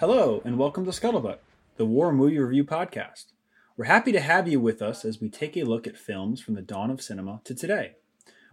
Hello, 0.00 0.40
and 0.44 0.56
welcome 0.56 0.84
to 0.84 0.92
Scuttlebutt, 0.92 1.38
the 1.76 1.84
War 1.84 2.12
Movie 2.12 2.38
Review 2.38 2.62
Podcast. 2.62 3.32
We're 3.76 3.86
happy 3.86 4.12
to 4.12 4.20
have 4.20 4.46
you 4.46 4.60
with 4.60 4.80
us 4.80 5.04
as 5.04 5.20
we 5.20 5.28
take 5.28 5.56
a 5.56 5.64
look 5.64 5.88
at 5.88 5.96
films 5.96 6.40
from 6.40 6.54
the 6.54 6.62
dawn 6.62 6.92
of 6.92 7.02
cinema 7.02 7.40
to 7.42 7.52
today. 7.52 7.96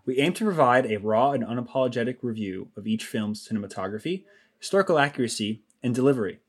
We 0.08 0.18
aim 0.18 0.34
to 0.34 0.44
provide 0.44 0.88
a 0.88 0.98
raw 0.98 1.34
and 1.34 1.44
unapologetic 1.44 2.18
review 2.24 2.70
of 2.76 2.88
each 2.88 3.06
film's 3.06 3.48
cinematography, 3.48 4.24
historical 4.58 4.98
accuracy, 4.98 5.62
and 5.84 5.94
delivery. 5.94 6.40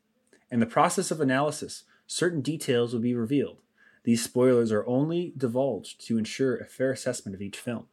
In 0.51 0.61
the 0.61 0.67
process 0.67 1.11
of 1.11 1.21
analysis, 1.21 1.85
certain 2.07 2.41
details 2.41 2.95
will 2.95 3.01
be 3.01 3.15
revealed. 3.15 3.59
These 4.05 4.25
spoilers 4.25 4.73
are 4.73 4.87
only 4.87 5.35
divulged 5.37 6.07
to 6.07 6.17
ensure 6.17 6.57
a 6.57 6.65
fair 6.65 6.91
assessment 6.91 7.35
of 7.35 7.43
each 7.43 7.59
film. 7.59 7.85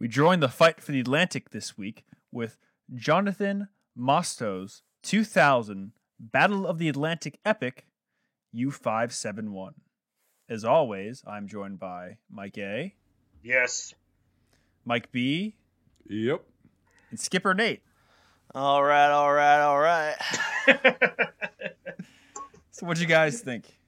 We 0.00 0.08
join 0.08 0.40
the 0.40 0.48
fight 0.48 0.80
for 0.80 0.90
the 0.90 0.98
Atlantic 0.98 1.50
this 1.50 1.78
week 1.78 2.04
with 2.32 2.58
Jonathan 2.92 3.68
Mostow's 3.94 4.82
2000 5.04 5.92
Battle 6.18 6.66
of 6.66 6.78
the 6.78 6.88
Atlantic 6.88 7.38
epic 7.44 7.86
U571. 8.54 9.72
As 10.48 10.64
always, 10.64 11.22
I'm 11.26 11.48
joined 11.48 11.78
by 11.78 12.18
Mike 12.30 12.56
A, 12.58 12.94
Yes. 13.42 13.94
Mike 14.84 15.10
B, 15.12 15.56
Yep. 16.08 16.42
and 17.10 17.18
Skipper 17.20 17.52
Nate. 17.54 17.82
All 18.54 18.82
right, 18.82 19.10
all 19.10 19.32
right, 19.32 19.60
all 19.60 19.78
right. 19.78 20.14
So, 22.70 22.84
what 22.84 22.96
do 22.96 23.02
you 23.02 23.08
guys 23.08 23.40
think? 23.40 23.78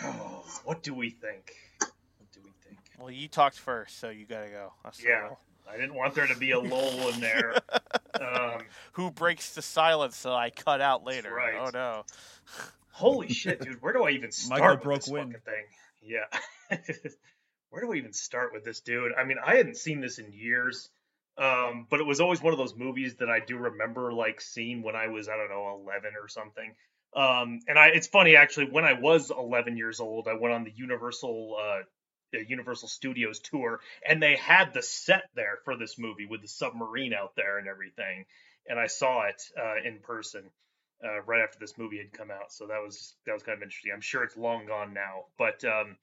oh, 0.00 0.44
what 0.64 0.84
do 0.84 0.94
we 0.94 1.10
think? 1.10 1.52
What 1.80 2.30
do 2.32 2.40
we 2.44 2.52
think? 2.64 2.78
Well, 3.00 3.10
you 3.10 3.26
talked 3.26 3.58
first, 3.58 3.98
so 3.98 4.10
you 4.10 4.26
gotta 4.26 4.48
go. 4.48 4.72
That's 4.84 5.02
Yeah. 5.02 5.22
rule. 5.26 5.40
I 5.68 5.76
didn't 5.76 5.94
want 5.94 6.14
there 6.14 6.26
to 6.26 6.36
be 6.36 6.50
a 6.52 6.58
lull 6.60 7.08
in 7.10 7.20
there. 7.20 7.54
Um, 8.20 8.60
Who 8.92 9.10
breaks 9.10 9.54
the 9.54 9.60
silence 9.60 10.16
so 10.16 10.32
I 10.32 10.50
cut 10.50 10.80
out 10.80 11.04
later? 11.04 11.34
right. 11.34 11.54
Oh 11.58 11.70
no. 11.74 12.04
holy 12.92 13.26
shit, 13.28 13.60
dude! 13.60 13.82
Where 13.82 13.92
do 13.92 14.04
I 14.04 14.10
even 14.10 14.30
start 14.30 14.60
Michael 14.60 14.74
with 14.76 14.82
broke 14.84 15.00
this 15.00 15.08
wind. 15.08 15.32
fucking 15.32 15.52
thing? 15.52 15.64
Yeah. 16.00 17.10
Where 17.70 17.82
do 17.82 17.92
I 17.92 17.96
even 17.96 18.12
start 18.12 18.52
with 18.52 18.62
this 18.64 18.80
dude? 18.82 19.10
I 19.18 19.24
mean, 19.24 19.38
I 19.44 19.56
hadn't 19.56 19.76
seen 19.76 20.00
this 20.00 20.18
in 20.20 20.32
years, 20.32 20.90
um, 21.36 21.88
but 21.90 21.98
it 21.98 22.06
was 22.06 22.20
always 22.20 22.40
one 22.40 22.52
of 22.52 22.58
those 22.58 22.76
movies 22.76 23.16
that 23.16 23.28
I 23.28 23.40
do 23.40 23.56
remember 23.58 24.12
like 24.12 24.40
seeing 24.40 24.82
when 24.84 24.94
I 24.94 25.08
was 25.08 25.28
I 25.28 25.36
don't 25.36 25.50
know 25.50 25.80
11 25.84 26.12
or 26.22 26.28
something. 26.28 26.72
Um, 27.16 27.60
and 27.66 27.76
I, 27.78 27.88
it's 27.88 28.06
funny 28.06 28.36
actually. 28.36 28.70
When 28.70 28.84
I 28.84 28.92
was 28.92 29.32
11 29.36 29.76
years 29.76 29.98
old, 29.98 30.28
I 30.28 30.34
went 30.34 30.54
on 30.54 30.62
the 30.62 30.72
Universal 30.74 31.56
uh, 31.60 31.82
the 32.38 32.48
Universal 32.48 32.88
Studios 32.88 33.40
tour, 33.40 33.80
and 34.06 34.22
they 34.22 34.36
had 34.36 34.72
the 34.74 34.82
set 34.82 35.24
there 35.34 35.58
for 35.64 35.76
this 35.76 35.98
movie 35.98 36.26
with 36.26 36.42
the 36.42 36.48
submarine 36.48 37.14
out 37.14 37.36
there 37.36 37.58
and 37.58 37.68
everything. 37.68 38.26
And 38.68 38.78
I 38.78 38.86
saw 38.86 39.22
it 39.22 39.42
uh, 39.58 39.76
in 39.84 39.98
person 39.98 40.50
uh, 41.04 41.20
right 41.22 41.42
after 41.42 41.58
this 41.58 41.76
movie 41.76 41.98
had 41.98 42.12
come 42.12 42.30
out, 42.30 42.52
so 42.52 42.66
that 42.66 42.80
was 42.82 43.14
that 43.26 43.32
was 43.32 43.42
kind 43.42 43.56
of 43.56 43.62
interesting. 43.62 43.92
I'm 43.92 44.00
sure 44.00 44.24
it's 44.24 44.36
long 44.36 44.66
gone 44.66 44.94
now, 44.94 45.24
but 45.38 45.64
um, 45.64 45.96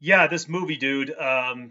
yeah, 0.00 0.26
this 0.26 0.48
movie, 0.48 0.76
dude. 0.76 1.10
Um, 1.10 1.70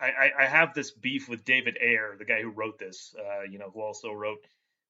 I, 0.00 0.30
I, 0.38 0.46
have 0.46 0.74
this 0.74 0.92
beef 0.92 1.28
with 1.28 1.44
David 1.44 1.76
Ayer, 1.82 2.14
the 2.16 2.24
guy 2.24 2.40
who 2.40 2.50
wrote 2.50 2.78
this. 2.78 3.16
Uh, 3.18 3.42
you 3.42 3.58
know, 3.58 3.70
who 3.74 3.80
also 3.80 4.12
wrote 4.12 4.38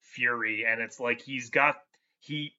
Fury, 0.02 0.66
and 0.66 0.82
it's 0.82 1.00
like 1.00 1.22
he's 1.22 1.48
got 1.48 1.76
he 2.20 2.52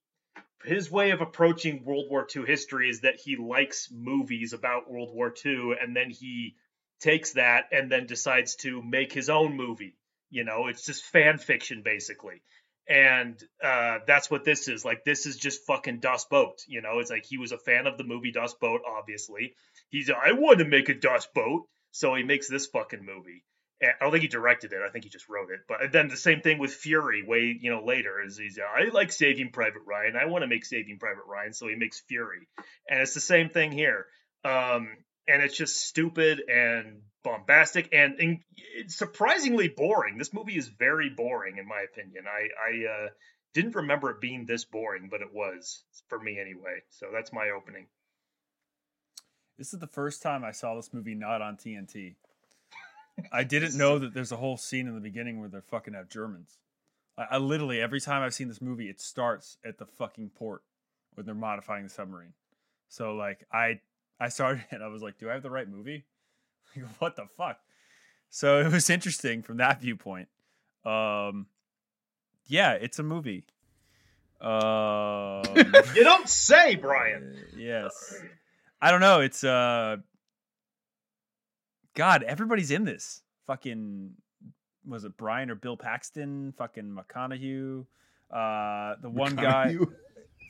his 0.64 0.92
way 0.92 1.12
of 1.12 1.22
approaching 1.22 1.86
World 1.86 2.06
War 2.10 2.28
II 2.34 2.44
history 2.46 2.90
is 2.90 3.02
that 3.02 3.20
he 3.20 3.36
likes 3.38 3.90
movies 3.92 4.54
about 4.54 4.90
World 4.90 5.14
War 5.14 5.34
II, 5.46 5.74
and 5.82 5.96
then 5.96 6.10
he 6.10 6.56
takes 7.00 7.34
that 7.34 7.66
and 7.72 7.92
then 7.92 8.06
decides 8.06 8.56
to 8.58 8.82
make 8.82 9.14
his 9.14 9.30
own 9.30 9.56
movie. 9.56 9.96
You 10.30 10.44
know, 10.44 10.68
it's 10.68 10.86
just 10.86 11.06
fan 11.06 11.38
fiction 11.38 11.82
basically. 11.82 12.42
And 12.88 13.42
uh, 13.64 14.00
that's 14.08 14.32
what 14.32 14.44
this 14.44 14.68
is. 14.68 14.84
Like, 14.84 15.04
this 15.04 15.28
is 15.28 15.38
just 15.38 15.66
fucking 15.66 16.00
Das 16.00 16.26
Boot. 16.26 16.64
You 16.68 16.82
know, 16.82 17.00
it's 17.00 17.12
like 17.12 17.26
he 17.26 17.38
was 17.38 17.52
a 17.52 17.58
fan 17.58 17.86
of 17.86 17.98
the 17.98 18.04
movie 18.04 18.32
Das 18.32 18.56
Boot, 18.56 18.82
obviously. 18.88 19.54
He's, 19.90 20.10
I 20.10 20.32
want 20.32 20.60
to 20.60 20.66
make 20.66 20.90
a 20.90 20.96
Das 20.96 21.28
Boot. 21.28 21.66
So 21.92 22.16
he 22.16 22.24
makes 22.24 22.48
this 22.48 22.68
fucking 22.68 23.06
movie. 23.06 23.44
I 23.82 23.94
don't 24.02 24.12
think 24.12 24.24
he 24.24 24.28
directed 24.28 24.74
it. 24.74 24.82
I 24.86 24.90
think 24.90 25.06
he 25.06 25.10
just 25.10 25.30
wrote 25.30 25.52
it. 25.52 25.62
But 25.68 25.92
then 25.92 26.10
the 26.10 26.18
same 26.18 26.42
thing 26.42 26.58
with 26.58 26.74
Fury, 26.74 27.24
way 27.24 27.58
you 27.60 27.72
know 27.72 27.84
later, 27.84 28.22
is 28.22 28.38
he's 28.38 28.60
I 28.60 28.90
like 28.90 29.12
Saving 29.12 29.52
Private 29.52 29.84
Ryan. 29.88 30.16
I 30.16 30.26
want 30.26 30.44
to 30.44 30.48
make 30.48 30.66
Saving 30.66 31.00
Private 31.00 31.24
Ryan, 31.28 31.54
so 31.54 31.68
he 31.68 31.76
makes 31.76 32.02
Fury, 32.02 32.48
and 32.90 33.00
it's 33.00 33.14
the 33.14 33.22
same 33.22 33.50
thing 33.50 33.72
here. 33.72 34.06
Um, 34.44 34.90
and 35.28 35.44
it's 35.44 35.56
just 35.56 35.78
stupid 35.78 36.42
and 36.50 37.02
bombastic 37.24 37.90
and, 37.94 38.16
and 38.20 38.40
surprisingly 38.88 39.68
boring. 39.68 40.18
This 40.18 40.34
movie 40.34 40.58
is 40.58 40.68
very 40.68 41.10
boring 41.10 41.58
in 41.58 41.68
my 41.68 41.82
opinion. 41.82 42.26
I 42.28 42.48
I 42.62 43.06
uh, 43.06 43.08
didn't 43.54 43.76
remember 43.76 44.10
it 44.12 44.22
being 44.22 44.46
this 44.46 44.66
boring, 44.66 45.08
but 45.10 45.22
it 45.22 45.34
was 45.34 45.84
for 46.08 46.20
me 46.20 46.40
anyway. 46.40 46.82
So 46.90 47.08
that's 47.14 47.32
my 47.32 47.52
opening. 47.52 47.88
This 49.58 49.74
is 49.74 49.80
the 49.80 49.88
first 49.88 50.22
time 50.22 50.44
I 50.44 50.52
saw 50.52 50.76
this 50.76 50.94
movie 50.94 51.16
not 51.16 51.42
on 51.42 51.58
TNT. 51.58 52.16
I 53.32 53.44
didn't 53.44 53.76
know 53.78 54.00
that 54.00 54.14
there's 54.14 54.32
a 54.32 54.38
whole 54.38 54.58
scene 54.58 54.88
in 54.88 54.96
the 54.96 55.02
beginning 55.02 55.40
where 55.40 55.50
they're 55.50 55.62
fucking 55.62 55.96
out 55.96 56.10
Germans. 56.10 56.58
I, 57.18 57.26
I 57.32 57.38
literally 57.38 57.82
every 57.82 58.00
time 58.02 58.22
I've 58.22 58.34
seen 58.34 58.48
this 58.48 58.62
movie, 58.62 58.90
it 58.90 59.00
starts 59.02 59.58
at 59.66 59.78
the 59.78 59.86
fucking 59.86 60.32
port 60.36 60.64
when 61.16 61.26
they're 61.26 61.36
modifying 61.36 61.84
the 61.84 61.90
submarine. 61.90 62.34
So 62.88 63.14
like 63.16 63.46
I 63.52 63.82
I 64.20 64.30
started 64.30 64.64
and 64.72 64.84
I 64.84 64.88
was 64.88 65.02
like, 65.02 65.18
do 65.18 65.30
I 65.30 65.34
have 65.34 65.44
the 65.44 65.52
right 65.52 65.68
movie? 65.70 66.06
Like, 66.76 66.86
what 67.00 67.16
the 67.16 67.26
fuck? 67.36 67.58
So 68.30 68.60
it 68.60 68.72
was 68.72 68.92
interesting 68.92 69.42
from 69.42 69.58
that 69.58 69.82
viewpoint. 69.82 70.28
Um, 70.86 71.48
yeah, 72.46 72.74
it's 72.74 73.00
a 73.00 73.04
movie. 73.04 73.46
Um, 74.40 75.44
You 75.96 76.04
don't 76.04 76.30
say, 76.30 76.76
Brian. 76.76 77.36
yes, 77.58 78.16
I 78.82 78.92
don't 78.92 79.02
know. 79.02 79.20
It's 79.22 79.44
uh, 79.44 79.98
God, 81.96 82.24
everybody's 82.24 82.72
in 82.72 82.84
this. 82.86 83.22
Fucking 83.48 84.12
was 84.86 85.04
it 85.04 85.18
Brian 85.18 85.50
or 85.50 85.56
Bill 85.56 85.78
Paxton? 85.78 86.54
Fucking 86.58 86.96
McConaughey. 86.98 87.86
Uh, 88.32 88.96
the 89.02 89.10
one 89.10 89.36
guy. 89.36 89.76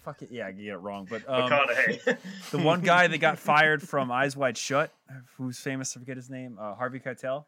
Fuck 0.04 0.22
it, 0.22 0.30
yeah, 0.32 0.48
I 0.48 0.52
get 0.52 0.66
it 0.68 0.78
wrong, 0.78 1.08
but 1.10 1.24
um, 1.28 1.50
McConaughey. 1.50 2.18
the 2.52 2.58
one 2.60 2.82
guy 2.82 3.08
that 3.08 3.18
got 3.18 3.38
fired 3.40 3.82
from 3.88 4.12
Eyes 4.12 4.36
Wide 4.36 4.58
Shut, 4.58 4.92
who's 5.38 5.60
famous, 5.60 5.96
I 5.96 6.00
forget 6.00 6.16
his 6.18 6.30
name, 6.30 6.58
uh, 6.60 6.76
Harvey 6.76 7.00
Keitel. 7.00 7.46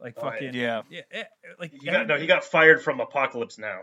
Like 0.00 0.14
Oh, 0.16 0.22
fucking 0.22 0.54
Yeah. 0.54 0.82
yeah, 0.88 1.02
eh, 1.10 1.24
like 1.58 1.72
he 1.72 1.86
got 1.90 2.06
no, 2.06 2.16
he 2.16 2.26
got 2.26 2.42
fired 2.44 2.80
from 2.82 3.00
Apocalypse 3.00 3.58
Now. 3.58 3.80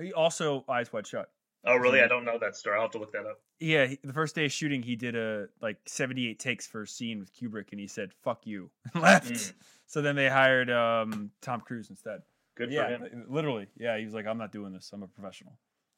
he 0.00 0.12
also 0.12 0.64
Eyes 0.68 0.92
Wide 0.92 1.06
Shut. 1.06 1.28
Oh, 1.64 1.76
really? 1.76 2.00
I 2.00 2.08
don't 2.08 2.24
know 2.24 2.38
that 2.40 2.56
story. 2.56 2.76
I'll 2.76 2.82
have 2.82 2.90
to 2.92 2.98
look 2.98 3.12
that 3.12 3.24
up. 3.24 3.40
Yeah, 3.60 3.86
he, 3.86 3.98
the 4.02 4.12
first 4.12 4.34
day 4.34 4.44
of 4.46 4.52
shooting, 4.52 4.82
he 4.82 4.96
did 4.96 5.14
a 5.14 5.46
like 5.60 5.76
seventy-eight 5.86 6.40
takes 6.40 6.66
for 6.66 6.82
a 6.82 6.86
scene 6.86 7.20
with 7.20 7.32
Kubrick, 7.32 7.70
and 7.70 7.80
he 7.80 7.86
said 7.86 8.12
"fuck 8.22 8.46
you" 8.46 8.70
and 8.94 9.02
left. 9.02 9.32
Mm. 9.32 9.52
So 9.86 10.02
then 10.02 10.16
they 10.16 10.28
hired 10.28 10.70
um, 10.70 11.30
Tom 11.40 11.60
Cruise 11.60 11.90
instead. 11.90 12.22
Good 12.56 12.68
for 12.68 12.74
yeah, 12.74 12.88
him. 12.88 13.26
literally. 13.28 13.68
Yeah, 13.78 13.96
he 13.96 14.04
was 14.04 14.14
like, 14.14 14.26
"I'm 14.26 14.38
not 14.38 14.50
doing 14.52 14.72
this. 14.72 14.90
I'm 14.92 15.02
a 15.02 15.06
professional." 15.06 15.52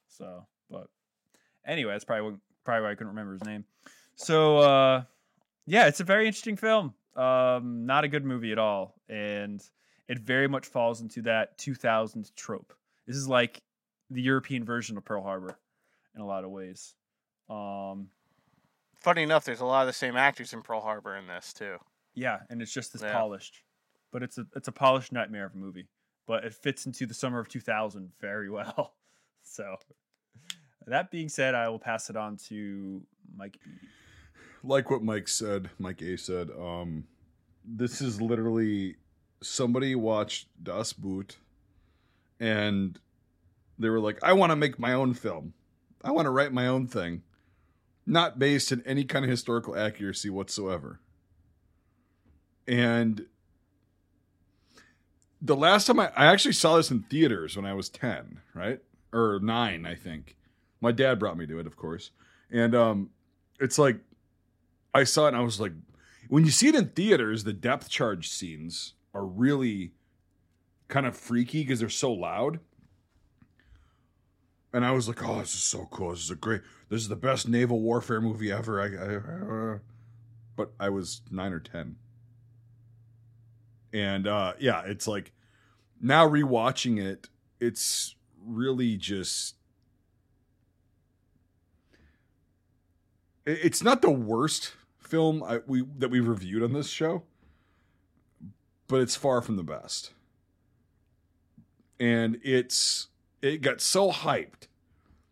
So, 0.09 0.47
but 0.71 0.89
anyway, 1.67 1.93
that's 1.93 2.05
probably 2.05 2.31
what, 2.31 2.41
probably 2.65 2.83
why 2.83 2.91
I 2.91 2.95
couldn't 2.95 3.09
remember 3.09 3.33
his 3.33 3.45
name. 3.45 3.65
So, 4.17 4.59
uh, 4.59 5.03
yeah, 5.67 5.87
it's 5.87 6.01
a 6.01 6.05
very 6.05 6.27
interesting 6.27 6.57
film. 6.57 6.95
Um, 7.17 7.87
not 7.87 8.05
a 8.05 8.09
good 8.09 8.25
movie 8.25 8.53
at 8.53 8.59
all, 8.59 8.95
and 9.09 9.63
it 10.09 10.19
very 10.19 10.47
much 10.49 10.67
falls 10.67 11.01
into 11.01 11.23
that 11.23 11.59
2000s 11.59 12.35
trope. 12.35 12.75
This 13.07 13.17
is 13.17 13.29
like 13.29 13.63
the 14.11 14.23
European 14.23 14.65
version 14.65 14.97
of 14.97 15.05
Pearl 15.05 15.23
Harbor 15.23 15.59
in 16.15 16.21
a 16.21 16.27
lot 16.27 16.45
of 16.45 16.51
ways. 16.51 16.95
Um, 17.49 18.09
Funny 19.01 19.23
enough, 19.23 19.45
there's 19.45 19.61
a 19.61 19.67
lot 19.67 19.83
of 19.83 19.87
the 19.89 19.93
same 19.93 20.17
actors 20.17 20.53
in 20.55 20.63
Pearl 20.63 20.81
Harbor 20.81 21.15
in 21.17 21.27
this 21.27 21.53
too. 21.53 21.77
yeah, 22.15 22.39
and 22.49 22.63
it's 22.63 22.73
just 22.73 22.95
as 22.95 23.03
Yeah. 23.03 23.13
polished, 23.13 23.63
but 24.13 24.23
it's 24.23 24.39
a 24.39 24.47
it's 24.57 24.69
a 24.69 24.73
polished 24.73 25.13
nightmare 25.13 25.45
of 25.47 25.55
a 25.55 25.59
movie. 25.59 25.89
But 26.27 26.45
it 26.45 26.55
fits 26.55 26.87
into 26.87 27.05
the 27.05 27.13
summer 27.13 27.39
of 27.39 27.49
2000 27.49 28.13
very 28.21 28.49
well. 28.57 28.95
So, 29.43 29.77
that 30.87 31.11
being 31.11 31.29
said, 31.29 31.55
I 31.55 31.69
will 31.69 31.79
pass 31.79 32.09
it 32.09 32.17
on 32.17 32.39
to 32.49 33.03
Mike 33.37 33.59
B. 33.63 33.71
like 34.63 34.89
what 34.91 35.03
Mike 35.03 35.29
said, 35.29 35.69
Mike 35.79 36.01
A 36.01 36.17
said, 36.17 36.49
um, 36.59 37.05
this 37.63 38.01
is 38.01 38.23
literally 38.23 38.97
somebody 39.43 39.95
watched 39.95 40.49
Das 40.63 40.95
Boot 40.95 41.37
and 42.41 42.99
they 43.79 43.89
were 43.89 44.01
like, 44.01 44.19
I 44.23 44.33
want 44.33 44.51
to 44.51 44.57
make 44.57 44.79
my 44.79 44.93
own 44.93 45.15
film. 45.15 45.55
I 46.03 46.11
want 46.11 46.27
to 46.27 46.31
write 46.31 46.53
my 46.53 46.67
own 46.67 46.87
thing. 46.87 47.23
Not 48.07 48.39
based 48.39 48.71
in 48.71 48.83
any 48.87 49.05
kind 49.05 49.25
of 49.25 49.31
historical 49.31 49.77
accuracy 49.77 50.29
whatsoever. 50.31 51.01
And 52.67 53.27
the 55.41 55.57
last 55.57 55.87
time 55.87 56.01
I, 56.01 56.11
I 56.17 56.27
actually 56.27 56.53
saw 56.53 56.77
this 56.77 56.91
in 56.91 57.03
theaters 57.03 57.57
when 57.57 57.67
I 57.67 57.75
was 57.75 57.89
10, 57.89 58.41
right? 58.55 58.81
Or 59.13 59.39
9, 59.43 59.87
I 59.87 59.95
think. 59.95 60.37
My 60.81 60.93
dad 60.93 61.19
brought 61.19 61.37
me 61.37 61.47
to 61.47 61.59
it, 61.59 61.67
of 61.67 61.77
course. 61.77 62.11
And 62.51 62.75
um 62.75 63.11
it's 63.61 63.79
like 63.79 63.99
I 64.95 65.05
saw 65.05 65.27
it 65.27 65.29
and 65.29 65.37
I 65.37 65.41
was 65.41 65.61
like, 65.61 65.73
when 66.29 66.45
you 66.45 66.51
see 66.51 66.69
it 66.69 66.75
in 66.75 66.89
theaters, 66.89 67.45
the 67.45 67.53
depth 67.53 67.89
charge 67.91 68.29
scenes 68.31 68.95
are 69.13 69.25
really 69.25 69.93
kind 70.89 71.07
of 71.07 71.17
freaky 71.17 71.63
because 71.63 71.81
they're 71.81 71.89
so 71.89 72.13
loud. 72.13 72.61
And 74.75 74.85
I 74.85 74.91
was 74.91 75.07
like, 75.07 75.23
"Oh, 75.27 75.39
this 75.39 75.55
is 75.55 75.63
so 75.63 75.87
cool! 75.91 76.11
This 76.11 76.25
is 76.25 76.31
a 76.33 76.35
great. 76.35 76.61
This 76.89 77.01
is 77.01 77.09
the 77.09 77.17
best 77.17 77.49
naval 77.49 77.81
warfare 77.81 78.21
movie 78.21 78.51
ever." 78.51 78.81
I, 78.81 78.87
I, 78.87 79.75
uh, 79.75 79.79
but 80.57 80.73
I 80.81 80.91
was 80.91 81.23
nine 81.31 81.53
or 81.53 81.61
ten, 81.61 81.97
and 83.93 84.27
uh, 84.27 84.55
yeah, 84.59 84.83
it's 84.85 85.07
like 85.07 85.33
now 86.01 86.29
rewatching 86.29 87.01
it, 87.01 87.29
it's 87.61 88.17
really 88.45 88.97
just. 88.97 89.55
It's 93.47 93.83
not 93.83 94.03
the 94.03 94.11
worst 94.11 94.73
film 94.99 95.43
I, 95.45 95.61
we 95.67 95.85
that 95.99 96.11
we 96.11 96.19
reviewed 96.19 96.65
on 96.65 96.73
this 96.73 96.89
show, 96.89 97.23
but 98.89 99.01
it's 99.01 99.15
far 99.15 99.41
from 99.41 99.55
the 99.57 99.63
best. 99.63 100.13
And 102.01 102.41
it's 102.43 103.07
it 103.45 103.61
got 103.61 103.81
so 103.81 104.11
hyped 104.11 104.69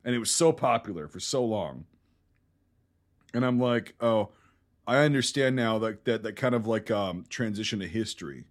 and 0.04 0.14
it 0.14 0.18
was 0.18 0.30
so 0.30 0.52
popular 0.52 1.08
for 1.08 1.20
so 1.20 1.44
long. 1.44 1.86
And 3.32 3.44
I'm 3.44 3.58
like, 3.58 3.94
oh, 4.00 4.30
I 4.86 4.98
understand 4.98 5.56
now 5.56 5.78
that 5.78 6.04
that 6.04 6.22
that 6.22 6.36
kind 6.36 6.54
of 6.54 6.66
like 6.66 6.90
um 6.90 7.24
transition 7.28 7.78
to 7.80 7.86
history 7.86 8.44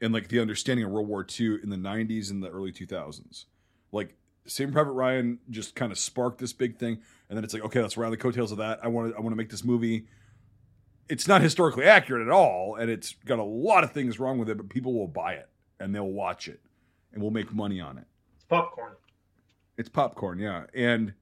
and 0.00 0.12
like 0.12 0.28
the 0.28 0.40
understanding 0.40 0.84
of 0.84 0.92
World 0.92 1.08
War 1.08 1.26
II 1.38 1.58
in 1.62 1.70
the 1.70 1.76
90s 1.76 2.30
and 2.30 2.42
the 2.42 2.48
early 2.48 2.72
2000s. 2.72 3.46
Like 3.92 4.14
Saving 4.46 4.72
Private 4.72 4.92
Ryan 4.92 5.38
just 5.50 5.74
kind 5.74 5.90
of 5.90 5.98
sparked 5.98 6.38
this 6.38 6.52
big 6.52 6.78
thing, 6.78 7.00
and 7.28 7.36
then 7.36 7.44
it's 7.44 7.52
like, 7.52 7.64
okay, 7.64 7.82
let's 7.82 7.96
ride 7.96 8.10
the 8.10 8.16
coattails 8.16 8.52
of 8.52 8.58
that. 8.58 8.80
I 8.82 8.88
want 8.88 9.10
to 9.10 9.16
I 9.16 9.20
want 9.20 9.32
to 9.32 9.36
make 9.36 9.50
this 9.50 9.64
movie. 9.64 10.06
It's 11.08 11.26
not 11.26 11.40
historically 11.40 11.84
accurate 11.84 12.24
at 12.24 12.32
all, 12.32 12.76
and 12.76 12.88
it's 12.88 13.16
got 13.24 13.40
a 13.40 13.44
lot 13.44 13.82
of 13.82 13.90
things 13.90 14.20
wrong 14.20 14.38
with 14.38 14.48
it, 14.48 14.56
but 14.56 14.68
people 14.68 14.94
will 14.94 15.08
buy 15.08 15.32
it 15.32 15.48
and 15.80 15.92
they'll 15.92 16.06
watch 16.06 16.46
it, 16.46 16.60
and 17.12 17.20
we'll 17.20 17.32
make 17.32 17.52
money 17.52 17.80
on 17.80 17.98
it. 17.98 18.04
Popcorn. 18.50 18.92
It's 19.78 19.88
popcorn, 19.88 20.38
yeah. 20.38 20.64
And 20.74 21.14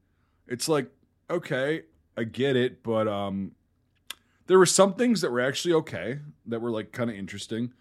it's 0.48 0.68
like, 0.68 0.90
okay, 1.30 1.82
I 2.16 2.24
get 2.24 2.56
it, 2.56 2.82
but 2.82 3.06
um 3.06 3.52
there 4.46 4.58
were 4.58 4.66
some 4.66 4.94
things 4.94 5.20
that 5.20 5.30
were 5.30 5.40
actually 5.42 5.74
okay, 5.74 6.18
that 6.46 6.60
were 6.60 6.70
like 6.70 6.90
kind 6.90 7.10
of 7.10 7.16
interesting. 7.16 7.72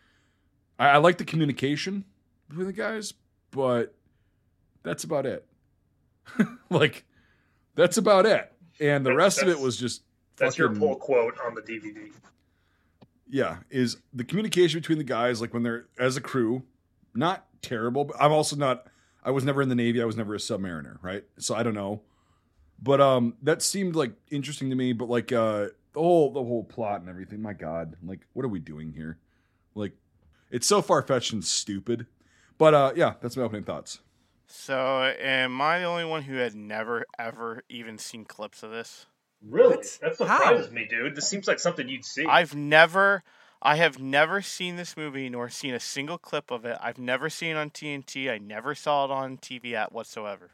I, 0.78 0.90
I 0.90 0.98
like 0.98 1.18
the 1.18 1.24
communication 1.26 2.04
between 2.50 2.68
the 2.68 2.74
guys, 2.74 3.14
but 3.52 3.96
that's 4.84 5.04
about 5.06 5.26
it. 5.26 5.48
like 6.70 7.06
that's 7.76 7.98
about 7.98 8.26
it. 8.26 8.52
And 8.80 9.06
the 9.06 9.10
That's- 9.12 9.38
rest 9.38 9.42
of 9.42 9.48
it 9.48 9.60
was 9.60 9.78
just 9.78 10.04
That's 10.36 10.58
your 10.58 10.70
pull 10.76 10.96
quote 10.98 11.36
on 11.44 11.56
the 11.56 11.62
DVD. 11.62 12.12
yeah, 13.30 13.58
is 13.72 13.98
the 14.14 14.24
communication 14.26 14.80
between 14.82 14.98
the 14.98 15.04
guys, 15.04 15.40
like 15.42 15.54
when 15.54 15.64
they're 15.64 15.88
as 15.98 16.18
a 16.18 16.22
crew, 16.22 16.64
not 17.16 17.46
terrible. 17.62 18.04
But 18.06 18.18
I'm 18.20 18.32
also 18.34 18.56
not. 18.58 18.88
I 19.28 19.32
was 19.32 19.44
never 19.44 19.62
in 19.62 19.68
the 19.68 19.76
Navy. 19.76 20.02
I 20.02 20.06
was 20.06 20.16
never 20.16 20.34
a 20.36 20.38
submariner, 20.38 21.04
right? 21.04 21.26
So 21.38 21.54
I 21.54 21.62
don't 21.62 21.74
know. 21.74 22.02
But 22.82 23.02
um, 23.02 23.36
that 23.42 23.62
seemed 23.62 23.94
like 23.94 24.14
interesting 24.32 24.70
to 24.70 24.76
me. 24.78 24.94
But 24.94 25.10
like 25.10 25.34
uh, 25.34 25.68
the 25.92 26.00
whole 26.00 26.32
the 26.32 26.42
whole 26.42 26.64
plot 26.64 27.02
and 27.02 27.10
everything. 27.10 27.42
My 27.42 27.52
God, 27.52 27.98
like 28.02 28.22
what 28.32 28.46
are 28.46 28.50
we 28.50 28.60
doing 28.60 28.94
here? 28.94 29.18
Like, 29.76 29.92
it's 30.50 30.66
so 30.66 30.82
far 30.82 31.02
fetched 31.02 31.34
and 31.34 31.44
stupid. 31.44 32.08
But 32.58 32.74
uh, 32.74 32.94
yeah, 32.96 33.16
that's 33.22 33.36
my 33.36 33.44
opening 33.44 33.66
thoughts. 33.66 34.00
So, 34.48 35.14
am 35.20 35.60
I 35.60 35.80
the 35.80 35.86
only 35.86 36.06
one 36.06 36.22
who 36.24 36.36
had 36.38 36.56
never 36.56 37.06
ever 37.20 37.64
even 37.68 37.98
seen 37.98 38.24
clips 38.24 38.64
of 38.64 38.72
this? 38.72 39.08
Really? 39.46 39.76
What? 39.76 40.00
That 40.02 40.26
How? 40.26 40.72
me, 40.72 40.88
dude. 40.90 41.18
This 41.18 41.28
seems 41.28 41.50
like 41.50 41.60
something 41.60 41.90
you'd 41.90 42.06
see. 42.06 42.26
I've 42.26 42.56
never, 42.56 43.24
I 43.62 43.76
have 43.78 44.00
never 44.00 44.42
seen 44.42 44.76
this 44.76 44.96
movie 44.96 45.30
nor 45.30 45.50
seen 45.50 45.74
a 45.74 45.80
single 45.80 46.18
clip 46.18 46.52
of 46.52 46.66
it. 46.66 46.78
I've 46.82 47.00
never 47.00 47.30
seen 47.30 47.52
it 47.52 47.60
on 47.60 47.70
TNT. 47.72 48.32
I 48.32 48.38
never 48.38 48.76
saw 48.76 49.06
it 49.06 49.12
on 49.12 49.38
TV 49.38 49.74
at 49.74 49.92
whatsoever. 49.92 50.52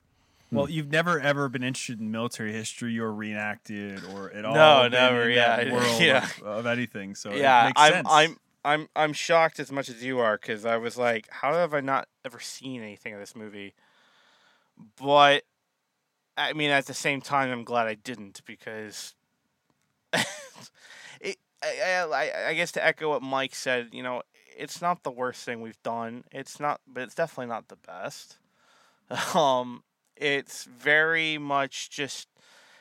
Hmm. 0.49 0.55
Well, 0.55 0.69
you've 0.69 0.91
never 0.91 1.19
ever 1.19 1.49
been 1.49 1.63
interested 1.63 1.99
in 1.99 2.11
military 2.11 2.53
history 2.53 2.97
or 2.99 3.13
reenacted 3.13 4.03
or 4.13 4.31
at 4.31 4.45
all. 4.45 4.53
No, 4.53 4.87
never, 4.87 5.29
in 5.29 5.35
that 5.35 5.67
yeah, 5.67 5.73
world 5.73 6.01
yeah. 6.01 6.25
Of, 6.41 6.43
of 6.43 6.65
anything. 6.65 7.15
So 7.15 7.31
it 7.31 7.39
yeah, 7.39 7.65
makes 7.65 7.81
I'm, 7.81 7.93
sense. 7.93 8.07
I'm, 8.09 8.37
I'm, 8.65 8.89
I'm 8.95 9.13
shocked 9.13 9.59
as 9.59 9.71
much 9.71 9.89
as 9.89 10.03
you 10.03 10.19
are 10.19 10.37
because 10.37 10.65
I 10.65 10.77
was 10.77 10.97
like, 10.97 11.27
how 11.29 11.53
have 11.53 11.73
I 11.73 11.81
not 11.81 12.07
ever 12.23 12.39
seen 12.39 12.81
anything 12.81 13.13
of 13.13 13.19
this 13.19 13.35
movie? 13.35 13.73
But 15.01 15.43
I 16.37 16.53
mean, 16.53 16.71
at 16.71 16.85
the 16.85 16.93
same 16.93 17.21
time, 17.21 17.51
I'm 17.51 17.63
glad 17.63 17.87
I 17.87 17.95
didn't 17.95 18.41
because 18.45 19.13
it. 21.19 21.37
I, 21.63 22.07
I, 22.11 22.49
I 22.49 22.53
guess 22.53 22.71
to 22.73 22.85
echo 22.85 23.09
what 23.09 23.21
Mike 23.21 23.55
said, 23.55 23.89
you 23.91 24.03
know, 24.03 24.21
it's 24.57 24.81
not 24.81 25.03
the 25.03 25.11
worst 25.11 25.43
thing 25.43 25.61
we've 25.61 25.81
done. 25.83 26.23
It's 26.31 26.59
not, 26.59 26.81
but 26.87 27.03
it's 27.03 27.15
definitely 27.15 27.47
not 27.47 27.67
the 27.67 27.77
best. 27.77 28.37
Um, 29.35 29.83
it's 30.15 30.63
very 30.63 31.37
much 31.37 31.89
just 31.89 32.27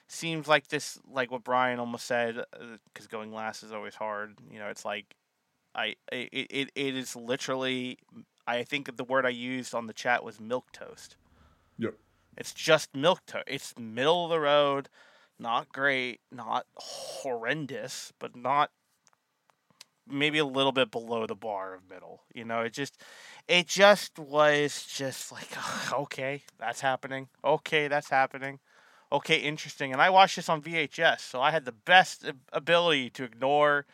seems 0.06 0.46
like 0.46 0.68
this, 0.68 0.98
like 1.10 1.30
what 1.30 1.44
Brian 1.44 1.80
almost 1.80 2.06
said, 2.06 2.42
because 2.86 3.06
going 3.06 3.32
last 3.32 3.62
is 3.62 3.72
always 3.72 3.94
hard. 3.94 4.38
You 4.50 4.58
know, 4.58 4.68
it's 4.68 4.84
like 4.84 5.16
I 5.74 5.96
it, 6.10 6.28
it 6.32 6.70
it 6.74 6.96
is 6.96 7.16
literally. 7.16 7.98
I 8.46 8.64
think 8.64 8.96
the 8.96 9.04
word 9.04 9.24
I 9.24 9.30
used 9.30 9.74
on 9.74 9.86
the 9.86 9.92
chat 9.92 10.24
was 10.24 10.40
milk 10.40 10.72
toast. 10.72 11.16
Yep. 11.78 11.94
It's 12.36 12.52
just 12.52 12.94
milk 12.94 13.20
toast. 13.26 13.44
It's 13.46 13.74
middle 13.78 14.24
of 14.24 14.30
the 14.30 14.40
road, 14.40 14.88
not 15.42 15.72
great, 15.72 16.20
not 16.30 16.66
horrendous, 16.76 18.12
but 18.18 18.36
not 18.36 18.70
maybe 20.08 20.38
a 20.38 20.44
little 20.44 20.72
bit 20.72 20.90
below 20.90 21.26
the 21.26 21.34
bar 21.34 21.74
of 21.74 21.88
middle. 21.88 22.22
You 22.34 22.44
know, 22.44 22.60
it 22.60 22.72
just 22.72 23.00
it 23.48 23.66
just 23.66 24.18
was 24.18 24.86
just 24.88 25.32
like 25.32 25.48
okay, 25.92 26.42
that's 26.58 26.80
happening. 26.80 27.28
Okay, 27.44 27.88
that's 27.88 28.10
happening. 28.10 28.60
Okay, 29.10 29.36
interesting. 29.36 29.92
And 29.92 30.00
I 30.00 30.08
watched 30.08 30.36
this 30.36 30.48
on 30.48 30.62
VHS, 30.62 31.20
so 31.20 31.40
I 31.40 31.50
had 31.50 31.66
the 31.66 31.72
best 31.72 32.24
ability 32.50 33.10
to 33.10 33.24
ignore, 33.24 33.84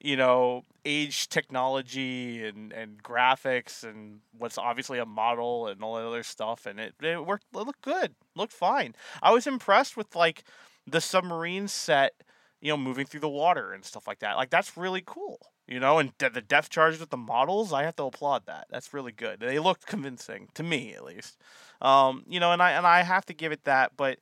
you 0.00 0.16
know, 0.16 0.62
age 0.84 1.28
technology 1.28 2.46
and, 2.46 2.72
and 2.72 3.02
graphics 3.02 3.82
and 3.82 4.20
what's 4.38 4.58
obviously 4.58 5.00
a 5.00 5.06
model 5.06 5.66
and 5.66 5.82
all 5.82 5.96
that 5.96 6.06
other 6.06 6.22
stuff. 6.22 6.66
And 6.66 6.78
it, 6.78 6.94
it 7.02 7.26
worked, 7.26 7.46
it 7.52 7.58
looked 7.58 7.82
good, 7.82 8.14
looked 8.36 8.52
fine. 8.52 8.94
I 9.20 9.32
was 9.32 9.48
impressed 9.48 9.96
with 9.96 10.14
like 10.14 10.44
the 10.90 11.00
submarine 11.00 11.68
set, 11.68 12.14
you 12.60 12.70
know, 12.70 12.76
moving 12.76 13.06
through 13.06 13.20
the 13.20 13.28
water 13.28 13.72
and 13.72 13.84
stuff 13.84 14.06
like 14.06 14.20
that. 14.20 14.36
Like, 14.36 14.50
that's 14.50 14.76
really 14.76 15.02
cool, 15.04 15.38
you 15.66 15.80
know, 15.80 15.98
and 15.98 16.16
de- 16.18 16.30
the 16.30 16.40
depth 16.40 16.70
charges 16.70 17.00
with 17.00 17.10
the 17.10 17.16
models, 17.16 17.72
I 17.72 17.84
have 17.84 17.96
to 17.96 18.04
applaud 18.04 18.46
that. 18.46 18.66
That's 18.70 18.92
really 18.94 19.12
good. 19.12 19.40
They 19.40 19.58
looked 19.58 19.86
convincing, 19.86 20.48
to 20.54 20.62
me 20.62 20.94
at 20.94 21.04
least. 21.04 21.38
Um, 21.80 22.24
you 22.28 22.40
know, 22.40 22.52
and 22.52 22.62
I, 22.62 22.72
and 22.72 22.86
I 22.86 23.02
have 23.02 23.26
to 23.26 23.34
give 23.34 23.52
it 23.52 23.64
that, 23.64 23.92
but 23.96 24.18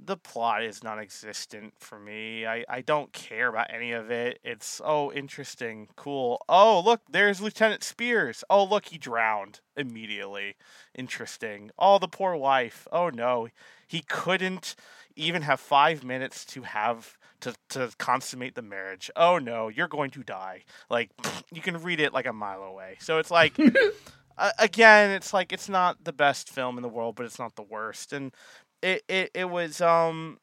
the 0.00 0.16
plot 0.16 0.62
is 0.64 0.82
non-existent 0.82 1.74
for 1.78 1.98
me. 1.98 2.46
I, 2.46 2.64
I 2.68 2.80
don't 2.80 3.12
care 3.12 3.48
about 3.48 3.72
any 3.72 3.92
of 3.92 4.10
it. 4.10 4.40
It's 4.42 4.80
oh 4.84 5.12
interesting, 5.12 5.88
cool. 5.96 6.42
Oh 6.48 6.82
look, 6.84 7.02
there's 7.08 7.40
Lieutenant 7.40 7.84
Spears. 7.84 8.42
Oh 8.50 8.64
look, 8.64 8.86
he 8.86 8.98
drowned 8.98 9.60
immediately. 9.76 10.56
Interesting. 10.94 11.70
Oh 11.78 11.98
the 11.98 12.08
poor 12.08 12.34
wife. 12.34 12.88
Oh 12.90 13.08
no, 13.08 13.48
he 13.86 14.00
couldn't 14.00 14.74
even 15.16 15.42
have 15.42 15.60
five 15.60 16.04
minutes 16.04 16.44
to 16.46 16.62
have 16.62 17.18
to 17.40 17.54
to 17.70 17.90
consummate 17.98 18.54
the 18.54 18.62
marriage. 18.62 19.10
Oh 19.16 19.38
no, 19.38 19.68
you're 19.68 19.88
going 19.88 20.10
to 20.12 20.22
die. 20.22 20.64
Like 20.90 21.10
you 21.52 21.60
can 21.60 21.82
read 21.82 22.00
it 22.00 22.12
like 22.12 22.26
a 22.26 22.32
mile 22.32 22.62
away. 22.62 22.96
So 23.00 23.18
it's 23.18 23.30
like. 23.30 23.58
uh, 24.38 24.50
again, 24.58 25.10
it's 25.10 25.32
like 25.32 25.52
it's 25.52 25.68
not 25.68 26.02
the 26.04 26.12
best 26.12 26.50
film 26.50 26.76
in 26.76 26.82
the 26.82 26.88
world, 26.88 27.14
but 27.14 27.26
it's 27.26 27.38
not 27.38 27.54
the 27.54 27.62
worst. 27.62 28.12
And 28.12 28.34
it, 28.82 29.02
it, 29.08 29.30
it 29.34 29.50
was 29.50 29.80
um 29.80 30.38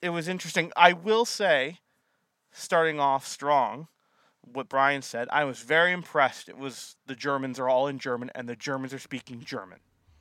it 0.00 0.10
was 0.10 0.28
interesting. 0.28 0.70
I 0.76 0.92
will 0.92 1.24
say, 1.24 1.78
starting 2.52 3.00
off 3.00 3.26
strong, 3.26 3.88
what 4.42 4.68
Brian 4.68 5.02
said, 5.02 5.28
I 5.32 5.44
was 5.44 5.60
very 5.60 5.92
impressed. 5.92 6.48
It 6.48 6.58
was 6.58 6.96
the 7.06 7.14
Germans 7.14 7.58
are 7.58 7.68
all 7.68 7.86
in 7.86 7.98
German 7.98 8.30
and 8.34 8.48
the 8.48 8.56
Germans 8.56 8.92
are 8.92 8.98
speaking 8.98 9.40
German. 9.40 9.78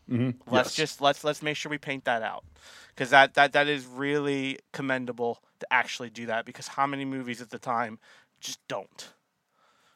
Mm-hmm. 0.09 0.53
Let's 0.53 0.75
just 0.75 1.01
let's 1.01 1.23
let's 1.23 1.41
make 1.41 1.55
sure 1.55 1.69
we 1.69 1.77
paint 1.77 2.05
that 2.05 2.21
out 2.21 2.43
because 2.89 3.09
that, 3.11 3.33
that 3.35 3.53
that 3.53 3.67
is 3.67 3.85
really 3.85 4.59
commendable 4.71 5.41
to 5.59 5.67
actually 5.71 6.09
do 6.09 6.25
that 6.25 6.45
because 6.45 6.67
how 6.67 6.85
many 6.85 7.05
movies 7.05 7.41
at 7.41 7.49
the 7.49 7.59
time 7.59 7.99
just 8.39 8.59
don't. 8.67 9.13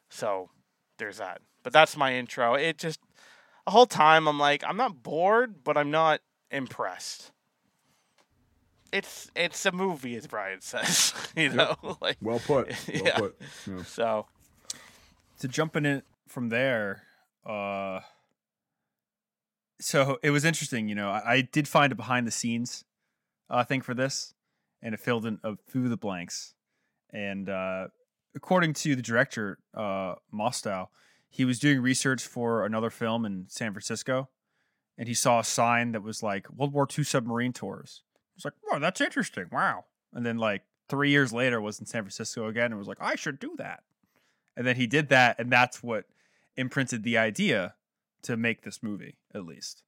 So 0.10 0.50
there's 0.98 1.18
that. 1.18 1.42
But 1.64 1.74
that's 1.74 1.98
my 1.98 2.14
intro. 2.16 2.54
It 2.56 2.78
just 2.78 3.00
the 3.66 3.72
whole 3.72 3.86
time 3.86 4.28
I'm 4.28 4.40
like 4.40 4.64
I'm 4.66 4.78
not 4.78 5.04
bored, 5.04 5.64
but 5.64 5.78
I'm 5.78 5.92
not 5.92 6.22
impressed. 6.52 7.32
It's 8.94 9.30
it's 9.36 9.66
a 9.66 9.72
movie, 9.74 10.16
as 10.16 10.28
Brian 10.28 10.62
says. 10.62 11.14
You 11.36 11.50
know, 11.50 11.76
like 12.02 12.18
Well 12.22 12.40
put. 12.40 12.68
Well 12.88 13.02
Yeah. 13.06 13.20
put. 13.20 13.40
Yeah. 13.68 13.84
so. 13.84 14.26
to 15.40 15.48
jumping 15.48 15.86
in 15.86 16.02
from 16.28 16.50
there, 16.50 17.04
uh, 17.46 18.00
so 19.80 20.18
it 20.24 20.32
was 20.32 20.46
interesting. 20.46 20.88
You 20.88 20.96
know, 20.96 21.10
I, 21.10 21.34
I 21.34 21.42
did 21.42 21.68
find 21.68 21.92
a 21.92 21.96
behind 21.96 22.28
the 22.28 22.32
scenes 22.32 22.84
uh, 23.50 23.64
thing 23.64 23.82
for 23.82 23.94
this, 23.94 24.34
and 24.82 24.94
it 24.94 25.00
filled 25.00 25.26
in 25.26 25.40
a 25.44 25.56
few 25.68 25.88
the 25.88 25.98
blanks. 25.98 26.54
And 27.12 27.50
uh, 27.50 27.88
according 28.36 28.74
to 28.74 28.96
the 28.96 29.02
director, 29.02 29.60
uh, 29.74 30.16
Mostow, 30.34 30.88
he 31.30 31.46
was 31.46 31.60
doing 31.60 31.82
research 31.82 32.26
for 32.26 32.66
another 32.66 32.90
film 32.90 33.26
in 33.26 33.46
San 33.48 33.74
Francisco, 33.74 34.30
and 34.98 35.08
he 35.08 35.14
saw 35.14 35.40
a 35.40 35.44
sign 35.44 35.92
that 35.92 36.04
was 36.04 36.24
like 36.24 36.50
World 36.50 36.74
War 36.74 36.88
II 36.98 37.04
submarine 37.04 37.54
tours. 37.54 38.04
It's 38.36 38.46
like, 38.46 38.54
oh, 38.72 38.80
that's 38.80 39.02
interesting. 39.02 39.46
Wow. 39.52 39.86
And 40.14 40.26
then 40.26 40.38
like 40.38 40.64
three 40.90 41.10
years 41.10 41.34
later 41.34 41.60
was 41.60 41.80
in 41.80 41.86
San 41.86 42.04
Francisco 42.04 42.48
again 42.48 42.72
and 42.72 42.78
was 42.78 42.88
like, 42.88 43.02
I 43.02 43.16
should 43.16 43.40
do 43.40 43.56
that. 43.58 43.84
And 44.56 44.66
then 44.66 44.76
he 44.76 44.88
did 44.88 45.10
that, 45.10 45.40
and 45.40 45.52
that's 45.52 45.84
what 45.84 46.06
imprinted 46.56 47.04
the 47.04 47.18
idea 47.18 47.76
to 48.24 48.38
make 48.38 48.64
this 48.64 48.82
movie, 48.82 49.16
at 49.34 49.46
least, 49.46 49.84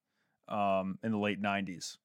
um, 0.48 1.00
in 1.04 1.12
the 1.12 1.18
late 1.18 1.42
'90s. 1.42 1.98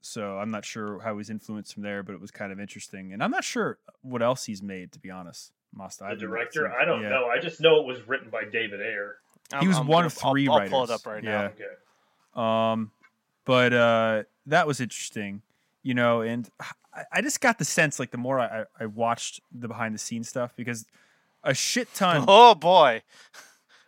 So 0.00 0.38
I'm 0.38 0.50
not 0.50 0.64
sure 0.64 1.00
how 1.00 1.18
he's 1.18 1.30
influenced 1.30 1.74
from 1.74 1.82
there, 1.82 2.02
but 2.02 2.14
it 2.14 2.20
was 2.20 2.30
kind 2.30 2.52
of 2.52 2.60
interesting. 2.60 3.12
And 3.12 3.22
I'm 3.22 3.30
not 3.30 3.42
sure 3.42 3.78
what 4.02 4.22
else 4.22 4.44
he's 4.44 4.62
made, 4.62 4.92
to 4.92 5.00
be 5.00 5.10
honest. 5.10 5.52
Mostow 5.76 6.10
the 6.10 6.16
director? 6.16 6.72
I 6.72 6.84
don't 6.84 7.02
yeah. 7.02 7.08
know. 7.08 7.26
I 7.26 7.40
just 7.40 7.60
know 7.60 7.80
it 7.80 7.86
was 7.86 8.06
written 8.06 8.30
by 8.30 8.44
David 8.44 8.80
Ayer. 8.80 9.16
He 9.60 9.68
was 9.68 9.78
I'm 9.78 9.86
one 9.86 10.04
of 10.04 10.12
3 10.12 10.48
I'll, 10.48 10.56
writers. 10.56 10.72
I'll 10.72 10.78
pull 10.78 10.84
it 10.84 10.90
up 10.90 11.06
right 11.06 11.22
yeah. 11.22 11.30
now. 11.30 11.44
Okay. 11.46 12.72
Um, 12.72 12.90
but 13.44 13.72
uh, 13.72 14.22
that 14.46 14.66
was 14.66 14.80
interesting, 14.80 15.42
you 15.82 15.94
know. 15.94 16.20
And 16.20 16.48
I, 16.94 17.02
I 17.12 17.20
just 17.20 17.40
got 17.40 17.58
the 17.58 17.64
sense, 17.64 17.98
like, 17.98 18.10
the 18.10 18.18
more 18.18 18.40
I, 18.40 18.64
I 18.78 18.86
watched 18.86 19.40
the 19.52 19.68
behind 19.68 19.94
the 19.94 19.98
scenes 19.98 20.28
stuff, 20.28 20.52
because 20.56 20.86
a 21.42 21.54
shit 21.54 21.92
ton. 21.94 22.24
Oh 22.28 22.54
boy! 22.54 23.02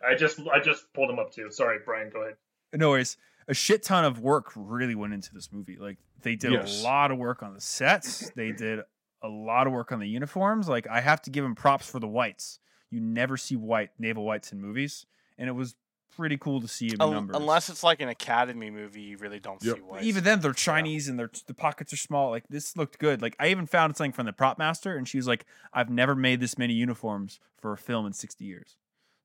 I 0.06 0.14
just 0.14 0.40
I 0.52 0.60
just 0.60 0.92
pulled 0.94 1.08
them 1.10 1.18
up 1.18 1.32
too. 1.32 1.50
Sorry, 1.50 1.78
Brian. 1.84 2.10
Go 2.10 2.22
ahead. 2.22 2.36
No 2.74 2.90
worries. 2.90 3.16
A 3.48 3.54
shit 3.54 3.82
ton 3.82 4.04
of 4.04 4.20
work 4.20 4.52
really 4.54 4.94
went 4.94 5.14
into 5.14 5.32
this 5.34 5.50
movie. 5.52 5.76
Like 5.76 5.98
they 6.22 6.36
did 6.36 6.52
Yes. 6.52 6.80
a 6.80 6.84
lot 6.84 7.10
of 7.10 7.18
work 7.18 7.42
on 7.42 7.54
the 7.54 7.60
sets. 7.60 8.30
They 8.36 8.52
did 8.52 8.80
a 9.22 9.28
lot 9.28 9.66
of 9.66 9.72
work 9.72 9.90
on 9.90 9.98
the 10.00 10.08
uniforms. 10.08 10.68
Like 10.68 10.86
I 10.86 11.00
have 11.00 11.22
to 11.22 11.30
give 11.30 11.44
them 11.44 11.54
props 11.54 11.90
for 11.90 11.98
the 11.98 12.06
whites. 12.08 12.58
You 12.90 13.00
never 13.00 13.36
see 13.36 13.56
white 13.56 13.90
naval 13.98 14.24
whites 14.24 14.52
in 14.52 14.60
movies, 14.60 15.04
and 15.38 15.48
it 15.48 15.52
was 15.52 15.74
pretty 16.16 16.36
cool 16.36 16.60
to 16.60 16.66
see 16.68 16.88
in 16.88 17.00
Un- 17.00 17.12
numbers. 17.12 17.36
unless 17.36 17.68
it's 17.68 17.82
like 17.84 18.00
an 18.00 18.08
academy 18.08 18.70
movie, 18.70 19.02
you 19.02 19.16
really 19.18 19.38
don't 19.38 19.62
Yep. 19.62 19.76
see 19.76 19.82
whites. 19.82 20.04
even 20.06 20.24
then 20.24 20.40
they're 20.40 20.52
Chinese 20.52 21.06
and 21.08 21.18
their 21.18 21.30
the 21.46 21.54
pockets 21.54 21.92
are 21.92 21.96
small. 21.98 22.30
Like 22.30 22.44
this 22.48 22.76
looked 22.76 22.98
good. 22.98 23.22
Like 23.22 23.36
I 23.38 23.48
even 23.48 23.66
found 23.66 23.96
something 23.96 24.12
from 24.12 24.26
the 24.26 24.32
prop 24.32 24.58
master, 24.58 24.96
and 24.96 25.06
she 25.08 25.16
was 25.16 25.26
like, 25.26 25.44
"I've 25.72 25.90
never 25.90 26.14
made 26.14 26.40
this 26.40 26.56
many 26.58 26.74
uniforms 26.74 27.40
for 27.56 27.72
a 27.72 27.78
film 27.78 28.06
in 28.06 28.12
sixty 28.12 28.44
years." 28.44 28.76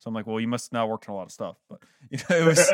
So 0.03 0.09
I'm 0.09 0.13
like, 0.13 0.27
"Well, 0.27 0.41
you 0.41 0.49
must 0.49 0.73
not 0.73 0.89
worked 0.89 1.07
on 1.07 1.13
a 1.13 1.15
lot 1.15 1.27
of 1.27 1.31
stuff." 1.31 1.55
But 1.69 1.79
you 2.09 2.17
know, 2.29 2.35
it 2.37 2.45
was 2.45 2.71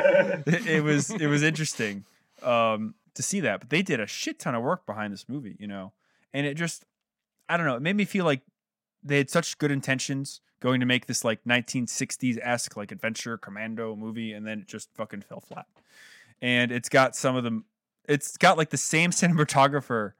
it, 0.67 0.83
was 0.83 1.12
it 1.12 1.27
was 1.27 1.43
interesting 1.43 2.03
um, 2.41 2.95
to 3.13 3.21
see 3.21 3.39
that. 3.41 3.59
But 3.59 3.69
they 3.69 3.83
did 3.83 4.00
a 4.00 4.07
shit 4.07 4.39
ton 4.39 4.55
of 4.55 4.63
work 4.63 4.88
behind 4.88 5.13
this 5.13 5.29
movie, 5.29 5.55
you 5.59 5.67
know, 5.67 5.93
and 6.33 6.48
it 6.48 6.55
just 6.55 6.86
I 7.48 7.55
don't 7.55 7.67
know. 7.67 7.75
It 7.75 7.83
made 7.83 7.95
me 7.95 8.05
feel 8.05 8.25
like 8.25 8.41
they 9.03 9.17
had 9.17 9.29
such 9.29 9.59
good 9.59 9.69
intentions 9.69 10.41
going 10.59 10.79
to 10.79 10.88
make 10.88 11.05
this 11.05 11.24
like 11.24 11.43
1960s 11.43 12.39
esque 12.41 12.75
like 12.75 12.91
adventure 12.91 13.38
commando 13.38 13.95
movie, 13.95 14.33
and 14.33 14.48
then 14.48 14.62
it 14.62 14.67
just 14.67 14.89
fucking 14.95 15.21
fell 15.21 15.39
flat. 15.39 15.67
And 16.41 16.71
it's 16.71 16.89
got 16.89 17.15
some 17.15 17.36
of 17.36 17.43
them. 17.43 17.65
It's 18.07 18.38
got 18.38 18.57
like 18.57 18.71
the 18.71 18.77
same 18.77 19.12
cinematographer 19.12 20.13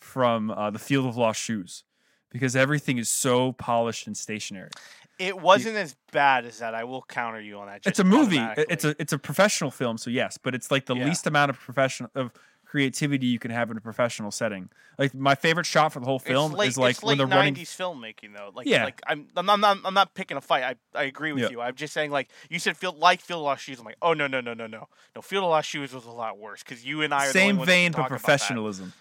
from 0.00 0.50
uh, 0.50 0.70
the 0.70 0.80
Field 0.80 1.06
of 1.06 1.16
Lost 1.16 1.40
Shoes 1.40 1.84
because 2.30 2.56
everything 2.56 2.98
is 2.98 3.08
so 3.08 3.52
polished 3.52 4.06
and 4.06 4.16
stationary. 4.16 4.70
it 5.18 5.38
wasn't 5.40 5.76
as 5.76 5.96
bad 6.12 6.44
as 6.44 6.58
that. 6.58 6.74
I 6.74 6.84
will 6.84 7.02
counter 7.02 7.40
you 7.40 7.58
on 7.58 7.66
that. 7.68 7.80
it's 7.86 7.98
a 7.98 8.04
movie. 8.04 8.38
It's 8.56 8.84
a 8.84 8.94
it's 9.00 9.12
a 9.12 9.18
professional 9.18 9.70
film, 9.70 9.96
so 9.98 10.10
yes, 10.10 10.38
but 10.38 10.54
it's 10.54 10.70
like 10.70 10.86
the 10.86 10.94
Yeah. 10.96 11.06
least 11.06 11.26
amount 11.26 11.50
of 11.50 11.58
professional 11.58 12.10
of 12.14 12.32
creativity 12.66 13.26
you 13.26 13.38
can 13.38 13.50
have 13.52 13.70
in 13.70 13.76
a 13.76 13.80
professional 13.80 14.30
setting. 14.30 14.68
Like 14.98 15.14
my 15.14 15.34
favorite 15.36 15.64
shot 15.66 15.92
for 15.92 16.00
the 16.00 16.04
whole 16.06 16.18
film 16.18 16.52
late, 16.52 16.68
is 16.68 16.76
like 16.76 17.00
when 17.02 17.16
they're 17.16 17.26
running. 17.26 17.54
90s 17.54 17.68
filmmaking 17.76 18.34
though. 18.36 18.50
Like, 18.54 18.66
Yeah. 18.66 18.84
like 18.84 19.00
I'm, 19.06 19.28
I'm, 19.36 19.48
I'm 19.48 19.60
not, 19.60 19.78
I'm 19.84 19.94
not 19.94 20.14
picking 20.14 20.36
a 20.36 20.40
fight. 20.40 20.64
I, 20.64 20.74
I 20.98 21.04
agree 21.04 21.32
with 21.32 21.44
Yeah. 21.44 21.50
you. 21.50 21.60
I'm 21.60 21.76
just 21.76 21.94
saying, 21.94 22.10
like 22.10 22.28
you 22.50 22.58
said, 22.58 22.76
feel 22.76 22.92
like 22.92 23.20
Field 23.20 23.38
of 23.38 23.44
Lost 23.44 23.62
Shoes. 23.62 23.78
I'm 23.78 23.84
like, 23.84 23.96
oh 24.02 24.12
no, 24.14 24.26
no, 24.26 24.40
no, 24.40 24.52
no, 24.52 24.66
no, 24.66 24.88
no. 25.14 25.22
Field 25.22 25.44
of 25.44 25.50
Lost 25.50 25.68
Shoes 25.68 25.94
was 25.94 26.04
a 26.06 26.10
lot 26.10 26.38
worse 26.38 26.62
because 26.64 26.84
you 26.84 27.02
and 27.02 27.14
I 27.14 27.24
are 27.24 27.26
the 27.28 27.32
Same 27.34 27.42
only 27.50 27.58
ones 27.60 27.66
that 27.68 27.72
vein, 27.72 27.92
but 27.92 27.98
talk 27.98 28.06
about 28.08 28.16
that. 28.18 28.24
professionalism. 28.26 28.92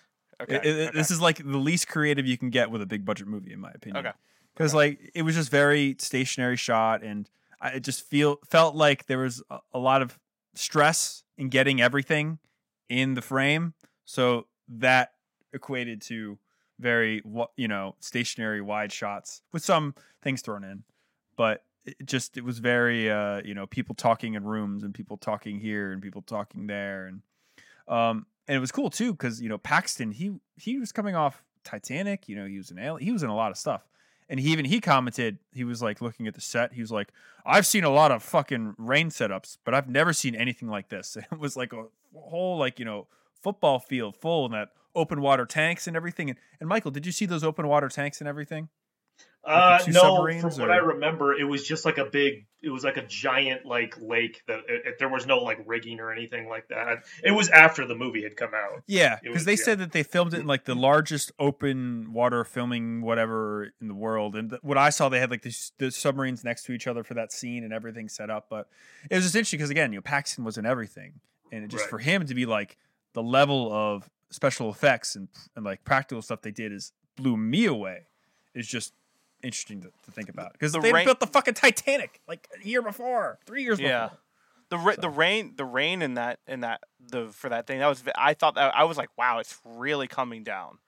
Okay, 0.42 0.56
It- 0.56 0.66
it- 0.66 0.88
okay. 0.90 0.98
This 0.98 1.12
is 1.12 1.22
like 1.22 1.38
the 1.38 1.58
least 1.58 1.88
creative 1.88 2.26
you 2.26 2.38
can 2.38 2.50
get 2.50 2.70
with 2.72 2.82
a 2.82 2.86
big 2.86 3.06
budget 3.06 3.28
movie, 3.28 3.54
in 3.54 3.60
my 3.60 3.72
opinion. 3.72 4.06
Okay. 4.06 4.16
Because 4.54 4.74
like 4.74 5.12
it 5.14 5.22
was 5.24 5.36
just 5.36 5.50
very 5.52 5.96
stationary 6.00 6.56
shot, 6.58 7.04
and 7.04 7.30
I 7.62 7.70
it 7.72 7.80
just 7.82 8.06
feel 8.08 8.40
felt 8.50 8.76
like 8.76 9.06
there 9.08 9.18
was 9.20 9.44
a, 9.50 9.60
a 9.74 9.80
lot 9.80 10.02
of 10.02 10.18
stress 10.54 11.24
in 11.38 11.50
getting 11.50 11.82
everything 11.82 12.40
in 12.88 13.14
the 13.16 13.22
frame. 13.22 13.74
So 14.06 14.48
that 14.70 15.14
equated 15.54 16.02
to 16.04 16.38
very 16.80 17.22
you 17.58 17.68
know 17.68 17.96
stationary 18.00 18.62
wide 18.62 18.92
shots 18.92 19.42
with 19.52 19.64
some 19.64 19.96
things 20.22 20.42
thrown 20.42 20.64
in, 20.64 20.84
but 21.36 21.64
it 21.86 21.98
just 22.06 22.38
it 22.38 22.44
was 22.44 22.60
very 22.60 23.10
uh 23.12 23.42
you 23.44 23.54
know 23.54 23.68
people 23.68 23.94
talking 23.96 24.34
in 24.36 24.44
rooms 24.46 24.84
and 24.84 24.94
people 24.94 25.18
talking 25.18 25.60
here 25.60 25.92
and 25.92 26.02
people 26.02 26.22
talking 26.22 26.68
there 26.68 27.06
and 27.08 27.22
um 27.88 28.26
and 28.48 28.56
it 28.56 28.60
was 28.60 28.72
cool 28.72 28.90
too 28.90 29.12
because 29.12 29.42
you 29.42 29.50
know 29.50 29.58
Paxton 29.58 30.12
he 30.12 30.36
he 30.56 30.78
was 30.78 30.92
coming 30.92 31.16
off 31.16 31.44
Titanic 31.64 32.28
you 32.28 32.36
know 32.36 32.46
he 32.46 32.58
was 32.58 32.72
an 32.72 32.80
alien 32.80 33.06
he 33.06 33.12
was 33.12 33.24
in 33.24 33.30
a 33.30 33.36
lot 33.36 33.52
of 33.52 33.58
stuff. 33.58 33.86
And 34.28 34.40
he 34.40 34.52
even 34.52 34.66
he 34.66 34.82
commented 34.82 35.38
he 35.54 35.64
was 35.64 35.84
like 35.84 36.02
looking 36.02 36.26
at 36.26 36.34
the 36.34 36.42
set 36.42 36.74
he 36.74 36.82
was 36.82 36.92
like 36.92 37.10
I've 37.46 37.66
seen 37.66 37.84
a 37.84 37.92
lot 37.92 38.12
of 38.12 38.24
fucking 38.24 38.76
rain 38.78 39.10
setups 39.10 39.58
but 39.64 39.74
I've 39.76 39.88
never 39.88 40.14
seen 40.14 40.36
anything 40.36 40.68
like 40.68 40.90
this. 40.90 41.18
It 41.32 41.40
was 41.40 41.56
like 41.56 41.74
a 41.74 41.86
whole 42.16 42.58
like 42.58 42.80
you 42.80 42.86
know 42.86 43.08
football 43.42 43.80
field 43.80 44.16
full 44.16 44.46
and 44.46 44.54
that 44.54 44.70
open 44.96 45.22
water 45.22 45.46
tanks 45.46 45.88
and 45.88 45.96
everything. 45.96 46.30
And, 46.30 46.40
and 46.60 46.70
Michael 46.70 46.92
did 46.92 47.06
you 47.06 47.12
see 47.12 47.26
those 47.26 47.44
open 47.44 47.68
water 47.68 47.90
tanks 47.90 48.20
and 48.20 48.28
everything 48.28 48.70
Uh, 49.46 49.78
no, 49.78 49.84
from 49.84 49.94
submarines, 49.94 50.60
what 50.60 50.72
I 50.72 50.78
remember, 50.78 51.34
it 51.34 51.44
was 51.44 51.68
just 51.68 51.86
like 51.86 51.98
a 52.00 52.06
big. 52.06 52.46
It 52.64 52.70
was 52.72 52.84
like 52.84 52.98
a 52.98 53.06
giant 53.06 53.64
like 53.64 53.96
lake 54.02 54.42
that 54.48 54.62
it, 54.68 54.82
it- 54.88 54.96
there 54.98 55.08
was 55.08 55.28
no 55.28 55.38
like 55.38 55.60
rigging 55.68 56.00
or 56.00 56.12
anything 56.12 56.50
like 56.50 56.68
that. 56.70 57.04
It 57.24 57.30
was 57.30 57.50
after 57.50 57.86
the 57.86 57.94
movie 57.94 58.24
had 58.24 58.36
come 58.36 58.52
out. 58.56 58.82
Yeah, 58.88 59.20
because 59.22 59.46
they 59.46 59.52
yeah. 59.54 59.64
said 59.64 59.80
that 59.80 59.92
they 59.92 60.02
filmed 60.02 60.34
it 60.34 60.40
in 60.40 60.48
like 60.48 60.66
the 60.66 60.74
largest 60.74 61.32
open 61.38 62.12
water 62.12 62.44
filming 62.44 63.04
whatever 63.04 63.72
in 63.80 63.88
the 63.88 63.94
world. 63.94 64.36
And 64.36 64.50
th- 64.50 64.64
what 64.64 64.80
I 64.80 64.90
saw, 64.90 65.10
they 65.10 65.20
had 65.20 65.30
like 65.30 65.44
these 65.44 65.74
the 65.78 65.92
submarines 65.92 66.44
next 66.44 66.64
to 66.64 66.72
each 66.72 66.88
other 66.88 67.04
for 67.04 67.14
that 67.14 67.32
scene 67.32 67.64
and 67.64 67.72
everything 67.72 68.10
set 68.10 68.32
up. 68.32 68.48
But 68.50 68.68
it 69.12 69.16
was 69.16 69.26
just 69.26 69.36
interesting 69.36 69.60
because 69.60 69.70
again, 69.70 69.94
you 69.94 70.00
know, 70.00 70.04
Paxton 70.04 70.44
was 70.44 70.58
in 70.58 70.66
everything, 70.66 71.20
and 71.52 71.64
it 71.64 71.68
just 71.68 71.84
Right. 71.84 71.90
for 71.92 72.00
him 72.00 72.26
to 72.26 72.34
be 72.34 72.48
like 72.48 72.78
the 73.14 73.22
level 73.22 73.72
of 73.72 74.10
special 74.32 74.72
effects 74.72 75.16
and 75.16 75.28
and 75.56 75.64
like 75.64 75.84
practical 75.84 76.24
stuff 76.24 76.42
they 76.42 76.50
did 76.52 76.72
is 76.72 76.94
blew 77.16 77.38
me 77.38 77.66
away. 77.66 78.08
Is 78.56 78.68
just 78.68 78.94
interesting 79.46 79.82
to, 79.82 79.92
to 80.06 80.12
think 80.12 80.28
about 80.30 80.54
because 80.54 80.72
The 80.74 80.80
they 80.82 80.92
rain- 80.92 81.06
built 81.06 81.20
the 81.20 81.28
fucking 81.28 81.54
Titanic 81.54 82.20
like 82.28 82.48
a 82.62 82.68
year 82.68 82.82
before, 82.82 83.40
three 83.46 83.64
years 83.64 83.80
Yeah. 83.80 84.06
before. 84.06 84.20
The 84.70 84.78
ra- 84.80 84.94
So- 84.96 85.02
the 85.02 85.10
rain 85.10 85.54
the 85.56 85.66
rain 85.66 86.02
in 86.02 86.16
that 86.16 86.40
in 86.48 86.62
that 86.62 86.82
the 87.00 87.28
for 87.28 87.50
that 87.50 87.68
thing 87.68 87.80
that 87.80 87.88
was 87.88 88.04
I 88.16 88.34
thought 88.34 88.56
that 88.56 88.76
I 88.76 88.84
was 88.84 88.98
like 88.98 89.10
wow 89.18 89.40
it's 89.40 89.60
really 89.64 90.08
coming 90.08 90.44
down. 90.44 90.80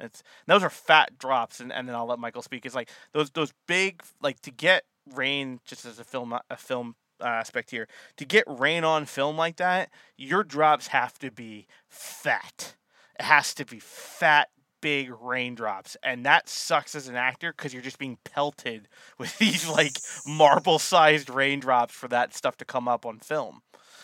It's 0.00 0.22
those 0.46 0.62
are 0.62 0.70
fat 0.70 1.18
drops 1.18 1.60
and, 1.60 1.72
and 1.72 1.86
then 1.88 1.94
I'll 1.94 2.06
let 2.06 2.18
Michael 2.18 2.42
speak. 2.42 2.64
It's 2.66 2.74
like 2.74 2.90
those 3.12 3.30
those 3.30 3.52
big 3.66 4.02
like 4.22 4.40
to 4.40 4.50
get 4.50 4.84
rain 5.14 5.60
just 5.64 5.84
as 5.84 5.98
a 5.98 6.04
film 6.04 6.36
a 6.50 6.56
film 6.56 6.96
uh, 7.20 7.26
aspect 7.26 7.70
here 7.70 7.88
to 8.16 8.24
get 8.24 8.44
rain 8.46 8.84
on 8.84 9.06
film 9.06 9.36
like 9.38 9.56
that 9.56 9.88
your 10.16 10.42
drops 10.42 10.88
have 10.88 11.18
to 11.18 11.30
be 11.30 11.66
fat. 11.88 12.74
It 13.18 13.24
has 13.24 13.54
to 13.54 13.64
be 13.64 13.78
fat 13.80 14.48
big 14.80 15.10
raindrops 15.20 15.96
and 16.02 16.24
that 16.24 16.48
sucks 16.48 16.94
as 16.94 17.08
an 17.08 17.16
actor 17.16 17.52
because 17.52 17.72
you're 17.72 17.82
just 17.82 17.98
being 17.98 18.18
pelted 18.24 18.88
with 19.18 19.36
these 19.38 19.68
like 19.68 19.98
marble 20.26 20.78
sized 20.78 21.30
raindrops 21.30 21.94
for 21.94 22.08
that 22.08 22.34
stuff 22.34 22.56
to 22.58 22.64
come 22.64 22.88
up 22.88 23.06
on 23.06 23.18
film. 23.18 23.62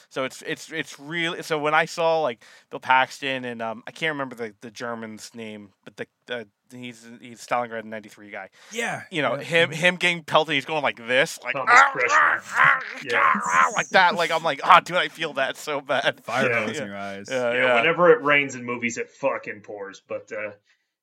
So 0.08 0.24
it's 0.24 0.42
it's 0.42 0.70
it's 0.70 1.00
really 1.00 1.42
so 1.42 1.58
when 1.58 1.72
i 1.72 1.86
saw 1.86 2.20
like 2.20 2.44
bill 2.68 2.80
paxton 2.80 3.46
and 3.46 3.62
um 3.62 3.82
i 3.86 3.90
can't 3.90 4.12
remember 4.12 4.34
the, 4.34 4.54
the 4.60 4.70
german's 4.70 5.34
name 5.34 5.70
but 5.84 5.96
the, 5.96 6.06
the 6.26 6.46
he's 6.72 7.06
he's 7.20 7.44
stalingrad 7.46 7.84
93 7.84 8.30
guy 8.30 8.48
Yeah, 8.72 9.02
you 9.10 9.22
know 9.22 9.36
yeah. 9.36 9.42
him 9.42 9.70
him 9.70 9.96
getting 9.96 10.22
pelted 10.24 10.54
he's 10.54 10.64
going 10.64 10.82
like 10.82 10.96
this 11.06 11.38
like 11.44 11.54
Thomas 11.54 11.74
"Ah, 11.76 11.92
ah, 12.10 12.40
ah, 12.56 12.80
Yeah. 13.04 13.20
ah," 13.22 13.70
like 13.76 13.88
that 13.90 14.14
like 14.14 14.30
i'm 14.30 14.42
like 14.42 14.60
oh 14.64 14.80
dude 14.80 14.96
i 14.96 15.08
feel 15.08 15.34
that 15.34 15.56
so 15.56 15.80
bad 15.80 16.20
fire 16.24 16.50
Yeah. 16.50 16.68
in 16.68 16.74
your 16.86 16.96
eyes. 16.96 17.28
yeah, 17.30 17.52
yeah, 17.52 17.58
yeah. 17.58 17.74
whenever 17.76 18.10
it 18.10 18.22
rains 18.22 18.54
in 18.54 18.64
movies, 18.64 18.96
it 18.98 19.10
fucking 19.10 19.60
pours. 19.62 20.02
But 20.08 20.30
uh, 20.32 20.52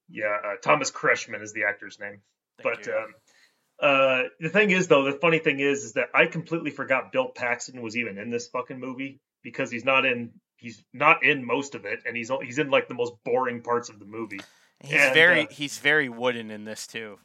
yeah, 0.10 0.36
uh, 0.44 0.56
Thomas 0.62 0.92
Kretschmann 0.92 1.42
is 1.44 1.54
the 1.54 1.64
actor's 1.66 2.00
name. 2.00 2.22
Thank 2.62 2.78
but 2.78 2.86
you. 2.88 2.94
um, 2.94 3.14
uh, 3.82 4.24
the 4.40 4.50
thing 4.50 4.72
is, 4.72 4.88
though, 4.88 5.04
the 5.04 5.14
funny 5.20 5.40
thing 5.40 5.60
is, 5.60 5.84
is 5.84 5.94
that 5.94 6.10
I 6.14 6.26
completely 6.26 6.72
forgot 6.72 7.12
Bill 7.12 7.30
Paxton 7.30 7.82
was 7.82 7.96
even 7.96 8.18
in 8.18 8.30
this 8.30 8.48
fucking 8.48 8.80
movie 8.80 9.20
because 9.44 9.72
he's 9.72 9.86
not 9.86 10.06
in. 10.06 10.32
He's 10.58 10.84
not 10.94 11.24
in 11.24 11.46
most 11.46 11.74
of 11.76 11.86
it, 11.86 12.00
and 12.06 12.18
he's 12.18 12.30
he's 12.44 12.60
in 12.60 12.70
like 12.70 12.88
the 12.90 12.94
most 12.94 13.14
boring 13.24 13.62
parts 13.62 13.88
of 13.90 13.98
the 14.00 14.06
movie. 14.06 14.42
He's 14.82 15.02
and, 15.02 15.14
very 15.14 15.42
uh, 15.42 15.48
he's 15.50 15.78
very 15.78 16.10
wooden 16.10 16.52
in 16.52 16.66
this 16.66 16.88
too 16.88 17.20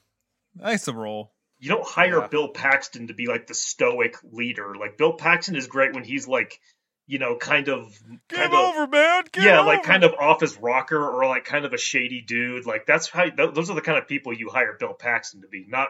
Nice 0.57 0.85
to 0.85 0.93
roll. 0.93 1.33
You 1.59 1.69
don't 1.71 1.87
hire 1.87 2.21
Yeah. 2.21 2.27
Bill 2.29 2.49
Paxton 2.49 3.09
to 3.09 3.15
be 3.15 3.27
like 3.27 3.47
the 3.47 3.55
stoic 3.55 4.17
leader. 4.23 4.75
Like 4.75 4.97
Bill 4.97 5.15
Paxton 5.15 5.57
is 5.57 5.67
great 5.67 5.95
when 5.95 6.05
he's 6.05 6.29
like, 6.29 6.61
you 7.07 7.19
know, 7.19 7.37
kind 7.37 7.69
of, 7.69 7.99
kind 8.29 8.53
of 8.53 8.91
man 8.91 9.25
yeah, 9.37 9.61
like 9.61 9.83
kind 9.83 10.05
of 10.05 10.15
office 10.15 10.57
rocker 10.57 10.97
or 10.97 11.27
like 11.27 11.45
kind 11.45 11.65
of 11.65 11.73
a 11.73 11.79
shady 11.79 12.23
dude. 12.23 12.67
Like 12.67 12.87
that's 12.87 13.09
how 13.09 13.29
th- 13.29 13.55
those 13.55 13.71
are 13.71 13.75
the 13.75 13.83
kind 13.83 13.99
of 13.99 14.09
people 14.09 14.33
you 14.33 14.49
hire 14.49 14.77
Bill 14.79 14.95
Paxton 14.95 15.43
to 15.43 15.49
be, 15.49 15.67
not 15.69 15.89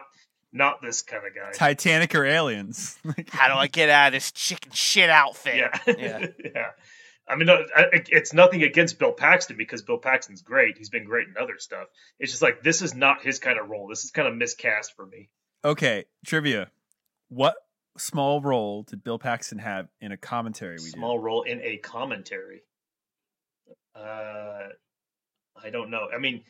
not 0.51 0.81
this 0.81 1.01
kind 1.01 1.25
of 1.25 1.35
guy. 1.35 1.51
Titanic 1.51 2.15
or 2.15 2.25
aliens? 2.25 2.97
How 3.29 3.49
do 3.49 3.55
i 3.55 3.67
get 3.67 3.89
out 3.89 4.07
of 4.07 4.13
this 4.13 4.31
chicken 4.31 4.71
shit 4.71 5.09
outfit 5.09 5.57
Yeah, 5.57 5.93
yeah 5.97 6.27
yeah. 6.55 6.69
I 7.27 7.35
mean, 7.35 7.47
it's 7.49 8.33
nothing 8.33 8.63
against 8.63 8.99
Bill 8.99 9.11
Paxton 9.11 9.57
because 9.57 9.81
Bill 9.81 9.97
Paxton's 9.97 10.43
great. 10.43 10.77
He's 10.77 10.89
been 10.89 11.05
great 11.05 11.27
in 11.27 11.35
other 11.41 11.57
stuff. 11.57 11.87
It's 12.19 12.31
just 12.31 12.41
like 12.43 12.61
this 12.61 12.81
is 12.81 12.93
not 12.93 13.23
his 13.23 13.39
kind 13.39 13.59
of 13.59 13.67
role. 13.67 13.87
This 13.87 14.03
is 14.03 14.11
kind 14.11 14.27
of 14.27 14.35
miscast 14.35 14.95
for 14.95 15.05
me. 15.05 15.29
Okay, 15.63 16.05
trivia. 16.23 16.69
What 17.29 17.55
small 17.97 18.41
role 18.41 18.83
did 18.83 19.03
Bill 19.03 19.17
Paxton 19.17 19.57
have 19.59 19.87
in 20.01 20.11
a 20.11 20.17
commentary 20.17 20.75
we 20.75 20.89
Small 20.89 21.17
role 21.17 21.43
in 21.43 21.61
a 21.61 21.77
commentary. 21.77 22.61
Uh, 23.95 24.69
I 25.63 25.69
don't 25.71 25.89
know. 25.89 26.07
I 26.13 26.19
mean, 26.19 26.43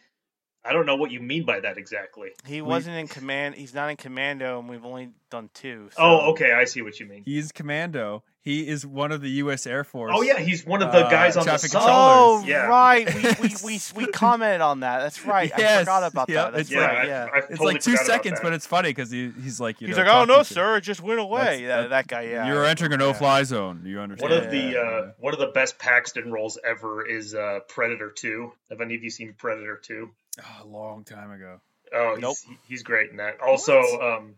I 0.68 0.74
don't 0.74 0.86
know 0.86 0.96
what 0.96 1.12
you 1.12 1.20
mean 1.20 1.46
by 1.46 1.60
that 1.60 1.78
exactly. 1.78 2.30
He 2.46 2.62
wasn't 2.62 2.98
in 2.98 3.08
command. 3.08 3.56
He's 3.56 3.74
not 3.74 3.90
in 3.90 3.98
commando, 3.98 4.60
and 4.60 4.68
we've 4.68 4.86
only 4.86 5.10
done 5.30 5.50
two. 5.54 5.90
So. 5.92 5.98
Oh, 6.02 6.32
okay, 6.32 6.54
I 6.54 6.66
see 6.66 6.82
what 6.82 7.00
you 7.00 7.06
mean. 7.06 7.24
He's 7.26 7.52
commando. 7.52 8.24
He 8.42 8.68
is 8.68 8.86
one 8.86 9.12
of 9.12 9.22
the 9.22 9.30
U.S. 9.42 9.66
Air 9.66 9.84
Force. 9.84 10.12
Oh 10.16 10.22
yeah, 10.22 10.38
he's 10.40 10.64
one 10.68 10.84
of 10.84 10.92
the 10.92 11.08
uh, 11.08 11.10
guys 11.10 11.36
on 11.36 11.46
the 11.46 11.50
traffic 11.50 11.72
sub. 11.72 11.82
controllers. 11.82 12.44
Oh, 12.44 12.44
Yeah. 12.46 12.68
right. 12.68 13.12
We, 13.16 13.50
we, 13.50 13.56
we, 13.66 13.80
we 13.96 14.08
commented 14.12 14.62
on 14.62 14.82
that. 14.82 15.00
That's 15.00 15.26
right. 15.26 15.52
I 15.52 15.80
forgot 15.80 16.04
about 16.04 16.30
yep, 16.30 16.36
that. 16.46 16.52
That's 16.52 16.62
it's 16.62 16.72
Yeah, 16.72 16.86
right. 16.86 16.98
I, 16.98 17.08
yeah. 17.08 17.28
I 17.34 17.38
It's 17.40 17.48
totally 17.50 17.74
like 17.74 17.82
two 17.82 17.98
seconds, 17.98 18.38
but 18.44 18.54
it's 18.54 18.68
funny 18.68 18.90
because 18.90 19.10
he, 19.10 19.32
he's 19.44 19.60
like, 19.60 19.82
you 19.82 19.88
He's 19.88 19.98
know, 19.98 20.04
like, 20.04 20.14
oh 20.14 20.26
no, 20.26 20.38
to- 20.40 20.46
sir, 20.46 20.78
it 20.78 20.82
just 20.82 21.02
went 21.02 21.20
away. 21.20 21.40
That's- 21.40 21.62
that, 21.62 21.82
that- 21.82 21.90
that 21.90 22.08
guy, 22.08 22.22
yeah. 22.30 22.46
You're 22.46 22.66
entering 22.66 22.94
a 22.94 22.98
no-fly 22.98 23.42
zone. 23.44 23.82
You 23.84 24.00
understand? 24.00 24.32
One 24.32 24.44
of 24.44 24.52
the 24.52 24.80
uh, 24.80 25.12
one 25.18 25.34
of 25.34 25.40
the 25.40 25.48
best 25.48 25.80
Paxton 25.80 26.32
roles 26.32 26.60
ever 26.64 27.04
is 27.04 27.34
uh, 27.34 27.62
Predator 27.68 28.12
Two. 28.12 28.52
Have 28.70 28.80
any 28.80 28.94
of 28.94 29.04
you 29.04 29.10
seen 29.10 29.34
Predator 29.36 29.78
Two? 29.84 30.12
Oh, 30.40 30.64
a 30.64 30.68
long 30.68 31.04
time 31.04 31.32
ago. 31.32 31.60
Oh, 31.94 32.16
he's, 32.16 32.22
Nope. 32.22 32.38
he's 32.68 32.84
great 32.84 33.12
in 33.12 33.18
that. 33.18 33.40
Also, 33.42 33.80
um, 34.02 34.36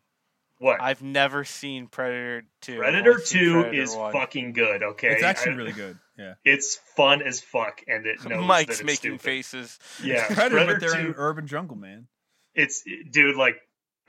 what 0.59 0.81
I've 0.81 1.01
never 1.01 1.43
seen 1.43 1.87
Predator 1.87 2.43
2. 2.61 2.77
Predator 2.77 3.19
Two 3.19 3.53
Predator 3.61 3.81
is 3.81 3.95
1. 3.95 4.11
fucking 4.13 4.53
good. 4.53 4.83
Okay, 4.83 5.09
It's 5.09 5.23
actually 5.23 5.53
I- 5.53 5.55
really 5.55 5.71
good. 5.73 5.97
Yeah. 6.17 6.33
It's 6.45 6.75
fun 6.95 7.21
as 7.21 7.41
fuck, 7.41 7.81
and 7.87 8.05
it 8.07 8.23
knows 8.25 8.45
Mike's 8.45 8.67
that 8.67 8.73
it's 8.73 8.83
making 8.83 9.19
stupid. 9.19 9.21
faces. 9.21 9.79
Yeah, 10.03 10.25
Predator, 10.25 10.49
Predator 10.49 10.73
but 10.73 10.79
they're 10.81 10.99
in 10.99 11.05
Two. 11.05 11.11
an 11.11 11.15
urban 11.17 11.47
jungle, 11.47 11.77
man. 11.77 12.07
it's 12.55 12.83
dude 13.11 13.35
like 13.35 13.55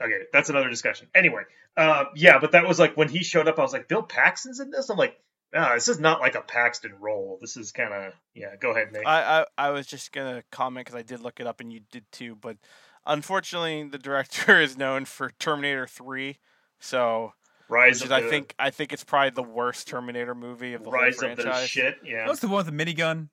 okay 0.01 0.21
that's 0.33 0.49
another 0.49 0.69
discussion 0.69 1.07
anyway 1.13 1.43
uh, 1.77 2.05
yeah 2.15 2.39
but 2.39 2.53
that 2.53 2.65
was 2.67 2.79
like 2.79 2.95
when 2.97 3.09
he 3.09 3.21
showed 3.23 3.47
up 3.49 3.59
i 3.59 3.61
was 3.61 3.73
like 3.73 3.87
bill 3.89 4.01
paxton's 4.01 4.59
in 4.61 4.71
this 4.71 4.89
i'm 4.89 4.97
like 4.97 5.15
ah, 5.55 5.73
this 5.73 5.87
is 5.87 5.99
not 5.99 6.19
like 6.21 6.35
a 6.35 6.41
paxton 6.41 6.93
role 6.99 7.37
this 7.41 7.57
is 7.57 7.71
kind 7.71 7.93
of 7.93 8.13
yeah 8.33 8.55
go 8.59 8.71
ahead 8.71 8.91
nate 8.91 9.05
I, 9.05 9.41
I, 9.41 9.45
I 9.57 9.69
was 9.71 9.87
just 9.87 10.11
going 10.11 10.35
to 10.35 10.43
comment 10.51 10.85
because 10.85 10.97
I 10.97 11.03
did 11.03 11.21
look 11.21 11.39
it 11.39 11.47
up 11.47 11.59
and 11.59 11.71
you 11.71 11.81
did 11.91 12.05
too, 12.11 12.35
but 12.35 12.57
unfortunately, 13.05 13.83
the 13.89 13.97
director 13.97 14.59
is 14.61 14.77
known 14.77 15.05
for 15.05 15.31
Terminator 15.39 15.87
3. 15.87 16.37
So, 16.79 17.33
rise 17.67 18.01
which 18.01 18.09
of 18.09 18.17
is, 18.17 18.21
the, 18.21 18.27
I 18.27 18.29
think 18.29 18.55
I 18.57 18.69
think 18.69 18.93
it's 18.93 19.03
probably 19.03 19.31
the 19.31 19.43
worst 19.43 19.87
Terminator 19.87 20.35
movie 20.35 20.73
of 20.73 20.83
the 20.83 20.91
rise 20.91 21.19
whole 21.19 21.31
of 21.31 21.37
the 21.37 21.43
franchise. 21.43 21.69
shit 21.69 21.97
yeah 22.03 22.25
That's 22.25 22.39
the 22.39 22.47
one 22.47 22.65
with 22.65 22.75
the 22.75 22.85
minigun 22.85 23.29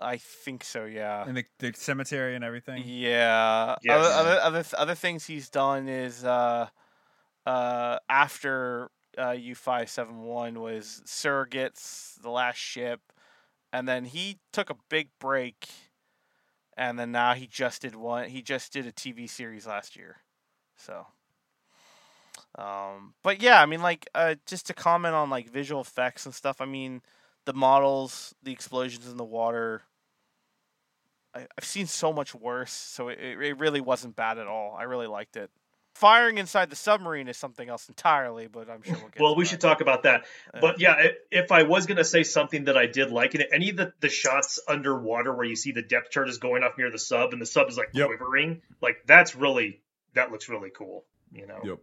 I 0.00 0.16
think 0.16 0.64
so, 0.64 0.84
yeah. 0.84 1.24
and 1.24 1.36
the, 1.36 1.44
the 1.60 1.72
cemetery 1.76 2.34
and 2.34 2.42
everything. 2.42 2.82
Yeah. 2.84 3.76
Yes. 3.84 4.04
Other, 4.04 4.08
other 4.08 4.40
other 4.40 4.64
other 4.76 4.94
things 4.96 5.24
he's 5.24 5.48
done 5.48 5.88
is 5.88 6.24
uh, 6.24 6.66
uh, 7.46 7.98
after 8.08 8.90
uh, 9.18 9.30
U 9.30 9.54
five 9.54 9.90
seven 9.90 10.22
one 10.22 10.60
was 10.60 11.02
Surrogates, 11.06 12.20
The 12.20 12.30
Last 12.30 12.58
Ship, 12.58 13.00
and 13.72 13.88
then 13.88 14.04
he 14.04 14.38
took 14.52 14.70
a 14.70 14.76
big 14.88 15.08
break, 15.18 15.68
and 16.76 16.98
then 16.98 17.12
now 17.12 17.34
he 17.34 17.46
just 17.46 17.82
did 17.82 17.94
one. 17.94 18.28
He 18.28 18.42
just 18.42 18.72
did 18.72 18.86
a 18.86 18.92
TV 18.92 19.28
series 19.28 19.66
last 19.66 19.96
year, 19.96 20.16
so. 20.76 21.06
Um, 22.56 23.14
but 23.22 23.40
yeah, 23.40 23.62
I 23.62 23.66
mean, 23.66 23.80
like, 23.80 24.06
uh, 24.14 24.34
just 24.46 24.66
to 24.66 24.74
comment 24.74 25.14
on 25.14 25.30
like 25.30 25.48
visual 25.48 25.80
effects 25.80 26.26
and 26.26 26.34
stuff. 26.34 26.60
I 26.60 26.66
mean, 26.66 27.02
the 27.44 27.54
models, 27.54 28.34
the 28.42 28.52
explosions 28.52 29.08
in 29.08 29.16
the 29.16 29.24
water. 29.24 29.82
I, 31.34 31.46
I've 31.56 31.64
seen 31.64 31.86
so 31.86 32.12
much 32.12 32.34
worse, 32.34 32.72
so 32.72 33.08
it 33.08 33.18
it 33.20 33.58
really 33.58 33.80
wasn't 33.80 34.16
bad 34.16 34.38
at 34.38 34.46
all. 34.46 34.76
I 34.78 34.82
really 34.84 35.06
liked 35.06 35.36
it. 35.36 35.50
Firing 35.94 36.38
inside 36.38 36.70
the 36.70 36.76
submarine 36.76 37.28
is 37.28 37.36
something 37.36 37.68
else 37.68 37.88
entirely, 37.88 38.46
but 38.46 38.68
I'm 38.70 38.82
sure 38.82 38.94
we'll 38.94 39.08
get. 39.10 39.20
well 39.20 39.34
to 39.34 39.38
we 39.38 39.44
that. 39.44 39.50
should 39.50 39.60
talk 39.60 39.80
about 39.80 40.02
that 40.04 40.24
Uh, 40.54 40.60
but 40.60 40.80
yeah 40.80 41.08
if 41.30 41.52
i 41.52 41.62
was 41.64 41.86
going 41.86 41.98
to 41.98 42.04
say 42.04 42.22
something 42.22 42.64
that 42.64 42.76
i 42.76 42.86
did 42.86 43.10
like 43.10 43.34
in 43.34 43.42
any 43.52 43.70
of 43.70 43.76
the, 43.76 43.92
the 44.00 44.08
shots 44.08 44.58
underwater 44.68 45.34
where 45.34 45.44
you 45.44 45.54
see 45.56 45.72
the 45.72 45.82
depth 45.82 46.10
chart 46.10 46.28
is 46.28 46.38
going 46.38 46.62
off 46.62 46.78
near 46.78 46.90
the 46.90 46.98
sub 46.98 47.32
and 47.32 47.40
the 47.42 47.46
sub 47.46 47.68
is 47.68 47.76
like 47.76 47.88
Yep. 47.92 48.06
quivering 48.08 48.62
like 48.80 49.02
that's 49.06 49.36
really 49.36 49.82
that 50.14 50.30
looks 50.32 50.48
really 50.48 50.70
cool 50.70 51.04
you 51.32 51.46
know 51.46 51.60
Yep. 51.64 51.78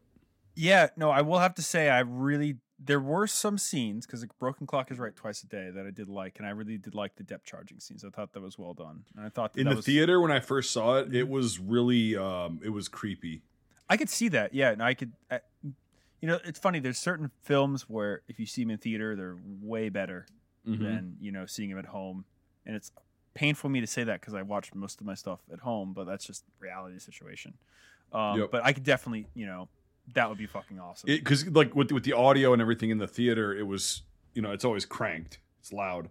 Yeah, 0.56 0.88
no, 0.98 1.10
I 1.10 1.22
will 1.22 1.40
have 1.40 1.54
to 1.56 1.62
say 1.62 1.90
I 1.90 2.00
really 2.00 2.58
there 2.80 3.00
were 3.00 3.28
some 3.28 3.58
scenes 3.58 4.06
because 4.06 4.26
Broken 4.40 4.68
Clock 4.68 4.92
is 4.92 5.00
right 5.00 5.16
twice 5.16 5.42
a 5.44 5.48
day 5.48 5.70
that 5.74 5.86
I 5.86 5.92
did 5.92 6.10
like, 6.10 6.38
and 6.38 6.46
I 6.46 6.50
really 6.52 6.78
did 6.78 6.96
like 6.96 7.16
the 7.16 7.24
depth 7.24 7.46
charging 7.46 7.80
scenes. 7.80 8.04
I 8.04 8.10
thought 8.10 8.34
that 8.34 8.42
was 8.42 8.58
well 8.58 8.74
done, 8.74 9.04
and 9.16 9.26
I 9.26 9.30
thought 9.30 9.54
that 9.54 9.60
In 9.62 9.66
that 9.66 9.72
the 9.72 9.76
was, 9.78 9.86
theater 9.86 10.20
when 10.20 10.32
I 10.32 10.40
first 10.42 10.72
saw 10.72 10.98
it, 10.98 11.14
it 11.16 11.30
was 11.30 11.60
really 11.60 12.18
um 12.18 12.60
it 12.64 12.70
was 12.70 12.90
creepy. 12.90 13.42
I 13.90 13.98
could 13.98 14.10
see 14.10 14.28
that. 14.30 14.54
Yeah, 14.54 14.72
and 14.72 14.82
I 14.84 14.94
could. 14.94 15.14
I, 15.32 15.40
you 16.22 16.28
know, 16.28 16.40
it's 16.44 16.60
funny. 16.60 16.80
There's 16.80 16.98
certain 16.98 17.32
films 17.42 17.84
where 17.90 18.22
if 18.28 18.40
you 18.40 18.46
see 18.46 18.64
them 18.64 18.72
in 18.72 18.78
theater, 18.78 19.16
they're 19.16 19.38
way 19.62 19.90
better 19.90 20.26
Mhm. 20.68 20.80
than 20.80 21.18
you 21.22 21.32
know 21.32 21.46
seeing 21.46 21.70
them 21.70 21.80
at 21.80 21.86
home, 21.86 22.26
and 22.66 22.76
it's 22.76 22.92
painful 23.34 23.70
for 23.70 23.72
me 23.72 23.80
to 23.82 23.88
say 23.88 24.04
that 24.04 24.20
because 24.20 24.34
I 24.34 24.42
watched 24.42 24.76
most 24.76 25.00
of 25.00 25.08
my 25.08 25.14
stuff 25.16 25.40
at 25.52 25.60
home, 25.60 25.94
but 25.94 26.04
that's 26.06 26.26
just 26.26 26.44
reality 26.60 27.00
situation. 27.00 27.54
Um, 28.12 28.40
Yep. 28.40 28.52
But 28.52 28.66
I 28.66 28.74
could 28.74 28.84
definitely, 28.84 29.28
you 29.34 29.46
know, 29.46 29.70
that 30.14 30.28
would 30.28 30.38
be 30.38 30.48
fucking 30.48 30.80
awesome. 30.80 31.08
because 31.08 31.48
like 31.48 31.74
with 31.76 31.92
with 31.92 32.04
the 32.04 32.14
audio 32.14 32.54
and 32.54 32.62
everything 32.62 32.90
in 32.90 32.98
the 32.98 33.08
theater, 33.08 33.56
it 33.56 33.64
was 33.64 34.04
you 34.36 34.42
know 34.42 34.52
it's 34.52 34.66
always 34.66 34.86
cranked, 34.86 35.40
it's 35.60 35.72
loud. 35.74 36.10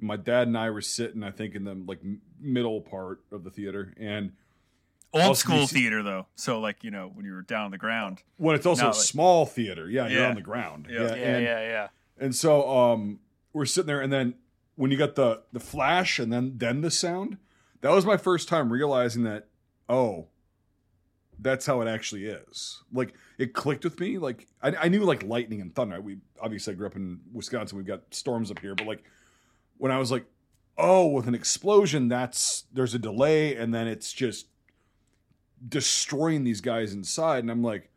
My 0.00 0.16
dad 0.16 0.46
and 0.46 0.56
I 0.56 0.70
were 0.70 0.80
sitting, 0.82 1.24
I 1.24 1.30
think, 1.32 1.54
in 1.56 1.64
the 1.64 1.74
like 1.74 2.00
middle 2.38 2.80
part 2.80 3.20
of 3.32 3.42
the 3.44 3.50
theater, 3.50 3.94
and 3.96 4.32
Old 5.12 5.22
also 5.24 5.38
school 5.40 5.66
see- 5.66 5.80
theater 5.80 6.02
though, 6.02 6.26
so 6.34 6.60
like 6.60 6.84
you 6.84 6.90
know 6.90 7.10
when 7.14 7.24
you 7.24 7.32
were 7.32 7.42
down 7.42 7.64
on 7.66 7.70
the 7.70 7.78
ground. 7.78 8.22
when 8.36 8.54
it's 8.54 8.66
also 8.66 8.86
a 8.86 8.88
like- 8.88 8.94
small 8.94 9.46
theater, 9.46 9.88
yeah, 9.88 10.06
you're 10.08 10.20
Yeah. 10.22 10.28
on 10.28 10.34
the 10.34 10.42
ground, 10.42 10.86
Yeah. 10.90 11.00
Yeah, 11.00 11.14
and, 11.14 11.44
yeah, 11.44 11.60
yeah. 11.60 11.88
and 12.18 12.34
so 12.34 12.68
um 12.70 13.20
we're 13.52 13.64
sitting 13.64 13.86
there, 13.86 14.00
and 14.02 14.12
then 14.12 14.34
when 14.76 14.90
you 14.90 14.96
got 14.98 15.14
the 15.14 15.42
the 15.52 15.60
flash 15.60 16.18
and 16.18 16.32
then 16.32 16.58
then 16.58 16.82
the 16.82 16.90
sound, 16.90 17.38
that 17.80 17.90
was 17.92 18.04
my 18.04 18.16
first 18.18 18.48
time 18.48 18.70
realizing 18.72 19.22
that 19.24 19.48
oh, 19.88 20.26
that's 21.40 21.64
how 21.66 21.80
it 21.80 21.88
actually 21.88 22.26
is. 22.26 22.82
Like 22.92 23.14
it 23.38 23.54
clicked 23.54 23.84
with 23.84 23.98
me. 24.00 24.18
Like 24.18 24.46
I, 24.62 24.74
I 24.74 24.88
knew 24.88 25.04
like 25.04 25.22
lightning 25.22 25.60
and 25.60 25.74
thunder. 25.74 26.00
We 26.00 26.18
obviously 26.40 26.74
I 26.74 26.76
grew 26.76 26.86
up 26.86 26.96
in 26.96 27.20
Wisconsin. 27.32 27.78
We've 27.78 27.86
got 27.86 28.02
storms 28.12 28.50
up 28.50 28.58
here, 28.58 28.74
but 28.74 28.86
like 28.86 29.04
when 29.78 29.90
I 29.92 29.98
was 29.98 30.10
like, 30.10 30.26
oh, 30.76 31.06
with 31.06 31.26
an 31.28 31.34
explosion, 31.34 32.08
that's 32.08 32.64
there's 32.72 32.94
a 32.94 32.98
delay, 32.98 33.56
and 33.56 33.72
then 33.72 33.86
it's 33.86 34.12
just 34.12 34.48
destroying 35.66 36.44
these 36.44 36.60
guys 36.60 36.92
inside, 36.92 37.40
and 37.40 37.50
I'm 37.50 37.62
like, 37.62 37.90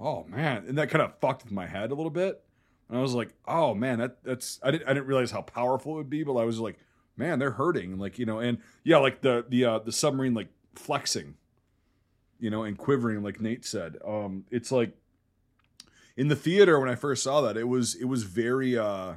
oh 0.00 0.24
man, 0.24 0.64
and 0.68 0.78
that 0.78 0.90
kind 0.90 1.02
of 1.02 1.18
fucked 1.20 1.44
with 1.44 1.52
my 1.52 1.66
head 1.66 1.90
a 1.90 1.94
little 1.94 2.10
bit. 2.10 2.42
And 2.88 2.98
I 2.98 3.02
was 3.02 3.14
like, 3.14 3.34
oh 3.46 3.74
man, 3.74 3.98
that 3.98 4.22
that's 4.22 4.60
I 4.62 4.70
didn't 4.70 4.88
I 4.88 4.94
didn't 4.94 5.06
realize 5.06 5.30
how 5.30 5.42
powerful 5.42 5.94
it 5.94 5.96
would 5.96 6.10
be, 6.10 6.22
but 6.22 6.34
I 6.34 6.44
was 6.44 6.58
like, 6.58 6.78
man, 7.16 7.38
they're 7.38 7.52
hurting, 7.52 7.98
like 7.98 8.18
you 8.18 8.26
know, 8.26 8.38
and 8.38 8.58
yeah, 8.84 8.98
like 8.98 9.20
the 9.22 9.44
the 9.48 9.64
uh, 9.64 9.78
the 9.80 9.92
submarine 9.92 10.34
like 10.34 10.48
flexing, 10.74 11.34
you 12.38 12.50
know, 12.50 12.62
and 12.62 12.78
quivering, 12.78 13.22
like 13.22 13.40
Nate 13.40 13.64
said. 13.64 13.96
Um, 14.06 14.44
it's 14.50 14.70
like 14.70 14.96
in 16.16 16.28
the 16.28 16.36
theater 16.36 16.78
when 16.78 16.88
I 16.88 16.94
first 16.94 17.22
saw 17.22 17.40
that, 17.42 17.56
it 17.56 17.68
was 17.68 17.94
it 17.94 18.04
was 18.04 18.22
very 18.22 18.78
uh 18.78 19.14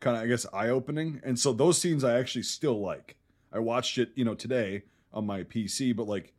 kind 0.00 0.16
of 0.16 0.22
I 0.22 0.26
guess 0.26 0.46
eye 0.52 0.68
opening, 0.68 1.20
and 1.24 1.38
so 1.38 1.52
those 1.52 1.78
scenes 1.78 2.04
I 2.04 2.18
actually 2.18 2.44
still 2.44 2.80
like. 2.80 3.16
I 3.54 3.58
watched 3.58 3.98
it, 3.98 4.12
you 4.14 4.24
know, 4.24 4.34
today 4.34 4.84
on 5.12 5.26
my 5.26 5.42
PC, 5.42 5.94
but 5.94 6.08
like 6.08 6.32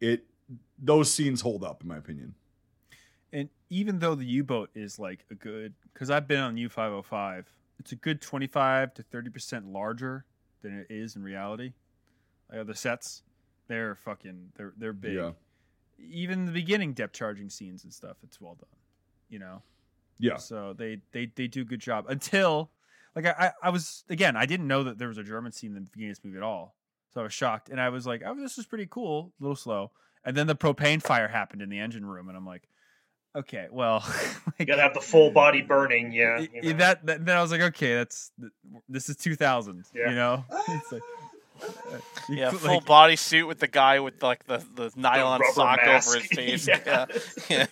it, 0.00 0.24
those 0.78 1.12
scenes 1.12 1.40
hold 1.40 1.64
up 1.64 1.82
in 1.82 1.88
my 1.88 1.96
opinion. 1.96 2.34
And 3.32 3.48
even 3.70 3.98
though 3.98 4.14
the 4.14 4.24
U 4.24 4.44
boat 4.44 4.70
is 4.74 4.98
like 4.98 5.24
a 5.30 5.34
good, 5.34 5.74
because 5.92 6.10
I've 6.10 6.28
been 6.28 6.40
on 6.40 6.56
U 6.56 6.68
five 6.68 6.90
hundred 6.90 7.02
five, 7.04 7.46
it's 7.78 7.92
a 7.92 7.96
good 7.96 8.20
twenty 8.20 8.46
five 8.46 8.94
to 8.94 9.02
thirty 9.02 9.30
percent 9.30 9.66
larger 9.66 10.24
than 10.62 10.78
it 10.78 10.86
is 10.88 11.16
in 11.16 11.22
reality. 11.22 11.72
Like 12.52 12.66
the 12.66 12.74
sets, 12.74 13.22
they're 13.68 13.96
fucking, 13.96 14.52
they're 14.56 14.72
they're 14.76 14.92
big. 14.92 15.16
Yeah. 15.16 15.32
Even 15.98 16.46
the 16.46 16.52
beginning 16.52 16.92
depth 16.92 17.14
charging 17.14 17.48
scenes 17.50 17.84
and 17.84 17.92
stuff, 17.92 18.16
it's 18.22 18.40
well 18.40 18.54
done. 18.54 18.68
You 19.28 19.40
know. 19.40 19.62
Yeah, 20.18 20.36
So 20.36 20.72
they 20.72 20.98
they 21.12 21.26
they 21.34 21.46
do 21.46 21.62
a 21.62 21.64
good 21.64 21.80
job 21.80 22.06
until 22.08 22.70
like 23.14 23.26
I, 23.26 23.34
I 23.38 23.50
I 23.64 23.70
was 23.70 24.04
again 24.08 24.36
I 24.36 24.46
didn't 24.46 24.66
know 24.66 24.84
that 24.84 24.98
there 24.98 25.08
was 25.08 25.18
a 25.18 25.22
German 25.24 25.52
scene 25.52 25.76
in 25.76 25.84
the 25.84 25.90
beginning 25.90 26.12
of 26.12 26.16
this 26.16 26.24
movie 26.24 26.38
at 26.38 26.42
all. 26.42 26.74
So 27.16 27.22
I 27.22 27.24
was 27.24 27.32
shocked 27.32 27.70
and 27.70 27.80
I 27.80 27.88
was 27.88 28.06
like, 28.06 28.20
oh, 28.26 28.34
this 28.34 28.58
is 28.58 28.66
pretty 28.66 28.86
cool, 28.90 29.32
a 29.40 29.42
little 29.42 29.56
slow. 29.56 29.90
And 30.22 30.36
then 30.36 30.46
the 30.46 30.54
propane 30.54 31.00
fire 31.02 31.28
happened 31.28 31.62
in 31.62 31.70
the 31.70 31.78
engine 31.78 32.04
room, 32.04 32.28
and 32.28 32.36
I'm 32.36 32.44
like, 32.44 32.68
okay, 33.34 33.68
well, 33.72 34.04
You 34.58 34.66
gotta 34.66 34.82
have 34.82 34.92
the 34.92 35.00
full 35.00 35.30
body 35.30 35.62
burning, 35.62 36.12
yeah. 36.12 36.40
you 36.40 36.60
know. 36.72 36.72
that, 36.76 37.06
that 37.06 37.24
then 37.24 37.34
I 37.38 37.40
was 37.40 37.50
like, 37.50 37.62
okay, 37.62 37.94
that's 37.94 38.32
this 38.86 39.08
is 39.08 39.16
2000, 39.16 39.86
Yeah. 39.94 40.10
you 40.10 40.14
know. 40.14 40.44
It's 40.68 40.92
like, 40.92 41.02
uh, 41.62 41.96
you 42.28 42.36
Yeah, 42.36 42.50
put, 42.50 42.60
full 42.60 42.74
like- 42.74 42.84
body 42.84 43.16
suit 43.16 43.46
with 43.46 43.60
the 43.60 43.66
guy 43.66 43.98
with 44.00 44.22
like 44.22 44.44
the, 44.44 44.62
the 44.74 44.92
nylon 44.94 45.40
rubber 45.40 45.52
sock 45.54 45.78
mask. 45.86 46.08
over 46.10 46.18
his 46.20 46.28
face. 46.28 46.68
Yeah. 46.68 46.80
yeah. 46.84 47.06
yeah, 47.48 47.66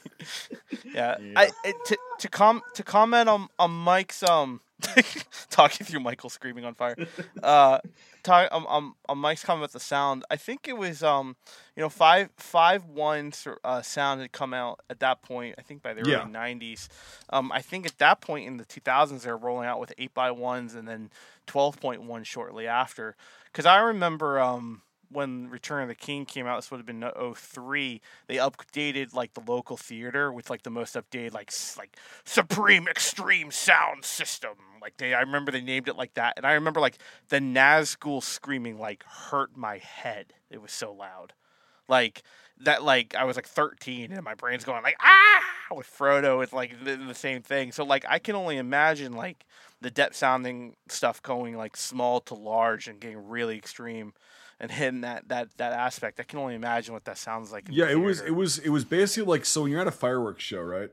yeah. 0.94 1.16
Yeah. 1.20 1.32
I, 1.36 1.50
I 1.66 1.72
to 1.84 1.98
to 2.20 2.28
com 2.30 2.62
to 2.76 2.82
comment 2.82 3.28
on 3.28 3.48
on 3.58 3.72
Mike's 3.72 4.22
um 4.22 4.62
talking 5.50 5.86
through 5.86 6.00
Michael 6.00 6.30
screaming 6.30 6.64
on 6.64 6.74
fire. 6.74 6.96
Uh, 7.42 7.78
talk, 8.22 8.48
um, 8.52 8.66
um, 8.68 8.94
um, 9.08 9.18
Mike's 9.18 9.44
comment 9.44 9.62
about 9.62 9.72
the 9.72 9.80
sound. 9.80 10.24
I 10.30 10.36
think 10.36 10.66
it 10.66 10.76
was 10.78 11.02
um, 11.02 11.36
you 11.76 11.82
know, 11.82 11.90
five 11.90 12.30
five 12.38 12.84
one 12.86 13.32
uh, 13.62 13.82
sound 13.82 14.22
had 14.22 14.32
come 14.32 14.54
out 14.54 14.80
at 14.88 15.00
that 15.00 15.22
point. 15.22 15.54
I 15.58 15.62
think 15.62 15.82
by 15.82 15.92
the 15.92 16.02
Yeah. 16.02 16.22
early 16.22 16.30
nineties. 16.30 16.88
Um, 17.28 17.52
I 17.52 17.60
think 17.60 17.86
at 17.86 17.98
that 17.98 18.20
point 18.22 18.46
in 18.46 18.56
the 18.56 18.64
two 18.64 18.80
thousands, 18.80 19.24
they 19.24 19.30
were 19.30 19.36
rolling 19.36 19.66
out 19.66 19.78
with 19.78 19.92
eight 19.98 20.14
by 20.14 20.30
ones 20.30 20.74
and 20.74 20.88
then 20.88 21.10
twelve 21.46 21.78
point 21.80 22.02
one 22.02 22.24
shortly 22.24 22.66
after. 22.66 23.14
Because 23.52 23.66
I 23.66 23.78
remember 23.78 24.40
um 24.40 24.80
when 25.14 25.48
Return 25.48 25.82
of 25.82 25.88
the 25.88 25.94
King 25.94 26.26
came 26.26 26.46
out, 26.46 26.56
this 26.56 26.70
would 26.70 26.78
have 26.78 26.86
been 26.86 27.04
03, 27.34 28.00
they 28.26 28.36
updated 28.36 29.14
like 29.14 29.34
the 29.34 29.40
local 29.40 29.76
theater 29.76 30.32
with 30.32 30.50
like 30.50 30.62
the 30.62 30.70
most 30.70 30.94
updated 30.94 31.32
like 31.32 31.50
like 31.78 31.96
Supreme 32.24 32.88
Extreme 32.88 33.52
Sound 33.52 34.04
System. 34.04 34.56
Like 34.82 34.96
they 34.98 35.14
I 35.14 35.20
remember 35.20 35.52
they 35.52 35.60
named 35.60 35.88
it 35.88 35.96
like 35.96 36.14
that. 36.14 36.34
And 36.36 36.44
I 36.44 36.52
remember 36.52 36.80
like 36.80 36.98
the 37.28 37.38
Nazgul 37.38 38.22
screaming 38.22 38.78
like 38.78 39.04
hurt 39.04 39.56
my 39.56 39.78
head. 39.78 40.34
It 40.50 40.60
was 40.60 40.72
so 40.72 40.92
loud. 40.92 41.32
Like 41.88 42.22
that 42.60 42.82
like 42.82 43.14
I 43.14 43.24
was 43.24 43.36
like 43.36 43.46
13 43.48 44.12
and 44.12 44.22
my 44.22 44.34
brain's 44.34 44.64
going 44.64 44.82
like 44.82 44.96
ah 45.00 45.42
with 45.74 45.86
Frodo 45.86 46.42
it's 46.42 46.52
like 46.52 46.84
the, 46.84 46.96
the 46.96 47.14
same 47.14 47.42
thing. 47.42 47.72
So 47.72 47.84
like 47.84 48.04
I 48.08 48.18
can 48.18 48.34
only 48.34 48.58
imagine 48.58 49.12
like 49.12 49.46
the 49.80 49.90
depth 49.90 50.16
sounding 50.16 50.76
stuff 50.88 51.22
going 51.22 51.56
like 51.56 51.76
small 51.76 52.20
to 52.22 52.34
large 52.34 52.88
and 52.88 53.00
getting 53.00 53.28
really 53.28 53.56
extreme 53.56 54.14
and 54.64 54.72
hitting 54.72 55.02
that 55.02 55.28
that 55.28 55.54
that 55.58 55.74
aspect. 55.74 56.18
I 56.18 56.22
can 56.22 56.38
only 56.38 56.54
imagine 56.54 56.94
what 56.94 57.04
that 57.04 57.18
sounds 57.18 57.52
like. 57.52 57.68
in 57.68 57.74
the 57.74 57.80
Yeah, 57.80 57.90
it 57.90 58.00
was 58.00 58.20
it 58.20 58.30
was 58.30 58.58
it 58.58 58.70
was 58.70 58.84
basically 58.84 59.30
like 59.30 59.44
so 59.44 59.62
when 59.62 59.70
you're 59.70 59.80
at 59.80 59.86
a 59.86 59.92
fireworks 59.92 60.42
show, 60.42 60.62
right? 60.62 60.90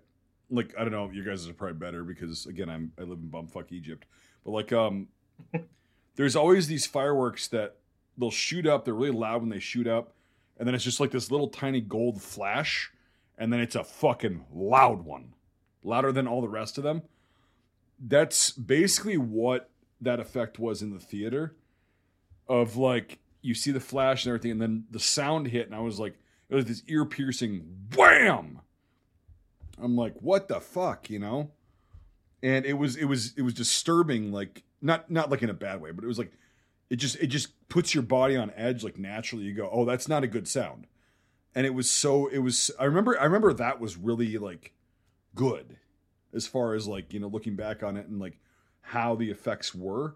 Like 0.50 0.74
I 0.78 0.82
don't 0.84 0.92
know, 0.92 1.10
you 1.10 1.24
guys 1.24 1.48
are 1.48 1.54
probably 1.54 1.78
better 1.78 2.04
because 2.04 2.46
again, 2.46 2.70
I'm 2.70 2.92
I 3.00 3.04
live 3.04 3.20
in 3.20 3.30
bumfuck 3.30 3.72
Egypt, 3.72 4.06
but 4.44 4.52
like 4.52 4.74
um, 4.74 5.08
there's 6.16 6.36
always 6.36 6.68
these 6.68 6.86
fireworks 6.86 7.48
that 7.48 7.78
they'll 8.18 8.30
shoot 8.30 8.68
up. 8.68 8.84
They're 8.84 8.94
really 8.94 9.18
loud 9.18 9.42
when 9.42 9.50
they 9.50 9.60
shoot 9.60 9.88
up, 9.88 10.14
and 10.60 10.68
then 10.68 10.76
it's 10.76 10.84
just 10.84 11.00
like 11.00 11.12
this 11.12 11.32
little 11.32 11.48
tiny 11.48 11.80
gold 11.80 12.22
flash, 12.22 12.92
and 13.38 13.54
then 13.54 13.62
it's 13.62 13.76
a 13.76 13.86
fucking 13.86 14.44
loud 14.54 15.06
one, 15.06 15.34
louder 15.82 16.12
than 16.12 16.28
all 16.28 16.42
the 16.42 16.50
rest 16.50 16.78
of 16.78 16.84
them. 16.84 17.04
That's 17.98 18.52
basically 18.52 19.18
what 19.18 19.70
that 20.02 20.20
effect 20.20 20.60
was 20.60 20.82
in 20.82 20.92
the 20.92 21.00
theater, 21.00 21.56
of 22.50 22.76
like 22.76 23.20
you 23.42 23.54
see 23.54 23.72
the 23.72 23.80
flash 23.80 24.26
and 24.26 24.32
everything, 24.32 24.52
and 24.52 24.62
then 24.62 24.86
the 24.92 25.00
sound 25.00 25.48
hit, 25.48 25.66
and 25.66 25.76
I 25.76 25.80
was 25.80 26.00
like, 26.00 26.16
it 26.50 26.56
was 26.56 26.66
this 26.66 26.84
ear 26.88 27.06
piercing 27.06 27.88
wham. 27.96 28.62
I'm 29.82 29.96
like, 29.96 30.16
what 30.20 30.48
the 30.48 30.60
fuck, 30.60 31.10
you 31.10 31.20
know? 31.20 31.52
And 32.44 32.66
it 32.66 32.74
was 32.74 32.96
it 32.96 33.06
was 33.06 33.34
it 33.38 33.42
was 33.42 33.54
disturbing, 33.54 34.32
like 34.32 34.64
not 34.82 35.10
not 35.10 35.30
like 35.30 35.44
in 35.44 35.50
a 35.50 35.54
bad 35.54 35.82
way, 35.82 35.92
but 35.92 36.04
it 36.04 36.08
was 36.08 36.20
like 36.20 36.32
it 36.90 36.98
just 36.98 37.16
it 37.18 37.28
just 37.28 37.70
puts 37.70 37.94
your 37.94 38.04
body 38.04 38.36
on 38.36 38.52
edge, 38.56 38.84
like 38.84 38.98
naturally. 38.98 39.46
You 39.46 39.54
go, 39.54 39.70
oh, 39.72 39.86
that's 39.86 40.08
not 40.08 40.24
a 40.24 40.28
good 40.28 40.48
sound. 40.48 40.88
And 41.56 41.66
it 41.66 41.74
was 41.74 41.90
so 41.90 42.28
it 42.28 42.40
was. 42.40 42.72
I 42.80 42.86
remember 42.86 43.20
I 43.20 43.24
remember 43.24 43.54
that 43.54 43.80
was 43.80 43.96
really 43.96 44.38
like 44.38 44.74
good, 45.36 45.78
as 46.34 46.48
far 46.48 46.74
as 46.74 46.88
like 46.88 47.14
you 47.14 47.20
know 47.20 47.28
looking 47.28 47.56
back 47.56 47.84
on 47.84 47.96
it 47.96 48.08
and 48.08 48.20
like 48.20 48.40
how 48.82 49.16
the 49.16 49.30
effects 49.30 49.74
were. 49.74 50.16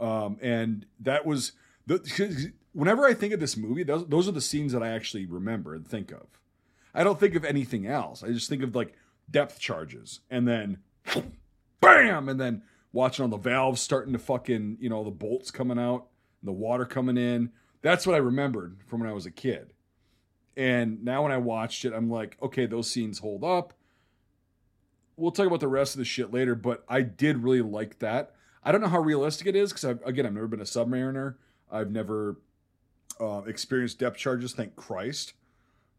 Um, 0.00 0.38
and 0.42 0.86
that 1.00 1.24
was 1.24 1.52
whenever 2.72 3.06
I 3.06 3.14
think 3.14 3.32
of 3.32 3.40
this 3.40 3.56
movie, 3.56 3.82
those, 3.82 4.06
those 4.06 4.28
are 4.28 4.32
the 4.32 4.40
scenes 4.40 4.72
that 4.72 4.82
I 4.82 4.88
actually 4.88 5.26
remember 5.26 5.74
and 5.74 5.86
think 5.86 6.12
of. 6.12 6.26
I 6.94 7.04
don't 7.04 7.20
think 7.20 7.34
of 7.34 7.44
anything 7.44 7.86
else. 7.86 8.22
I 8.22 8.28
just 8.28 8.48
think 8.48 8.62
of 8.62 8.74
like 8.74 8.94
depth 9.30 9.58
charges 9.58 10.20
and 10.30 10.46
then 10.46 10.78
bam, 11.80 12.28
and 12.28 12.40
then 12.40 12.62
watching 12.92 13.22
all 13.22 13.28
the 13.28 13.36
valves 13.36 13.80
starting 13.80 14.12
to 14.14 14.18
fucking, 14.18 14.78
you 14.80 14.88
know, 14.88 15.04
the 15.04 15.10
bolts 15.10 15.50
coming 15.50 15.78
out, 15.78 16.06
the 16.42 16.52
water 16.52 16.84
coming 16.84 17.16
in. 17.16 17.50
That's 17.82 18.06
what 18.06 18.14
I 18.14 18.18
remembered 18.18 18.78
from 18.86 19.00
when 19.00 19.08
I 19.08 19.12
was 19.12 19.26
a 19.26 19.30
kid. 19.30 19.72
And 20.56 21.04
now 21.04 21.22
when 21.22 21.32
I 21.32 21.36
watched 21.36 21.84
it, 21.84 21.92
I'm 21.92 22.10
like, 22.10 22.38
okay, 22.42 22.66
those 22.66 22.90
scenes 22.90 23.18
hold 23.18 23.44
up. 23.44 23.74
We'll 25.16 25.30
talk 25.30 25.46
about 25.46 25.60
the 25.60 25.68
rest 25.68 25.94
of 25.94 25.98
the 25.98 26.04
shit 26.04 26.32
later, 26.32 26.54
but 26.54 26.84
I 26.88 27.02
did 27.02 27.42
really 27.42 27.62
like 27.62 27.98
that. 27.98 28.34
I 28.64 28.72
don't 28.72 28.80
know 28.80 28.88
how 28.88 29.00
realistic 29.00 29.46
it 29.46 29.56
is 29.56 29.72
because, 29.72 29.98
again, 30.04 30.26
I've 30.26 30.32
never 30.32 30.48
been 30.48 30.60
a 30.60 30.64
submariner. 30.64 31.36
I've 31.70 31.90
never 31.90 32.36
uh, 33.20 33.42
experienced 33.46 33.98
depth 33.98 34.18
charges. 34.18 34.52
Thank 34.52 34.76
Christ. 34.76 35.34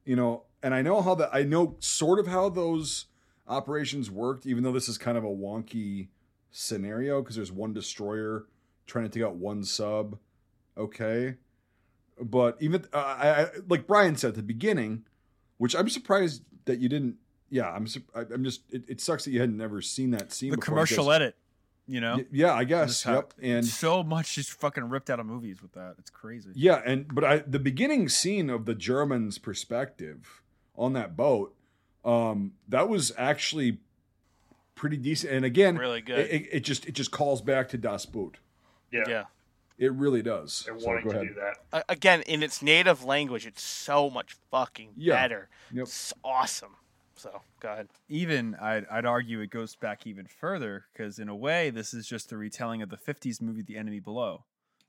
You 0.05 0.15
know, 0.15 0.43
and 0.63 0.73
I 0.73 0.81
know 0.81 1.01
how 1.01 1.15
that. 1.15 1.29
I 1.33 1.43
know 1.43 1.75
sort 1.79 2.19
of 2.19 2.27
how 2.27 2.49
those 2.49 3.05
operations 3.47 4.09
worked, 4.09 4.45
even 4.45 4.63
though 4.63 4.71
this 4.71 4.87
is 4.89 4.97
kind 4.97 5.17
of 5.17 5.23
a 5.23 5.29
wonky 5.29 6.07
scenario 6.51 7.21
because 7.21 7.35
there's 7.35 7.51
one 7.51 7.73
destroyer 7.73 8.45
trying 8.85 9.05
to 9.05 9.09
take 9.09 9.23
out 9.23 9.35
one 9.35 9.63
sub. 9.63 10.17
Okay, 10.77 11.35
but 12.21 12.57
even 12.59 12.85
uh, 12.93 12.97
I, 12.97 13.29
I 13.29 13.47
like 13.67 13.87
Brian 13.87 14.15
said 14.15 14.29
at 14.29 14.35
the 14.35 14.43
beginning, 14.43 15.03
which 15.57 15.75
I'm 15.75 15.89
surprised 15.89 16.43
that 16.65 16.79
you 16.79 16.89
didn't. 16.89 17.15
Yeah, 17.49 17.69
I'm. 17.69 17.87
I'm 18.13 18.43
just. 18.43 18.61
It, 18.71 18.83
it 18.87 19.01
sucks 19.01 19.25
that 19.25 19.31
you 19.31 19.39
had 19.39 19.53
never 19.53 19.81
seen 19.81 20.11
that 20.11 20.31
scene. 20.31 20.51
the 20.51 20.57
commercial 20.57 21.11
edit, 21.11 21.35
you 21.87 22.01
know, 22.01 22.23
Yeah, 22.31 22.53
I 22.53 22.63
guess. 22.65 22.87
Just 23.03 23.05
Yep. 23.05 23.33
And 23.41 23.65
so 23.65 24.03
much 24.03 24.35
just 24.35 24.51
fucking 24.51 24.89
ripped 24.89 25.09
out 25.09 25.19
of 25.19 25.25
movies 25.25 25.61
with 25.61 25.71
that. 25.73 25.95
It's 25.99 26.09
crazy. 26.09 26.49
Yeah, 26.53 26.81
and 26.85 27.13
but 27.13 27.23
I 27.23 27.37
the 27.39 27.59
beginning 27.59 28.09
scene 28.09 28.49
of 28.49 28.65
the 28.65 28.75
Germans' 28.75 29.37
perspective 29.37 30.41
on 30.75 30.93
that 30.93 31.15
boat, 31.17 31.55
um, 32.05 32.53
that 32.67 32.87
was 32.89 33.11
actually 33.17 33.79
pretty 34.75 34.97
decent. 34.97 35.33
And 35.33 35.45
again, 35.45 35.77
Really 35.77 36.01
good. 36.01 36.19
It, 36.19 36.31
it, 36.31 36.49
it 36.51 36.59
just 36.61 36.85
it 36.85 36.91
just 36.93 37.11
calls 37.11 37.41
back 37.41 37.69
to 37.69 37.77
Das 37.77 38.05
Boot. 38.05 38.37
Yeah, 38.91 39.03
yeah. 39.07 39.23
It 39.77 39.91
really 39.93 40.21
does. 40.23 40.63
they're 40.65 40.79
So 40.79 40.87
wanting 40.87 41.03
go 41.05 41.11
to 41.11 41.19
ahead. 41.19 41.27
do 41.35 41.39
that. 41.39 41.57
A- 41.87 41.91
Again, 41.91 42.21
in 42.23 42.41
its 42.41 42.61
native 42.63 43.03
language, 43.03 43.45
it's 43.45 43.61
so 43.61 44.09
much 44.09 44.35
fucking 44.49 44.89
Yeah. 44.97 45.13
better. 45.15 45.49
Yep. 45.71 45.83
It's 45.83 46.13
awesome. 46.23 46.75
So 47.17 47.41
go 47.59 47.71
ahead. 47.73 47.87
even 48.07 48.55
I'd, 48.61 48.85
I'd 48.91 49.05
argue 49.05 49.41
it 49.41 49.49
goes 49.49 49.75
back 49.75 50.05
even 50.07 50.27
further 50.27 50.85
because 50.93 51.19
in 51.19 51.29
a 51.29 51.35
way 51.35 51.69
this 51.71 51.93
is 51.93 52.07
just 52.07 52.31
a 52.31 52.37
retelling 52.37 52.81
of 52.81 52.89
the 52.89 52.97
50s 52.97 53.41
movie 53.41 53.63
the 53.63 53.75
enemy 53.77 53.99
below 53.99 54.45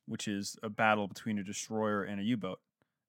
which 0.07 0.29
is 0.29 0.57
a 0.63 0.69
battle 0.69 1.07
between 1.09 1.39
a 1.39 1.43
destroyer 1.45 2.03
and 2.03 2.21
a 2.21 2.23
u-boat 2.25 2.61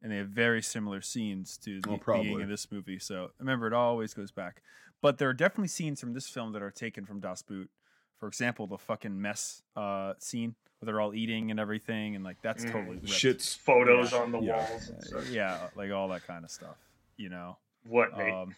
and 0.02 0.12
they 0.12 0.18
have 0.18 0.30
very 0.30 0.62
similar 0.62 1.02
scenes 1.02 1.58
to 1.58 1.82
the 1.82 1.90
Oh, 1.90 1.98
beginning 1.98 2.04
probably. 2.04 2.44
of 2.44 2.50
this 2.50 2.72
movie 2.72 2.98
so 3.00 3.32
remember 3.40 3.68
it 3.68 3.74
always 3.74 4.14
goes 4.14 4.32
back 4.32 4.62
but 5.02 5.18
there 5.18 5.30
are 5.30 5.34
definitely 5.34 5.68
scenes 5.68 6.00
from 6.00 6.14
this 6.14 6.30
film 6.30 6.54
that 6.54 6.62
are 6.62 6.72
taken 6.72 7.06
from 7.06 7.20
das 7.20 7.42
boot 7.42 7.70
for 8.18 8.28
example 8.28 8.68
the 8.68 8.78
fucking 8.78 9.22
mess 9.22 9.62
uh, 9.76 10.14
scene 10.20 10.56
where 10.80 10.86
they're 10.88 11.02
all 11.02 11.14
eating 11.14 11.52
and 11.52 11.60
everything 11.60 12.16
and 12.16 12.24
like 12.24 12.38
that's 12.42 12.64
Mm. 12.64 12.72
totally 12.72 12.96
ripped. 12.98 13.10
shit's 13.10 13.54
Photos 13.56 14.14
Yeah. 14.14 14.18
on 14.20 14.32
the 14.32 14.40
Yeah. 14.40 14.56
walls. 14.70 14.90
And 14.90 15.04
stuff. 15.04 15.30
yeah 15.30 15.68
like 15.76 15.92
all 15.92 16.08
that 16.10 16.26
kind 16.26 16.46
of 16.46 16.52
stuff 16.52 16.78
you 17.18 17.28
know 17.30 17.58
What, 17.88 18.18
Nate? 18.18 18.34
um, 18.34 18.56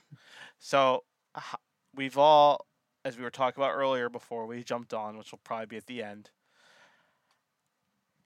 So 0.60 1.04
we've 1.96 2.18
all, 2.18 2.66
as 3.06 3.18
we 3.18 3.24
were 3.24 3.30
talking 3.30 3.62
about 3.64 3.74
earlier 3.76 4.10
before 4.10 4.46
we 4.46 4.64
jumped 4.64 4.94
on, 4.94 5.18
which 5.18 5.32
will 5.32 5.40
probably 5.44 5.66
be 5.68 5.78
at 5.78 5.88
the 5.88 6.04
end. 6.04 6.30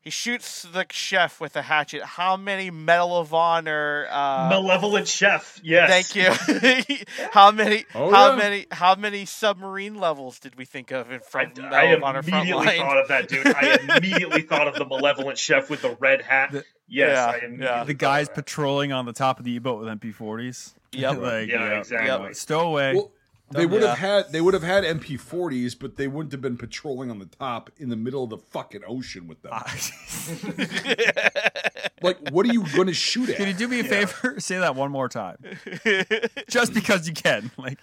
He 0.01 0.11
shoots 0.11 0.61
the 0.61 0.85
chef 0.91 1.41
with 1.41 1.55
a 1.55 1.63
hatchet. 1.63 2.03
How 2.03 2.37
many 2.37 2.69
Medal 2.69 3.17
of 3.17 3.33
Honor? 3.33 4.05
Uh, 4.11 4.49
Malevolent 4.51 5.07
chef. 5.07 5.59
Yes. 5.63 5.89
Thank 6.13 6.15
you. 6.15 7.05
how 7.31 7.49
many? 7.49 7.85
Oh, 7.95 8.11
how 8.11 8.29
yeah. 8.29 8.35
many? 8.35 8.65
How 8.69 8.93
many 8.93 9.25
submarine 9.25 9.95
levels 9.95 10.37
did 10.37 10.57
we 10.59 10.65
think 10.65 10.91
of 10.91 11.09
in 11.09 11.15
I, 11.15 11.19
front? 11.23 11.57
Medal 11.57 11.73
I 11.75 11.83
of 11.85 12.03
Honor 12.03 12.19
immediately 12.19 12.67
Frontline? 12.67 12.77
thought 12.77 12.97
of 12.99 13.07
that 13.07 13.27
dude. 13.29 13.47
I 13.47 13.79
immediately 13.97 14.43
thought 14.43 14.67
of 14.67 14.75
the 14.75 14.85
malevolent 14.85 15.39
chef 15.39 15.71
with 15.71 15.81
the 15.81 15.95
red 15.99 16.21
hat. 16.21 16.51
The- 16.51 16.65
yes, 16.87 17.09
Yeah, 17.15 17.25
I 17.25 17.37
immediately 17.45 17.65
yeah. 17.65 17.83
the 17.83 17.93
guys 17.93 18.27
of 18.29 18.35
that. 18.35 18.45
patrolling 18.45 18.91
on 18.91 19.05
the 19.05 19.13
top 19.13 19.39
of 19.39 19.45
the 19.45 19.51
U-boat 19.51 19.79
with 19.83 19.87
MP40s. 19.99 20.73
Yep. 20.93 21.17
like, 21.19 21.49
Yeah, 21.49 21.69
yeah, 21.71 21.79
exactly. 21.79 22.33
Stowaway. 22.33 22.93
Well, 22.95 23.11
they 23.51 23.65
would 23.65 23.81
yeah. 23.81 23.89
have 23.89 23.97
had 23.97 24.31
they 24.31 24.41
would 24.41 24.53
have 24.55 24.63
had 24.63 24.83
MP40s, 24.85 25.77
but 25.77 25.97
they 25.97 26.07
wouldn't 26.07 26.31
have 26.31 26.41
been 26.41 26.57
patrolling 26.57 27.11
on 27.11 27.19
the 27.19 27.25
top 27.27 27.69
in 27.77 27.89
the 27.89 27.95
middle 27.95 28.23
of 28.23 28.29
the 28.31 28.37
fucking 28.37 28.81
ocean 28.87 29.27
with 29.27 29.41
them. 29.43 29.51
Ah. 29.53 29.65
like, 32.01 32.17
what 32.31 32.45
are 32.47 32.53
you 32.53 32.63
going 32.75 32.87
to 32.87 32.93
shoot 32.93 33.29
at? 33.29 33.37
Can 33.37 33.47
you 33.47 33.53
do 33.53 33.67
me 33.67 33.79
a 33.81 33.83
Yeah. 33.83 33.89
favor? 34.05 34.35
Say 34.39 34.57
that 34.57 34.75
one 34.75 34.91
more 34.91 35.09
time, 35.09 35.37
just 36.49 36.73
because 36.73 37.07
you 37.07 37.13
can. 37.13 37.51
Like, 37.57 37.79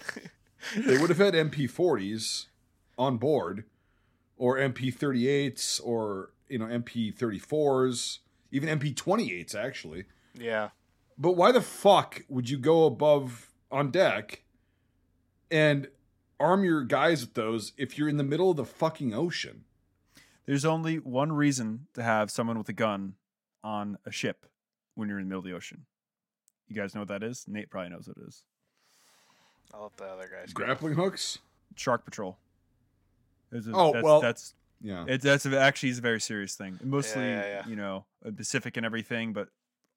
they 0.76 0.98
would 0.98 1.10
have 1.10 1.18
had 1.18 1.34
MP40s 1.34 2.46
on 2.98 3.18
board, 3.18 3.64
or 4.36 4.56
MP38s, 4.56 5.80
or 5.84 6.30
you 6.48 6.58
know 6.58 6.66
MP34s, 6.66 8.18
even 8.52 8.78
MP28s 8.78 9.54
actually. 9.56 10.04
yeah. 10.38 10.68
But 11.18 11.32
why 11.32 11.52
the 11.52 11.60
fuck 11.60 12.22
would 12.28 12.48
you 12.48 12.56
go 12.58 12.84
above 12.86 13.50
on 13.70 13.90
deck 13.90 14.42
and 15.50 15.88
arm 16.40 16.64
your 16.64 16.82
guys 16.84 17.20
with 17.20 17.34
those 17.34 17.72
if 17.76 17.98
you're 17.98 18.08
in 18.08 18.16
the 18.16 18.24
middle 18.24 18.50
of 18.50 18.56
the 18.56 18.64
fucking 18.64 19.12
ocean? 19.14 19.64
there's 20.44 20.64
only 20.64 20.96
one 20.96 21.30
reason 21.32 21.86
to 21.94 22.02
have 22.02 22.28
someone 22.30 22.58
with 22.58 22.68
a 22.68 22.72
gun 22.72 23.14
on 23.62 23.96
a 24.04 24.10
ship 24.10 24.44
when 24.96 25.08
you're 25.08 25.18
in 25.20 25.24
the 25.24 25.28
middle 25.28 25.38
of 25.38 25.44
the 25.44 25.52
ocean. 25.52 25.86
You 26.66 26.74
guys 26.74 26.94
know 26.96 27.02
what 27.02 27.08
that 27.08 27.22
is? 27.22 27.44
Nate 27.46 27.70
probably 27.70 27.90
knows 27.90 28.08
what 28.08 28.16
it 28.16 28.24
is. 28.26 28.42
I'll 29.72 29.82
let 29.82 29.96
the 29.98 30.04
other 30.06 30.28
guys. 30.30 30.52
go. 30.52 30.64
Grappling 30.64 30.94
hooks? 30.94 31.38
Shark 31.76 32.04
Patrol. 32.04 32.38
A, 33.52 33.60
Oh, 33.72 33.92
that's, 33.92 34.02
well- 34.04 34.20
that's 34.20 34.54
Yeah. 34.82 35.04
it, 35.08 35.20
that's 35.22 35.46
a, 35.46 35.58
actually 35.60 35.90
is 35.90 35.98
a 35.98 36.02
very 36.02 36.20
serious 36.20 36.54
thing. 36.54 36.78
Mostly, 36.82 37.22
yeah, 37.22 37.46
yeah. 37.46 37.66
you 37.68 37.76
know, 37.76 38.04
uh, 38.26 38.30
Pacific 38.36 38.76
and 38.76 38.84
everything, 38.84 39.32
but 39.32 39.48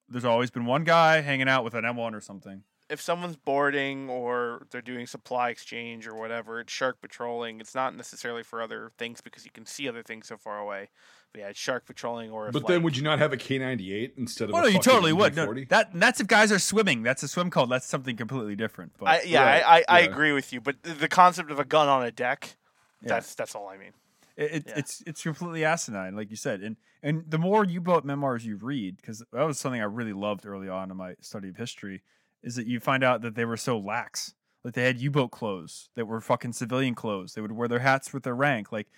there's 0.08 0.24
always 0.24 0.50
been 0.50 0.64
one 0.66 0.84
guy 0.84 1.20
hanging 1.20 1.48
out 1.48 1.64
with 1.64 1.74
an 1.74 1.84
M1 1.84 2.14
or 2.14 2.20
something. 2.20 2.62
if 2.88 3.00
someone's 3.00 3.34
boarding 3.34 4.08
or 4.08 4.62
they're 4.70 4.80
doing 4.80 5.06
supply 5.08 5.50
exchange 5.50 6.06
or 6.06 6.14
whatever, 6.14 6.60
it's 6.60 6.72
shark 6.72 7.00
patrolling. 7.02 7.60
It's 7.60 7.74
not 7.74 7.96
necessarily 7.96 8.44
for 8.44 8.62
other 8.62 8.92
things 8.96 9.20
because 9.20 9.44
you 9.44 9.50
can 9.50 9.66
see 9.66 9.88
other 9.88 10.04
things 10.04 10.28
so 10.28 10.36
far 10.36 10.60
away. 10.60 10.90
But 11.32 11.40
yeah, 11.40 11.48
it's 11.48 11.58
shark 11.58 11.84
patrolling 11.84 12.30
or 12.30 12.46
if 12.46 12.52
But 12.52 12.62
like, 12.62 12.68
then 12.68 12.82
would 12.84 12.96
you 12.96 13.02
not 13.02 13.18
have 13.18 13.32
a 13.32 13.36
K98 13.36 14.12
instead 14.16 14.48
of 14.48 14.54
Oh 14.54 14.58
a 14.58 14.60
no, 14.62 14.66
you 14.68 14.78
totally 14.78 15.12
would. 15.12 15.34
No, 15.34 15.52
that 15.68 15.90
that's 15.94 16.20
if 16.20 16.28
guys 16.28 16.52
are 16.52 16.60
swimming. 16.60 17.02
That's 17.02 17.24
a 17.24 17.28
swim 17.28 17.50
code. 17.50 17.68
That's 17.68 17.86
something 17.86 18.16
completely 18.16 18.54
different. 18.54 18.92
But 18.96 19.06
I, 19.06 19.22
yeah, 19.22 19.42
Right, 19.44 19.62
I, 19.66 19.78
I, 19.78 19.84
I 19.88 20.00
agree 20.02 20.30
with 20.30 20.52
you. 20.52 20.60
But 20.60 20.84
the, 20.84 20.92
the 20.92 21.08
concept 21.08 21.50
of 21.50 21.58
a 21.58 21.64
gun 21.64 21.88
on 21.88 22.04
a 22.06 22.12
deck, 22.12 22.56
Yeah. 23.02 23.08
that's 23.08 23.34
that's 23.34 23.56
all 23.56 23.68
I 23.68 23.76
mean. 23.78 23.92
It, 24.36 24.52
it, 24.52 24.64
Yeah. 24.66 24.74
It's 24.76 25.02
it's 25.06 25.22
completely 25.22 25.64
asinine, 25.64 26.14
like 26.14 26.30
you 26.30 26.36
said, 26.36 26.60
and 26.60 26.76
and 27.02 27.24
the 27.28 27.38
more 27.38 27.64
U-boat 27.64 28.04
memoirs 28.04 28.44
you 28.44 28.56
read, 28.56 28.96
because 28.96 29.22
that 29.32 29.44
was 29.46 29.58
something 29.58 29.80
I 29.80 29.84
really 29.84 30.12
loved 30.12 30.44
early 30.46 30.68
on 30.68 30.90
in 30.90 30.96
my 30.96 31.14
study 31.20 31.48
of 31.48 31.56
history, 31.56 32.02
is 32.42 32.56
that 32.56 32.66
you 32.66 32.80
find 32.80 33.02
out 33.04 33.22
that 33.22 33.34
they 33.34 33.44
were 33.44 33.56
so 33.56 33.78
lax. 33.78 34.34
Like 34.64 34.74
they 34.74 34.84
had 34.84 34.98
U-boat 34.98 35.30
clothes 35.30 35.90
that 35.94 36.06
were 36.06 36.20
fucking 36.20 36.52
civilian 36.52 36.94
clothes. 36.94 37.34
They 37.34 37.40
would 37.40 37.52
wear 37.52 37.68
their 37.68 37.78
hats 37.78 38.12
with 38.12 38.24
their 38.24 38.34
rank. 38.34 38.72
Like, 38.72 38.88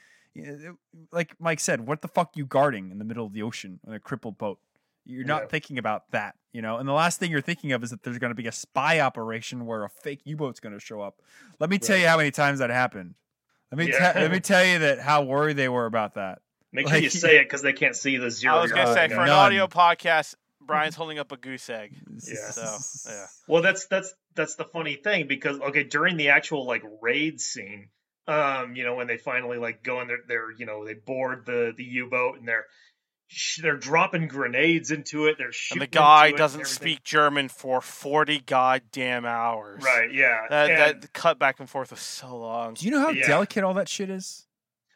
like 1.12 1.34
Mike 1.38 1.60
said, 1.60 1.86
what 1.86 2.00
the 2.00 2.08
fuck 2.08 2.36
you 2.36 2.46
guarding 2.46 2.90
in 2.90 2.98
the 2.98 3.04
middle 3.04 3.26
of 3.26 3.34
the 3.34 3.42
ocean 3.42 3.78
on 3.86 3.92
a 3.92 4.00
crippled 4.00 4.38
boat? 4.38 4.58
You're 5.04 5.24
not 5.26 5.42
Yeah. 5.42 5.48
thinking 5.48 5.76
about 5.78 6.10
that, 6.12 6.36
you 6.52 6.62
know. 6.62 6.78
And 6.78 6.88
the 6.88 6.92
last 6.94 7.20
thing 7.20 7.30
you're 7.30 7.40
thinking 7.42 7.72
of 7.72 7.82
is 7.82 7.90
that 7.90 8.02
there's 8.02 8.18
going 8.18 8.30
to 8.30 8.34
be 8.42 8.46
a 8.46 8.52
spy 8.52 9.00
operation 9.00 9.66
where 9.66 9.84
a 9.84 9.90
fake 9.90 10.20
U-boat's 10.24 10.60
going 10.60 10.72
to 10.74 10.80
show 10.80 11.02
up. 11.02 11.20
Let 11.60 11.68
me 11.68 11.78
tell 11.78 11.98
you 11.98 12.06
how 12.06 12.16
many 12.16 12.30
times 12.30 12.58
that 12.60 12.70
happened. 12.70 13.14
Let 13.70 13.78
me 13.78 13.88
Yeah. 13.92 14.12
te- 14.12 14.20
let 14.20 14.30
me 14.30 14.40
tell 14.52 14.64
you 14.64 14.78
that 14.80 14.98
how 15.00 15.22
worried 15.22 15.56
they 15.56 15.68
were 15.68 15.86
about 15.86 16.14
that. 16.14 16.40
Make 16.72 16.86
Like- 16.86 16.94
sure 16.96 17.02
you 17.02 17.10
say 17.10 17.36
it 17.38 17.44
because 17.44 17.62
they 17.62 17.72
can't 17.72 17.96
see 17.96 18.16
the 18.18 18.30
zero. 18.30 18.56
I 18.56 18.62
was 18.62 18.72
gonna 18.72 18.92
say 18.94 19.02
putting 19.04 19.16
for 19.16 19.20
up. 19.22 19.26
an 19.28 19.32
audio 19.32 19.66
podcast, 19.66 20.34
Brian's 20.60 20.94
holding 20.96 21.18
up 21.18 21.32
a 21.32 21.36
goose 21.36 21.68
egg. 21.70 21.94
Yeah. 22.26 22.50
So, 22.50 23.10
yeah. 23.10 23.26
Well, 23.46 23.62
that's 23.62 23.86
that's 23.86 24.12
that's 24.34 24.56
the 24.56 24.64
funny 24.64 24.96
thing 24.96 25.26
because 25.28 25.58
okay, 25.60 25.84
during 25.84 26.16
the 26.16 26.28
actual 26.30 26.66
like 26.66 26.82
raid 27.00 27.40
scene, 27.40 27.88
um, 28.26 28.74
you 28.76 28.84
know, 28.84 28.94
when 28.96 29.06
they 29.06 29.16
finally 29.18 29.56
like 29.58 29.82
go 29.82 30.00
in 30.00 30.08
there, 30.08 30.18
they're 30.26 30.50
you 30.52 30.66
know 30.66 30.84
they 30.84 30.94
board 30.94 31.44
the 31.46 31.72
the 31.76 31.84
U 31.84 32.08
boat 32.10 32.38
and 32.38 32.46
they're 32.46 32.66
sh- 32.68 32.97
they're 33.62 33.76
dropping 33.76 34.28
grenades 34.28 34.90
into 34.90 35.26
it. 35.26 35.36
They're 35.38 35.46
And 35.46 35.54
shooting. 35.54 35.80
the 35.80 35.86
guy 35.86 36.26
into 36.26 36.38
doesn't 36.38 36.66
speak 36.66 37.04
German 37.04 37.48
for 37.48 37.80
forty 37.80 38.40
goddamn 38.40 39.24
hours. 39.26 39.82
Right. 39.82 40.12
Yeah. 40.12 40.46
That, 40.48 40.70
and, 40.70 41.02
that 41.02 41.12
cut 41.12 41.38
back 41.38 41.60
and 41.60 41.68
forth 41.68 41.90
was 41.90 42.00
so 42.00 42.36
long. 42.36 42.74
Do 42.74 42.84
you 42.86 42.90
know 42.92 43.00
how 43.00 43.10
Yeah. 43.10 43.26
delicate 43.26 43.64
all 43.64 43.74
that 43.74 43.88
shit 43.88 44.10
is? 44.10 44.46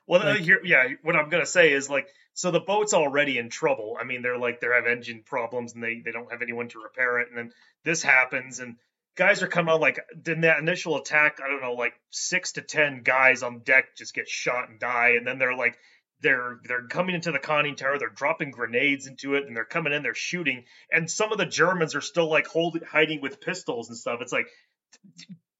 well, 0.06 0.22
uh, 0.22 0.32
like- 0.34 0.40
here, 0.40 0.60
yeah. 0.64 0.88
What 1.02 1.16
I'm 1.16 1.28
gonna 1.28 1.46
say 1.46 1.72
is 1.72 1.88
like, 1.90 2.08
so 2.34 2.50
the 2.50 2.60
boat's 2.60 2.94
already 2.94 3.36
in 3.38 3.50
trouble. 3.50 3.96
I 4.00 4.04
mean, 4.04 4.22
they're 4.22 4.38
like 4.38 4.60
they 4.60 4.66
have 4.68 4.86
engine 4.86 5.22
problems 5.24 5.74
and 5.74 5.82
they 5.82 6.00
they 6.04 6.12
don't 6.12 6.30
have 6.32 6.42
anyone 6.42 6.68
to 6.68 6.80
repair 6.82 7.18
it, 7.20 7.28
and 7.28 7.36
then 7.38 7.52
this 7.84 8.02
happens 8.02 8.58
and. 8.60 8.76
Guys 9.14 9.42
are 9.42 9.46
coming 9.46 9.74
on 9.74 9.78
like 9.78 10.00
in 10.26 10.40
that 10.40 10.58
initial 10.58 10.96
attack. 10.96 11.38
I 11.44 11.46
don't 11.46 11.60
know, 11.60 11.74
like 11.74 11.92
six 12.08 12.52
to 12.52 12.62
ten 12.62 13.02
guys 13.02 13.42
on 13.42 13.58
deck 13.58 13.94
just 13.94 14.14
get 14.14 14.26
shot 14.26 14.70
and 14.70 14.80
die, 14.80 15.16
and 15.18 15.26
then 15.26 15.36
they're 15.38 15.54
like 15.54 15.76
they're 16.22 16.58
they're 16.64 16.86
coming 16.86 17.14
into 17.14 17.32
the 17.32 17.38
conning 17.38 17.76
tower. 17.76 17.98
They're 17.98 18.08
dropping 18.08 18.50
grenades 18.52 19.06
into 19.06 19.34
it, 19.34 19.46
and 19.46 19.56
they're 19.56 19.64
coming 19.64 19.92
in. 19.92 20.02
They're 20.02 20.14
shooting, 20.14 20.64
and 20.90 21.10
some 21.10 21.32
of 21.32 21.38
the 21.38 21.46
Germans 21.46 21.94
are 21.94 22.00
still 22.00 22.30
like 22.30 22.46
holding 22.46 22.82
hiding 22.82 23.20
with 23.20 23.40
pistols 23.40 23.88
and 23.88 23.98
stuff. 23.98 24.20
It's 24.20 24.32
like, 24.32 24.46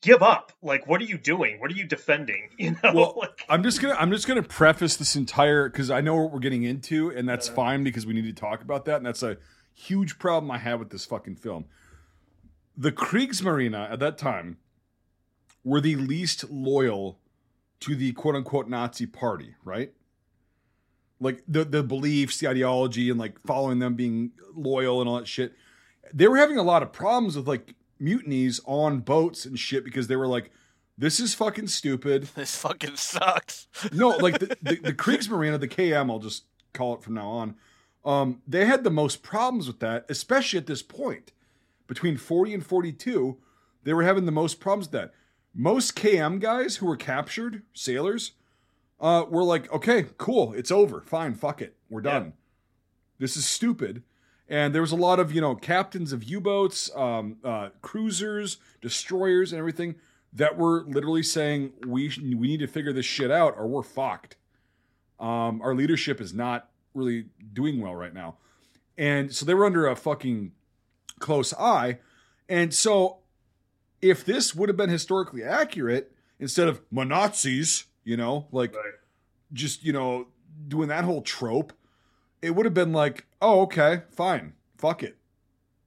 give 0.01 0.22
up! 0.22 0.53
Like, 0.62 0.87
what 0.87 1.01
are 1.01 1.05
you 1.05 1.18
doing? 1.18 1.61
What 1.61 1.70
are 1.70 1.75
you 1.75 1.85
defending? 1.87 2.48
You 2.59 2.70
know, 2.83 2.92
Well, 2.94 3.14
like, 3.16 3.44
I'm 3.48 3.62
just 3.62 3.81
gonna 3.83 3.94
I'm 3.94 4.11
just 4.11 4.27
gonna 4.27 4.42
preface 4.42 4.96
this 4.96 5.16
entire 5.16 5.68
because 5.68 5.90
I 5.90 6.01
know 6.01 6.16
what 6.16 6.33
we're 6.33 6.38
getting 6.38 6.62
into, 6.62 7.11
and 7.11 7.29
that's 7.29 7.48
Uh. 7.51 7.55
fine 7.55 7.85
because 7.85 8.07
we 8.07 8.14
need 8.14 8.25
to 8.25 8.33
talk 8.33 8.62
about 8.62 8.85
that, 8.87 8.96
and 8.96 9.07
that's 9.07 9.22
a 9.22 9.37
huge 9.75 10.18
problem 10.18 10.51
I 10.51 10.59
have 10.59 10.79
with 10.79 10.90
this 10.90 11.05
fucking 11.05 11.37
film. 11.37 11.64
The 12.77 12.92
Kriegsmarine 12.92 13.75
at 13.75 13.98
that 13.98 14.16
time 14.16 14.59
were 15.64 15.81
the 15.81 15.96
least 15.96 16.51
loyal 16.51 17.18
to 17.81 17.94
the 17.96 18.12
quote 18.12 18.35
unquote 18.37 18.68
Nazi 18.68 19.07
party, 19.07 19.55
right? 19.64 19.92
Like 21.22 21.42
the 21.46 21.64
the 21.64 21.82
beliefs, 21.82 22.38
the 22.38 22.48
ideology, 22.48 23.11
and 23.11 23.18
like 23.18 23.38
following 23.46 23.78
them 23.78 23.94
being 23.94 24.32
loyal 24.54 25.00
and 25.00 25.08
all 25.08 25.16
that 25.16 25.28
shit. 25.28 25.54
They 26.12 26.28
were 26.28 26.37
having 26.37 26.58
a 26.58 26.62
lot 26.62 26.82
of 26.82 26.92
problems 26.92 27.37
with 27.37 27.48
like 27.48 27.74
mutinies 27.98 28.61
on 28.66 29.00
boats 29.00 29.46
and 29.46 29.58
shit 29.58 29.85
because 29.85 30.08
they 30.08 30.16
were 30.16 30.26
like, 30.26 30.50
this 30.98 31.20
is 31.20 31.35
fucking 31.35 31.68
stupid 31.68 32.24
This 32.35 32.56
fucking 32.56 32.96
sucks. 32.96 33.68
no, 33.92 34.11
like 34.11 34.38
the, 34.38 34.46
the, 34.62 34.76
the 34.76 34.92
Kriegsmarine, 34.92 35.58
the 35.58 35.68
KM, 35.68 36.11
I'll 36.11 36.18
just 36.18 36.44
call 36.72 36.94
it 36.94 37.02
from 37.02 37.14
now 37.14 37.28
on. 37.28 37.54
Um, 38.04 38.42
they 38.46 38.66
had 38.66 38.85
the 38.85 38.90
most 38.90 39.22
problems 39.22 39.66
with 39.68 39.78
that, 39.80 40.04
especially 40.08 40.58
at 40.58 40.66
this 40.66 40.82
point. 40.82 41.32
Between 41.87 42.16
40 42.16 42.54
and 42.54 42.66
42, 42.66 43.38
they 43.85 43.92
were 43.92 44.02
having 44.02 44.26
the 44.26 44.32
most 44.32 44.61
problems 44.61 44.87
with 44.87 44.92
that. 44.92 45.12
Most 45.54 45.94
KM 45.94 46.40
guys 46.40 46.76
who 46.76 46.87
were 46.87 46.96
captured, 46.96 47.62
sailors, 47.74 48.32
uh, 49.02 49.24
were 49.28 49.42
like, 49.42 49.70
okay, 49.72 50.06
cool, 50.16 50.54
it's 50.54 50.70
over. 50.70 51.02
Fine, 51.02 51.34
fuck 51.34 51.60
it. 51.60 51.76
We're 51.90 52.00
done. 52.00 52.34
This 53.18 53.36
is 53.36 53.44
stupid. 53.44 54.04
And 54.48 54.74
there 54.74 54.80
was 54.82 54.92
a 54.92 54.96
lot 54.96 55.18
of, 55.18 55.32
you 55.32 55.40
know, 55.40 55.54
captains 55.54 56.12
of 56.12 56.24
U 56.24 56.40
boats, 56.40 56.90
um, 56.94 57.36
uh, 57.42 57.70
cruisers, 57.80 58.58
destroyers, 58.80 59.52
and 59.52 59.58
everything 59.58 59.96
that 60.32 60.56
were 60.56 60.84
literally 60.84 61.22
saying, 61.22 61.72
we, 61.86 62.12
we 62.22 62.46
need 62.46 62.60
to 62.60 62.66
figure 62.66 62.92
this 62.92 63.06
shit 63.06 63.30
out 63.30 63.54
or 63.56 63.66
we're 63.66 63.82
fucked. 63.82 64.36
Um, 65.18 65.60
our 65.62 65.74
leadership 65.74 66.20
is 66.20 66.32
not 66.32 66.70
really 66.94 67.26
doing 67.52 67.80
well 67.80 67.94
right 67.94 68.14
now. 68.14 68.36
And 68.96 69.34
so 69.34 69.44
they 69.44 69.54
were 69.54 69.66
under 69.66 69.86
a 69.86 69.96
fucking 69.96 70.52
close 71.18 71.54
eye. 71.54 71.98
And 72.48 72.72
so 72.74 73.18
if 74.00 74.24
this 74.24 74.54
would 74.54 74.68
have 74.68 74.76
been 74.76 74.90
historically 74.90 75.42
accurate, 75.42 76.12
instead 76.38 76.68
of 76.68 76.82
Nazis, 76.90 77.84
you 78.04 78.16
know, 78.16 78.46
like 78.52 78.74
right. 78.74 78.94
just, 79.52 79.84
you 79.84 79.92
know, 79.92 80.26
doing 80.68 80.88
that 80.88 81.04
whole 81.04 81.22
trope, 81.22 81.72
it 82.40 82.50
would 82.50 82.66
have 82.66 82.74
been 82.74 82.92
like, 82.92 83.26
oh, 83.40 83.62
okay, 83.62 84.02
fine, 84.10 84.54
fuck 84.78 85.02
it. 85.02 85.16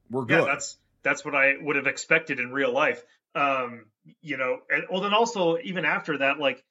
We're 0.09 0.25
good. 0.25 0.33
yeah, 0.33 0.39
good. 0.41 0.49
that's 0.49 0.77
that's 1.03 1.25
what 1.25 1.35
I 1.35 1.53
would 1.61 1.75
have 1.75 1.87
expected 1.87 2.39
in 2.39 2.51
real 2.51 2.71
life. 2.73 3.03
Um, 3.35 3.85
you 4.21 4.37
know, 4.37 4.59
and 4.69 4.85
well, 4.89 5.01
then 5.01 5.13
also 5.13 5.57
even 5.63 5.85
after 5.85 6.19
that, 6.19 6.39
like, 6.39 6.63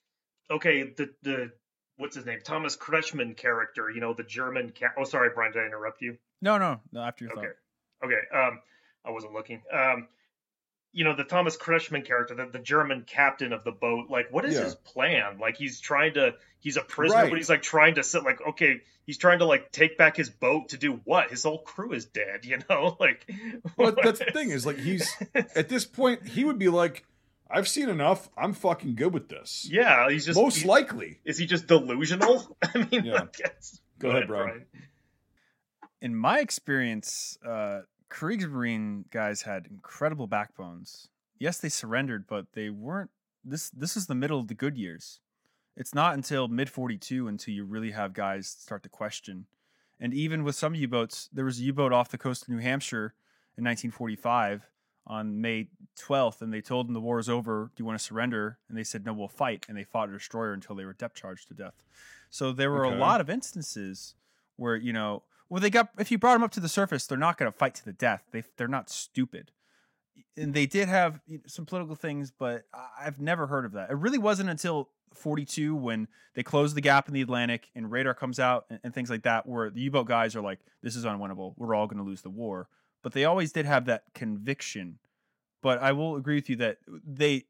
okay, 0.50 0.82
the 0.82 1.10
the 1.22 1.52
what's 1.96 2.16
his 2.16 2.26
name, 2.26 2.40
Thomas 2.42 2.76
Kretschmann 2.76 3.36
character, 3.36 3.90
you 3.90 4.00
know, 4.00 4.14
the 4.14 4.22
German. 4.22 4.72
Ca- 4.78 4.94
oh, 4.98 5.04
sorry, 5.04 5.30
Brian, 5.34 5.52
did 5.52 5.62
I 5.62 5.66
interrupt 5.66 6.00
you? 6.02 6.16
No, 6.40 6.58
no, 6.58 6.80
no. 6.92 7.00
After 7.00 7.24
your 7.24 7.32
Okay. 7.32 7.48
thought. 8.00 8.06
Okay. 8.08 8.20
Um, 8.36 8.60
I 9.04 9.10
wasn't 9.10 9.32
looking. 9.32 9.62
Um, 9.72 10.08
you 10.94 11.04
know, 11.04 11.14
the 11.14 11.24
Thomas 11.24 11.56
Kretschmann 11.56 12.04
character, 12.06 12.34
the, 12.34 12.46
the 12.46 12.58
German 12.60 13.02
captain 13.06 13.52
of 13.52 13.64
the 13.64 13.72
boat, 13.72 14.08
like, 14.08 14.32
what 14.32 14.44
is 14.44 14.54
Yeah. 14.54 14.64
his 14.64 14.74
plan? 14.76 15.38
Like, 15.38 15.56
he's 15.58 15.80
trying 15.80 16.14
to, 16.14 16.34
he's 16.60 16.76
a 16.76 16.82
prisoner, 16.82 17.22
Right. 17.22 17.30
but 17.30 17.36
he's 17.36 17.48
like 17.50 17.62
trying 17.62 17.96
to 17.96 18.02
sit, 18.04 18.22
like, 18.22 18.40
okay, 18.50 18.80
he's 19.04 19.18
trying 19.18 19.40
to 19.40 19.44
like 19.44 19.72
take 19.72 19.98
back 19.98 20.16
his 20.16 20.30
boat 20.30 20.68
to 20.70 20.76
do 20.78 21.00
what? 21.04 21.30
His 21.30 21.42
whole 21.42 21.58
crew 21.58 21.92
is 21.92 22.04
dead, 22.06 22.44
you 22.44 22.58
know? 22.70 22.96
Like, 23.00 23.28
Well, 23.76 23.94
that's 24.02 24.20
the 24.20 24.26
thing 24.26 24.50
is 24.50 24.64
like 24.64 24.78
he's 24.78 25.12
at 25.34 25.68
this 25.68 25.84
point 25.84 26.26
he 26.28 26.44
would 26.44 26.58
be 26.58 26.68
like, 26.68 27.04
I've 27.50 27.68
seen 27.68 27.88
enough. 27.90 28.30
I'm 28.38 28.52
fucking 28.54 28.94
good 28.94 29.12
with 29.12 29.28
this. 29.28 29.68
yeah, 29.70 30.08
he's 30.08 30.24
just 30.24 30.38
Most 30.40 30.58
he- 30.62 30.68
likely. 30.68 31.18
Is 31.24 31.36
he 31.38 31.46
just 31.46 31.66
delusional? 31.66 32.56
I 32.62 32.78
mean, 32.90 33.04
Yeah. 33.04 33.14
like, 33.14 33.40
it's- 33.40 33.80
Go 33.98 34.10
ahead, 34.10 34.26
Brian. 34.28 34.64
In 36.00 36.14
my 36.14 36.40
experience, 36.40 37.38
uh, 37.46 37.80
Kriegsmarine 38.10 39.10
guys 39.10 39.42
had 39.42 39.66
incredible 39.66 40.26
backbones. 40.26 41.08
Yes, 41.38 41.58
they 41.58 41.68
surrendered, 41.68 42.26
but 42.26 42.46
they 42.52 42.70
weren't. 42.70 43.10
This 43.44 43.70
this 43.70 43.96
is 43.96 44.06
the 44.06 44.14
middle 44.14 44.38
of 44.38 44.48
the 44.48 44.54
good 44.54 44.76
years. 44.78 45.20
It's 45.76 45.94
not 45.94 46.14
until 46.14 46.48
mid 46.48 46.70
forty 46.70 46.96
two 46.96 47.28
until 47.28 47.54
you 47.54 47.64
really 47.64 47.90
have 47.90 48.12
guys 48.14 48.46
start 48.46 48.82
to 48.84 48.88
question. 48.88 49.46
And 50.00 50.14
even 50.14 50.44
with 50.44 50.54
some 50.54 50.74
U 50.74 50.88
boats, 50.88 51.28
there 51.32 51.44
was 51.44 51.58
a 51.60 51.62
U 51.64 51.72
boat 51.72 51.92
off 51.92 52.10
the 52.10 52.18
coast 52.18 52.42
of 52.42 52.48
New 52.48 52.58
Hampshire 52.58 53.14
in 53.56 53.64
1945 53.64 54.68
on 55.06 55.40
May 55.40 55.68
12th, 55.98 56.40
and 56.42 56.52
they 56.52 56.60
told 56.60 56.86
them 56.88 56.94
the 56.94 57.00
war 57.00 57.18
is 57.18 57.28
over. 57.28 57.70
Do 57.76 57.80
you 57.80 57.84
want 57.84 57.98
to 57.98 58.04
surrender? 58.04 58.58
And 58.68 58.76
they 58.76 58.82
said, 58.84 59.04
no, 59.04 59.12
we'll 59.12 59.28
fight. 59.28 59.66
And 59.68 59.76
they 59.76 59.84
fought 59.84 60.08
a 60.08 60.12
destroyer 60.12 60.52
until 60.52 60.74
they 60.74 60.84
were 60.84 60.94
depth 60.94 61.14
charged 61.16 61.48
to 61.48 61.54
death. 61.54 61.74
So 62.30 62.52
there 62.52 62.70
were 62.72 62.86
Okay. 62.86 62.96
a 62.96 62.98
lot 62.98 63.20
of 63.20 63.30
instances 63.30 64.14
where, 64.56 64.74
you 64.76 64.92
know, 64.92 65.22
well, 65.48 65.60
they 65.60 65.70
got, 65.70 65.90
if 65.98 66.10
you 66.10 66.18
brought 66.18 66.34
them 66.34 66.42
up 66.42 66.50
to 66.52 66.60
the 66.60 66.68
surface, 66.68 67.06
they're 67.06 67.18
not 67.18 67.38
going 67.38 67.50
to 67.50 67.56
fight 67.56 67.74
to 67.76 67.84
the 67.84 67.92
death. 67.92 68.22
They, 68.32 68.44
they're 68.56 68.68
not 68.68 68.90
stupid. 68.90 69.50
And 70.36 70.54
they 70.54 70.66
did 70.66 70.88
have 70.88 71.20
some 71.46 71.66
political 71.66 71.94
things, 71.94 72.32
but 72.36 72.64
I've 72.98 73.20
never 73.20 73.46
heard 73.46 73.64
of 73.64 73.72
that. 73.72 73.90
It 73.90 73.96
really 73.96 74.18
wasn't 74.18 74.50
until 74.50 74.90
42 75.14 75.76
when 75.76 76.08
they 76.34 76.42
closed 76.42 76.76
the 76.76 76.80
gap 76.80 77.08
in 77.08 77.14
the 77.14 77.22
Atlantic 77.22 77.68
and 77.74 77.90
radar 77.90 78.14
comes 78.14 78.40
out 78.40 78.66
and, 78.68 78.80
and 78.82 78.94
things 78.94 79.10
like 79.10 79.22
that, 79.22 79.46
where 79.46 79.70
the 79.70 79.80
U 79.82 79.90
boat 79.90 80.08
guys 80.08 80.34
are 80.34 80.42
like, 80.42 80.58
this 80.82 80.96
is 80.96 81.04
unwinnable. 81.04 81.54
We're 81.56 81.74
all 81.74 81.86
going 81.86 82.02
to 82.02 82.08
lose 82.08 82.22
the 82.22 82.30
war. 82.30 82.68
But 83.02 83.12
they 83.12 83.24
always 83.24 83.52
did 83.52 83.66
have 83.66 83.86
that 83.86 84.04
conviction. 84.14 84.98
But 85.62 85.80
I 85.82 85.92
will 85.92 86.16
agree 86.16 86.36
with 86.36 86.50
you 86.50 86.56
that 86.56 86.78
they 86.86 87.44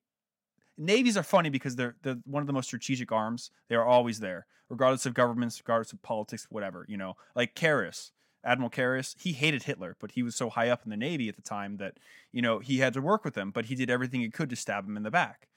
navies 0.77 1.17
are 1.17 1.23
funny 1.23 1.51
because 1.51 1.77
they're 1.77 1.97
they're 2.03 2.19
one 2.25 2.43
of 2.43 2.47
the 2.47 2.53
most 2.53 2.67
strategic 2.67 3.13
arms. 3.13 3.51
They 3.69 3.75
are 3.77 3.85
always 3.85 4.21
there, 4.21 4.47
regardless 4.69 5.07
of 5.07 5.15
governments, 5.15 5.61
regardless 5.61 5.93
of 5.93 6.03
politics, 6.03 6.47
whatever. 6.51 6.85
You 6.89 6.97
know, 6.97 7.17
like 7.35 7.55
Canaris, 7.55 8.11
Admiral 8.45 8.71
Canaris, 8.71 9.15
he 9.19 9.33
hated 9.33 9.65
Hitler, 9.65 9.97
but 10.01 10.13
he 10.13 10.23
was 10.23 10.35
so 10.35 10.51
high 10.51 10.69
up 10.69 10.83
in 10.85 10.91
the 10.91 10.97
navy 10.97 11.29
at 11.29 11.37
the 11.37 11.43
time 11.43 11.77
that 11.79 11.95
you 12.33 12.43
know 12.43 12.59
he 12.59 12.79
had 12.79 12.93
to 12.95 13.01
work 13.01 13.25
with 13.25 13.37
him, 13.37 13.51
but 13.51 13.67
he 13.67 13.75
did 13.75 13.91
everything 13.91 14.21
he 14.21 14.31
could 14.31 14.51
to 14.51 14.57
stab 14.57 14.87
him 14.87 14.97
in 14.97 15.03
the 15.03 15.11
back. 15.11 15.49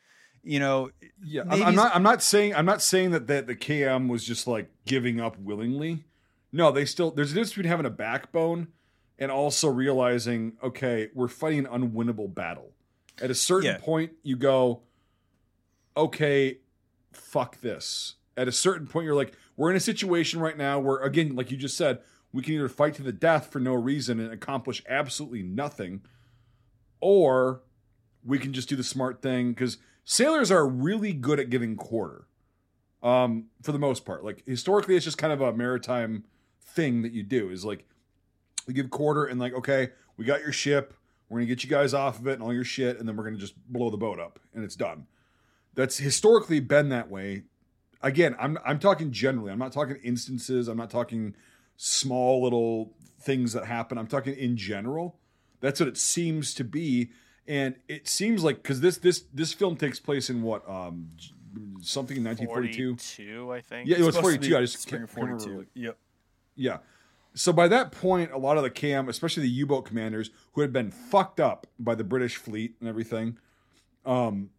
You 0.43 0.59
know, 0.59 0.91
Yeah, 1.23 1.41
I'm, 1.49 1.63
I'm 1.63 1.75
not. 1.75 1.95
I'm 1.95 2.03
not 2.03 2.21
saying. 2.23 2.55
I'm 2.55 2.65
not 2.65 2.81
saying 2.81 3.11
that 3.11 3.27
that 3.27 3.47
the 3.47 3.55
KM 3.55 4.07
was 4.07 4.23
just 4.23 4.47
like 4.47 4.69
giving 4.85 5.19
up 5.19 5.37
willingly. 5.39 6.05
No, 6.53 6.71
they 6.71 6.85
still. 6.85 7.11
There's 7.11 7.31
a 7.31 7.33
difference 7.33 7.49
between 7.49 7.65
having 7.69 7.85
a 7.85 7.89
backbone 7.89 8.67
and 9.19 9.31
also 9.31 9.67
realizing, 9.67 10.53
okay, 10.63 11.09
we're 11.13 11.27
fighting 11.27 11.65
an 11.65 11.81
unwinnable 11.91 12.33
battle. 12.33 12.71
At 13.19 13.31
a 13.31 13.35
certain 13.35 13.71
Yeah. 13.71 13.77
point, 13.79 14.11
you 14.21 14.35
go, 14.37 14.81
okay, 15.97 16.59
fuck 17.11 17.59
this. 17.61 18.15
At 18.37 18.47
a 18.47 18.51
certain 18.51 18.87
point, 18.87 19.05
you're 19.05 19.15
like, 19.15 19.33
we're 19.55 19.71
in 19.71 19.75
a 19.75 19.81
situation 19.81 20.39
right 20.39 20.57
now 20.57 20.79
where, 20.79 20.99
again, 20.99 21.35
like 21.35 21.49
you 21.51 21.57
just 21.57 21.75
said, 21.75 21.99
we 22.31 22.43
can 22.43 22.53
either 22.53 22.69
fight 22.69 22.93
to 22.95 23.03
the 23.03 23.11
death 23.11 23.51
for 23.51 23.59
no 23.59 23.73
reason 23.73 24.19
and 24.19 24.31
accomplish 24.31 24.83
absolutely 24.87 25.41
nothing, 25.41 26.01
or 27.01 27.63
we 28.23 28.37
can 28.37 28.53
just 28.53 28.69
do 28.69 28.75
the 28.75 28.83
smart 28.83 29.21
thing 29.21 29.49
because 29.49 29.77
sailors 30.03 30.51
are 30.51 30.67
really 30.67 31.13
good 31.13 31.39
at 31.39 31.49
giving 31.49 31.75
quarter 31.75 32.27
um 33.03 33.45
for 33.61 33.71
the 33.71 33.79
most 33.79 34.05
part 34.05 34.23
like 34.23 34.43
historically 34.47 34.95
it's 34.95 35.05
just 35.05 35.19
kind 35.19 35.31
of 35.31 35.39
a 35.39 35.53
maritime 35.53 36.23
thing 36.61 37.03
that 37.03 37.11
you 37.11 37.21
do 37.21 37.49
is 37.49 37.63
like 37.63 37.85
you 38.67 38.73
give 38.73 38.89
quarter 38.89 39.25
and 39.25 39.39
like 39.39 39.53
okay 39.53 39.89
we 40.17 40.25
got 40.25 40.41
your 40.41 40.51
ship 40.51 40.95
we're 41.29 41.37
gonna 41.39 41.45
get 41.45 41.63
you 41.63 41.69
guys 41.69 41.93
off 41.93 42.19
of 42.19 42.27
it 42.27 42.33
and 42.33 42.41
all 42.41 42.53
your 42.53 42.63
shit 42.63 42.99
and 42.99 43.07
then 43.07 43.15
we're 43.15 43.23
gonna 43.23 43.37
just 43.37 43.55
blow 43.71 43.89
the 43.89 43.97
boat 43.97 44.19
up 44.19 44.39
and 44.55 44.63
it's 44.63 44.75
done 44.75 45.05
that's 45.77 45.99
historically 45.99 46.59
been 46.59 46.89
that 46.89 47.09
way. 47.09 47.43
Again 48.01 48.35
i'm 48.39 48.57
i'm 48.65 48.79
talking 48.79 49.11
generally. 49.11 49.51
I'm 49.51 49.59
not 49.59 49.71
talking 49.71 49.97
instances. 50.03 50.67
I'm 50.67 50.77
not 50.77 50.89
talking 50.89 51.35
small 51.77 52.43
little 52.43 52.93
things 53.21 53.53
that 53.53 53.65
happen. 53.65 53.97
I'm 53.97 54.07
talking 54.07 54.35
in 54.35 54.57
general. 54.57 55.19
That's 55.61 55.79
what 55.79 55.87
it 55.87 55.97
seems 55.97 56.53
to 56.55 56.63
be. 56.63 57.11
And 57.47 57.75
it 57.87 58.07
seems 58.07 58.43
like 58.43 58.61
because 58.61 58.81
this 58.81 58.97
this 58.97 59.23
this 59.33 59.53
film 59.53 59.77
takes 59.77 59.99
place 59.99 60.29
in 60.29 60.41
what 60.41 60.67
um 60.69 61.11
something 61.81 62.17
in 62.17 62.23
1942 62.23 62.97
42, 62.97 63.51
I 63.51 63.61
think. 63.61 63.89
yeah 63.89 63.97
it 63.97 64.03
was 64.03 64.17
42 64.17 64.49
be 64.49 64.55
i 64.55 64.61
just 64.61 64.87
can't 64.87 65.09
remember 65.15 65.39
42. 65.39 65.51
really. 65.51 65.65
Yep. 65.73 65.97
yeah. 66.55 66.77
So 67.33 67.53
by 67.53 67.67
that 67.67 67.91
point 67.91 68.31
a 68.31 68.37
lot 68.37 68.57
of 68.57 68.63
the 68.63 68.69
cam 68.69 69.09
especially 69.09 69.43
the 69.43 69.49
u-boat 69.49 69.85
commanders 69.85 70.29
who 70.53 70.61
had 70.61 70.73
been 70.73 70.91
fucked 70.91 71.39
up 71.39 71.65
by 71.79 71.95
the 71.95 72.03
british 72.03 72.35
fleet 72.35 72.75
and 72.79 72.89
everything 72.89 73.37
um 74.05 74.49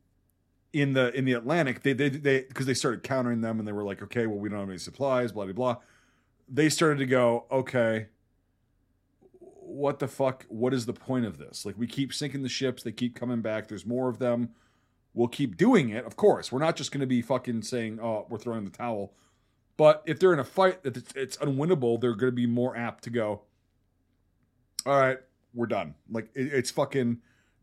in 0.73 0.93
the 0.93 1.17
in 1.17 1.25
the 1.25 1.33
atlantic 1.33 1.83
they 1.83 1.93
they 1.93 2.09
they 2.09 2.43
because 2.43 2.67
they 2.67 2.75
started 2.75 3.03
countering 3.03 3.41
them 3.41 3.59
and 3.59 3.67
they 3.67 3.73
were 3.73 3.85
like 3.85 4.03
okay 4.03 4.27
well 4.27 4.39
we 4.39 4.49
don't 4.49 4.61
have 4.61 4.69
any 4.69 4.79
supplies 4.79 5.33
blah 5.33 5.45
blah 5.45 5.53
blah. 5.53 5.77
They 6.49 6.69
started 6.69 6.99
to 6.99 7.07
go 7.07 7.47
okay 7.51 8.07
what 9.41 9.99
the 9.99 10.09
fuck 10.09 10.45
what 10.49 10.73
is 10.75 10.87
the 10.87 10.93
point 10.93 11.27
of 11.27 11.39
this? 11.39 11.65
Like 11.65 11.79
we 11.79 11.87
keep 11.87 12.13
sinking 12.13 12.43
the 12.43 12.49
ships 12.49 12.83
they 12.83 12.93
keep 12.93 13.15
coming 13.15 13.41
back 13.41 13.69
there's 13.69 13.87
more 13.87 14.09
of 14.09 14.19
them. 14.19 14.51
We'll 15.15 15.29
keep 15.29 15.57
doing 15.57 15.89
it 15.91 16.05
of 16.05 16.17
course. 16.17 16.53
We're 16.53 16.59
not 16.59 16.77
just 16.77 16.93
going 16.93 17.01
to 17.01 17.07
be 17.07 17.23
fucking 17.23 17.63
saying 17.63 17.99
oh 18.03 18.27
we're 18.29 18.39
throwing 18.39 18.65
the 18.65 18.71
towel. 18.71 19.15
But 19.77 20.03
if 20.07 20.19
they're 20.19 20.33
in 20.33 20.41
a 20.41 20.45
fight 20.45 20.83
that 20.83 20.97
it's, 20.97 21.13
it's 21.15 21.37
unwinnable 21.39 22.01
they're 22.01 22.15
going 22.15 22.33
to 22.33 22.37
be 22.37 22.47
more 22.47 22.77
apt 22.77 23.05
to 23.05 23.11
go 23.11 23.43
all 24.85 24.99
right 24.99 25.19
we're 25.55 25.67
done. 25.67 25.95
Like 26.11 26.29
it, 26.35 26.53
it's 26.53 26.71
fucking 26.71 27.19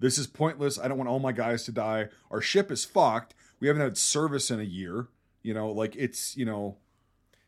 this 0.06 0.18
is 0.18 0.28
pointless 0.28 0.78
i 0.80 0.88
don't 0.88 0.98
want 0.98 1.10
all 1.10 1.20
my 1.20 1.32
guys 1.32 1.63
to 1.65 1.72
die 1.72 2.08
our 2.32 2.41
ship 2.41 2.72
is 2.72 2.86
fucked 2.86 3.34
we 3.60 3.68
haven't 3.68 3.82
had 3.82 3.98
service 3.98 4.52
in 4.52 4.60
a 4.60 4.63
year 4.63 5.08
you 5.44 5.54
know 5.54 5.72
like 5.72 5.96
it's 5.96 6.36
you 6.38 6.46
know 6.46 6.78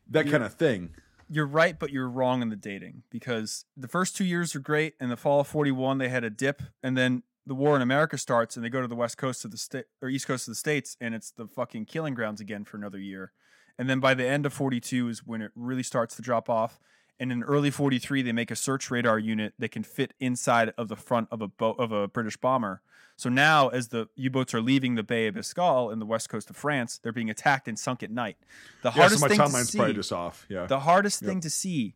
that 0.10 0.26
Yeah. 0.26 0.32
kind 0.34 0.44
of 0.44 0.54
thing 0.54 0.82
you're 1.30 1.46
right, 1.46 1.78
but 1.78 1.92
you're 1.92 2.08
wrong 2.08 2.42
in 2.42 2.48
the 2.48 2.56
dating 2.56 3.04
because 3.10 3.66
the 3.76 3.90
first 3.90 4.16
two 4.16 4.24
years 4.24 4.56
are 4.56 4.62
great. 4.62 4.94
In 5.02 5.10
the 5.10 5.18
fall 5.18 5.42
of 5.42 5.48
41, 5.48 5.98
they 5.98 6.08
had 6.08 6.24
a 6.24 6.30
dip, 6.30 6.62
and 6.82 6.98
then 6.98 7.24
the 7.46 7.54
war 7.54 7.76
in 7.76 7.82
America 7.82 8.18
starts, 8.18 8.56
and 8.56 8.64
they 8.64 8.70
go 8.70 8.80
to 8.82 8.88
the 8.88 8.96
west 8.96 9.18
coast 9.18 9.44
of 9.44 9.52
the 9.52 9.58
state 9.58 9.84
or 10.02 10.08
east 10.08 10.26
coast 10.26 10.48
of 10.48 10.54
the 10.54 10.56
states, 10.56 10.96
and 11.02 11.14
it's 11.14 11.32
the 11.32 11.46
fucking 11.46 11.84
killing 11.84 12.14
grounds 12.14 12.40
again 12.40 12.64
for 12.64 12.78
another 12.78 12.98
year. 12.98 13.34
And 13.78 13.90
then 13.90 14.00
by 14.00 14.14
the 14.14 14.26
end 14.26 14.46
of 14.46 14.54
42 14.54 15.10
is 15.10 15.28
when 15.28 15.42
it 15.42 15.52
really 15.54 15.84
starts 15.84 16.16
to 16.16 16.22
drop 16.22 16.50
off. 16.50 16.80
And 17.20 17.32
in 17.32 17.44
early 17.44 17.72
43, 17.72 18.22
they 18.22 18.32
make 18.32 18.52
a 18.52 18.56
search 18.56 18.92
radar 18.92 19.18
unit 19.18 19.54
that 19.58 19.72
can 19.72 19.84
fit 19.84 20.14
inside 20.20 20.72
of 20.78 20.88
the 20.88 20.96
front 20.96 21.28
of 21.32 21.42
a 21.42 21.48
boat 21.48 21.76
of 21.80 21.92
a 21.92 22.08
British 22.08 22.38
bomber. 22.38 22.82
So 23.16 23.30
now, 23.30 23.70
as 23.70 23.88
the 23.88 24.08
U-boats 24.16 24.54
are 24.54 24.62
leaving 24.62 24.94
the 24.94 25.02
Bay 25.02 25.26
of 25.26 25.34
Biscay 25.34 25.92
in 25.92 25.98
the 25.98 26.06
west 26.06 26.30
coast 26.30 26.52
of 26.52 26.56
France, 26.56 27.00
they're 27.02 27.12
being 27.12 27.32
attacked 27.32 27.68
and 27.68 27.78
sunk 27.78 28.04
at 28.04 28.12
night. 28.12 28.38
The 28.84 28.90
yeah 28.90 28.94
so 28.94 29.00
hardest 29.00 29.22
my 29.22 29.28
thing 29.30 29.40
to 29.40 29.66
see, 29.66 29.78
probably 29.80 29.94
just 29.96 30.14
off 30.14 30.46
yeah 30.50 30.68
the 30.68 30.82
hardest 30.82 31.24
Yep. 31.24 31.30
thing 31.30 31.42
to 31.42 31.50
see 31.50 31.96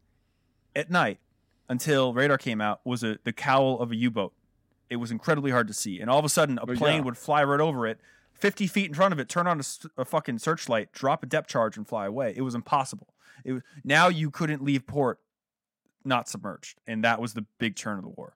at 0.76 0.90
night 0.90 1.20
until 1.70 2.14
radar 2.14 2.40
came 2.40 2.60
out 2.60 2.82
was 2.84 3.04
a, 3.04 3.20
the 3.24 3.32
cowl 3.32 3.80
of 3.80 3.92
a 3.92 3.96
U-boat. 3.96 4.34
It 4.90 4.96
was 4.96 5.12
incredibly 5.12 5.52
hard 5.52 5.68
to 5.68 5.74
see, 5.76 6.02
and 6.02 6.10
all 6.10 6.18
of 6.18 6.26
a 6.26 6.30
sudden, 6.30 6.58
a 6.58 6.64
oh, 6.64 6.66
But 6.66 6.78
plane 6.78 6.98
yeah. 6.98 7.02
would 7.04 7.18
fly 7.18 7.44
right 7.44 7.62
over 7.62 7.86
it, 7.86 8.00
fifty 8.34 8.66
feet 8.66 8.88
in 8.88 8.96
front 8.96 9.14
of 9.14 9.20
it, 9.20 9.30
turn 9.30 9.46
on 9.46 9.62
a 9.98 10.04
fucking 10.04 10.40
searchlight, 10.40 10.92
drop 10.92 11.22
a 11.22 11.28
depth 11.28 11.48
charge, 11.48 11.78
and 11.78 11.88
fly 11.88 12.08
away. 12.08 12.34
It 12.36 12.42
was 12.42 12.56
impossible. 12.56 13.08
It 13.44 13.62
now 13.84 14.08
you 14.08 14.32
couldn't 14.32 14.64
leave 14.64 14.86
port 14.86 15.20
not 16.04 16.28
submerged, 16.28 16.80
and 16.88 17.04
that 17.04 17.22
was 17.22 17.34
the 17.34 17.46
big 17.60 17.76
turn 17.76 17.98
of 17.98 18.04
the 18.04 18.10
war. 18.10 18.36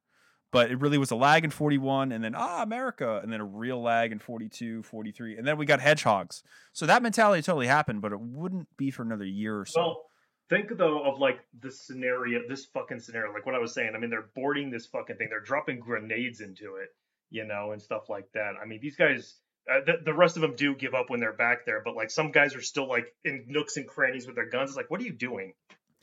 But 0.52 0.72
it 0.72 0.80
really 0.80 0.98
was 0.98 1.12
a 1.12 1.16
lag 1.16 1.44
in 1.44 1.50
41, 1.50 2.12
and 2.12 2.24
then, 2.24 2.34
ah, 2.34 2.64
America, 2.64 3.20
and 3.22 3.34
then 3.34 3.42
a 3.42 3.46
real 3.46 3.82
lag 3.82 4.12
in 4.12 4.20
42, 4.20 4.84
43, 4.84 5.38
and 5.38 5.46
then 5.46 5.58
we 5.58 5.66
got 5.66 5.82
hedgehogs. 5.82 6.44
So 6.72 6.86
that 6.86 7.04
mentality 7.04 7.42
totally 7.42 7.68
happened, 7.68 8.02
but 8.02 8.14
it 8.14 8.20
wouldn't 8.22 8.68
be 8.78 8.90
for 8.90 9.02
another 9.02 9.26
year 9.26 9.60
or 9.60 9.66
so. 9.66 9.82
Well, 9.82 10.06
think 10.50 10.78
though 10.78 11.04
of 11.04 11.20
like 11.20 11.40
this 11.60 11.82
scenario, 11.82 12.42
this 12.48 12.66
fucking 12.66 13.00
scenario, 13.00 13.34
like 13.34 13.46
what 13.46 13.56
I 13.56 13.60
was 13.60 13.74
saying. 13.74 13.94
I 13.96 14.00
mean, 14.00 14.10
they're 14.10 14.30
boarding 14.36 14.70
this 14.70 14.86
fucking 14.86 15.18
thing. 15.18 15.28
They're 15.30 15.42
dropping 15.42 15.80
grenades 15.80 16.40
into 16.40 16.76
it, 16.76 16.96
you 17.32 17.46
know, 17.46 17.72
and 17.72 17.82
stuff 17.82 18.10
like 18.10 18.32
that. 18.34 18.54
I 18.62 18.66
mean, 18.66 18.80
these 18.82 18.96
guys. 18.96 19.38
Uh, 19.72 19.80
the, 19.86 19.94
the 20.06 20.14
rest 20.14 20.36
of 20.36 20.42
them 20.42 20.56
do 20.56 20.76
give 20.76 20.94
up 20.94 21.10
when 21.10 21.20
they're 21.20 21.34
back 21.34 21.66
there, 21.66 21.82
but 21.84 21.96
like 21.96 22.12
some 22.12 22.32
guys 22.32 22.56
are 22.56 22.62
still 22.62 22.88
like 22.88 23.14
in 23.24 23.46
nooks 23.48 23.78
and 23.78 23.88
crannies 23.88 24.28
with 24.28 24.36
their 24.36 24.50
guns. 24.50 24.70
It's 24.70 24.78
like, 24.78 24.92
what 24.92 25.02
are 25.02 25.04
you 25.04 25.14
doing? 25.14 25.54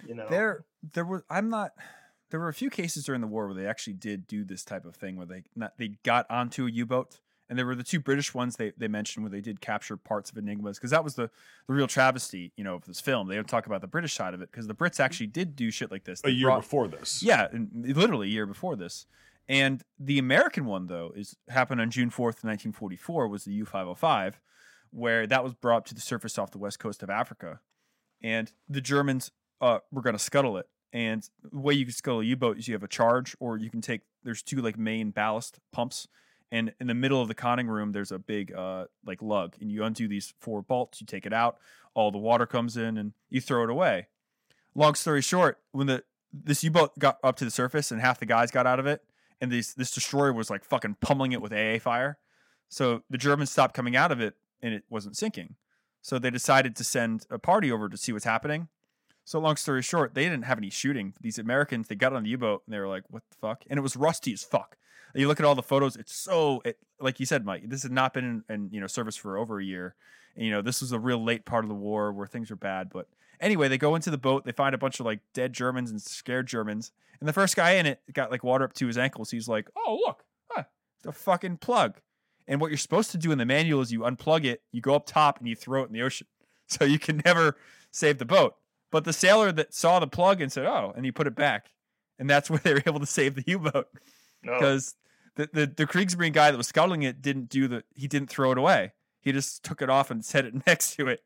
You 0.06 0.16
know, 0.16 0.26
There, 0.28 0.64
there 0.94 1.04
were. 1.04 1.24
I'm 1.30 1.48
not. 1.48 1.72
There 2.30 2.40
were 2.40 2.48
a 2.48 2.54
few 2.54 2.70
cases 2.70 3.04
during 3.04 3.20
the 3.20 3.26
war 3.26 3.46
where 3.46 3.54
they 3.54 3.66
actually 3.66 3.92
did 3.92 4.26
do 4.26 4.42
this 4.42 4.64
type 4.64 4.84
of 4.84 4.96
thing, 4.96 5.16
where 5.16 5.26
they 5.26 5.44
not 5.54 5.78
they 5.78 5.92
got 6.02 6.28
onto 6.30 6.66
a 6.66 6.70
U-boat, 6.70 7.20
and 7.48 7.58
there 7.58 7.66
were 7.66 7.74
the 7.76 7.84
two 7.84 8.00
British 8.00 8.34
ones 8.34 8.56
they, 8.56 8.72
they 8.76 8.88
mentioned 8.88 9.22
where 9.22 9.30
they 9.30 9.42
did 9.42 9.60
capture 9.60 9.96
parts 9.96 10.30
of 10.30 10.38
Enigmas, 10.38 10.78
because 10.78 10.90
that 10.90 11.04
was 11.04 11.14
the 11.14 11.30
the 11.68 11.74
real 11.74 11.86
travesty, 11.86 12.50
you 12.56 12.64
know, 12.64 12.74
of 12.74 12.84
this 12.86 13.00
film. 13.00 13.28
They 13.28 13.36
don't 13.36 13.46
talk 13.46 13.66
about 13.66 13.80
the 13.80 13.86
British 13.86 14.14
side 14.14 14.34
of 14.34 14.40
it 14.40 14.50
because 14.50 14.66
the 14.66 14.74
Brits 14.74 14.98
actually 14.98 15.26
did 15.28 15.54
do 15.54 15.70
shit 15.70 15.90
like 15.90 16.04
this. 16.04 16.20
a 16.24 16.30
year 16.30 16.48
brought- 16.48 16.62
before 16.62 16.88
this 16.88 17.22
Yeah, 17.22 17.46
and 17.52 17.68
literally 17.94 18.26
a 18.28 18.30
year 18.30 18.46
before 18.46 18.74
this. 18.74 19.06
And 19.48 19.82
the 19.98 20.18
American 20.18 20.64
one 20.64 20.86
though 20.86 21.12
is 21.14 21.36
happened 21.48 21.80
on 21.80 21.90
June 21.90 22.10
fourth, 22.10 22.44
nineteen 22.44 22.72
forty 22.72 22.96
four, 22.96 23.28
was 23.28 23.44
the 23.44 23.52
U 23.52 23.64
five 23.64 23.86
hundred 23.86 23.96
five, 23.96 24.40
where 24.90 25.26
that 25.26 25.42
was 25.42 25.54
brought 25.54 25.84
to 25.86 25.94
the 25.94 26.00
surface 26.00 26.38
off 26.38 26.52
the 26.52 26.58
west 26.58 26.78
coast 26.78 27.02
of 27.02 27.10
Africa, 27.10 27.60
and 28.22 28.52
the 28.68 28.80
Germans 28.80 29.30
uh, 29.60 29.78
were 29.90 30.02
going 30.02 30.16
to 30.16 30.22
scuttle 30.22 30.56
it. 30.58 30.66
And 30.92 31.28
the 31.42 31.58
way 31.58 31.74
you 31.74 31.84
can 31.84 31.94
scuttle 31.94 32.20
a 32.20 32.24
U 32.24 32.36
boat 32.36 32.58
is 32.58 32.68
you 32.68 32.74
have 32.74 32.82
a 32.82 32.88
charge, 32.88 33.34
or 33.40 33.56
you 33.56 33.70
can 33.70 33.80
take. 33.80 34.02
There's 34.22 34.42
two 34.42 34.60
like 34.60 34.78
main 34.78 35.10
ballast 35.10 35.58
pumps, 35.72 36.06
and 36.50 36.72
in 36.80 36.86
the 36.86 36.94
middle 36.94 37.20
of 37.20 37.28
the 37.28 37.34
conning 37.34 37.66
room 37.66 37.92
there's 37.92 38.12
a 38.12 38.18
big 38.18 38.54
uh 38.54 38.84
like 39.04 39.22
lug, 39.22 39.56
and 39.60 39.72
you 39.72 39.82
undo 39.82 40.06
these 40.06 40.34
four 40.40 40.62
bolts. 40.62 41.00
You 41.00 41.06
take 41.06 41.26
it 41.26 41.32
out, 41.32 41.58
all 41.94 42.10
the 42.10 42.18
water 42.18 42.46
comes 42.46 42.76
in, 42.76 42.96
and 42.96 43.12
you 43.28 43.40
throw 43.40 43.64
it 43.64 43.70
away. 43.70 44.06
Long 44.74 44.94
story 44.94 45.20
short, 45.20 45.58
when 45.72 45.88
the 45.88 46.04
this 46.32 46.64
U-boat 46.64 46.98
got 46.98 47.18
up 47.22 47.36
to 47.36 47.44
the 47.44 47.50
surface 47.50 47.90
and 47.90 48.00
half 48.00 48.18
the 48.18 48.24
guys 48.26 48.50
got 48.50 48.66
out 48.66 48.78
of 48.78 48.86
it, 48.86 49.02
and 49.42 49.50
this 49.50 49.74
this 49.74 49.90
destroyer 49.90 50.32
was 50.32 50.48
like 50.48 50.64
fucking 50.64 50.96
pummeling 51.00 51.32
it 51.32 51.42
with 51.42 51.52
AA 51.52 51.78
fire. 51.78 52.16
So 52.68 53.02
the 53.10 53.18
Germans 53.18 53.50
stopped 53.50 53.74
coming 53.74 53.96
out 53.96 54.12
of 54.12 54.20
it, 54.20 54.36
and 54.62 54.72
it 54.72 54.84
wasn't 54.88 55.16
sinking. 55.16 55.56
So 56.00 56.18
they 56.18 56.30
decided 56.30 56.76
to 56.76 56.84
send 56.84 57.26
a 57.28 57.38
party 57.38 57.70
over 57.70 57.88
to 57.88 57.96
see 57.96 58.12
what's 58.12 58.24
happening. 58.24 58.68
So 59.24 59.38
long 59.38 59.56
story 59.56 59.82
short, 59.82 60.14
they 60.14 60.24
didn't 60.24 60.44
have 60.44 60.58
any 60.58 60.70
shooting. 60.70 61.14
These 61.20 61.38
Americans, 61.38 61.88
they 61.88 61.94
got 61.94 62.12
on 62.12 62.22
the 62.22 62.30
U-boat 62.30 62.62
and 62.66 62.72
they 62.72 62.78
were 62.78 62.88
like, 62.88 63.02
"What 63.10 63.24
the 63.30 63.36
fuck?" 63.36 63.64
And 63.68 63.78
it 63.78 63.82
was 63.82 63.96
rusty 63.96 64.32
as 64.32 64.44
fuck. 64.44 64.76
And 65.12 65.20
you 65.20 65.28
look 65.28 65.40
at 65.40 65.44
all 65.44 65.56
the 65.56 65.62
photos; 65.62 65.96
it's 65.96 66.14
so, 66.14 66.62
it, 66.64 66.78
like 67.00 67.18
you 67.18 67.26
said, 67.26 67.44
Mike. 67.44 67.68
This 67.68 67.82
has 67.82 67.90
not 67.90 68.14
been 68.14 68.44
in, 68.48 68.54
in 68.54 68.68
you 68.72 68.80
know 68.80 68.86
service 68.86 69.16
for 69.16 69.36
over 69.36 69.58
a 69.58 69.64
year. 69.64 69.96
And, 70.36 70.46
you 70.46 70.52
know, 70.52 70.62
this 70.62 70.80
was 70.80 70.92
a 70.92 70.98
real 71.00 71.22
late 71.22 71.44
part 71.44 71.64
of 71.64 71.68
the 71.68 71.74
war 71.74 72.12
where 72.12 72.26
things 72.26 72.48
were 72.48 72.56
bad. 72.56 72.90
But 72.90 73.08
anyway, 73.42 73.68
they 73.68 73.76
go 73.76 73.94
into 73.94 74.10
the 74.10 74.18
boat. 74.18 74.44
They 74.44 74.52
find 74.52 74.74
a 74.74 74.78
bunch 74.78 75.00
of 75.00 75.06
like 75.06 75.20
dead 75.34 75.52
Germans 75.52 75.90
and 75.90 76.00
scared 76.00 76.46
Germans. 76.46 76.92
And 77.20 77.28
the 77.28 77.32
first 77.32 77.56
guy 77.56 77.72
in 77.72 77.86
it 77.86 78.00
got 78.12 78.30
like 78.30 78.42
water 78.42 78.64
up 78.64 78.72
to 78.74 78.86
his 78.86 78.96
ankles. 78.96 79.30
He's 79.30 79.48
like, 79.48 79.68
"Oh 79.76 80.00
look, 80.06 80.24
huh, 80.50 80.64
the 81.02 81.12
fucking 81.12 81.58
plug." 81.58 82.00
And 82.48 82.60
what 82.60 82.70
you're 82.70 82.78
supposed 82.78 83.10
to 83.12 83.18
do 83.18 83.30
in 83.30 83.38
the 83.38 83.44
manual 83.44 83.80
is 83.80 83.92
you 83.92 84.00
unplug 84.00 84.44
it, 84.44 84.62
you 84.72 84.80
go 84.80 84.94
up 84.94 85.06
top, 85.06 85.38
and 85.38 85.46
you 85.46 85.54
throw 85.54 85.82
it 85.82 85.86
in 85.88 85.92
the 85.92 86.02
ocean. 86.02 86.26
So 86.68 86.86
you 86.86 86.98
can 86.98 87.20
never 87.26 87.58
save 87.90 88.16
the 88.16 88.24
boat. 88.24 88.54
But 88.90 89.04
the 89.04 89.12
sailor 89.12 89.52
that 89.52 89.74
saw 89.74 89.98
the 89.98 90.06
plug 90.06 90.40
and 90.40 90.50
said, 90.50 90.64
"Oh," 90.64 90.94
and 90.96 91.04
he 91.04 91.12
put 91.12 91.26
it 91.26 91.34
back, 91.34 91.66
and 92.18 92.30
that's 92.30 92.48
where 92.50 92.60
they 92.60 92.72
were 92.72 92.82
able 92.86 93.00
to 93.00 93.06
save 93.06 93.34
the 93.34 93.44
U-boat 93.46 93.88
oh. 93.92 93.98
no. 94.42 94.54
because 94.54 94.94
the, 95.34 95.50
the 95.52 95.66
the 95.66 95.86
Kriegsmarine 95.86 96.32
guy 96.32 96.50
that 96.50 96.56
was 96.56 96.68
scuttling 96.68 97.02
it 97.02 97.20
didn't 97.20 97.50
do 97.50 97.68
the 97.68 97.84
he 97.94 98.08
didn't 98.08 98.30
throw 98.30 98.52
it 98.52 98.58
away. 98.58 98.92
He 99.20 99.32
just 99.32 99.62
took 99.62 99.82
it 99.82 99.90
off 99.90 100.10
and 100.10 100.24
set 100.24 100.46
it 100.46 100.54
next 100.66 100.96
to 100.96 101.08
it. 101.08 101.22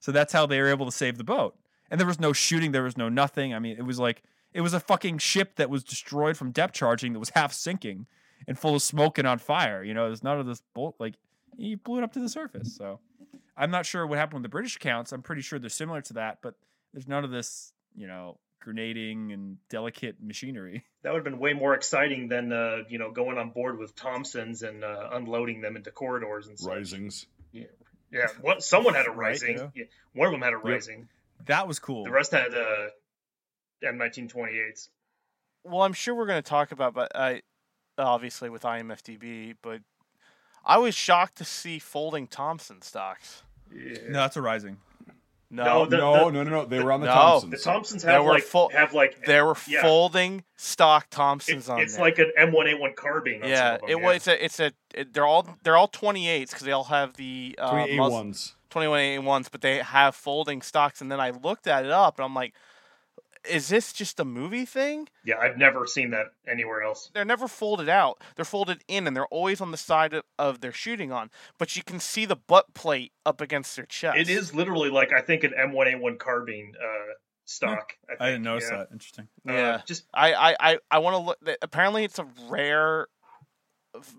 So 0.00 0.12
that's 0.12 0.32
how 0.32 0.46
they 0.46 0.60
were 0.60 0.68
able 0.68 0.86
to 0.86 0.92
save 0.92 1.18
the 1.18 1.24
boat. 1.24 1.56
And 1.90 1.98
there 1.98 2.06
was 2.06 2.20
no 2.20 2.32
shooting, 2.32 2.72
there 2.72 2.82
was 2.82 2.96
no 2.96 3.08
nothing. 3.08 3.54
I 3.54 3.58
mean, 3.58 3.76
it 3.78 3.84
was 3.84 3.98
like 3.98 4.22
it 4.52 4.60
was 4.60 4.74
a 4.74 4.80
fucking 4.80 5.18
ship 5.18 5.56
that 5.56 5.70
was 5.70 5.84
destroyed 5.84 6.36
from 6.36 6.50
depth 6.50 6.74
charging 6.74 7.12
that 7.12 7.18
was 7.18 7.30
half 7.30 7.52
sinking 7.52 8.06
and 8.46 8.58
full 8.58 8.74
of 8.74 8.82
smoke 8.82 9.18
and 9.18 9.26
on 9.26 9.38
fire. 9.38 9.82
You 9.82 9.94
know, 9.94 10.06
there's 10.06 10.22
none 10.22 10.38
of 10.38 10.46
this 10.46 10.62
bolt 10.74 10.96
like 10.98 11.14
he 11.56 11.74
blew 11.74 11.98
it 11.98 12.04
up 12.04 12.12
to 12.12 12.20
the 12.20 12.28
surface. 12.28 12.74
So 12.74 13.00
I'm 13.56 13.70
not 13.70 13.86
sure 13.86 14.06
what 14.06 14.18
happened 14.18 14.38
with 14.38 14.44
the 14.44 14.48
British 14.50 14.76
accounts. 14.76 15.12
I'm 15.12 15.22
pretty 15.22 15.42
sure 15.42 15.58
they're 15.58 15.70
similar 15.70 16.00
to 16.02 16.14
that, 16.14 16.38
but 16.42 16.54
there's 16.92 17.08
none 17.08 17.24
of 17.24 17.30
this, 17.30 17.72
you 17.96 18.06
know, 18.06 18.38
grenading 18.60 19.32
and 19.32 19.56
delicate 19.68 20.16
machinery. 20.22 20.84
That 21.04 21.12
would 21.12 21.18
have 21.18 21.24
been 21.24 21.38
way 21.38 21.52
more 21.54 21.74
exciting 21.74 22.26
than 22.28 22.52
uh, 22.52 22.78
you 22.88 22.98
know 22.98 23.12
going 23.12 23.38
on 23.38 23.50
board 23.50 23.78
with 23.78 23.94
Thompsons 23.94 24.62
and 24.62 24.82
uh, 24.82 25.10
unloading 25.12 25.60
them 25.60 25.76
into 25.76 25.92
corridors 25.92 26.48
and 26.48 26.58
stuff. 26.58 26.74
Reisings. 26.74 27.26
Yeah, 27.52 27.66
what, 28.40 28.62
someone 28.62 28.94
had 28.94 29.06
a 29.06 29.10
Right, 29.10 29.36
Reising. 29.36 29.56
yeah. 29.56 29.68
Yeah, 29.74 29.84
one 30.14 30.26
of 30.26 30.32
them 30.32 30.42
had 30.42 30.52
a 30.52 30.56
Reising. 30.56 31.06
That 31.46 31.68
was 31.68 31.78
cool. 31.78 32.04
The 32.04 32.10
rest 32.10 32.32
had 32.32 32.52
uh, 32.54 32.88
M1928s. 33.82 34.88
Well, 35.64 35.82
I'm 35.82 35.92
sure 35.92 36.14
we're 36.14 36.26
going 36.26 36.42
to 36.42 36.48
talk 36.48 36.72
about, 36.72 36.94
but 36.94 37.14
I 37.14 37.42
obviously 37.96 38.48
with 38.48 38.62
IMFDB, 38.62 39.56
but 39.62 39.80
I 40.64 40.78
was 40.78 40.94
shocked 40.94 41.36
to 41.38 41.44
see 41.44 41.78
folding 41.78 42.26
Thompson 42.26 42.82
stocks. 42.82 43.42
Yeah. 43.74 43.98
No, 44.08 44.20
that's 44.20 44.36
a 44.36 44.40
Reising. 44.40 44.76
No, 45.50 45.64
No, 45.64 45.86
the- 45.86 45.96
no, 45.96 46.28
no, 46.28 46.42
no, 46.42 46.50
no. 46.50 46.64
They 46.66 46.78
were 46.82 46.92
on 46.92 47.00
the 47.00 47.06
No. 47.06 47.12
Thompsons. 47.14 47.52
The 47.52 47.58
Thompsons 47.70 48.02
have 48.02 48.22
were 48.24 48.32
like 48.32 48.42
full- 48.42 48.68
have 48.70 48.92
like 48.92 49.24
there 49.24 49.46
were 49.46 49.56
yeah. 49.66 49.80
folding 49.80 50.44
stock 50.56 51.06
Thompsons 51.10 51.56
It's, 51.60 51.68
on 51.70 51.80
it's 51.80 51.96
there. 51.96 52.04
like 52.04 52.18
an 52.18 52.32
M1A1 52.38 52.94
carbine. 52.96 53.42
On 53.42 53.48
yeah, 53.48 53.56
some 53.56 53.74
of 53.76 53.80
them, 53.82 53.90
it 53.90 54.00
was. 54.02 54.16
It's 54.16 54.26
a. 54.28 54.44
It's 54.44 54.60
a. 54.60 54.72
It, 54.94 55.12
they're 55.14 55.24
all. 55.26 55.46
They're 55.62 55.76
all 55.76 55.88
28s 55.88 56.50
because 56.50 56.62
they 56.64 56.72
all 56.72 56.84
have 56.84 57.14
the 57.16 57.54
uh, 57.58 57.70
Twenty 57.70 57.92
A 57.94 57.96
mus- 57.96 58.12
ones. 58.12 58.54
21 58.70 59.00
A1s, 59.00 59.48
but 59.50 59.62
they 59.62 59.78
have 59.78 60.14
folding 60.14 60.60
stocks. 60.60 61.00
And 61.00 61.10
then 61.10 61.18
I 61.20 61.30
looked 61.30 61.66
at 61.66 61.86
it 61.86 61.90
up, 61.90 62.18
and 62.18 62.24
I'm 62.26 62.34
like, 62.34 62.52
is 63.48 63.68
this 63.68 63.92
just 63.92 64.18
a 64.20 64.24
movie 64.24 64.64
thing? 64.64 65.08
Yeah, 65.24 65.38
I've 65.38 65.56
never 65.58 65.86
seen 65.86 66.10
that 66.10 66.26
anywhere 66.46 66.82
else. 66.82 67.10
They're 67.14 67.24
never 67.24 67.48
folded 67.48 67.88
out. 67.88 68.22
They're 68.36 68.44
folded 68.44 68.82
in, 68.88 69.06
and 69.06 69.16
they're 69.16 69.26
always 69.26 69.60
on 69.60 69.70
the 69.70 69.76
side 69.76 70.14
of, 70.14 70.24
of 70.38 70.60
their 70.60 70.72
shooting 70.72 71.12
on. 71.12 71.30
But 71.58 71.76
you 71.76 71.82
can 71.82 72.00
see 72.00 72.24
the 72.24 72.36
butt 72.36 72.74
plate 72.74 73.12
up 73.26 73.40
against 73.40 73.76
their 73.76 73.86
chest. 73.86 74.18
It 74.18 74.28
is 74.28 74.54
literally 74.54 74.90
like 74.90 75.12
I 75.12 75.20
think 75.20 75.44
an 75.44 75.52
M1A1 75.58 76.18
carbine 76.18 76.72
uh, 76.82 77.12
stock. 77.44 77.92
I, 78.04 78.06
think. 78.08 78.20
I 78.20 78.26
didn't 78.30 78.42
notice 78.44 78.68
yeah. 78.70 78.76
that. 78.78 78.88
Interesting. 78.92 79.28
Uh, 79.48 79.52
Yeah. 79.52 79.80
just 79.86 80.04
I 80.14 80.32
I 80.34 80.56
I, 80.60 80.78
I 80.90 80.98
want 80.98 81.14
to 81.14 81.18
look. 81.18 81.38
th- 81.44 81.58
Apparently, 81.62 82.04
it's 82.04 82.18
a 82.18 82.26
rare 82.48 83.06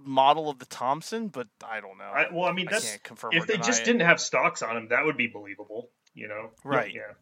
model 0.03 0.49
of 0.49 0.59
the 0.59 0.65
Thompson, 0.65 1.27
but 1.27 1.47
I 1.65 1.79
don't 1.79 1.97
know. 1.97 2.03
I, 2.05 2.27
well, 2.31 2.45
I 2.45 2.53
mean 2.53 2.67
I 2.67 2.71
that's 2.71 2.89
can't 2.89 3.03
confirm. 3.03 3.33
if 3.33 3.47
they 3.47 3.57
just 3.57 3.83
it. 3.83 3.85
didn't 3.85 4.01
have 4.01 4.19
stocks 4.19 4.61
on 4.61 4.75
them, 4.75 4.87
that 4.89 5.05
would 5.05 5.17
be 5.17 5.27
believable. 5.27 5.89
You 6.13 6.27
know, 6.27 6.49
Right. 6.63 6.93
Yeah, 6.93 7.13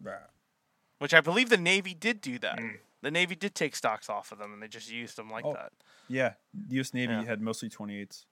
which 1.00 1.14
I 1.14 1.22
believe 1.22 1.50
the 1.50 1.58
Navy 1.58 1.94
did 1.94 2.22
do 2.22 2.40
that. 2.40 2.58
Mm. 2.60 2.78
The 3.02 3.12
Navy 3.12 3.36
did 3.36 3.54
take 3.56 3.76
stocks 3.76 4.10
off 4.10 4.32
of 4.32 4.40
them, 4.40 4.54
and 4.54 4.62
they 4.62 4.68
just 4.68 4.92
used 4.92 5.18
them 5.18 5.30
like 5.30 5.46
Oh. 5.46 5.54
that. 5.54 5.72
Yeah, 6.08 6.34
the 6.54 6.76
U.S. 6.76 6.94
Navy 6.94 7.14
Yeah. 7.14 7.24
had 7.26 7.42
mostly 7.42 7.70
28s. 7.70 8.26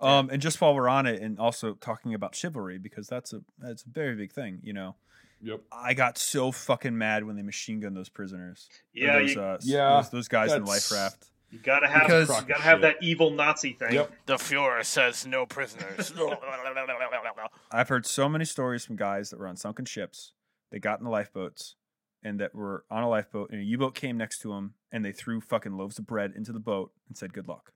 Um, 0.00 0.28
and 0.30 0.40
just 0.42 0.60
while 0.60 0.74
we're 0.74 0.88
on 0.88 1.06
it, 1.06 1.20
and 1.22 1.38
also 1.38 1.74
talking 1.74 2.14
about 2.14 2.34
chivalry 2.34 2.78
because 2.78 3.08
that's 3.08 3.32
a 3.32 3.42
that's 3.58 3.82
a 3.84 3.88
very 3.88 4.14
big 4.14 4.30
thing. 4.32 4.60
You 4.62 4.72
know, 4.74 4.96
Yep. 5.42 5.60
I 5.72 5.94
got 5.94 6.18
so 6.18 6.52
fucking 6.52 6.96
mad 6.96 7.24
when 7.24 7.36
they 7.36 7.42
machine 7.42 7.80
gunned 7.80 7.96
those 7.96 8.08
prisoners. 8.08 8.68
Yeah. 8.92 9.18
those, 9.18 9.34
you, 9.34 9.40
uh, 9.42 9.58
Yeah, 9.62 9.96
those, 9.96 10.10
those 10.10 10.28
guys 10.28 10.52
in 10.52 10.64
the 10.64 10.68
life 10.70 10.90
raft. 10.92 11.26
you 11.50 11.58
gotta 11.58 11.86
have 11.88 12.02
because- 12.02 12.28
you 12.28 12.46
gotta 12.46 12.62
have 12.62 12.80
that 12.82 12.96
evil 13.02 13.30
Nazi 13.30 13.72
thing. 13.74 13.92
Yep. 13.94 14.12
The 14.26 14.34
Fuhrer 14.36 14.84
says 14.84 15.26
no 15.26 15.46
prisoners. 15.46 16.12
I've 17.72 17.88
heard 17.88 18.06
so 18.06 18.28
many 18.28 18.44
stories 18.44 18.84
from 18.84 18.96
guys 18.96 19.30
that 19.30 19.38
were 19.38 19.46
on 19.46 19.56
sunken 19.56 19.84
ships. 19.84 20.32
They 20.70 20.78
got 20.78 20.98
in 20.98 21.04
the 21.04 21.10
lifeboats 21.10 21.74
and 22.22 22.40
that 22.40 22.54
were 22.54 22.84
on 22.90 23.02
a 23.02 23.08
lifeboat, 23.08 23.50
and 23.50 23.60
a 23.60 23.64
U 23.64 23.78
boat 23.78 23.94
came 23.94 24.16
next 24.16 24.40
to 24.40 24.48
them, 24.48 24.74
and 24.90 25.04
they 25.04 25.12
threw 25.12 25.40
fucking 25.40 25.76
loaves 25.76 25.98
of 25.98 26.06
bread 26.06 26.32
into 26.36 26.52
the 26.52 26.60
boat 26.60 26.92
and 27.08 27.16
said, 27.16 27.32
"Good 27.32 27.48
luck." 27.48 27.72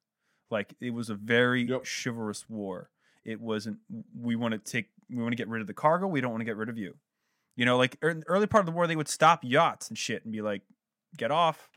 Like 0.51 0.75
it 0.81 0.91
was 0.91 1.09
a 1.11 1.15
very 1.15 1.63
Yep. 1.63 1.85
chivalrous 1.87 2.49
war. 2.49 2.91
It 3.25 3.41
wasn't. 3.41 3.79
We 4.19 4.35
want 4.37 4.53
to 4.53 4.59
take. 4.59 4.91
We 5.09 5.17
want 5.23 5.33
to 5.33 5.37
get 5.37 5.49
rid 5.49 5.61
of 5.61 5.67
the 5.67 5.75
cargo. 5.75 6.07
We 6.07 6.21
don't 6.21 6.31
want 6.31 6.41
to 6.41 6.45
get 6.47 6.57
rid 6.57 6.69
of 6.69 6.79
you. 6.79 6.97
You 7.57 7.65
know, 7.67 7.77
like 7.77 7.97
in 8.03 8.21
the 8.21 8.27
early 8.29 8.47
part 8.47 8.63
of 8.63 8.67
the 8.67 8.73
war, 8.73 8.87
they 8.87 8.97
would 8.97 9.09
stop 9.09 9.41
yachts 9.43 9.89
and 9.89 9.99
shit 9.99 10.25
and 10.25 10.33
be 10.33 10.41
like, 10.41 10.63
"Get 11.17 11.31
off, 11.31 11.69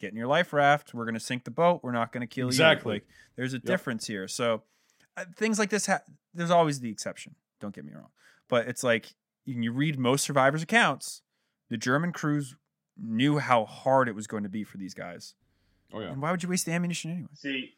get 0.00 0.10
in 0.10 0.16
your 0.16 0.26
life 0.26 0.52
raft. 0.52 0.92
We're 0.92 1.04
gonna 1.04 1.20
sink 1.20 1.44
the 1.44 1.50
boat. 1.50 1.82
We're 1.84 1.92
not 1.92 2.12
gonna 2.12 2.26
kill 2.26 2.48
Exactly. 2.48 2.94
you." 2.94 3.00
Like 3.00 3.08
there's 3.36 3.54
a 3.54 3.58
difference 3.58 4.06
here. 4.06 4.26
So 4.28 4.64
uh, 5.16 5.24
things 5.36 5.58
like 5.58 5.70
this, 5.70 5.86
ha- 5.86 6.02
there's 6.34 6.50
always 6.50 6.80
the 6.80 6.90
exception. 6.90 7.34
Don't 7.60 7.74
get 7.74 7.84
me 7.84 7.92
wrong, 7.94 8.10
but 8.48 8.66
it's 8.68 8.82
like 8.82 9.14
you 9.44 9.72
read 9.72 9.98
most 9.98 10.24
survivors' 10.24 10.62
accounts, 10.62 11.22
the 11.70 11.76
German 11.76 12.12
crews 12.12 12.56
knew 12.96 13.38
how 13.38 13.64
hard 13.64 14.08
it 14.08 14.14
was 14.14 14.26
going 14.26 14.42
to 14.42 14.48
be 14.48 14.64
for 14.64 14.78
these 14.78 14.94
guys. 14.94 15.34
Oh 15.92 16.00
yeah. 16.00 16.08
And 16.08 16.20
why 16.20 16.30
would 16.30 16.42
you 16.42 16.48
waste 16.48 16.66
the 16.66 16.72
ammunition 16.72 17.10
anyway? 17.10 17.28
See, 17.34 17.74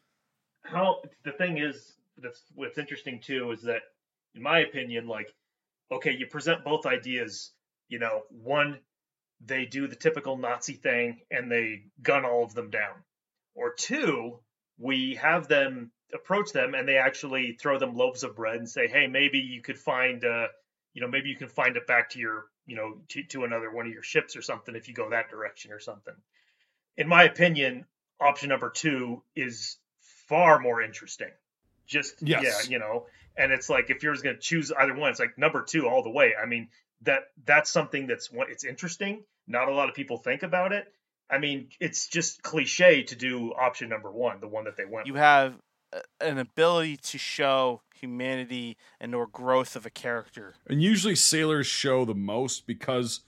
how 0.63 1.01
the 1.23 1.31
thing 1.31 1.57
is 1.57 1.93
that's 2.17 2.43
what's 2.55 2.77
interesting 2.77 3.21
too 3.21 3.51
is 3.51 3.63
that, 3.63 3.81
in 4.35 4.41
my 4.41 4.59
opinion, 4.59 5.07
like, 5.07 5.33
okay, 5.91 6.11
you 6.11 6.27
present 6.27 6.63
both 6.63 6.85
ideas. 6.85 7.51
You 7.89 7.99
know, 7.99 8.21
one, 8.29 8.79
they 9.45 9.65
do 9.65 9.87
the 9.87 9.95
typical 9.95 10.37
Nazi 10.37 10.73
thing 10.73 11.19
and 11.29 11.51
they 11.51 11.83
gun 12.01 12.25
all 12.25 12.43
of 12.43 12.53
them 12.53 12.69
down, 12.69 12.95
or 13.53 13.73
two, 13.73 14.39
we 14.77 15.15
have 15.15 15.47
them 15.47 15.91
approach 16.13 16.51
them 16.51 16.73
and 16.73 16.87
they 16.87 16.97
actually 16.97 17.57
throw 17.61 17.79
them 17.79 17.95
loaves 17.95 18.23
of 18.23 18.35
bread 18.35 18.57
and 18.57 18.69
say, 18.69 18.87
hey, 18.87 19.07
maybe 19.07 19.39
you 19.39 19.61
could 19.61 19.77
find, 19.77 20.25
uh, 20.25 20.47
you 20.93 21.01
know, 21.01 21.07
maybe 21.07 21.29
you 21.29 21.35
can 21.35 21.47
find 21.47 21.77
it 21.77 21.87
back 21.87 22.09
to 22.11 22.19
your, 22.19 22.45
you 22.65 22.75
know, 22.75 22.97
to, 23.09 23.23
to 23.23 23.43
another 23.43 23.71
one 23.71 23.85
of 23.85 23.91
your 23.91 24.03
ships 24.03 24.35
or 24.35 24.41
something 24.41 24.75
if 24.75 24.87
you 24.87 24.93
go 24.93 25.09
that 25.09 25.29
direction 25.29 25.71
or 25.71 25.79
something. 25.79 26.13
In 26.97 27.07
my 27.07 27.23
opinion, 27.23 27.85
option 28.19 28.49
number 28.49 28.69
two 28.69 29.23
is 29.35 29.77
far 30.27 30.59
more 30.59 30.81
interesting. 30.81 31.31
Just 31.87 32.15
Yes. 32.21 32.43
yeah, 32.43 32.71
you 32.71 32.79
know, 32.79 33.05
and 33.35 33.51
it's 33.51 33.69
like 33.69 33.89
if 33.89 34.03
you're 34.03 34.15
going 34.15 34.35
to 34.35 34.41
choose 34.41 34.71
either 34.71 34.93
one, 34.95 35.09
it's 35.09 35.19
like 35.19 35.37
number 35.37 35.63
two 35.63 35.87
all 35.87 36.03
the 36.03 36.09
way. 36.09 36.33
I 36.41 36.45
mean 36.45 36.69
that 37.03 37.23
that's 37.45 37.69
something 37.69 38.07
that's 38.07 38.31
what 38.31 38.49
it's 38.49 38.63
interesting. 38.63 39.23
Not 39.47 39.67
a 39.67 39.73
lot 39.73 39.89
of 39.89 39.95
people 39.95 40.17
think 40.17 40.43
about 40.43 40.71
it. 40.71 40.85
I 41.29 41.37
mean, 41.37 41.69
it's 41.79 42.07
just 42.07 42.43
cliche 42.43 43.03
to 43.03 43.15
do 43.15 43.53
option 43.53 43.89
number 43.89 44.11
one, 44.11 44.41
the 44.41 44.47
one 44.47 44.65
that 44.65 44.75
they 44.77 44.85
went. 44.85 45.07
you 45.07 45.13
with. 45.13 45.21
have 45.21 45.53
a- 45.53 45.57
an 46.19 46.37
ability 46.37 46.97
to 46.97 47.17
show 47.17 47.81
humanity 47.95 48.77
and 48.99 49.13
or 49.13 49.27
growth 49.27 49.75
of 49.75 49.85
a 49.85 49.89
character. 49.89 50.55
And 50.67 50.81
usually 50.81 51.15
sailors 51.15 51.67
show 51.67 52.05
the 52.05 52.15
most 52.15 52.65
because, 52.65 53.21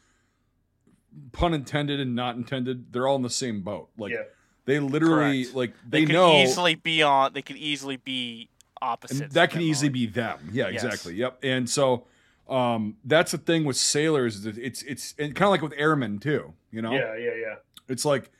pun 1.32 1.54
intended 1.54 2.00
and 2.00 2.16
not 2.16 2.36
intended, 2.36 2.92
they're 2.94 3.08
all 3.08 3.16
in 3.18 3.22
the 3.22 3.30
same 3.30 3.62
boat. 3.62 3.90
Like 3.98 4.12
yeah, 4.14 4.24
they 4.66 4.80
literally 4.80 5.44
Correct. 5.44 5.56
like 5.56 5.74
They, 5.90 6.00
they, 6.02 6.06
could 6.08 6.14
know 6.14 6.34
easily 6.38 6.76
be 6.76 7.04
on. 7.04 7.34
They 7.34 7.42
could 7.42 7.58
easily 7.58 7.98
be 7.98 8.50
opposite. 8.82 9.22
and 9.22 9.32
that 9.34 9.52
can 9.52 9.62
easily 9.62 9.90
like- 9.90 9.94
be 9.94 10.06
them. 10.08 10.50
Yeah, 10.52 10.70
Yes. 10.70 10.84
exactly. 10.84 11.16
Yep. 11.16 11.40
And 11.44 11.70
so 11.70 12.06
um 12.50 12.98
that's 13.06 13.32
the 13.32 13.38
thing 13.38 13.64
with 13.64 13.78
sailors. 13.78 14.46
It's 14.46 14.82
it's 14.84 15.16
and 15.18 15.34
kind 15.36 15.46
of 15.48 15.52
like 15.52 15.62
with 15.62 15.74
airmen 15.78 16.20
too. 16.20 16.54
You 16.72 16.82
know, 16.82 16.92
yeah, 16.92 17.16
yeah, 17.16 17.32
yeah. 17.40 17.56
it's 17.88 18.04
like 18.06 18.32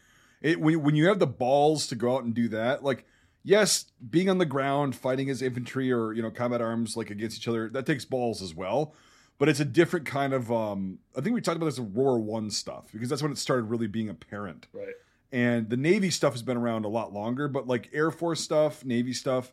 it 0.42 0.60
when 0.60 0.82
when 0.82 0.96
you 0.96 1.08
have 1.08 1.20
the 1.20 1.28
balls 1.28 1.88
to 1.88 1.96
go 1.96 2.16
out 2.16 2.24
and 2.24 2.34
do 2.34 2.48
that. 2.50 2.84
Like 2.84 3.06
yes, 3.44 3.86
being 4.10 4.30
on 4.30 4.38
the 4.38 4.46
ground 4.46 4.96
fighting 4.96 5.30
as 5.30 5.42
infantry 5.42 5.92
or 5.92 6.14
you 6.14 6.22
know 6.22 6.32
combat 6.32 6.62
arms 6.62 6.96
like 6.98 7.10
against 7.10 7.38
each 7.38 7.48
other 7.48 7.70
that 7.70 7.86
takes 7.86 8.06
balls 8.06 8.42
as 8.42 8.54
well. 8.56 8.94
But 9.40 9.50
it's 9.50 9.60
a 9.60 9.66
different 9.66 10.06
kind 10.06 10.34
of. 10.34 10.52
um 10.52 11.00
I 11.18 11.22
think 11.22 11.34
we 11.34 11.42
talked 11.42 11.58
about 11.58 11.66
this 11.68 11.80
Roar 11.80 12.20
One 12.20 12.50
stuff 12.50 12.88
because 12.94 13.10
that's 13.10 13.22
when 13.24 13.32
it 13.32 13.38
started 13.38 13.64
really 13.64 13.88
being 13.88 14.10
apparent 14.10 14.68
Right. 14.74 14.94
and 15.32 15.70
the 15.70 15.78
navy 15.78 16.10
stuff 16.12 16.34
has 16.34 16.44
been 16.44 16.58
around 16.58 16.86
a 16.86 16.90
lot 16.90 17.12
longer 17.14 17.48
but 17.48 17.68
like 17.68 17.90
air 17.94 18.12
force 18.12 18.40
stuff 18.42 18.86
navy 18.86 19.14
stuff 19.14 19.52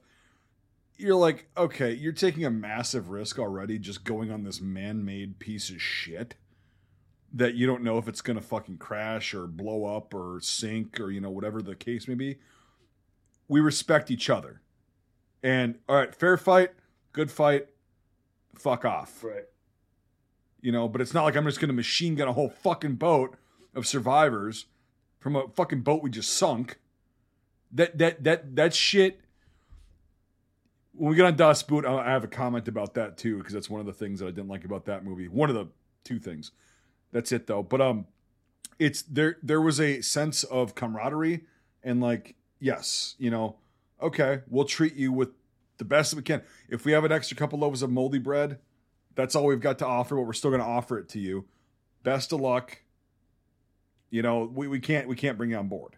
you're 0.99 1.16
like 1.16 1.49
okay 1.57 1.93
you're 1.95 2.12
taking 2.12 2.45
a 2.45 2.51
massive 2.51 3.09
risk 3.09 3.38
already 3.38 3.78
just 3.78 4.05
going 4.05 4.30
on 4.30 4.45
this 4.45 4.61
man-made 4.61 5.38
piece 5.38 5.70
of 5.70 5.80
shit 5.80 6.34
that 7.32 7.55
you 7.55 7.66
don't 7.66 7.82
know 7.82 7.97
if 7.97 8.07
it's 8.09 8.20
gonna 8.20 8.41
fucking 8.41 8.76
crash 8.76 9.32
or 9.32 9.47
blow 9.47 9.86
up 9.86 10.12
or 10.12 10.41
sink 10.43 11.01
or 11.01 11.11
you 11.11 11.20
know 11.20 11.30
whatever 11.30 11.62
the 11.62 11.74
case 11.74 12.07
may 12.07 12.14
be 12.14 12.38
we 13.51 13.61
respect 13.61 14.11
each 14.11 14.30
other. 14.30 14.62
And 15.42 15.74
all 15.88 15.96
right 15.96 16.14
fair 16.14 16.36
fight 16.36 16.70
good 17.12 17.30
fight 17.30 17.66
fuck 18.55 18.84
off. 18.84 19.24
Right. 19.24 19.44
you 20.62 20.70
know 20.70 20.88
but 20.88 21.01
it's 21.01 21.12
not 21.12 21.24
like 21.24 21.34
i'm 21.34 21.44
just 21.44 21.61
gonna 21.61 21.72
machine 21.72 22.14
gun 22.14 22.28
a 22.28 22.32
whole 22.32 22.51
fucking 22.51 22.94
boat 22.94 23.36
of 23.74 23.86
survivors 23.86 24.66
from 25.18 25.34
a 25.36 25.48
fucking 25.48 25.80
boat 25.80 26.03
we 26.03 26.11
just 26.11 26.32
sunk. 26.32 26.78
That 27.72 27.98
that 27.98 28.24
that 28.24 28.57
that 28.57 28.74
shit 28.74 29.20
when 30.92 31.11
we 31.11 31.16
get 31.16 31.24
on 31.24 31.36
Das 31.36 31.62
Boot 31.62 31.84
i 31.84 31.92
I 31.92 32.11
have 32.11 32.24
a 32.24 32.28
comment 32.28 32.68
about 32.68 32.94
that 32.94 33.16
too 33.16 33.38
because 33.38 33.53
that's 33.53 33.70
one 33.70 33.80
of 33.80 33.86
the 33.86 33.92
things 33.92 34.20
that 34.20 34.26
i 34.26 34.30
didn't 34.30 34.48
like 34.48 34.64
about 34.64 34.84
that 34.86 35.05
movie. 35.05 35.28
One 35.28 35.51
of 35.51 35.57
the 35.57 35.68
two 36.05 36.18
things. 36.18 36.53
That's 37.12 37.32
it 37.32 37.46
though. 37.46 37.62
But 37.62 37.80
um 37.80 38.07
it's 38.78 39.03
there 39.03 39.38
there 39.42 39.61
was 39.61 39.80
a 39.80 40.01
sense 40.03 40.44
of 40.44 40.74
camaraderie 40.74 41.44
and 41.82 42.01
like 42.01 42.34
yes 42.61 43.17
you 43.19 43.31
know 43.31 43.57
okay 44.01 44.41
we'll 44.49 44.65
treat 44.65 44.95
you 44.95 45.13
with 45.13 45.31
the 45.81 45.85
best 45.85 46.13
that 46.13 46.17
we 46.17 46.23
can. 46.23 46.43
If 46.69 46.85
we 46.85 46.93
have 46.93 47.05
an 47.05 47.11
extra 47.11 47.37
couple 47.37 47.59
loaves 47.59 47.83
of 47.83 47.91
moldy 47.91 48.21
bread, 48.21 48.61
that's 49.17 49.35
all 49.35 49.47
we've 49.47 49.61
got 49.61 49.81
to 49.81 49.87
offer, 49.87 50.15
but 50.15 50.23
we're 50.23 50.33
still 50.33 50.53
going 50.53 50.63
to 50.63 50.67
offer 50.67 50.97
it 50.99 51.09
to 51.11 51.19
you. 51.19 51.47
Best 52.05 52.33
of 52.33 52.41
luck. 52.41 52.83
You 54.11 54.23
know, 54.23 54.45
we, 54.45 54.69
we 54.69 54.79
can't 54.79 55.09
we 55.09 55.17
can't 55.17 55.37
bring 55.37 55.51
you 55.51 55.57
on 55.57 55.69
board. 55.69 55.97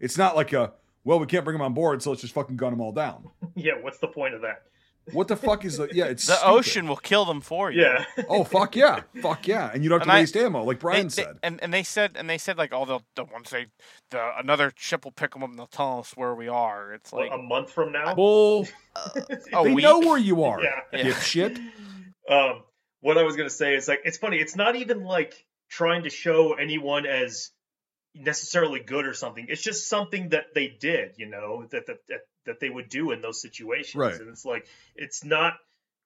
It's 0.00 0.18
not 0.18 0.34
like 0.34 0.52
a 0.52 0.72
well, 1.04 1.20
we 1.20 1.26
can't 1.26 1.44
bring 1.44 1.54
them 1.54 1.62
on 1.62 1.74
board, 1.74 2.02
so 2.02 2.10
let's 2.10 2.22
just 2.22 2.34
fucking 2.34 2.56
gun 2.56 2.72
them 2.72 2.80
all 2.80 2.92
down. 2.92 3.30
Yeah, 3.56 3.74
what's 3.80 3.98
the 3.98 4.08
point 4.08 4.34
of 4.34 4.40
that? 4.40 4.64
What 5.12 5.28
the 5.28 5.36
fuck 5.36 5.64
is 5.64 5.76
the 5.76 5.88
yeah? 5.92 6.06
It's 6.06 6.26
The 6.28 6.34
stupid. 6.36 6.50
ocean 6.52 6.88
will 6.88 6.96
kill 6.96 7.24
them 7.24 7.40
for 7.40 7.70
you. 7.70 7.82
Yeah. 7.82 8.04
Oh 8.28 8.42
fuck 8.44 8.74
yeah, 8.74 9.00
fuck 9.20 9.46
yeah, 9.46 9.70
and 9.72 9.82
you 9.84 9.90
don't 9.90 10.00
have 10.00 10.06
to 10.06 10.10
And 10.10 10.16
I- 10.18 10.20
waste 10.22 10.36
ammo, 10.36 10.62
like 10.64 10.78
Brian 10.80 11.04
they- 11.06 11.10
said. 11.10 11.38
and, 11.42 11.62
and 11.62 11.72
they 11.74 11.82
said 11.82 12.12
and 12.16 12.28
they 12.30 12.38
said 12.38 12.56
like 12.56 12.72
oh 12.72 12.84
they'll, 12.86 13.02
they'll 13.14 13.28
once 13.32 13.50
they 13.50 13.66
the 14.10 14.30
another 14.38 14.72
ship 14.76 15.04
will 15.04 15.12
pick 15.12 15.32
them 15.32 15.42
up 15.42 15.50
and 15.50 15.58
they'll 15.58 15.66
tell 15.66 15.98
us 16.00 16.12
where 16.16 16.34
we 16.34 16.48
are. 16.48 16.92
It's 16.94 17.12
What, 17.12 17.28
like 17.28 17.38
a 17.38 17.42
month 17.42 17.70
from 17.70 17.92
now? 17.92 18.14
Bull. 18.14 18.66
a 19.14 19.20
they 19.64 19.74
week. 19.74 19.82
know 19.84 19.98
where 20.00 20.18
you 20.18 20.44
are. 20.44 20.62
Yeah. 20.62 20.80
Yeah. 20.92 21.04
Dipshit. 21.04 21.58
um, 22.30 22.62
what 23.00 23.18
I 23.18 23.22
was 23.24 23.36
gonna 23.36 23.50
say 23.50 23.74
is 23.74 23.86
like 23.88 24.00
it's 24.04 24.16
funny. 24.18 24.38
It's 24.38 24.56
not 24.56 24.76
even 24.76 25.04
like 25.04 25.34
trying 25.68 26.04
to 26.04 26.10
show 26.10 26.54
anyone 26.54 27.04
as 27.04 27.50
necessarily 28.14 28.80
good 28.80 29.06
or 29.06 29.14
something. 29.14 29.46
It's 29.48 29.62
just 29.62 29.88
something 29.88 30.30
that 30.30 30.54
they 30.54 30.68
did, 30.68 31.14
you 31.16 31.26
know, 31.26 31.66
that 31.70 31.86
that 31.86 31.98
that, 32.08 32.20
that 32.46 32.60
they 32.60 32.70
would 32.70 32.88
do 32.88 33.10
in 33.10 33.20
those 33.20 33.40
situations. 33.40 33.94
Right. 33.96 34.18
And 34.20 34.28
it's 34.28 34.44
like 34.44 34.66
it's 34.96 35.24
not. 35.24 35.54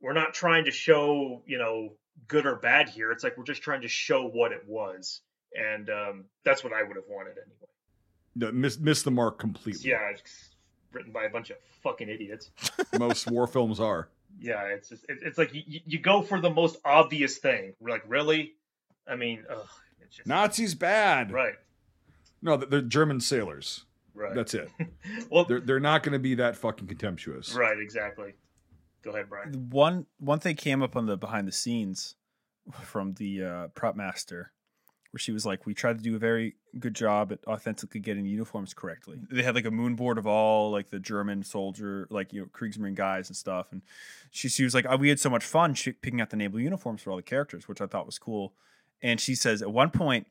We're 0.00 0.12
not 0.12 0.32
trying 0.32 0.66
to 0.66 0.70
show 0.70 1.42
you 1.46 1.58
know 1.58 1.94
good 2.28 2.46
or 2.46 2.56
bad 2.56 2.88
here. 2.88 3.10
It's 3.10 3.24
like 3.24 3.36
we're 3.36 3.44
just 3.44 3.62
trying 3.62 3.82
to 3.82 3.88
show 3.88 4.28
what 4.28 4.52
it 4.52 4.62
was, 4.66 5.20
and 5.54 5.90
um, 5.90 6.24
that's 6.44 6.62
what 6.62 6.72
I 6.72 6.82
would 6.82 6.96
have 6.96 7.04
wanted 7.08 7.32
anyway. 7.32 7.68
No, 8.36 8.52
miss 8.52 8.78
miss 8.78 9.02
the 9.02 9.10
mark 9.10 9.38
completely. 9.38 9.90
Yeah, 9.90 10.10
it's 10.10 10.50
written 10.92 11.10
by 11.12 11.24
a 11.24 11.30
bunch 11.30 11.50
of 11.50 11.56
fucking 11.82 12.08
idiots. 12.08 12.50
Most 12.98 13.28
war 13.30 13.46
films 13.48 13.80
are. 13.80 14.08
Yeah, 14.40 14.62
it's 14.66 14.90
just 14.90 15.04
it, 15.08 15.18
it's 15.22 15.38
like 15.38 15.52
you, 15.52 15.80
you- 15.84 15.98
go 15.98 16.22
for 16.22 16.40
the 16.40 16.50
most 16.50 16.76
obvious 16.84 17.38
thing. 17.38 17.72
We're 17.80 17.90
like, 17.90 18.04
really? 18.06 18.52
I 19.06 19.16
mean, 19.16 19.44
ugh, 19.50 19.66
it's 20.02 20.16
just 20.16 20.28
Nazis 20.28 20.74
bad. 20.76 21.32
right, 21.32 21.54
No, 22.42 22.56
they're 22.56 22.82
German 22.82 23.20
sailors. 23.20 23.84
right. 24.14 24.34
That's 24.34 24.54
it. 24.54 24.70
well, 25.30 25.44
They're 25.44 25.60
they're 25.60 25.80
not 25.80 26.02
going 26.02 26.12
to 26.12 26.18
be 26.18 26.34
that 26.36 26.56
fucking 26.56 26.86
contemptuous. 26.86 27.54
right, 27.54 27.78
exactly. 27.78 28.34
Go 29.02 29.10
ahead, 29.10 29.28
Brian. 29.28 29.70
one 29.70 30.06
one 30.18 30.38
thing 30.40 30.56
came 30.56 30.82
up 30.82 30.96
on 30.96 31.06
the 31.06 31.16
behind 31.16 31.46
the 31.48 31.52
scenes 31.52 32.16
from 32.82 33.14
the 33.14 33.42
uh, 33.44 33.68
prop 33.68 33.96
master 33.96 34.52
where 35.10 35.18
she 35.18 35.32
was 35.32 35.46
like 35.46 35.64
we 35.64 35.72
tried 35.72 35.96
to 35.96 36.02
do 36.04 36.16
a 36.16 36.18
very 36.18 36.56
good 36.78 36.92
job 36.94 37.32
at 37.32 37.38
authentically 37.46 37.98
getting 37.98 38.26
uniforms 38.26 38.74
correctly 38.74 39.16
they 39.30 39.42
had 39.42 39.54
like 39.54 39.64
a 39.64 39.70
moon 39.70 39.94
board 39.96 40.18
of 40.18 40.26
all 40.26 40.70
like 40.70 40.90
the 40.90 40.98
german 40.98 41.42
soldier 41.42 42.06
like 42.10 42.30
you 42.34 42.42
know 42.42 42.46
kriegsmarine 42.48 42.94
guys 42.94 43.30
and 43.30 43.36
stuff 43.36 43.68
and 43.72 43.80
she, 44.30 44.50
she 44.50 44.64
was 44.64 44.74
like 44.74 44.84
oh, 44.86 44.96
we 44.98 45.08
had 45.08 45.18
so 45.18 45.30
much 45.30 45.44
fun 45.46 45.74
picking 45.74 46.20
out 46.20 46.28
the 46.28 46.36
naval 46.36 46.60
uniforms 46.60 47.00
for 47.00 47.10
all 47.10 47.16
the 47.16 47.22
characters 47.22 47.66
which 47.66 47.80
i 47.80 47.86
thought 47.86 48.04
was 48.04 48.18
cool 48.18 48.52
and 49.00 49.18
she 49.18 49.34
says 49.34 49.62
at 49.62 49.72
one 49.72 49.88
point 49.88 50.26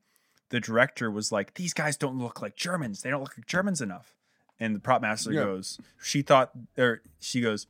the 0.49 0.59
director 0.59 1.09
was 1.11 1.31
like 1.31 1.53
these 1.55 1.73
guys 1.73 1.97
don't 1.97 2.17
look 2.17 2.41
like 2.41 2.55
germans 2.55 3.01
they 3.01 3.09
don't 3.09 3.21
look 3.21 3.37
like 3.37 3.45
germans 3.47 3.81
enough 3.81 4.15
and 4.59 4.75
the 4.75 4.79
prop 4.79 5.01
master 5.01 5.31
Yeah. 5.31 5.43
goes 5.43 5.79
she 6.01 6.21
thought 6.21 6.51
or 6.77 7.01
she 7.19 7.41
goes 7.41 7.67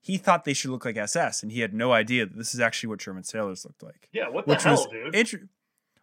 he 0.00 0.16
thought 0.16 0.44
they 0.44 0.54
should 0.54 0.70
look 0.70 0.84
like 0.86 0.96
SS, 0.96 1.42
and 1.42 1.52
he 1.52 1.60
had 1.60 1.74
no 1.74 1.92
idea 1.92 2.24
that 2.24 2.34
this 2.38 2.54
is 2.54 2.60
actually 2.60 2.88
what 2.90 3.00
German 3.00 3.24
sailors 3.24 3.66
looked 3.66 3.82
like. 3.82 4.08
Yeah, 4.12 4.30
what 4.30 4.46
the 4.46 4.52
Which 4.52 4.62
hell, 4.62 4.74
was 4.74 4.86
dude? 4.86 5.14
inter- 5.14 5.48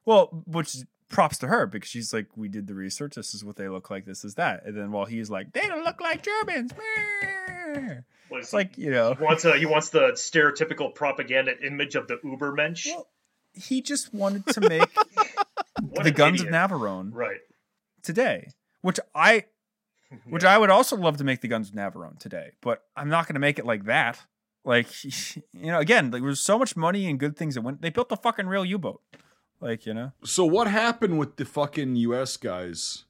well, 0.04 0.44
which 0.46 0.76
props 1.10 1.40
to 1.40 1.48
her 1.48 1.66
because 1.66 1.90
she's 1.90 2.14
like, 2.14 2.28
we 2.36 2.48
did 2.48 2.68
the 2.68 2.76
research. 2.76 3.16
This 3.16 3.34
is 3.34 3.44
what 3.44 3.56
they 3.56 3.68
look 3.68 3.90
like. 3.90 4.06
This 4.06 4.24
is 4.24 4.36
that. 4.36 4.64
And 4.66 4.78
then 4.78 4.92
while 4.92 5.06
he's 5.06 5.32
like, 5.32 5.54
they 5.54 5.62
don't 5.62 5.84
look 5.84 6.02
like 6.02 6.22
Germans. 6.22 6.72
meh." 6.74 7.96
What 8.28 8.42
is 8.42 8.48
It's 8.48 8.54
like 8.54 8.78
you 8.78 8.92
know, 8.92 9.14
he 9.16 9.24
wants 9.24 9.46
a, 9.46 9.58
he 9.58 9.66
wants 9.66 9.90
the 9.90 10.12
stereotypical 10.12 10.94
propaganda 10.94 11.54
image 11.66 11.96
of 11.96 12.08
the 12.08 12.18
Ubermensch. 12.18 12.88
well, 12.88 13.08
he 13.54 13.82
just 13.82 14.14
wanted 14.14 14.46
to 14.48 14.62
make 14.62 14.96
What 14.96 15.25
the 16.04 16.12
guns 16.12 16.42
idiot. 16.42 16.54
of 16.54 16.70
Navarone 16.72 17.10
Right. 17.14 17.40
today, 18.04 18.50
which 18.82 19.00
I, 19.14 19.46
which 20.30 20.44
I 20.44 20.58
would 20.58 20.70
also 20.70 20.96
love 20.96 21.18
to 21.18 21.24
make 21.24 21.42
the 21.42 21.48
guns 21.48 21.70
of 21.70 21.76
Navarone 21.76 22.18
today, 22.20 22.52
but 22.62 22.84
I'm 22.96 23.10
not 23.10 23.28
going 23.28 23.34
to 23.36 23.40
make 23.40 23.60
it 23.60 23.66
like 23.66 23.86
that. 23.86 24.20
Like, 24.64 24.88
you 25.04 25.42
know, 25.54 25.80
again, 25.80 26.12
like, 26.12 26.22
there 26.22 26.30
was 26.30 26.40
so 26.40 26.58
much 26.58 26.76
money 26.76 27.08
and 27.10 27.20
good 27.20 27.36
things 27.38 27.56
that 27.56 27.62
went. 27.62 27.82
They 27.82 27.90
built 27.90 28.12
a 28.12 28.18
fucking 28.18 28.48
real 28.48 28.66
U-boat. 28.66 29.02
Like, 29.62 29.86
you 29.86 29.94
know, 29.94 30.12
So 30.24 30.46
what 30.46 30.68
happened 30.68 31.18
with 31.18 31.38
the 31.38 31.46
fucking 31.46 31.96
U.S. 31.98 32.38
guys? 32.38 33.06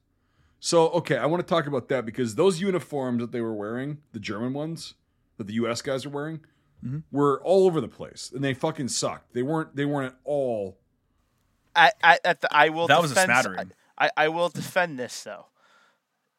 So 0.60 0.88
okay, 0.90 1.16
I 1.18 1.26
want 1.26 1.46
to 1.46 1.54
talk 1.54 1.66
about 1.66 1.88
that 1.88 2.06
because 2.06 2.34
those 2.34 2.60
uniforms 2.60 3.20
that 3.20 3.30
they 3.32 3.40
were 3.40 3.52
wearing, 3.54 3.98
the 4.12 4.18
German 4.20 4.52
ones 4.54 4.94
that 5.36 5.46
the 5.46 5.52
U.S. 5.54 5.82
guys 5.82 6.06
were 6.06 6.12
wearing, 6.12 6.40
Mhm. 6.84 7.02
were 7.10 7.40
all 7.42 7.66
over 7.66 7.80
the 7.80 7.88
place, 7.88 8.30
and 8.34 8.42
they 8.44 8.52
fucking 8.54 8.88
sucked. 8.88 9.32
They 9.34 9.42
weren't. 9.42 9.74
They 9.76 9.84
weren't 9.84 10.12
at 10.14 10.18
all. 10.24 10.78
I, 11.76 11.92
I, 12.02 12.18
at 12.24 12.40
the, 12.40 12.48
I 12.54 12.70
will 12.70 12.88
that 12.88 13.00
was 13.02 13.12
a 13.12 13.14
defend, 13.14 13.26
smattering. 13.26 13.72
I, 13.98 14.10
I 14.16 14.28
will 14.28 14.48
defend 14.48 14.98
this 14.98 15.22
though. 15.22 15.46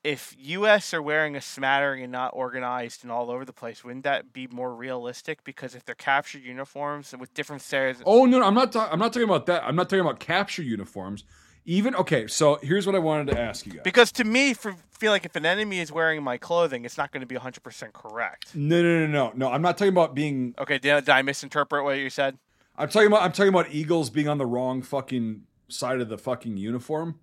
If 0.03 0.35
U.S. 0.39 0.93
are 0.93 1.01
wearing 1.01 1.35
a 1.35 1.41
smattering 1.41 2.03
and 2.03 2.11
not 2.11 2.31
organized 2.33 3.03
and 3.03 3.11
all 3.11 3.29
over 3.29 3.43
the 3.43 3.51
place, 3.51 3.83
wouldn't 3.83 4.05
that 4.05 4.31
be 4.31 4.47
more 4.47 4.73
realistic? 4.73 5.43
Because 5.43 5.75
if 5.75 5.83
they're 5.83 5.95
captured 5.95 6.43
uniforms 6.43 7.13
with 7.19 7.33
different 7.33 7.61
stereotypes, 7.61 8.03
Oh 8.05 8.25
no, 8.25 8.39
no 8.39 8.45
I'm 8.45 8.53
not. 8.53 8.71
Ta- 8.71 8.89
I'm 8.91 8.99
not 8.99 9.11
talking 9.11 9.27
about 9.27 9.47
that. 9.47 9.63
I'm 9.63 9.75
not 9.75 9.89
talking 9.89 10.01
about 10.01 10.19
capture 10.19 10.63
uniforms. 10.63 11.23
Even 11.65 11.93
okay. 11.95 12.27
So 12.27 12.59
here's 12.63 12.85
what 12.85 12.95
I 12.95 12.99
wanted 12.99 13.27
to 13.33 13.39
ask 13.39 13.65
you 13.65 13.73
guys. 13.73 13.81
because 13.83 14.11
to 14.13 14.23
me, 14.23 14.53
for, 14.53 14.73
feel 14.91 15.11
like 15.11 15.25
if 15.25 15.35
an 15.35 15.45
enemy 15.45 15.79
is 15.79 15.91
wearing 15.91 16.23
my 16.23 16.37
clothing, 16.37 16.85
it's 16.85 16.97
not 16.97 17.11
going 17.11 17.19
to 17.19 17.27
be 17.27 17.35
100% 17.35 17.91
correct. 17.91 18.55
No, 18.55 18.81
no, 18.81 19.05
no, 19.05 19.07
no, 19.07 19.31
no. 19.35 19.51
I'm 19.51 19.61
not 19.61 19.77
talking 19.77 19.91
about 19.91 20.15
being. 20.15 20.55
Okay, 20.57 20.77
did, 20.77 21.03
did 21.03 21.09
I 21.09 21.21
misinterpret 21.23 21.83
what 21.83 21.97
you 21.97 22.09
said? 22.09 22.37
I'm 22.77 22.89
talking 22.89 23.07
about. 23.07 23.23
I'm 23.23 23.31
talking 23.31 23.49
about 23.49 23.71
eagles 23.71 24.09
being 24.09 24.27
on 24.27 24.37
the 24.37 24.45
wrong 24.45 24.81
fucking 24.81 25.43
side 25.67 25.99
of 26.01 26.09
the 26.09 26.17
fucking 26.17 26.57
uniform, 26.57 27.19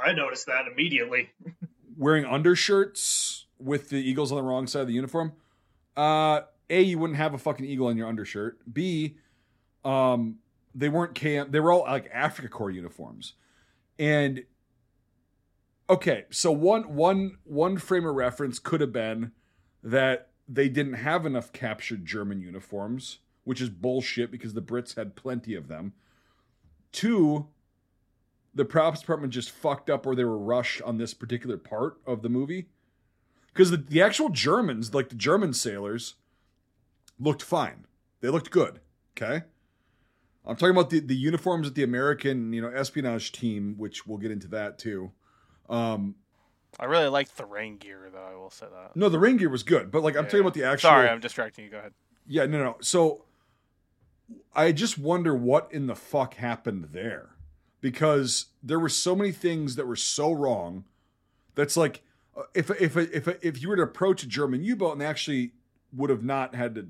I 0.00 0.12
noticed 0.12 0.46
that 0.46 0.66
immediately. 0.70 1.30
wearing 1.96 2.24
undershirts 2.24 3.46
with 3.58 3.88
the 3.88 3.96
eagles 3.96 4.30
on 4.30 4.36
the 4.36 4.42
wrong 4.42 4.66
side 4.66 4.82
of 4.82 4.88
the 4.88 4.94
uniform. 4.94 5.32
Uh, 5.96 6.42
a, 6.68 6.82
you 6.82 6.98
wouldn't 6.98 7.16
have 7.16 7.32
a 7.32 7.38
fucking 7.38 7.64
eagle 7.64 7.86
on 7.86 7.96
your 7.96 8.06
undershirt. 8.06 8.58
B, 8.70 9.16
um, 9.84 10.36
they 10.74 10.88
weren't 10.88 11.14
cam. 11.14 11.50
They 11.50 11.60
were 11.60 11.72
all 11.72 11.82
like 11.82 12.12
Afrika 12.12 12.48
Korps 12.48 12.74
uniforms, 12.74 13.34
and 13.98 14.44
okay, 15.88 16.24
so 16.30 16.52
one 16.52 16.94
one 16.94 17.38
one 17.44 17.78
frame 17.78 18.04
of 18.04 18.14
reference 18.14 18.58
could 18.58 18.80
have 18.80 18.92
been 18.92 19.32
that 19.82 20.30
they 20.48 20.68
didn't 20.68 20.94
have 20.94 21.24
enough 21.24 21.52
captured 21.52 22.04
German 22.04 22.40
uniforms, 22.40 23.18
which 23.46 23.60
is 23.60 23.70
bullshit 23.70 24.32
because 24.32 24.54
the 24.54 24.60
Brits 24.60 24.96
had 24.96 25.14
plenty 25.14 25.54
of 25.54 25.68
them. 25.68 25.92
Two, 26.90 27.46
the 28.52 28.64
props 28.64 29.00
department 29.00 29.32
just 29.32 29.52
fucked 29.52 29.88
up 29.88 30.04
or 30.04 30.16
they 30.16 30.24
were 30.24 30.36
rushed 30.36 30.82
on 30.82 30.98
this 30.98 31.14
particular 31.14 31.56
part 31.56 31.98
of 32.04 32.22
the 32.22 32.28
movie. 32.28 32.66
Because 33.52 33.70
the, 33.70 33.76
the 33.76 34.02
actual 34.02 34.30
Germans, 34.30 34.92
like 34.94 35.10
the 35.10 35.14
German 35.14 35.52
sailors, 35.52 36.14
looked 37.20 37.40
fine. 37.40 37.86
They 38.20 38.30
looked 38.30 38.50
good. 38.50 38.80
Okay. 39.16 39.44
I'm 40.44 40.56
talking 40.56 40.74
about 40.74 40.90
the, 40.90 40.98
the 40.98 41.14
uniforms 41.14 41.68
that 41.68 41.76
the 41.76 41.84
American, 41.84 42.52
you 42.52 42.60
know, 42.60 42.68
espionage 42.68 43.30
team, 43.30 43.76
which 43.78 44.08
we'll 44.08 44.18
get 44.18 44.32
into 44.32 44.48
that 44.48 44.78
too. 44.80 45.12
Um, 45.68 46.16
I 46.80 46.86
really 46.86 47.06
liked 47.08 47.36
the 47.36 47.46
rain 47.46 47.76
gear, 47.76 48.10
though. 48.12 48.24
I 48.24 48.34
will 48.34 48.50
say 48.50 48.66
that. 48.72 48.96
no, 48.96 49.08
the 49.08 49.20
rain 49.20 49.36
gear 49.36 49.50
was 49.50 49.62
good, 49.62 49.92
but 49.92 50.02
like 50.02 50.16
I'm 50.16 50.24
Yeah, 50.24 50.30
talking 50.30 50.40
about 50.40 50.54
the 50.54 50.64
actual. 50.64 50.90
Sorry, 50.90 51.08
I'm 51.08 51.20
distracting 51.20 51.64
you. 51.66 51.70
Go 51.70 51.78
ahead. 51.78 51.92
Yeah, 52.26 52.46
no, 52.46 52.58
no. 52.58 52.76
So 52.80 53.25
I 54.54 54.72
just 54.72 54.98
wonder 54.98 55.34
what 55.34 55.68
in 55.70 55.86
the 55.86 55.94
fuck 55.94 56.34
happened 56.34 56.88
there. 56.92 57.30
Because 57.80 58.46
there 58.62 58.80
were 58.80 58.88
so 58.88 59.14
many 59.14 59.30
things 59.30 59.76
that 59.76 59.86
were 59.86 59.96
so 59.96 60.32
wrong. 60.32 60.84
That's 61.54 61.76
like 61.76 62.02
uh, 62.36 62.42
if 62.54 62.70
if 62.80 62.96
if 62.96 63.28
if 63.44 63.62
you 63.62 63.68
were 63.68 63.76
to 63.76 63.82
approach 63.82 64.22
a 64.22 64.26
German 64.26 64.64
U-boat 64.64 64.92
and 64.92 65.00
they 65.00 65.06
actually 65.06 65.52
would 65.92 66.10
have 66.10 66.24
not 66.24 66.54
had 66.54 66.74
to 66.74 66.88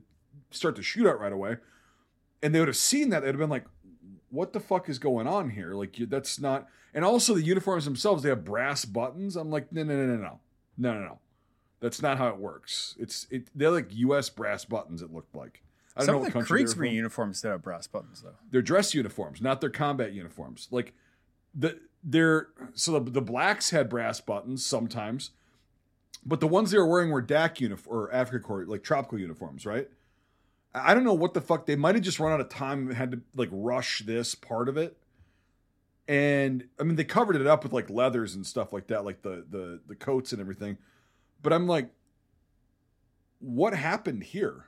start 0.51 0.77
the 0.77 0.83
shootout 0.83 1.19
right 1.19 1.33
away, 1.33 1.57
and 2.43 2.55
they 2.55 2.61
would 2.61 2.69
have 2.69 2.77
seen 2.77 3.11
that, 3.11 3.21
they'd 3.21 3.29
have 3.29 3.39
been 3.39 3.51
like, 3.51 3.67
"What 4.31 4.53
the 4.53 4.61
fuck 4.61 4.89
is 4.89 4.99
going 4.99 5.27
on 5.27 5.51
here? 5.51 5.75
Like 5.75 5.97
that's 6.09 6.41
not." 6.41 6.69
And 6.95 7.05
also 7.05 7.35
the 7.35 7.43
uniforms 7.43 7.85
themselves, 7.85 8.23
they 8.23 8.31
have 8.31 8.45
brass 8.45 8.87
buttons. 8.87 9.37
I'm 9.37 9.51
like, 9.51 9.71
no, 9.71 9.83
no, 9.83 9.95
no, 9.95 10.07
no, 10.07 10.17
no, 10.17 10.41
no, 10.79 10.95
no, 10.95 11.01
no. 11.01 11.19
That's 11.81 12.01
not 12.01 12.17
how 12.17 12.29
it 12.29 12.39
works. 12.39 12.97
It's 12.99 13.27
it. 13.31 13.49
They're 13.55 13.71
like 13.71 13.95
U.S. 13.95 14.31
brass 14.31 14.65
buttons. 14.65 15.03
It 15.03 15.13
looked 15.13 15.35
like. 15.35 15.63
I 15.97 16.01
don't 16.01 16.07
Some 16.07 16.15
know 16.17 16.27
of 16.27 16.33
the 16.33 16.39
Kriegsmarine 16.41 16.75
from. 16.75 16.85
uniforms 16.87 17.41
did 17.41 17.49
have 17.49 17.63
brass 17.63 17.87
buttons, 17.87 18.21
though. 18.23 18.35
They're 18.51 18.63
dress 18.63 18.95
uniforms, 18.95 19.41
not 19.41 19.61
their 19.61 19.71
combat 19.71 20.13
uniforms. 20.13 20.69
Like 20.71 20.93
the 21.55 21.81
they're 22.05 22.49
so 22.75 22.99
the, 22.99 23.11
the 23.11 23.23
blacks 23.23 23.71
had 23.71 23.89
brass 23.89 24.21
buttons 24.21 24.65
sometimes, 24.65 25.31
but 26.25 26.41
the 26.41 26.49
ones 26.49 26.71
they 26.71 26.79
were 26.79 26.87
wearing 26.87 27.11
were 27.11 27.23
DAK 27.23 27.61
uniform 27.63 27.97
or 27.97 28.11
Afrika 28.13 28.43
Korps 28.43 28.69
like 28.69 28.83
tropical 28.83 29.19
uniforms, 29.19 29.65
right? 29.65 29.89
I 30.75 30.93
I 30.93 30.95
don't 30.95 31.05
know 31.05 31.15
what 31.15 31.33
the 31.33 31.41
fuck 31.41 31.65
they 31.65 31.77
might 31.77 31.95
have 31.95 32.05
just 32.05 32.21
run 32.21 32.33
out 32.33 32.41
of 32.41 32.51
time 32.51 32.89
and 32.89 32.97
had 32.97 33.13
to 33.13 33.21
like 33.35 33.49
rush 33.51 34.01
this 34.01 34.35
part 34.35 34.69
of 34.69 34.77
it. 34.77 34.99
And 36.07 36.69
I 36.79 36.83
mean 36.83 36.97
they 36.97 37.05
covered 37.05 37.37
it 37.37 37.47
up 37.47 37.63
with 37.63 37.73
like 37.73 37.89
leathers 37.89 38.35
and 38.35 38.47
stuff 38.47 38.73
like 38.73 38.89
that, 38.89 39.05
like 39.07 39.23
the 39.23 39.47
the 39.49 39.81
the 39.87 39.97
coats 39.97 40.33
and 40.33 40.41
everything. 40.43 40.77
But 41.43 41.55
I'm 41.55 41.67
like, 41.67 41.89
what 43.39 43.73
happened 43.75 44.25
here 44.25 44.67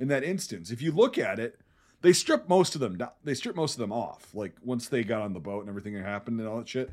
in 0.00 0.08
that 0.08 0.24
instance? 0.24 0.72
If 0.72 0.82
you 0.82 0.90
look 0.90 1.18
at 1.18 1.38
it, 1.38 1.60
they 2.00 2.12
strip 2.12 2.48
most 2.48 2.74
of 2.74 2.80
them. 2.80 2.98
They 3.22 3.34
strip 3.34 3.54
most 3.54 3.74
of 3.74 3.80
them 3.80 3.92
off. 3.92 4.34
Like 4.34 4.56
once 4.62 4.88
they 4.88 5.04
got 5.04 5.22
on 5.22 5.34
the 5.34 5.40
boat 5.40 5.60
and 5.60 5.68
everything 5.68 5.94
that 5.94 6.04
happened 6.04 6.40
and 6.40 6.48
all 6.48 6.58
that 6.58 6.68
shit. 6.68 6.90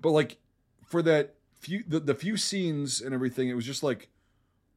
But 0.00 0.10
like 0.10 0.38
for 0.86 1.02
that 1.02 1.34
few 1.58 1.82
the, 1.86 2.00
the 2.00 2.14
few 2.14 2.36
scenes 2.36 3.00
and 3.00 3.12
everything, 3.12 3.48
it 3.48 3.54
was 3.54 3.66
just 3.66 3.82
like 3.82 4.08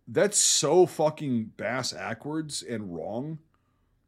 that's 0.08 0.38
so 0.38 0.86
fucking 0.86 1.52
bass 1.58 1.94
backwards 1.94 2.64
and 2.64 2.94
wrong. 2.96 3.40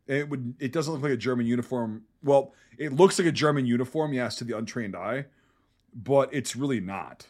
And 0.08 0.18
it 0.18 0.30
would 0.30 0.56
it 0.60 0.72
doesn't 0.72 0.92
look 0.92 1.04
like 1.04 1.12
a 1.12 1.18
German 1.18 1.46
uniform. 1.46 2.04
Well, 2.24 2.54
it 2.78 2.94
looks 2.94 3.20
like 3.20 3.28
a 3.28 3.32
German 3.32 3.66
uniform, 3.66 4.14
yes, 4.14 4.36
to 4.38 4.44
the 4.44 4.58
untrained 4.58 4.96
eye, 4.96 5.26
but 5.94 6.34
it's 6.34 6.56
really 6.56 6.80
not. 6.80 7.28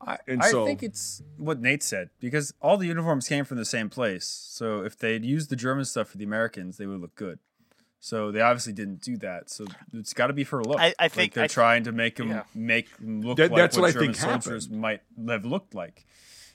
I, 0.00 0.18
And 0.26 0.42
I 0.42 0.50
so- 0.50 0.66
think 0.66 0.82
it's 0.82 1.22
what 1.36 1.60
Nate 1.60 1.82
said 1.82 2.10
because 2.20 2.52
all 2.60 2.76
the 2.76 2.86
uniforms 2.86 3.28
came 3.28 3.44
from 3.44 3.56
the 3.58 3.64
same 3.64 3.88
place. 3.88 4.24
So 4.26 4.84
if 4.84 4.98
they'd 4.98 5.24
used 5.24 5.50
the 5.50 5.56
German 5.56 5.84
stuff 5.84 6.08
for 6.08 6.18
the 6.18 6.24
Americans, 6.24 6.76
they 6.76 6.86
would 6.86 7.00
look 7.00 7.14
good. 7.14 7.38
So 8.00 8.30
they 8.30 8.42
obviously 8.42 8.74
didn't 8.74 9.00
do 9.00 9.16
that. 9.18 9.48
So 9.48 9.64
it's 9.94 10.12
got 10.12 10.26
to 10.26 10.34
be 10.34 10.44
for 10.44 10.60
a 10.60 10.62
look. 10.64 10.78
I- 10.78 10.94
I 10.98 11.04
Like, 11.04 11.12
think- 11.12 11.32
they're 11.32 11.44
I- 11.44 11.48
trying 11.48 11.84
to 11.84 11.92
make 11.92 12.16
them 12.16 12.28
yeah. 12.28 12.42
make 12.54 12.88
'em 13.00 13.22
look 13.22 13.38
That- 13.38 13.50
like 13.50 13.56
that's 13.58 13.76
what, 13.76 13.82
what 13.82 13.88
I 13.88 13.92
German 13.92 14.14
think 14.14 14.16
soldiers 14.42 14.64
happened. 14.66 14.80
might 14.82 15.00
have 15.28 15.44
looked 15.46 15.74
like. 15.74 16.04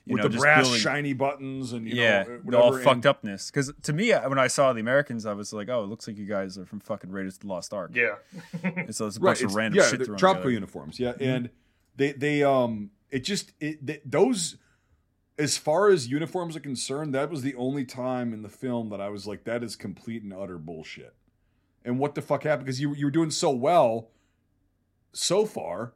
You 0.05 0.13
With 0.13 0.23
know, 0.23 0.27
the 0.29 0.33
just 0.33 0.41
brass 0.43 0.63
building- 0.63 0.79
shiny 0.81 1.13
buttons 1.13 1.71
and 1.73 1.87
you 1.87 1.93
yeah, 1.95 2.23
know 2.23 2.39
the 2.45 2.57
all 2.57 2.69
whatever, 2.71 2.83
fucked 2.83 2.95
and- 2.95 3.05
upness. 3.07 3.51
Because 3.51 3.71
to 3.83 3.93
me, 3.93 4.11
when 4.11 4.39
I 4.39 4.47
saw 4.47 4.73
the 4.73 4.79
Americans, 4.79 5.25
I 5.25 5.33
was 5.33 5.51
like, 5.53 5.69
"Oh, 5.69 5.83
it 5.83 5.87
looks 5.87 6.07
like 6.07 6.17
you 6.17 6.25
guys 6.25 6.57
are 6.57 6.65
from 6.65 6.79
fucking 6.79 7.11
Raiders 7.11 7.35
of 7.35 7.41
the 7.41 7.47
Lost 7.47 7.73
Ark." 7.73 7.91
Yeah. 7.93 8.15
And 8.63 8.95
so 8.95 9.05
it's 9.07 9.17
a 9.17 9.19
right, 9.19 9.31
bunch 9.31 9.43
of 9.43 9.55
random 9.55 9.79
yeah, 9.79 9.89
shit 9.89 9.99
the 9.99 10.05
tropical 10.05 10.33
together. 10.35 10.49
uniforms. 10.51 10.99
Yeah, 10.99 11.13
and 11.19 11.49
they 11.95 12.11
they 12.13 12.43
um 12.43 12.91
it 13.11 13.23
just 13.23 13.51
it 13.59 13.85
they, 13.85 14.01
those 14.05 14.57
as 15.37 15.57
far 15.57 15.89
as 15.89 16.09
uniforms 16.09 16.55
are 16.55 16.61
concerned, 16.61 17.15
that 17.15 17.29
was 17.29 17.41
the 17.41 17.55
only 17.55 17.85
time 17.85 18.33
in 18.33 18.41
the 18.41 18.49
film 18.49 18.89
that 18.89 18.99
I 18.99 19.07
was 19.07 19.25
like, 19.25 19.45
that 19.45 19.63
is 19.63 19.77
complete 19.77 20.21
and 20.21 20.33
utter 20.33 20.57
bullshit. 20.57 21.15
And 21.85 21.97
what 21.97 22.13
the 22.13 22.21
fuck 22.21 22.43
happened? 22.43 22.65
Because 22.65 22.81
you 22.81 22.93
you 22.93 23.05
were 23.05 23.11
doing 23.11 23.31
so 23.31 23.49
well 23.49 24.09
so 25.13 25.45
far 25.45 25.93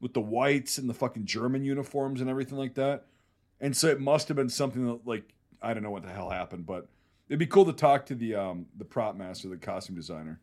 with 0.00 0.14
the 0.14 0.20
whites 0.20 0.78
and 0.78 0.88
the 0.88 0.94
fucking 0.94 1.26
German 1.26 1.62
uniforms 1.62 2.20
and 2.20 2.30
everything 2.30 2.56
like 2.56 2.74
that. 2.74 3.04
And 3.60 3.76
so 3.76 3.88
it 3.88 4.00
must 4.00 4.28
have 4.28 4.36
been 4.36 4.48
something 4.48 4.86
that 4.86 5.06
like 5.06 5.34
I 5.62 5.74
don't 5.74 5.82
know 5.82 5.90
what 5.90 6.02
the 6.02 6.10
hell 6.10 6.30
happened, 6.30 6.66
but 6.66 6.88
it'd 7.28 7.38
be 7.38 7.46
cool 7.46 7.66
to 7.66 7.72
talk 7.72 8.06
to 8.06 8.14
the 8.14 8.34
um 8.34 8.66
the 8.76 8.84
prop 8.84 9.14
master, 9.14 9.48
the 9.48 9.56
costume 9.56 9.94
designer. 9.94 10.40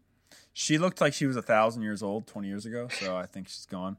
She 0.53 0.77
looked 0.77 1.01
like 1.01 1.13
she 1.13 1.25
was 1.25 1.35
a 1.35 1.41
thousand 1.41 1.81
years 1.81 2.03
old 2.03 2.27
twenty 2.27 2.47
years 2.47 2.65
ago, 2.65 2.87
so 2.87 3.17
I 3.17 3.25
think 3.25 3.47
she's 3.47 3.65
gone. 3.65 3.97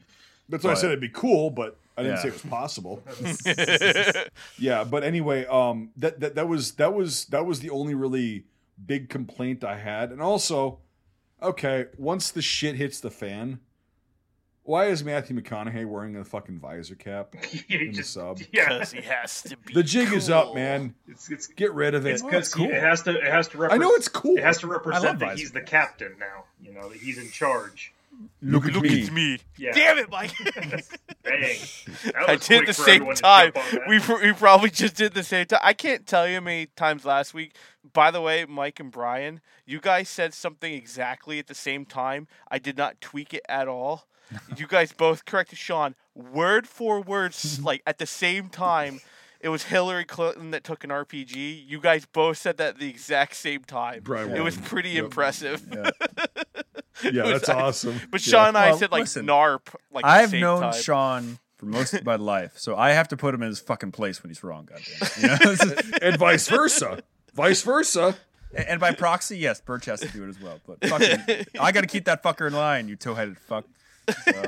That's 0.48 0.64
why 0.64 0.70
I 0.70 0.74
said 0.74 0.86
it'd 0.86 1.00
be 1.00 1.08
cool, 1.08 1.50
but 1.50 1.76
I 1.96 2.02
didn't 2.02 2.16
Yeah. 2.18 2.22
say 2.22 2.28
it 2.28 2.34
was 2.34 2.42
possible. 2.42 3.02
yeah, 4.58 4.84
but 4.84 5.04
anyway, 5.04 5.44
um, 5.46 5.90
that, 5.96 6.20
that 6.20 6.34
that 6.36 6.48
was 6.48 6.72
that 6.72 6.94
was 6.94 7.26
that 7.26 7.44
was 7.46 7.60
the 7.60 7.70
only 7.70 7.94
really 7.94 8.44
big 8.84 9.08
complaint 9.08 9.64
I 9.64 9.78
had, 9.78 10.10
and 10.10 10.20
also, 10.22 10.78
okay, 11.42 11.86
once 11.96 12.30
the 12.30 12.42
shit 12.42 12.76
hits 12.76 13.00
the 13.00 13.10
fan, 13.10 13.58
why 14.62 14.86
is 14.86 15.02
Matthew 15.02 15.38
McConaughey 15.40 15.86
wearing 15.86 16.14
a 16.16 16.24
fucking 16.24 16.58
visor 16.60 16.94
cap 16.94 17.34
You 17.68 17.78
in 17.80 17.86
the 17.88 17.92
just- 17.98 18.12
sub? 18.12 18.38
yeah. 18.52 18.68
Because 18.68 18.92
he 18.92 19.02
has 19.02 19.42
to 19.42 19.56
be. 19.56 19.74
The 19.74 19.82
jig 19.82 20.12
is 20.12 20.30
up, 20.30 20.54
man. 20.54 20.94
It's 21.08 21.30
it's 21.30 21.46
Get 21.46 21.72
rid 21.74 21.94
of 21.94 22.06
it. 22.06 22.12
it's 22.12 22.22
because 22.22 22.50
that's 22.50 22.54
cool. 22.54 22.66
it 22.70 22.80
has 22.82 23.02
to 23.02 23.16
it 23.16 23.24
has 23.24 23.48
to 23.48 23.64
I 23.66 23.76
know 23.78 23.90
it's 23.94 24.08
cool. 24.08 24.36
it 24.36 24.44
has 24.44 24.58
to 24.58 24.66
I 24.66 24.70
love 24.70 24.86
represent 24.86 25.18
that 25.18 25.26
visor 25.26 25.38
he's 25.40 25.50
the 25.52 25.62
captain 25.62 26.14
now. 26.18 26.44
You 26.62 26.72
know 26.72 26.88
that 26.90 26.98
he's 26.98 27.18
in 27.18 27.30
charge. 27.30 27.92
Look 28.42 28.66
at 28.66 28.72
Look 28.72 28.82
me. 28.84 29.04
at 29.06 29.12
me. 29.12 29.38
Yeah. 29.56 29.72
Damn 29.72 29.98
it, 29.98 30.10
Mike. 30.10 30.32
Dang. 31.24 31.56
That 32.04 32.24
I 32.28 32.36
did 32.36 32.66
the 32.66 32.72
same 32.72 33.04
time. 33.14 33.52
jump 33.54 33.56
on 33.58 33.72
that. 33.72 33.88
We, 33.88 34.26
we 34.28 34.32
probably 34.32 34.70
just 34.70 34.96
did 34.96 35.14
the 35.14 35.22
same 35.22 35.46
time. 35.46 35.60
I 35.62 35.72
can't 35.72 36.06
tell 36.06 36.26
you 36.28 36.34
how 36.36 36.40
many 36.40 36.66
times 36.66 37.04
last 37.04 37.32
week. 37.34 37.54
By 37.92 38.10
the 38.10 38.20
way, 38.20 38.44
Mike 38.44 38.80
and 38.80 38.90
Brian, 38.90 39.40
you 39.66 39.80
guys 39.80 40.08
said 40.08 40.34
something 40.34 40.72
exactly 40.72 41.38
at 41.38 41.46
the 41.46 41.54
same 41.54 41.84
time. 41.84 42.26
I 42.50 42.58
did 42.58 42.76
not 42.76 43.00
tweak 43.00 43.32
it 43.34 43.42
at 43.48 43.68
all. 43.68 44.06
You 44.56 44.66
guys 44.66 44.92
both 44.92 45.24
corrected 45.24 45.58
Sean 45.58 45.94
word 46.14 46.66
for 46.66 47.00
word, 47.00 47.34
like 47.62 47.82
at 47.86 47.98
the 47.98 48.06
same 48.06 48.48
time. 48.48 49.00
It 49.40 49.50
was 49.50 49.64
Hillary 49.64 50.04
Clinton 50.04 50.50
that 50.50 50.64
took 50.64 50.82
an 50.82 50.90
RPG. 50.90 51.64
You 51.66 51.80
guys 51.80 52.04
both 52.06 52.38
said 52.38 52.56
that 52.56 52.70
at 52.70 52.78
the 52.80 52.88
exact 52.90 53.36
same 53.36 53.62
time. 53.62 54.00
Brian 54.02 54.32
It 54.34 54.42
was 54.42 54.56
pretty 54.56 54.90
Yep. 54.90 55.04
impressive. 55.04 55.62
Yeah. 55.72 55.90
Yeah, 57.04 57.10
It 57.28 57.32
was 57.32 57.42
that's 57.42 57.48
awesome. 57.48 58.00
But 58.10 58.26
Yeah. 58.26 58.30
Sean 58.30 58.48
and 58.48 58.58
I 58.58 58.70
Well, 58.70 58.78
said 58.78 58.90
like 58.90 59.00
listen, 59.02 59.26
NARP. 59.26 59.74
Like 59.92 60.04
I've 60.04 60.30
same 60.30 60.40
known 60.40 60.60
time. 60.62 60.72
Sean 60.74 61.38
for 61.56 61.66
most 61.66 61.94
of 61.94 62.04
my 62.04 62.16
life, 62.34 62.52
so 62.56 62.76
I 62.76 62.90
have 62.90 63.08
to 63.08 63.16
put 63.16 63.34
him 63.34 63.42
in 63.42 63.48
his 63.48 63.60
fucking 63.60 63.92
place 63.92 64.22
when 64.22 64.30
he's 64.30 64.42
wrong. 64.44 64.66
Goddamn. 64.66 65.08
You 65.20 65.28
know? 65.28 65.74
And 66.02 66.16
vice 66.18 66.48
versa, 66.48 67.02
vice 67.34 67.62
versa. 67.62 68.16
and 68.54 68.80
by 68.80 68.92
proxy, 68.92 69.36
yes, 69.38 69.60
Birch 69.60 69.84
has 69.86 70.00
to 70.00 70.08
do 70.08 70.24
it 70.24 70.28
as 70.28 70.40
well. 70.40 70.58
But 70.66 70.84
fucking, 70.88 71.44
I 71.60 71.72
got 71.72 71.82
to 71.82 71.86
keep 71.86 72.04
that 72.06 72.22
fucker 72.22 72.46
in 72.46 72.52
line. 72.54 72.88
You 72.88 72.96
toe-headed 72.96 73.38
fuck. 73.38 73.64
So. 74.24 74.42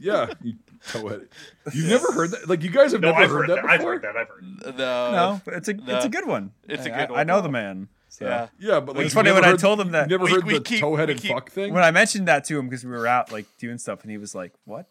Yeah, 0.00 0.32
you 0.42 0.54
toe-headed. 0.88 1.28
You've 1.72 1.88
never 1.88 2.12
heard 2.12 2.30
that? 2.32 2.48
Like 2.48 2.62
you 2.62 2.70
guys 2.70 2.92
have 2.92 3.00
no, 3.00 3.10
never 3.12 3.22
I've 3.22 3.30
heard, 3.30 3.48
heard 3.48 3.48
that 3.56 3.62
that. 3.62 3.70
I've 3.70 3.80
heard 3.82 4.02
that. 4.02 4.16
I've 4.16 4.28
heard. 4.28 4.44
That. 4.60 4.76
no. 4.76 5.12
no, 5.12 5.40
it's 5.56 5.68
a 5.68 5.74
it's 5.86 6.04
a 6.04 6.08
good 6.08 6.26
one. 6.26 6.52
It's 6.68 6.86
a 6.86 6.94
I- 6.94 7.06
good 7.06 7.14
I, 7.16 7.20
I 7.20 7.24
know 7.24 7.34
one. 7.36 7.42
the 7.44 7.48
man. 7.48 7.88
So. 8.18 8.24
Yeah. 8.26 8.48
Yeah, 8.58 8.80
but 8.80 8.96
like 8.96 9.06
It's 9.06 9.14
funny 9.14 9.30
never 9.30 9.40
when 9.42 9.50
I 9.52 9.56
told 9.56 9.80
him 9.80 9.92
that- 9.92 10.10
You've 10.10 10.20
never 10.20 10.24
We- 10.24 10.30
heard 10.32 10.44
we 10.44 10.54
the 10.54 10.60
keep- 10.60 10.80
toe-headed 10.80 11.18
keep- 11.20 11.30
fuck 11.30 11.50
thing. 11.50 11.72
When 11.72 11.84
I 11.84 11.90
mentioned 11.92 12.26
that 12.26 12.42
to 12.46 12.58
him 12.58 12.68
because 12.68 12.84
we 12.84 12.90
were 12.90 13.06
out 13.06 13.30
like 13.30 13.46
doing 13.58 13.78
stuff, 13.78 14.02
and 14.02 14.10
he 14.10 14.18
was 14.18 14.34
like, 14.34 14.52
"What?" 14.64 14.86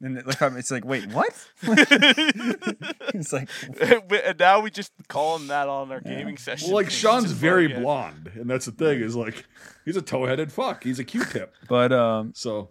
And 0.00 0.16
it, 0.16 0.26
like, 0.28 0.40
I'm- 0.40 0.56
it's 0.56 0.70
like, 0.70 0.84
"Wait, 0.84 1.06
what?" 1.08 1.34
He's 3.12 3.32
like, 3.32 3.48
and 3.80 4.38
now 4.38 4.60
we 4.60 4.70
just 4.70 4.92
call 5.08 5.36
him 5.36 5.48
that 5.48 5.68
on 5.68 5.90
our 5.90 6.00
gaming 6.00 6.36
session. 6.36 6.68
well, 6.68 6.76
like 6.76 6.90
Sean's 6.90 7.32
very 7.32 7.64
funny, 7.66 7.74
yeah. 7.74 7.80
blonde, 7.80 8.30
and 8.34 8.48
that's 8.48 8.66
the 8.66 8.72
thing 8.72 9.00
is 9.00 9.16
like 9.16 9.44
he's 9.84 9.96
a 9.96 10.02
toe-headed 10.02 10.52
fuck. 10.52 10.84
He's 10.84 10.98
a 11.00 11.04
Q-tip. 11.04 11.52
but 11.68 11.92
um, 11.92 12.32
So 12.36 12.70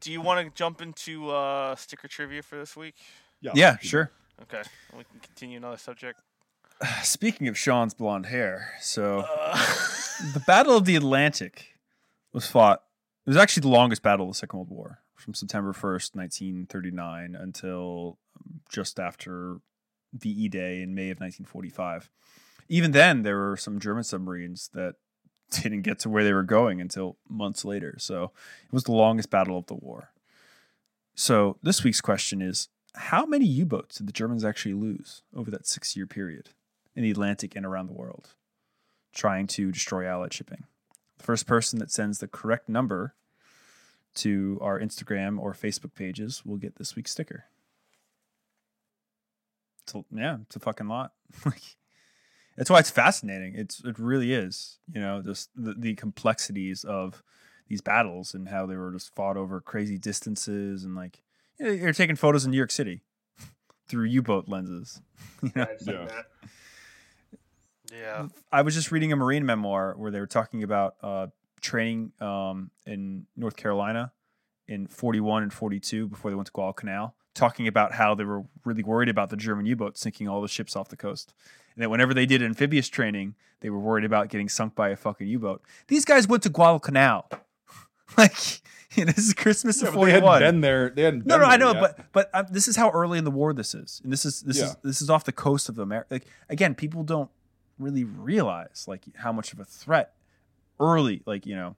Do 0.00 0.12
you 0.12 0.20
want 0.20 0.46
to 0.46 0.56
jump 0.56 0.80
into 0.80 1.30
uh, 1.30 1.74
sticker 1.74 2.06
trivia 2.08 2.42
for 2.42 2.56
this 2.58 2.76
week? 2.76 2.94
yeah, 3.40 3.52
yeah, 3.54 3.76
sure. 3.80 4.12
Okay, 4.42 4.62
we 4.96 5.02
can 5.04 5.18
continue 5.20 5.56
another 5.56 5.78
subject. 5.78 6.20
Speaking 7.02 7.48
of 7.48 7.56
Sean's 7.56 7.94
blonde 7.94 8.26
hair, 8.26 8.74
so 8.80 9.24
Uh, 9.40 9.56
the 10.34 10.42
Battle 10.46 10.76
of 10.76 10.84
the 10.84 10.96
Atlantic 10.96 11.78
was 12.32 12.46
fought. 12.46 12.82
It 13.26 13.30
was 13.30 13.36
actually 13.36 13.62
the 13.62 13.68
longest 13.68 14.02
battle 14.02 14.26
of 14.26 14.32
the 14.32 14.38
Second 14.38 14.58
World 14.58 14.70
War, 14.70 15.00
from 15.14 15.34
September 15.34 15.72
1st, 15.72 16.14
1939, 16.14 17.34
until 17.34 18.18
um, 18.36 18.60
just 18.70 19.00
after 19.00 19.60
VE 20.12 20.48
Day 20.48 20.82
in 20.82 20.94
May 20.94 21.10
of 21.10 21.18
1945. 21.18 22.10
Even 22.68 22.92
then, 22.92 23.22
there 23.22 23.36
were 23.36 23.56
some 23.56 23.80
German 23.80 24.04
submarines 24.04 24.70
that 24.74 24.96
didn't 25.50 25.82
get 25.82 25.98
to 26.00 26.08
where 26.08 26.24
they 26.24 26.32
were 26.32 26.42
going 26.42 26.80
until 26.80 27.16
months 27.28 27.64
later. 27.64 27.96
So 27.98 28.32
it 28.64 28.72
was 28.72 28.84
the 28.84 28.92
longest 28.92 29.30
battle 29.30 29.58
of 29.58 29.66
the 29.66 29.74
war. 29.74 30.12
So 31.14 31.56
this 31.62 31.82
week's 31.82 32.00
question 32.00 32.42
is 32.42 32.68
how 32.94 33.24
many 33.26 33.46
U 33.46 33.64
boats 33.64 33.96
did 33.98 34.06
the 34.06 34.12
Germans 34.12 34.44
actually 34.44 34.74
lose 34.74 35.22
over 35.34 35.50
that 35.50 35.66
six 35.66 35.96
year 35.96 36.06
period 36.06 36.50
in 36.96 37.04
the 37.04 37.10
Atlantic 37.12 37.54
and 37.54 37.64
around 37.64 37.86
the 37.86 37.92
world? 37.92 38.34
trying 39.16 39.46
to 39.48 39.72
destroy 39.72 40.06
Allied 40.06 40.32
shipping. 40.32 40.64
The 41.18 41.24
first 41.24 41.46
person 41.46 41.78
that 41.80 41.90
sends 41.90 42.18
the 42.18 42.28
correct 42.28 42.68
number 42.68 43.14
to 44.16 44.58
our 44.60 44.78
Instagram 44.78 45.40
or 45.40 45.52
Facebook 45.52 45.94
pages 45.94 46.44
will 46.44 46.58
get 46.58 46.76
this 46.76 46.94
week's 46.94 47.10
sticker. 47.12 47.44
It's 49.82 49.94
a, 49.94 50.04
yeah, 50.12 50.38
it's 50.42 50.56
a 50.56 50.60
fucking 50.60 50.86
lot. 50.86 51.12
Like 51.44 51.62
that's 52.56 52.70
why 52.70 52.78
it's 52.78 52.90
fascinating. 52.90 53.54
It's 53.54 53.84
it 53.84 53.98
really 53.98 54.32
is. 54.32 54.78
You 54.90 55.00
know, 55.00 55.20
just 55.20 55.50
the, 55.54 55.74
the 55.74 55.94
complexities 55.94 56.84
of 56.84 57.22
these 57.68 57.82
battles 57.82 58.32
and 58.32 58.48
how 58.48 58.64
they 58.64 58.76
were 58.76 58.92
just 58.92 59.14
fought 59.14 59.36
over 59.36 59.60
crazy 59.60 59.98
distances 59.98 60.84
and 60.84 60.94
like 60.94 61.22
you 61.58 61.66
know, 61.66 61.72
you're 61.72 61.92
taking 61.92 62.16
photos 62.16 62.44
in 62.44 62.52
New 62.52 62.56
York 62.56 62.70
City 62.70 63.02
through 63.88 64.04
U-boat 64.06 64.48
lenses. 64.48 65.00
You 65.42 65.52
know? 65.54 65.66
I've 65.70 65.80
seen 65.80 65.94
Yeah. 65.94 66.22
That. 67.90 67.96
yeah. 67.96 68.26
I 68.52 68.62
was 68.62 68.74
just 68.74 68.90
reading 68.92 69.12
a 69.12 69.16
Marine 69.16 69.44
memoir 69.46 69.94
where 69.96 70.10
they 70.10 70.20
were 70.20 70.26
talking 70.26 70.62
about 70.62 70.96
uh, 71.02 71.26
training 71.60 72.12
um, 72.20 72.70
in 72.86 73.26
North 73.36 73.56
Carolina 73.56 74.12
in 74.68 74.86
41 74.86 75.44
and 75.44 75.52
42 75.52 76.08
before 76.08 76.30
they 76.30 76.34
went 76.34 76.46
to 76.46 76.52
Guadalcanal, 76.52 77.14
talking 77.34 77.68
about 77.68 77.92
how 77.92 78.14
they 78.14 78.24
were 78.24 78.42
really 78.64 78.82
worried 78.82 79.08
about 79.08 79.30
the 79.30 79.36
German 79.36 79.66
U 79.66 79.76
boats 79.76 80.00
sinking 80.00 80.28
all 80.28 80.42
the 80.42 80.48
ships 80.48 80.74
off 80.74 80.88
the 80.88 80.96
coast. 80.96 81.32
And 81.74 81.82
that 81.82 81.90
whenever 81.90 82.14
they 82.14 82.26
did 82.26 82.42
amphibious 82.42 82.88
training, 82.88 83.34
they 83.60 83.70
were 83.70 83.78
worried 83.78 84.04
about 84.04 84.28
getting 84.28 84.48
sunk 84.48 84.74
by 84.74 84.88
a 84.88 84.96
fucking 84.96 85.26
U 85.28 85.38
boat. 85.38 85.62
These 85.88 86.04
guys 86.04 86.26
went 86.26 86.42
to 86.44 86.48
Guadalcanal. 86.48 87.28
like, 88.18 88.60
you 88.94 89.04
know, 89.04 89.12
this 89.12 89.26
is 89.28 89.34
Christmas 89.34 89.80
Yeah, 89.82 89.88
of 89.88 89.94
but 89.94 90.00
they 90.06 90.12
41. 90.12 90.32
hadn't 90.42 90.54
been 90.54 90.60
there. 90.62 90.90
They 90.90 91.02
hadn't. 91.02 91.26
No, 91.26 91.34
been 91.38 91.42
no, 91.42 91.52
I 91.52 91.56
know, 91.56 91.72
yet. 91.72 91.80
but 91.80 92.12
but 92.12 92.30
um, 92.34 92.46
this 92.50 92.66
is 92.68 92.76
how 92.76 92.90
early 92.90 93.18
in 93.18 93.24
the 93.24 93.30
war 93.30 93.52
this 93.52 93.74
is, 93.74 94.00
and 94.02 94.12
this 94.12 94.24
is 94.24 94.40
this 94.42 94.58
Yeah. 94.58 94.64
is 94.66 94.76
this 94.82 95.02
is 95.02 95.10
off 95.10 95.24
the 95.24 95.32
coast 95.32 95.68
of 95.68 95.78
America. 95.78 96.06
Like 96.14 96.26
again, 96.48 96.74
people 96.74 97.02
don't 97.02 97.28
really 97.78 98.04
realize 98.04 98.86
like 98.88 99.04
how 99.16 99.32
much 99.32 99.52
of 99.52 99.60
a 99.60 99.64
threat 99.64 100.14
early, 100.80 101.22
like 101.26 101.46
you 101.46 101.54
know, 101.56 101.76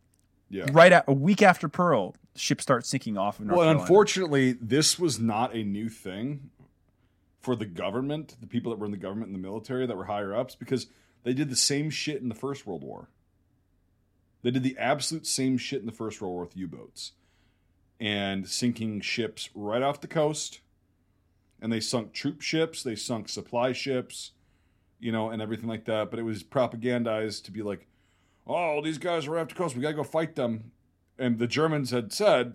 yeah. 0.51 0.67
right 0.73 0.93
at 0.93 1.05
a 1.09 1.13
week 1.13 1.43
after 1.43 1.69
Pearl, 1.69 2.15
ships 2.35 2.63
start 2.63 2.87
sinking 2.87 3.17
off 3.19 3.39
of 3.39 3.47
North 3.47 3.57
Well, 3.59 3.67
Carolina. 3.67 3.81
unfortunately, 3.81 4.53
this 4.53 4.99
was 4.99 5.19
not 5.19 5.55
a 5.55 5.63
new 5.63 5.89
thing. 5.89 6.51
for 7.41 7.55
the 7.57 7.65
government, 7.67 8.37
the 8.41 8.47
people 8.47 8.71
that 8.71 8.79
were 8.79 8.85
in 8.85 8.91
the 8.91 8.99
government 8.99 9.29
and 9.29 9.35
the 9.35 9.49
military 9.49 9.87
that 9.87 9.97
were 9.97 10.05
higher 10.07 10.35
ups, 10.35 10.55
because 10.55 10.89
they 11.23 11.33
did 11.33 11.49
the 11.49 11.57
same 11.57 11.89
shit 11.89 12.21
in 12.21 12.29
the 12.29 12.35
First 12.35 12.67
World 12.67 12.83
War. 12.83 13.09
They 14.43 14.51
did 14.51 14.63
the 14.65 14.77
absolute 14.77 15.27
same 15.27 15.57
shit 15.57 15.81
in 15.81 15.87
the 15.87 15.93
First 15.93 16.21
World 16.21 16.33
War 16.35 16.43
with 16.45 16.57
U 16.57 16.67
boats 16.67 17.13
and 18.01 18.49
sinking 18.49 19.01
ships 19.01 19.51
right 19.55 19.83
off 19.83 20.01
the 20.01 20.07
coast. 20.09 20.61
And 21.61 21.73
they 21.73 21.81
sunk 21.81 22.13
troop 22.13 22.41
ships, 22.43 22.83
they 22.83 22.95
sunk 22.97 23.29
supply 23.29 23.73
ships, 23.73 24.33
you 25.01 25.13
know, 25.13 25.31
and 25.31 25.41
everything 25.43 25.69
like 25.69 25.85
that. 25.87 26.11
But 26.11 26.19
it 26.19 26.23
was 26.25 26.43
propagandized 26.43 27.45
to 27.45 27.51
be 27.51 27.63
like, 27.63 27.87
oh, 28.47 28.81
these 28.83 28.99
guys 28.99 29.27
are 29.27 29.37
after 29.39 29.55
coast, 29.55 29.77
we 29.77 29.83
gotta 29.83 29.95
go 29.95 30.05
fight 30.05 30.35
them. 30.35 30.73
And 31.19 31.39
the 31.39 31.47
Germans 31.47 31.91
had 31.91 32.13
said, 32.13 32.55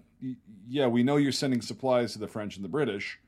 yeah, 0.70 0.88
we 0.88 1.04
know 1.04 1.18
you're 1.18 1.32
sending 1.34 1.62
supplies 1.62 2.14
to 2.14 2.20
the 2.20 2.28
French 2.28 2.56
and 2.56 2.64
the 2.64 2.70
British. 2.70 3.20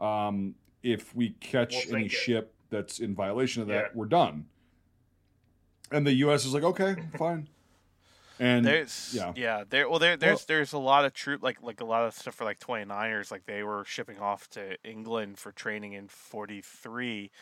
Um, 0.00 0.54
if 0.82 1.14
we 1.14 1.30
catch 1.40 1.86
We'll 1.86 1.96
any 1.96 2.06
it." 2.06 2.12
ship 2.12 2.54
that's 2.70 3.00
in 3.00 3.14
violation 3.14 3.62
of 3.62 3.68
that, 3.68 3.74
Yeah. 3.74 3.88
we're 3.94 4.06
done. 4.06 4.46
And 5.90 6.06
the 6.06 6.12
U.S. 6.14 6.44
is 6.44 6.54
like, 6.54 6.62
okay, 6.62 6.96
fine. 7.18 7.48
And 8.40 8.64
There's 8.64 9.10
yeah, 9.12 9.32
yeah, 9.34 9.64
there 9.68 9.90
well 9.90 9.98
there 9.98 10.16
there's 10.16 10.38
Well- 10.38 10.44
there's 10.46 10.72
a 10.72 10.78
lot 10.78 11.04
of 11.04 11.12
troop 11.12 11.42
like 11.42 11.60
like 11.60 11.80
a 11.80 11.84
lot 11.84 12.04
of 12.06 12.14
stuff 12.14 12.36
for 12.36 12.44
like 12.44 12.60
29ers 12.60 13.32
like 13.32 13.46
they 13.46 13.64
were 13.64 13.84
shipping 13.84 14.20
off 14.20 14.48
to 14.50 14.76
England 14.88 15.38
for 15.38 15.50
training 15.50 15.94
in 15.94 16.06
43 16.06 17.32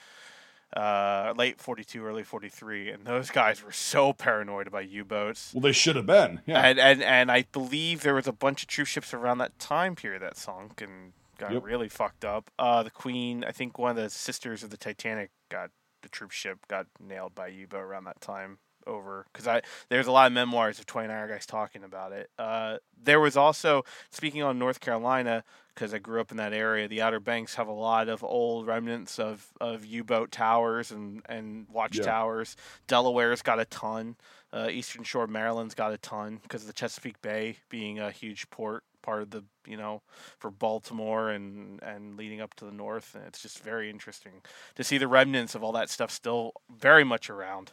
uh 0.77 1.33
late 1.37 1.61
42 1.61 2.05
early 2.05 2.23
43 2.23 2.91
and 2.91 3.05
those 3.07 3.31
guys 3.31 3.65
were 3.65 3.73
so 3.73 4.13
paranoid 4.13 4.67
about 4.67 4.89
U-boats. 4.89 5.53
well, 5.55 5.63
they 5.63 5.73
should 5.73 5.97
have 5.97 6.07
been. 6.07 6.41
Yeah, 6.47 6.61
And 6.61 6.79
and 6.79 7.03
and 7.03 7.31
I 7.33 7.45
believe 7.51 8.03
there 8.03 8.15
was 8.15 8.27
a 8.27 8.33
bunch 8.33 8.63
of 8.63 8.69
troop 8.69 8.87
ships 8.87 9.15
around 9.15 9.39
that 9.39 9.59
time 9.59 9.95
period 9.97 10.23
that 10.23 10.37
sunk 10.37 10.81
and 10.83 11.13
got 11.39 11.53
Yep. 11.53 11.65
really 11.65 11.89
fucked 11.89 12.25
up. 12.25 12.51
Uh 12.59 12.83
the 12.83 12.91
Queen, 12.91 13.43
I 13.45 13.53
think 13.53 13.79
one 13.79 13.91
of 13.91 13.97
the 13.97 14.11
sisters 14.11 14.63
of 14.63 14.71
the 14.71 14.77
Titanic 14.77 15.31
got 15.51 15.71
the 16.03 16.09
troop 16.11 16.31
ship 16.31 16.59
got 16.69 16.87
nailed 17.01 17.35
by 17.35 17.49
a 17.49 17.51
U-boat 17.51 17.81
around 17.81 18.05
that 18.05 18.21
time 18.21 18.59
over 18.87 19.27
because 19.33 19.47
I 19.47 19.63
there's 19.89 20.07
a 20.07 20.13
lot 20.13 20.27
of 20.27 20.33
memoirs 20.33 20.79
of 20.79 20.87
29 20.87 21.29
guys 21.29 21.47
talking 21.47 21.85
about 21.85 22.13
it. 22.13 22.31
Uh, 22.39 22.79
there 23.03 23.21
was 23.21 23.37
also 23.37 23.85
speaking 24.11 24.43
on 24.43 24.59
North 24.59 24.81
Carolina 24.81 25.45
because 25.75 25.93
I 25.93 25.99
grew 25.99 26.21
up 26.21 26.31
in 26.31 26.39
that 26.39 26.53
area. 26.53 26.89
The 26.89 27.03
Outer 27.03 27.21
Banks 27.21 27.55
have 27.57 27.69
a 27.69 27.73
lot 27.73 28.09
of 28.09 28.25
old 28.25 28.67
remnants 28.67 29.19
of, 29.19 29.47
of 29.61 29.85
U-boat 29.85 30.33
towers 30.33 30.91
and 30.91 31.23
and 31.29 31.67
watchtowers. 31.71 32.57
Delaware's 32.87 33.43
got 33.43 33.61
a 33.61 33.67
ton. 33.67 34.17
Uh, 34.53 34.69
Eastern 34.71 35.05
Shore 35.05 35.25
of 35.25 35.31
Maryland's 35.31 35.75
got 35.75 35.93
a 35.93 35.99
ton 35.99 36.39
because 36.43 36.63
of 36.63 36.69
the 36.69 36.73
Chesapeake 36.73 37.21
Bay 37.21 37.59
being 37.69 37.99
a 37.99 38.11
huge 38.11 38.49
port 38.51 38.85
part 39.03 39.23
of 39.23 39.31
the 39.31 39.45
you 39.67 39.77
know 39.77 40.03
for 40.39 40.51
Baltimore 40.51 41.31
and 41.31 41.81
and 41.83 42.17
leading 42.17 42.41
up 42.41 42.55
to 42.55 42.65
the 42.65 42.73
north 42.73 43.15
and 43.15 43.25
it's 43.25 43.41
just 43.41 43.61
very 43.61 43.89
interesting 43.89 44.43
to 44.75 44.83
see 44.83 44.99
the 44.99 45.07
remnants 45.07 45.55
of 45.55 45.63
all 45.63 45.73
that 45.73 45.89
stuff 45.89 46.11
still 46.11 46.53
very 46.69 47.05
much 47.05 47.31
around. 47.31 47.73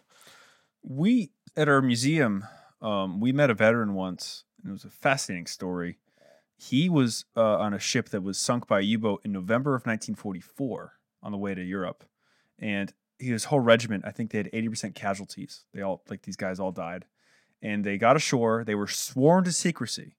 We 0.84 1.32
at 1.56 1.70
our 1.70 1.82
museum 1.82 2.46
um, 2.82 3.22
we 3.22 3.32
met 3.32 3.50
a 3.50 3.54
veteran 3.54 3.94
once 3.94 4.44
and 4.62 4.70
it 4.70 4.74
was 4.74 4.84
a 4.84 4.90
fascinating 4.90 5.48
story. 5.48 5.98
He 6.58 6.90
was 6.90 7.26
uh, 7.36 7.58
on 7.58 7.74
a 7.74 7.80
ship 7.80 8.10
that 8.10 8.22
was 8.22 8.38
sunk 8.38 8.68
by 8.68 8.80
a 8.80 8.84
u-boat 8.84 9.22
in 9.24 9.32
november 9.32 9.72
of 9.72 9.86
1944 9.86 10.94
on 11.22 11.32
the 11.32 11.38
way 11.38 11.56
to 11.56 11.64
europe 11.64 12.04
and 12.60 12.94
his 13.20 13.46
whole 13.46 13.60
regiment 13.60 14.04
i 14.06 14.12
think 14.12 14.32
they 14.32 14.38
had 14.38 14.52
80% 14.52 14.94
casualties. 14.94 15.66
They 15.74 15.82
all 15.82 16.04
like 16.10 16.24
these 16.24 16.36
guys 16.36 16.60
all 16.60 16.72
died 16.72 17.06
and 17.62 17.86
they 17.86 17.98
got 17.98 18.18
ashore. 18.18 18.64
They 18.66 18.76
were 18.76 18.88
sworn 18.88 19.46
to 19.46 19.52
secrecy. 19.54 20.18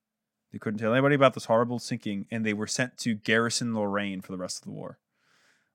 They 0.51 0.57
couldn't 0.57 0.79
tell 0.79 0.93
anybody 0.93 1.15
about 1.15 1.35
this 1.35 1.45
horrible 1.45 1.79
sinking 1.79 2.25
and 2.31 2.43
they 2.45 2.53
were 2.53 2.67
sent 2.67 2.97
to 2.99 3.13
garrison 3.13 3.73
Lorient 3.75 4.23
for 4.23 4.31
the 4.31 4.37
rest 4.37 4.57
of 4.57 4.63
the 4.63 4.71
war. 4.71 4.97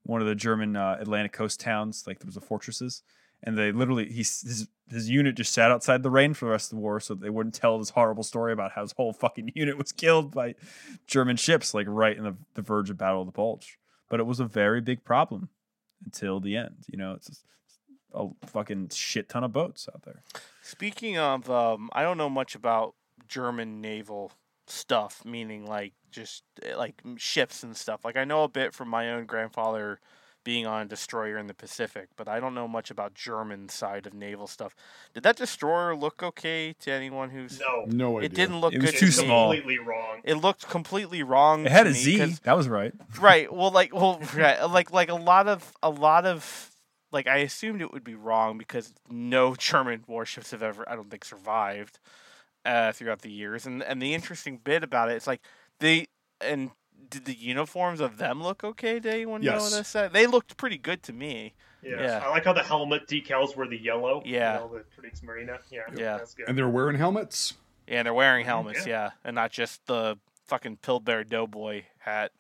One 0.03 0.21
of 0.21 0.27
the 0.27 0.35
german 0.35 0.75
uh, 0.75 0.97
atlantic 1.01 1.33
coast 1.33 1.61
towns 1.61 2.05
like 2.07 2.19
there 2.19 2.27
was 2.27 2.35
the 2.35 2.41
fortresses 2.41 3.03
and 3.43 3.57
they 3.57 3.73
literally 3.73 4.07
he 4.07 4.19
his 4.19 4.69
his 4.91 5.09
unit 5.09 5.37
just 5.37 5.53
sat 5.53 5.71
outside 5.71 6.03
the 6.03 6.11
rain 6.11 6.35
for 6.35 6.47
the 6.47 6.51
rest 6.51 6.73
of 6.73 6.77
the 6.77 6.83
war 6.83 6.99
so 6.99 7.15
they 7.15 7.31
wouldn't 7.31 7.55
tell 7.55 7.79
this 7.79 7.91
horrible 7.91 8.25
story 8.25 8.53
about 8.53 8.73
how 8.73 8.83
his 8.83 8.93
whole 8.93 9.13
fucking 9.13 9.53
unit 9.55 9.79
was 9.79 9.93
killed 9.93 10.33
by 10.33 10.55
German 11.07 11.37
ships 11.37 11.75
like 11.75 11.87
right 11.89 12.17
in 12.17 12.25
the, 12.25 12.37
the 12.55 12.63
verge 12.63 12.91
of 12.91 12.99
Battle 12.99 13.21
of 13.21 13.27
the 13.27 13.33
Bulge. 13.33 13.79
But 14.09 14.21
it 14.21 14.27
was 14.27 14.41
a 14.41 14.45
very 14.45 14.81
big 14.81 15.05
problem 15.05 15.49
until 16.05 16.41
the 16.41 16.57
end. 16.57 16.85
You 16.89 16.99
know, 16.99 17.15
it's 17.15 17.45
a 18.13 18.27
fucking 18.47 18.89
shit 18.89 19.29
ton 19.29 19.45
of 19.45 19.53
boats 19.53 19.89
out 19.93 20.03
there. 20.03 20.23
Speaking 20.63 21.17
of, 21.17 21.49
um, 21.49 21.91
I 21.93 22.03
don't 22.03 22.19
know 22.19 22.31
much 22.31 22.57
about 22.57 22.95
German 23.29 23.81
naval 23.81 24.33
stuff, 24.67 25.25
meaning 25.25 25.67
like 25.67 25.93
just 26.11 26.43
eh, 26.63 26.75
like 26.75 27.01
ships 27.17 27.63
and 27.63 27.77
stuff. 27.77 28.05
Like 28.05 28.17
I 28.17 28.25
know 28.25 28.43
a 28.43 28.49
bit 28.49 28.75
from 28.75 28.89
my 28.89 29.13
own 29.13 29.27
grandfather 29.27 30.01
being 30.43 30.67
on 30.67 30.83
a 30.83 30.85
destroyer 30.87 31.37
in 31.37 31.47
the 31.47 31.55
Pacific, 31.55 32.09
but 32.17 32.27
I 32.29 32.41
don't 32.41 32.55
know 32.55 32.67
much 32.67 32.91
about 32.91 33.15
German 33.15 33.69
side 33.69 34.07
of 34.07 34.15
naval 34.15 34.47
stuff. 34.47 34.75
Did 35.15 35.23
that 35.25 35.37
destroyer 35.37 35.95
look 35.95 36.23
okay 36.23 36.75
to 36.81 36.91
anyone 36.91 37.31
who's? 37.31 37.61
No, 37.61 37.85
no 37.87 38.19
idea. 38.19 38.27
it 38.27 38.35
didn't 38.35 38.61
look 38.61 38.73
It 38.73 38.81
was 38.81 38.93
too 38.93 38.99
to 39.01 39.07
it's 39.07 39.19
me. 39.19 39.25
small. 39.27 39.53
completely 39.53 39.79
wrong. 39.79 40.21
It 40.25 40.35
looked 40.37 40.69
completely 40.69 41.23
wrong. 41.23 41.67
It 41.67 41.73
had 41.73 41.83
to 41.85 41.91
a 41.91 41.93
me 41.93 41.99
Z. 41.99 42.19
'cause- 42.19 42.41
That 42.41 42.57
was 42.57 42.69
right. 42.69 42.93
right 43.21 43.53
well 43.53 43.71
like 43.71 43.95
well 43.95 44.21
right, 44.35 44.63
like 44.71 44.91
like 44.93 45.09
a 45.11 45.15
lot 45.15 45.47
of 45.47 45.73
a 45.83 45.91
lot 45.91 46.25
of 46.27 46.71
like 47.13 47.27
i 47.27 47.39
assumed 47.39 47.81
it 47.83 47.93
would 47.93 48.05
be 48.05 48.15
wrong 48.15 48.57
because 48.57 48.95
no 49.09 49.55
german 49.59 50.05
warships 50.07 50.53
have 50.53 50.63
ever 50.63 50.89
i 50.89 50.95
don't 50.95 51.11
think 51.11 51.25
survived 51.25 51.99
uh 52.65 52.93
throughout 52.93 53.23
the 53.23 53.31
years 53.33 53.67
and 53.67 53.83
and 53.83 54.01
the 54.01 54.15
interesting 54.15 54.57
bit 54.63 54.85
about 54.85 55.11
it 55.11 55.15
it's 55.17 55.27
like 55.27 55.41
they 55.81 56.07
and 56.41 56.71
did 57.11 57.25
the 57.25 57.35
uniforms 57.35 58.01
of 58.01 58.17
them 58.19 58.43
look 58.43 58.63
okay 58.65 58.95
did 59.01 59.13
anyone 59.13 59.43
Yes. 59.43 59.71
notice 59.73 59.93
that 59.93 60.13
they 60.13 60.27
looked 60.27 60.57
pretty 60.57 60.79
good 60.79 61.03
to 61.05 61.13
me 61.13 61.55
Yeah. 61.83 62.01
Yeah. 62.03 62.23
I 62.25 62.29
like 62.31 62.45
how 62.45 62.53
the 62.53 62.63
helmet 62.63 63.07
decals 63.09 63.57
were 63.57 63.67
the 63.67 63.79
yellow. 63.79 64.23
Yeah. 64.25 64.55
You 64.55 64.61
know, 64.61 64.79
the 64.79 64.85
Kriegsmarine. 65.09 65.49
Yeah. 65.71 65.81
Yeah. 65.97 66.19
That's 66.19 66.35
good. 66.35 66.49
and 66.49 66.57
they're 66.57 66.69
wearing 66.69 66.97
helmets. 66.97 67.55
yeah 67.89 67.99
and 67.99 68.07
they're 68.07 68.15
wearing 68.15 68.45
helmets 68.47 68.87
yeah. 68.87 69.05
yeah. 69.05 69.11
and 69.25 69.35
not 69.35 69.51
just 69.51 69.85
the 69.87 70.17
fucking 70.47 70.77
pillbear 70.83 71.27
doughboy 71.29 71.85
hat 71.99 72.33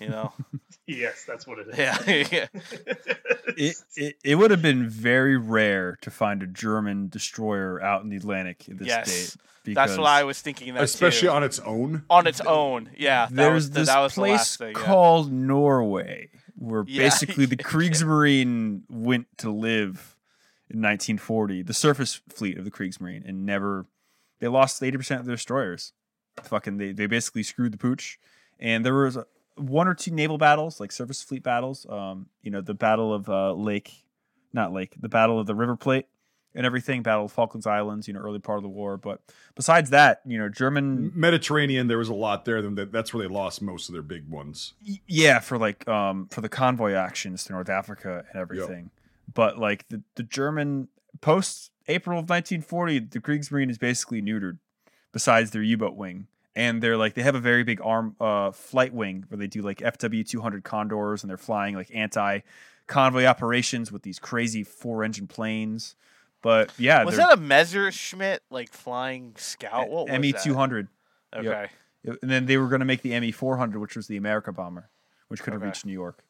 you 0.00 0.08
know 0.08 0.32
yes, 0.86 1.24
that's 1.26 1.46
what 1.46 1.58
it 1.58 1.68
is. 1.68 1.78
yeah 1.78 1.98
yeah 2.32 2.46
It, 3.56 3.76
it 3.96 4.16
it 4.24 4.34
would 4.36 4.50
have 4.50 4.62
been 4.62 4.88
very 4.88 5.36
rare 5.36 5.98
to 6.02 6.10
find 6.10 6.42
a 6.42 6.46
German 6.46 7.08
destroyer 7.08 7.80
out 7.82 8.02
in 8.02 8.08
the 8.08 8.16
Atlantic 8.16 8.68
in 8.68 8.76
this 8.78 8.88
Yes. 8.88 9.36
date. 9.64 9.74
that's 9.74 9.96
what 9.96 10.06
i 10.06 10.24
was 10.24 10.40
thinking 10.40 10.74
that 10.74 10.82
especially 10.82 11.28
too. 11.28 11.34
on 11.34 11.42
its 11.44 11.58
own. 11.60 12.02
on 12.10 12.26
its 12.26 12.40
own. 12.40 12.90
Yeah, 12.96 13.26
that 13.26 13.34
There's 13.34 13.54
was 13.54 13.70
the, 13.70 13.78
this 13.80 13.88
that 13.88 14.00
was 14.00 14.14
the 14.14 14.20
place 14.22 14.38
last 14.38 14.58
thing. 14.58 14.74
yeah. 14.76 14.82
called 14.82 15.32
Norway, 15.32 16.30
where 16.56 16.84
Yeah. 16.86 17.02
basically 17.04 17.46
the 17.46 17.56
Kriegsmarine 17.70 18.82
went 18.88 19.26
to 19.38 19.50
live 19.50 20.16
in 20.70 20.78
1940, 20.80 21.62
the 21.62 21.74
surface 21.74 22.20
fleet 22.30 22.56
of 22.58 22.64
the 22.64 22.70
Kriegsmarine, 22.70 23.28
and 23.28 23.44
never 23.44 23.86
they 24.40 24.48
lost 24.48 24.80
80% 24.82 25.20
of 25.20 25.26
their 25.26 25.36
destroyers. 25.36 25.92
Fucking, 26.42 26.78
they, 26.78 26.92
they 26.92 27.06
basically 27.06 27.42
screwed 27.44 27.72
the 27.72 27.78
pooch. 27.78 28.18
And 28.58 28.84
there 28.84 28.94
was 28.94 29.16
uh, 29.18 29.24
one 29.56 29.88
or 29.88 29.94
two 29.94 30.10
naval 30.10 30.38
battles, 30.38 30.80
like 30.80 30.92
surface 30.92 31.22
fleet 31.22 31.42
battles. 31.42 31.86
Um, 31.88 32.26
you 32.42 32.50
know, 32.50 32.60
the 32.60 32.74
Battle 32.74 33.12
of 33.12 33.28
uh, 33.28 33.52
Lake, 33.52 34.04
not 34.52 34.72
Lake, 34.72 34.94
the 35.00 35.08
Battle 35.08 35.38
of 35.38 35.46
the 35.46 35.54
River 35.54 35.76
Plate 35.76 36.06
and 36.54 36.66
everything, 36.66 37.02
Battle 37.02 37.24
of 37.24 37.32
Falklands 37.32 37.66
Islands, 37.66 38.06
you 38.06 38.14
know, 38.14 38.20
early 38.20 38.38
part 38.38 38.58
of 38.58 38.62
the 38.62 38.68
war. 38.68 38.96
But 38.98 39.20
besides 39.54 39.90
that, 39.90 40.20
you 40.26 40.38
know, 40.38 40.48
German 40.50 41.10
Mediterranean, 41.14 41.86
there 41.86 41.98
was 41.98 42.10
a 42.10 42.14
lot 42.14 42.44
there. 42.44 42.60
Then 42.60 42.90
that's 42.90 43.14
where 43.14 43.26
they 43.26 43.32
lost 43.32 43.62
most 43.62 43.88
of 43.88 43.94
their 43.94 44.02
big 44.02 44.28
ones. 44.28 44.74
Yeah 45.06 45.40
for 45.42 45.58
like 45.58 45.86
um 45.88 46.28
for 46.30 46.40
the 46.40 46.48
convoy 46.48 46.92
actions 46.92 47.44
to 47.44 47.52
north 47.52 47.68
africa 47.68 48.24
and 48.32 48.40
everything 48.40 48.90
but 49.32 49.58
like 49.58 49.86
the, 49.88 50.02
the 50.14 50.22
german 50.22 50.88
post 51.20 51.70
april 51.88 52.18
of 52.18 52.28
1940 52.28 53.00
the 53.00 53.20
kriegsmarine 53.20 53.70
is 53.70 53.78
basically 53.78 54.22
neutered 54.22 54.58
besides 55.12 55.50
their 55.50 55.62
u-boat 55.62 55.94
wing 55.94 56.26
and 56.54 56.82
they're 56.82 56.96
like 56.96 57.14
they 57.14 57.22
have 57.22 57.34
a 57.34 57.40
very 57.40 57.64
big 57.64 57.80
arm 57.82 58.14
uh 58.20 58.50
flight 58.50 58.92
wing 58.92 59.24
where 59.28 59.38
they 59.38 59.46
do 59.46 59.62
like 59.62 59.78
fw200 59.78 60.62
condors 60.64 61.22
and 61.22 61.30
they're 61.30 61.36
flying 61.38 61.74
like 61.74 61.90
anti 61.94 62.40
convoy 62.86 63.24
operations 63.24 63.90
with 63.90 64.02
these 64.02 64.18
crazy 64.18 64.62
four 64.62 65.02
engine 65.04 65.26
planes 65.26 65.94
but 66.42 66.72
yeah 66.78 67.04
Was 67.04 67.16
that 67.16 67.32
a 67.32 67.40
Messerschmitt 67.40 68.42
like 68.50 68.72
flying 68.72 69.34
scout? 69.36 69.88
What 69.88 70.06
was 70.06 70.12
that? 70.12 70.20
me 70.20 70.32
200 70.32 70.88
Okay. 71.34 71.68
and 72.04 72.18
then 72.22 72.46
they 72.46 72.56
were 72.58 72.66
going 72.68 72.80
to 72.80 72.84
make 72.84 73.00
the 73.02 73.18
ME 73.18 73.30
400, 73.32 73.78
which 73.80 73.96
was 73.96 74.06
the 74.08 74.16
America 74.16 74.52
bomber, 74.52 74.90
which 75.28 75.40
could 75.42 75.52
have 75.54 75.62
Okay. 75.62 75.68
reached 75.68 75.86
New 75.86 75.92
York. 75.92 76.24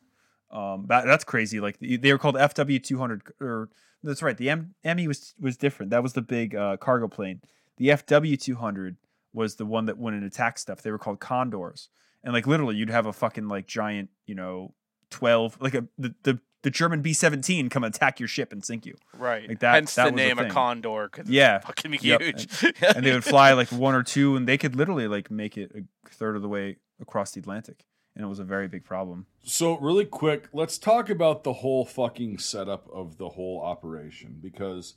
Um, 0.51 0.85
that, 0.89 1.07
that's 1.07 1.25
crazy. 1.25 1.59
Like 1.61 1.79
they 1.81 2.13
were 2.13 2.19
called 2.19 2.37
FW 2.37 2.81
200, 2.81 3.23
or 3.41 3.71
that's 4.05 4.23
right. 4.23 4.37
The 4.37 4.51
M, 4.51 4.75
ME 4.85 5.09
was 5.09 5.35
was 5.41 5.57
different. 5.57 5.91
That 5.91 6.03
was 6.03 6.13
the 6.13 6.23
big 6.23 6.55
uh, 6.55 6.77
cargo 6.77 7.09
plane. 7.09 7.41
The 7.79 7.89
FW 7.89 8.39
200 8.39 8.97
was 9.33 9.57
the 9.57 9.67
one 9.67 9.87
that 9.87 9.99
went 9.99 10.17
and 10.17 10.25
attacked 10.25 10.59
stuff. 10.61 10.83
They 10.83 10.91
were 10.91 10.99
called 10.99 11.21
Condors, 11.21 11.89
and 12.25 12.33
like 12.33 12.47
literally, 12.47 12.77
you'd 12.77 12.91
have 12.91 13.07
a 13.07 13.13
fucking 13.13 13.49
like 13.49 13.67
giant, 13.67 14.11
you 14.27 14.35
know, 14.35 14.75
12 15.11 15.59
like 15.61 15.75
a 15.75 15.87
the 15.99 16.15
the, 16.23 16.41
the 16.63 16.71
German 16.71 17.03
B 17.03 17.13
17 17.13 17.69
come 17.69 17.83
attack 17.85 18.21
your 18.21 18.29
ship 18.29 18.53
and 18.53 18.65
sink 18.65 18.87
you. 18.87 18.95
Right. 19.19 19.49
Like 19.49 19.59
that- 19.61 19.75
Hence 19.75 19.95
that 19.97 20.05
the 20.07 20.13
was 20.13 20.23
a 20.23 20.25
name 20.27 20.39
of. 20.39 20.49
Condor 20.49 21.09
because 21.11 21.29
Yeah. 21.29 21.57
it's 21.57 21.67
fucking 21.67 21.99
Yep, 22.01 22.21
huge. 22.23 22.65
and 22.95 23.05
they 23.05 23.13
would 23.13 23.25
fly 23.25 23.53
like 23.53 23.69
one 23.73 23.95
or 23.95 24.03
two, 24.05 24.37
and 24.37 24.47
they 24.47 24.57
could 24.59 24.77
literally 24.77 25.09
like 25.09 25.31
make 25.31 25.59
it 25.59 25.73
a 25.75 25.83
third 26.11 26.37
of 26.37 26.43
the 26.43 26.49
way 26.49 26.77
across 27.01 27.33
the 27.33 27.41
Atlantic. 27.41 27.85
and 28.15 28.23
it 28.25 28.29
was 28.29 28.39
a 28.39 28.45
very 28.45 28.69
big 28.69 28.85
problem. 28.85 29.25
So 29.43 29.79
really 29.79 30.05
quick, 30.05 30.49
let's 30.53 30.77
talk 30.79 31.09
about 31.09 31.45
the 31.45 31.55
whole 31.55 31.85
fucking 31.87 32.37
setup 32.39 32.87
of 32.93 33.17
the 33.17 33.31
whole 33.31 33.61
operation 33.63 34.37
because 34.41 34.97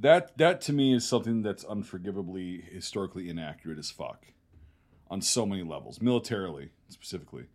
that 0.00 0.36
that 0.38 0.60
to 0.62 0.72
me 0.72 0.94
is 0.94 1.06
something 1.06 1.42
that's 1.42 1.64
unforgivably 1.64 2.64
historically 2.72 3.28
inaccurate 3.28 3.78
as 3.78 3.90
fuck 3.90 4.26
on 5.10 5.20
so 5.20 5.44
many 5.44 5.62
levels, 5.62 6.00
militarily 6.00 6.70
specifically. 6.88 7.46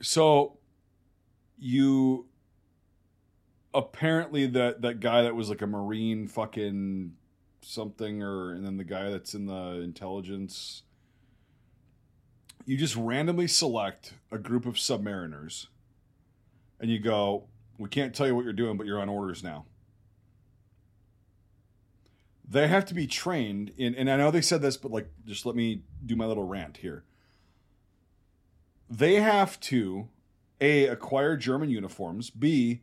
So 0.00 0.58
you 1.58 2.26
apparently 3.74 4.46
that 4.46 4.82
that 4.82 5.00
guy 5.00 5.22
that 5.22 5.34
was 5.34 5.48
like 5.48 5.62
a 5.62 5.66
marine 5.66 6.26
fucking 6.26 7.12
something 7.62 8.22
or 8.22 8.52
and 8.52 8.66
then 8.66 8.76
the 8.76 8.84
guy 8.84 9.08
that's 9.08 9.34
in 9.34 9.46
the 9.46 9.80
intelligence 9.82 10.82
you 12.66 12.76
just 12.76 12.96
randomly 12.96 13.46
select 13.46 14.14
a 14.30 14.36
group 14.36 14.66
of 14.66 14.74
submariners 14.74 15.68
and 16.80 16.90
you 16.90 16.98
go 16.98 17.44
we 17.78 17.88
can't 17.88 18.14
tell 18.14 18.26
you 18.26 18.34
what 18.34 18.44
you're 18.44 18.52
doing 18.52 18.76
but 18.76 18.84
you're 18.84 19.00
on 19.00 19.08
orders 19.08 19.42
now 19.42 19.64
they 22.48 22.68
have 22.68 22.84
to 22.84 22.94
be 22.94 23.06
trained 23.06 23.72
in 23.76 23.94
and 23.94 24.10
i 24.10 24.16
know 24.16 24.30
they 24.30 24.40
said 24.40 24.62
this 24.62 24.76
but 24.76 24.90
like 24.90 25.08
just 25.24 25.46
let 25.46 25.54
me 25.54 25.82
do 26.04 26.16
my 26.16 26.26
little 26.26 26.44
rant 26.46 26.78
here 26.78 27.04
they 28.90 29.14
have 29.14 29.58
to 29.60 30.08
a 30.60 30.86
acquire 30.86 31.36
german 31.36 31.70
uniforms 31.70 32.30
b 32.30 32.82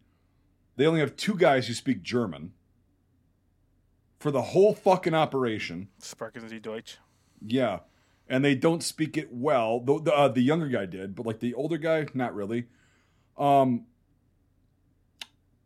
they 0.76 0.86
only 0.86 0.99
have 0.99 1.16
two 1.16 1.36
guys 1.36 1.68
who 1.68 1.74
speak 1.74 2.01
german 2.01 2.53
for 4.20 4.32
the 4.32 4.41
whole 4.41 4.74
fucking 4.74 5.14
operation 5.14 5.88
Sprechen 6.01 6.47
Sie 6.49 6.60
Deutsch? 6.60 6.97
yeah, 7.45 7.80
and 8.28 8.43
they 8.43 8.53
don't 8.53 8.84
speak 8.84 9.18
it 9.18 9.30
well. 9.32 9.80
The 9.80 10.01
the, 10.01 10.14
uh, 10.14 10.28
the 10.28 10.41
younger 10.41 10.68
guy 10.68 10.86
did, 10.86 11.16
but 11.16 11.26
like 11.26 11.39
the 11.39 11.53
older 11.53 11.78
guy, 11.78 12.05
not 12.14 12.36
really. 12.36 12.66
Um, 13.38 13.86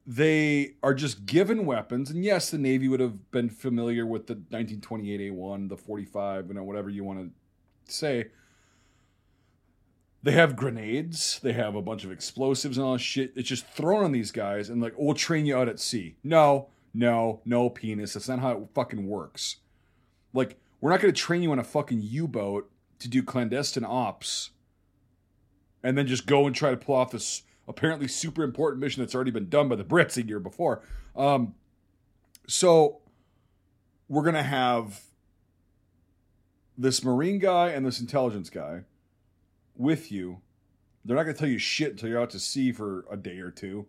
they 0.05 0.75
are 0.83 0.93
just 0.93 1.25
given 1.25 1.65
weapons, 1.65 2.09
and 2.09 2.23
yes, 2.23 2.49
the 2.49 2.57
Navy 2.57 2.87
would 2.87 2.99
have 2.99 3.31
been 3.31 3.49
familiar 3.49 4.05
with 4.05 4.27
the 4.27 4.33
1928 4.33 5.31
A1, 5.31 5.69
the 5.69 5.77
45, 5.77 6.47
you 6.47 6.53
know, 6.53 6.63
whatever 6.63 6.89
you 6.89 7.03
want 7.03 7.19
to 7.19 7.93
say. 7.93 8.27
They 10.21 10.31
have 10.31 10.55
grenades. 10.55 11.39
They 11.43 11.53
have 11.53 11.75
a 11.75 11.81
bunch 11.81 12.05
of 12.05 12.11
explosives 12.11 12.77
and 12.77 12.85
all 12.85 12.93
this 12.93 13.01
shit. 13.01 13.33
It's 13.35 13.49
just 13.49 13.67
thrown 13.67 14.03
on 14.03 14.11
these 14.11 14.31
guys, 14.31 14.69
and 14.69 14.81
like, 14.81 14.93
we'll 14.97 15.15
train 15.15 15.45
you 15.45 15.57
out 15.57 15.69
at 15.69 15.79
sea. 15.79 16.15
No, 16.23 16.69
no, 16.93 17.41
no, 17.45 17.69
penis. 17.69 18.13
That's 18.13 18.29
not 18.29 18.39
how 18.39 18.51
it 18.51 18.67
fucking 18.73 19.07
works. 19.07 19.57
Like, 20.33 20.57
we're 20.81 20.91
not 20.91 20.99
going 20.99 21.13
to 21.13 21.19
train 21.19 21.43
you 21.43 21.51
on 21.51 21.59
a 21.59 21.63
fucking 21.63 22.01
U 22.01 22.27
boat 22.27 22.69
to 22.99 23.07
do 23.07 23.23
clandestine 23.23 23.85
ops 23.85 24.51
and 25.83 25.97
then 25.97 26.07
just 26.07 26.25
go 26.25 26.45
and 26.45 26.55
try 26.55 26.71
to 26.71 26.77
pull 26.77 26.95
off 26.95 27.11
this 27.11 27.43
apparently 27.67 28.07
super 28.07 28.43
important 28.43 28.81
mission 28.81 29.01
that's 29.01 29.15
already 29.15 29.31
been 29.31 29.49
done 29.49 29.69
by 29.69 29.75
the 29.75 29.83
Brits 29.83 30.17
a 30.17 30.25
year 30.25 30.39
before. 30.39 30.81
Um, 31.15 31.55
so 32.47 33.01
we're 34.09 34.23
to 34.35 34.43
have 34.43 35.01
this 36.77 37.03
Marine 37.03 37.39
guy 37.39 37.69
and 37.69 37.85
this 37.85 37.99
intelligence 37.99 38.49
guy 38.49 38.81
with 39.75 40.11
you. 40.11 40.41
They're 41.05 41.15
not 41.15 41.23
to 41.35 41.39
tell 41.39 41.49
you 41.49 41.57
shit 41.57 41.91
until 41.91 42.09
you're 42.09 42.21
out 42.21 42.29
to 42.31 42.39
sea 42.39 42.71
for 42.71 43.05
a 43.11 43.17
day 43.17 43.39
or 43.39 43.51
two. 43.51 43.85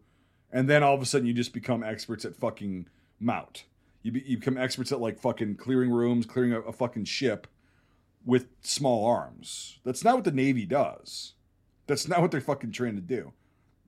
And 0.53 0.68
then 0.68 0.83
all 0.83 0.95
of 0.95 1.03
a 1.03 1.07
sudden 1.07 1.27
you 1.27 1.33
just 1.33 1.53
become 1.53 1.83
experts 1.83 2.25
at 2.25 2.37
fucking 2.37 2.89
mount. 3.18 3.64
You, 4.03 4.12
be, 4.12 4.22
you 4.27 4.39
become 4.39 4.59
experts 4.59 4.93
at 4.93 5.01
like 5.01 5.18
fucking 5.18 5.57
clearing 5.57 5.91
rooms, 5.91 6.27
clearing 6.27 6.53
a, 6.53 6.61
a 6.61 6.72
fucking 6.72 7.07
ship 7.07 7.47
with 8.25 8.47
small 8.62 9.07
arms. 9.07 9.79
That's 9.85 10.05
not 10.05 10.14
what 10.14 10.25
the 10.25 10.33
Navy 10.33 10.64
does. 10.64 11.33
That's 11.87 12.09
not 12.09 12.20
what 12.20 12.31
they're 12.31 12.41
fucking 12.41 12.72
trained 12.72 12.97
to 12.97 13.03
do. 13.03 13.33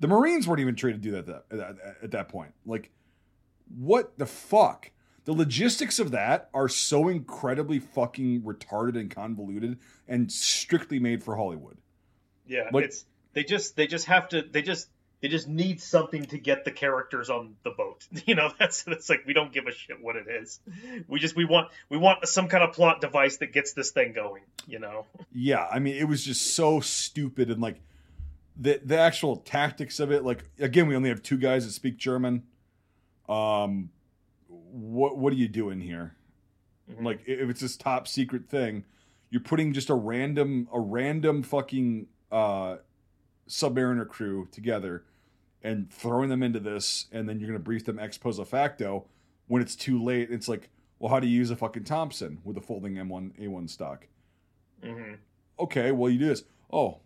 The 0.00 0.08
Marines 0.08 0.46
weren't 0.46 0.60
even 0.60 0.76
trained 0.76 1.02
to 1.02 1.08
do 1.10 1.22
that, 1.22 1.26
that 1.48 1.60
at, 1.60 1.76
at 2.04 2.10
that 2.10 2.28
point. 2.28 2.52
Like, 2.66 2.90
what 3.76 4.18
the 4.18 4.26
fuck? 4.26 4.90
The 5.24 5.32
logistics 5.32 5.98
of 5.98 6.12
that 6.12 6.50
are 6.54 6.68
so 6.68 7.08
incredibly 7.08 7.78
fucking 7.80 8.42
retarded 8.42 8.98
and 9.00 9.10
convoluted 9.10 9.78
and 10.06 10.30
strictly 10.30 10.98
made 11.00 11.24
for 11.24 11.34
Hollywood. 11.36 11.78
Yeah, 12.46 12.68
Like- 12.72 12.84
it's 12.86 13.04
they 13.32 13.42
just 13.44 13.76
they 13.76 13.86
just 13.86 14.06
have 14.06 14.28
to 14.30 14.42
they 14.42 14.62
just 14.62 14.88
they 15.20 15.28
just 15.28 15.48
need 15.48 15.80
something 15.80 16.26
to 16.26 16.38
get 16.38 16.64
the 16.64 16.70
characters 16.70 17.28
on 17.28 17.56
the 17.64 17.70
boat. 17.70 18.06
You 18.26 18.34
know, 18.36 18.52
that's 18.58 18.84
that's 18.84 19.10
like 19.10 19.24
we 19.26 19.32
don't 19.32 19.52
give 19.52 19.66
a 19.66 19.72
shit 19.72 20.00
what 20.00 20.14
it 20.16 20.26
is. 20.28 20.60
We 21.08 21.18
just 21.18 21.34
we 21.34 21.44
want 21.44 21.70
we 21.88 21.96
want 21.96 22.26
some 22.28 22.46
kind 22.48 22.62
of 22.62 22.72
plot 22.74 23.00
device 23.00 23.38
that 23.38 23.52
gets 23.52 23.72
this 23.72 23.90
thing 23.90 24.12
going. 24.12 24.42
You 24.68 24.78
know. 24.78 25.06
Yeah, 25.32 25.66
I 25.70 25.80
mean, 25.80 25.96
it 25.96 26.04
was 26.06 26.24
just 26.24 26.54
so 26.54 26.78
stupid 26.80 27.50
and 27.50 27.60
like 27.60 27.80
the 28.56 28.80
the 28.84 28.98
actual 28.98 29.36
tactics 29.36 30.00
of 30.00 30.10
it. 30.10 30.24
Like 30.24 30.44
again, 30.58 30.86
we 30.86 30.96
only 30.96 31.08
have 31.08 31.22
two 31.22 31.36
guys 31.36 31.66
that 31.66 31.72
speak 31.72 31.96
German. 31.96 32.44
Um, 33.28 33.90
what 34.48 35.18
what 35.18 35.32
are 35.32 35.36
you 35.36 35.48
doing 35.48 35.80
here? 35.80 36.16
Mhm. 36.90 37.04
Like 37.04 37.22
if 37.26 37.48
it's 37.50 37.60
this 37.60 37.76
top 37.76 38.08
secret 38.08 38.48
thing, 38.48 38.84
you're 39.30 39.40
putting 39.42 39.72
just 39.72 39.90
a 39.90 39.94
random 39.94 40.68
a 40.72 40.80
random 40.80 41.42
fucking 41.42 42.06
uh 42.32 42.76
submariner 43.48 44.06
crew 44.08 44.48
together 44.50 45.04
and 45.62 45.90
throwing 45.90 46.28
them 46.28 46.42
into 46.42 46.60
this, 46.60 47.06
and 47.12 47.28
then 47.28 47.38
you're 47.40 47.48
gonna 47.48 47.58
brief 47.58 47.84
them 47.84 47.98
ex 47.98 48.16
post 48.18 48.44
facto 48.46 49.06
when 49.48 49.62
it's 49.62 49.76
too 49.76 50.02
late. 50.02 50.30
It's 50.30 50.48
like, 50.48 50.70
well, 50.98 51.10
how 51.10 51.20
do 51.20 51.26
you 51.26 51.36
use 51.36 51.50
a 51.50 51.56
fucking 51.56 51.84
Thompson 51.84 52.38
with 52.44 52.56
a 52.56 52.60
folding 52.60 52.94
M1 52.94 53.38
A1 53.40 53.68
stock? 53.68 54.06
hmm 54.82 55.14
okay, 55.58 55.90
well, 55.90 56.10
you 56.10 56.18
do 56.18 56.26
this. 56.26 56.44
Oh, 56.70 56.98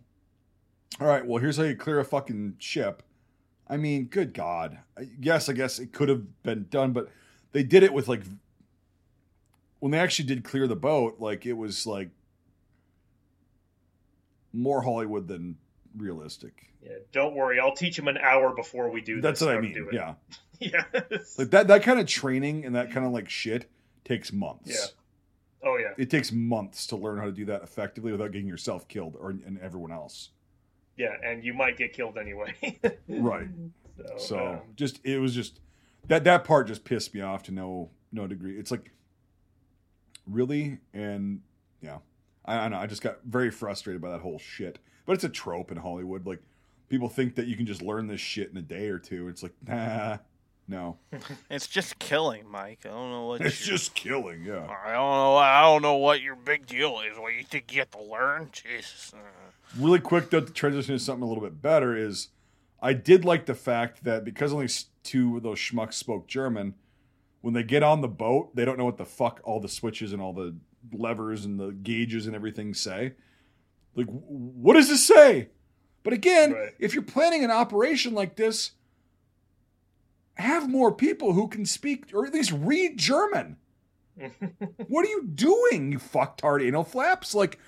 all 0.99 1.07
right, 1.07 1.25
well, 1.25 1.41
here's 1.41 1.57
how 1.57 1.63
you 1.63 1.75
clear 1.75 1.99
a 1.99 2.05
fucking 2.05 2.55
ship. 2.59 3.03
I 3.67 3.77
mean, 3.77 4.05
good 4.05 4.33
God. 4.33 4.79
I- 4.97 5.09
Yes, 5.19 5.47
I 5.49 5.53
guess 5.53 5.79
it 5.79 5.93
could 5.93 6.09
have 6.09 6.43
been 6.43 6.67
done, 6.69 6.91
but 6.93 7.09
they 7.53 7.63
did 7.63 7.83
it 7.83 7.93
with 7.93 8.07
like, 8.07 8.23
when 9.79 9.91
they 9.91 9.99
actually 9.99 10.25
did 10.27 10.43
clear 10.43 10.67
the 10.67 10.75
boat, 10.75 11.15
like, 11.19 11.45
it 11.45 11.53
was 11.53 11.87
like 11.87 12.09
more 14.53 14.81
Hollywood 14.81 15.27
than 15.27 15.57
realistic. 15.97 16.67
Yeah. 16.83 16.97
Don't 17.11 17.35
worry, 17.35 17.59
I'll 17.59 17.75
teach 17.75 17.95
them 17.95 18.07
an 18.07 18.17
hour 18.17 18.53
before 18.55 18.89
we 18.89 19.01
do. 19.01 19.21
That's 19.21 19.39
this 19.39 19.47
what 19.47 19.55
I 19.55 19.61
mean. 19.61 19.87
Yeah. 19.91 20.13
Yeah. 20.63 20.83
Like 21.39 21.49
that, 21.49 21.69
that 21.69 21.81
kind 21.81 21.99
of 21.99 22.05
training 22.05 22.65
and 22.65 22.75
that 22.75 22.91
kind 22.91 23.03
of 23.03 23.11
like 23.11 23.27
shit 23.31 23.67
takes 24.05 24.31
months. 24.31 24.69
Yeah. 24.69 25.67
oh 25.67 25.77
yeah. 25.77 25.93
It 25.97 26.11
takes 26.11 26.31
months 26.31 26.85
to 26.87 26.95
learn 26.97 27.17
how 27.17 27.25
to 27.25 27.31
do 27.31 27.45
that 27.45 27.63
effectively 27.63 28.11
without 28.11 28.31
getting 28.31 28.47
yourself 28.47 28.87
killed 28.87 29.15
or 29.19 29.31
and 29.31 29.57
everyone 29.59 29.91
else. 29.91 30.29
Yeah, 30.97 31.15
and 31.23 31.43
you 31.43 31.53
might 31.53 31.77
get 31.77 31.93
killed 31.93 32.17
anyway. 32.17 32.55
Right. 33.07 33.47
So, 33.97 34.17
So 34.17 34.47
um, 34.47 34.59
just 34.75 34.99
it 35.03 35.19
was 35.19 35.35
just 35.35 35.59
that 36.07 36.23
that 36.23 36.43
part 36.43 36.67
just 36.67 36.83
pissed 36.83 37.13
me 37.13 37.21
off 37.21 37.43
to 37.43 37.51
no 37.51 37.89
no 38.11 38.27
degree. 38.27 38.57
It's 38.57 38.71
like 38.71 38.91
really 40.27 40.79
and 40.93 41.41
yeah, 41.81 41.97
I, 42.45 42.57
I 42.57 42.67
know 42.69 42.77
I 42.77 42.87
just 42.87 43.01
got 43.01 43.19
very 43.25 43.51
frustrated 43.51 44.01
by 44.01 44.11
that 44.11 44.21
whole 44.21 44.39
shit. 44.39 44.79
But 45.05 45.13
it's 45.13 45.23
a 45.23 45.29
trope 45.29 45.71
in 45.71 45.77
Hollywood. 45.77 46.25
Like 46.25 46.41
people 46.89 47.09
think 47.09 47.35
that 47.35 47.47
you 47.47 47.55
can 47.55 47.65
just 47.65 47.81
learn 47.81 48.07
this 48.07 48.21
shit 48.21 48.49
in 48.49 48.57
a 48.57 48.61
day 48.61 48.87
or 48.87 48.99
two. 48.99 49.27
It's 49.27 49.43
like 49.43 49.53
nah, 49.67 50.17
no, 50.71 50.97
It's 51.51 51.67
just 51.67 51.99
killing, 51.99 52.49
Mike. 52.49 52.79
I 52.85 52.89
don't 52.89 53.11
know 53.11 53.25
what. 53.27 53.41
it's 53.41 53.59
you- 53.65 53.73
just 53.73 53.93
killing. 53.93 54.43
Yeah, 54.43 54.65
I 54.65 54.93
don't 54.93 55.15
know. 55.15 55.35
I 55.37 55.61
don't 55.61 55.81
know 55.83 55.97
what 55.97 56.21
your 56.21 56.35
big 56.35 56.65
deal 56.65 56.99
is. 57.01 57.17
What 57.19 57.33
you 57.35 57.43
think 57.43 57.71
you 57.73 57.79
have 57.79 57.91
to 57.91 58.01
learn? 58.01 58.49
Jesus. 58.51 59.13
Really 59.77 59.99
quick 59.99 60.29
though 60.29 60.41
to 60.41 60.51
transition 60.51 60.95
to 60.95 60.99
something 60.99 61.23
a 61.23 61.27
little 61.27 61.43
bit 61.43 61.61
better 61.61 61.95
is 61.95 62.29
I 62.81 62.93
did 62.93 63.23
like 63.25 63.45
the 63.45 63.53
fact 63.53 64.03
that 64.05 64.25
because 64.25 64.51
only 64.53 64.67
two 65.03 65.37
of 65.37 65.43
those 65.43 65.59
schmucks 65.59 65.93
spoke 65.93 66.27
German, 66.27 66.73
when 67.41 67.53
they 67.53 67.63
get 67.63 67.83
on 67.83 68.01
the 68.01 68.07
boat, 68.07 68.55
they 68.55 68.65
don't 68.65 68.77
know 68.77 68.85
what 68.85 68.97
the 68.97 69.05
fuck 69.05 69.39
all 69.43 69.59
the 69.59 69.67
switches 69.69 70.13
and 70.13 70.21
all 70.21 70.33
the 70.33 70.55
levers 70.93 71.45
and 71.45 71.59
the 71.59 71.71
gauges 71.71 72.25
and 72.27 72.35
everything 72.35 72.73
say. 72.73 73.13
Like, 73.95 74.07
what 74.07 74.73
does 74.73 74.87
this 74.89 75.05
say? 75.05 75.49
But 76.03 76.13
again, 76.13 76.53
Right. 76.53 76.69
if 76.79 76.93
you're 76.93 77.03
planning 77.03 77.43
an 77.43 77.51
operation 77.51 78.13
like 78.13 78.35
this, 78.35 78.71
have 80.41 80.69
more 80.69 80.91
people 80.91 81.33
who 81.33 81.47
can 81.47 81.65
speak 81.65 82.05
or 82.13 82.25
at 82.25 82.33
least 82.33 82.51
read 82.51 82.97
German. 82.97 83.57
what 84.87 85.05
are 85.05 85.09
you 85.09 85.27
doing, 85.33 85.91
you 85.91 85.99
fucktard 85.99 86.65
anal 86.65 86.83
flaps? 86.83 87.33
Like, 87.33 87.59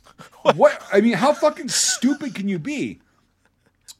what? 0.54 0.82
I 0.92 1.00
mean, 1.00 1.14
how 1.14 1.32
fucking 1.32 1.68
stupid 1.68 2.34
can 2.34 2.48
you 2.48 2.58
be? 2.58 3.00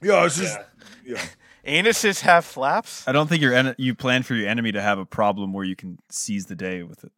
Yeah, 0.00 0.24
it's 0.24 0.38
just 0.38 0.58
yeah. 1.04 1.22
yeah. 1.64 1.82
anuses 1.82 2.20
have 2.20 2.44
flaps. 2.44 3.06
I 3.06 3.12
don't 3.12 3.28
think 3.28 3.40
your 3.42 3.54
en- 3.54 3.74
you 3.78 3.94
plan 3.94 4.22
for 4.22 4.34
your 4.34 4.48
enemy 4.48 4.72
to 4.72 4.82
have 4.82 4.98
a 4.98 5.06
problem 5.06 5.52
where 5.52 5.64
you 5.64 5.76
can 5.76 5.98
seize 6.08 6.46
the 6.46 6.56
day 6.56 6.82
with 6.82 7.04
it. 7.04 7.12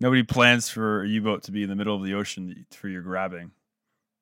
Nobody 0.00 0.24
plans 0.24 0.68
for 0.68 1.04
a 1.04 1.08
U-boat 1.08 1.44
to 1.44 1.52
be 1.52 1.62
in 1.62 1.68
the 1.68 1.76
middle 1.76 1.94
of 1.94 2.02
the 2.02 2.14
ocean 2.14 2.66
for 2.72 2.88
your 2.88 3.02
grabbing. 3.02 3.52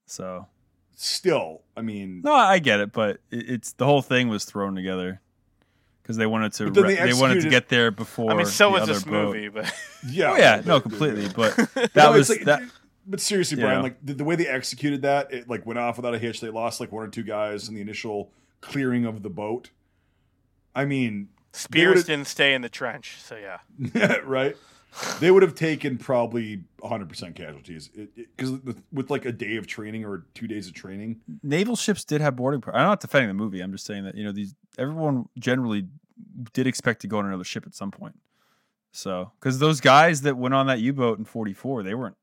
So 0.06 0.46
Still, 0.94 1.62
I 1.76 1.80
mean, 1.80 2.20
no, 2.22 2.34
I 2.34 2.58
get 2.58 2.80
it, 2.80 2.92
but 2.92 3.20
it, 3.30 3.50
it's 3.50 3.72
the 3.72 3.86
whole 3.86 4.02
thing 4.02 4.28
was 4.28 4.44
thrown 4.44 4.74
together 4.74 5.21
because 6.02 6.16
they 6.16 6.26
wanted 6.26 6.52
to 6.54 6.70
But 6.70 6.84
re- 6.84 6.94
they 6.96 7.12
they, 7.12 7.14
wanted 7.20 7.42
to 7.42 7.50
get 7.50 7.68
there 7.68 7.90
before. 7.90 8.30
I 8.32 8.34
mean, 8.34 8.46
so 8.46 8.66
the 8.66 8.72
was 8.72 8.82
other 8.82 8.92
this 8.94 9.04
boat. 9.04 9.34
movie, 9.34 9.48
but 9.48 9.72
yeah, 10.08 10.32
Oh 10.32 10.36
yeah, 10.36 10.62
no, 10.64 10.80
completely. 10.80 11.28
But 11.34 11.56
that 11.74 11.90
No, 11.96 12.12
was 12.12 12.28
like- 12.28 12.44
that. 12.44 12.62
but 13.06 13.20
seriously, 13.20 13.58
Yeah. 13.58 13.64
Brian, 13.66 13.82
like 13.82 13.96
the, 14.04 14.14
the 14.14 14.24
way 14.24 14.34
they 14.36 14.46
executed 14.48 15.02
that, 15.02 15.32
it 15.32 15.48
like 15.48 15.64
went 15.66 15.78
off 15.78 15.96
without 15.96 16.14
a 16.14 16.18
hitch. 16.18 16.40
They 16.40 16.48
lost 16.50 16.80
like 16.80 16.90
one 16.92 17.04
or 17.04 17.08
two 17.08 17.22
guys 17.22 17.68
in 17.68 17.74
the 17.74 17.80
initial 17.80 18.30
clearing 18.60 19.04
of 19.04 19.22
the 19.22 19.30
boat. 19.30 19.70
I 20.74 20.84
mean, 20.84 21.28
Spears 21.52 22.04
didn't 22.04 22.26
stay 22.28 22.54
in 22.54 22.62
the 22.62 22.68
trench, 22.68 23.16
so 23.20 23.36
yeah. 23.36 24.16
right? 24.24 24.56
They 25.20 25.30
would 25.30 25.42
have 25.42 25.54
taken 25.54 25.96
probably 25.96 26.64
100% 26.82 27.34
casualties 27.34 27.88
because 28.16 28.52
with 28.92 29.10
like 29.10 29.24
a 29.24 29.32
day 29.32 29.56
of 29.56 29.66
training 29.66 30.04
or 30.04 30.26
two 30.34 30.46
days 30.46 30.66
of 30.68 30.74
training, 30.74 31.20
naval 31.42 31.76
ships 31.76 32.04
did 32.04 32.20
have 32.20 32.36
boarding. 32.36 32.60
Par- 32.60 32.74
I'm 32.76 32.86
not 32.86 33.00
defending 33.00 33.28
the 33.28 33.34
movie. 33.34 33.60
I'm 33.60 33.72
just 33.72 33.86
saying 33.86 34.04
that 34.04 34.14
you 34.16 34.24
know 34.24 34.32
these 34.32 34.54
everyone 34.78 35.28
generally 35.38 35.86
did 36.52 36.66
expect 36.66 37.00
to 37.02 37.06
go 37.08 37.18
on 37.18 37.26
another 37.26 37.44
ship 37.44 37.64
at 37.66 37.74
some 37.74 37.90
point. 37.90 38.18
So 38.90 39.32
because 39.40 39.58
those 39.58 39.80
guys 39.80 40.22
that 40.22 40.36
went 40.36 40.52
on 40.54 40.66
that 40.66 40.80
U-boat 40.80 41.18
in 41.18 41.24
'44, 41.24 41.82
they 41.82 41.94
weren't. 41.94 42.16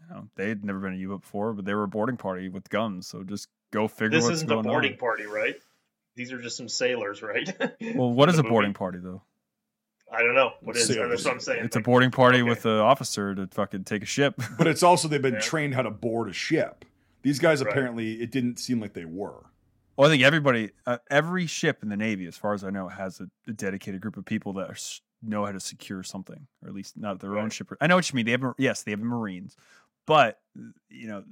You 0.00 0.14
know, 0.14 0.28
they 0.36 0.48
had 0.48 0.64
never 0.64 0.78
been 0.80 0.94
a 0.94 0.96
U-boat 0.96 1.20
before, 1.22 1.52
but 1.52 1.64
they 1.66 1.74
were 1.74 1.84
a 1.84 1.88
boarding 1.88 2.16
party 2.16 2.48
with 2.48 2.68
guns. 2.70 3.06
So 3.06 3.22
just 3.22 3.48
go 3.70 3.86
figure 3.88 4.10
This 4.10 4.24
what's 4.24 4.36
isn't 4.36 4.50
a 4.50 4.62
boarding 4.62 4.92
on. 4.92 4.98
party, 4.98 5.26
right? 5.26 5.56
These 6.16 6.32
are 6.32 6.40
just 6.40 6.56
some 6.56 6.68
sailors, 6.68 7.22
right? 7.22 7.50
Well, 7.94 8.12
what 8.12 8.28
is 8.30 8.38
a 8.38 8.42
boarding 8.42 8.68
movie. 8.70 8.78
party 8.78 8.98
though? 9.02 9.22
I 10.14 10.22
don't 10.22 10.34
know. 10.34 10.52
What 10.60 10.76
is 10.76 10.86
Sailors. 10.86 11.10
That's 11.10 11.24
what 11.24 11.34
I'm 11.34 11.40
saying. 11.40 11.64
It's 11.64 11.76
a 11.76 11.80
boarding 11.80 12.10
party 12.10 12.38
okay. 12.40 12.48
with 12.48 12.64
an 12.66 12.78
officer 12.78 13.34
to 13.34 13.46
fucking 13.48 13.84
take 13.84 14.02
a 14.02 14.06
ship. 14.06 14.40
but 14.58 14.66
it's 14.66 14.82
also 14.82 15.08
they've 15.08 15.20
been 15.22 15.34
Yeah. 15.34 15.40
trained 15.40 15.74
how 15.74 15.82
to 15.82 15.90
board 15.90 16.28
a 16.28 16.32
ship. 16.32 16.84
These 17.22 17.38
guys 17.38 17.62
Right. 17.62 17.70
apparently 17.70 18.20
it 18.22 18.30
didn't 18.30 18.58
seem 18.58 18.80
like 18.80 18.92
they 18.94 19.04
were. 19.04 19.46
Well, 19.96 20.08
I 20.08 20.12
think 20.12 20.22
everybody, 20.24 20.70
uh, 20.86 20.98
every 21.10 21.46
ship 21.46 21.82
in 21.82 21.88
the 21.88 21.96
Navy, 21.96 22.26
as 22.26 22.36
far 22.36 22.52
as 22.52 22.64
I 22.64 22.70
know, 22.70 22.88
has 22.88 23.20
a, 23.20 23.28
a 23.48 23.52
dedicated 23.52 24.00
group 24.00 24.16
of 24.16 24.24
people 24.24 24.52
that 24.54 24.68
are, 24.68 24.76
know 25.22 25.46
how 25.46 25.52
to 25.52 25.60
secure 25.60 26.02
something, 26.02 26.46
or 26.62 26.68
at 26.68 26.74
least 26.74 26.96
not 26.96 27.20
their 27.20 27.38
own 27.38 27.48
ship. 27.50 27.70
I 27.80 27.86
know 27.86 27.96
what 27.96 28.10
you 28.10 28.16
mean. 28.16 28.26
They 28.26 28.32
have, 28.32 28.42
mar- 28.42 28.54
yes, 28.58 28.82
they 28.82 28.90
have 28.90 29.00
Marines, 29.00 29.56
but 30.06 30.40
you 30.90 31.06
know, 31.06 31.24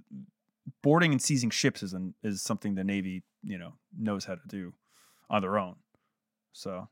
boarding 0.82 1.10
and 1.12 1.20
seizing 1.20 1.50
ships 1.50 1.82
is 1.82 1.92
an, 1.92 2.14
is 2.22 2.40
something 2.40 2.74
the 2.76 2.84
Navy, 2.84 3.22
you 3.42 3.58
know, 3.58 3.72
knows 3.98 4.24
how 4.24 4.36
to 4.36 4.46
do 4.48 4.72
on 5.28 5.42
their 5.42 5.58
own. 5.58 5.74
So 6.52 6.88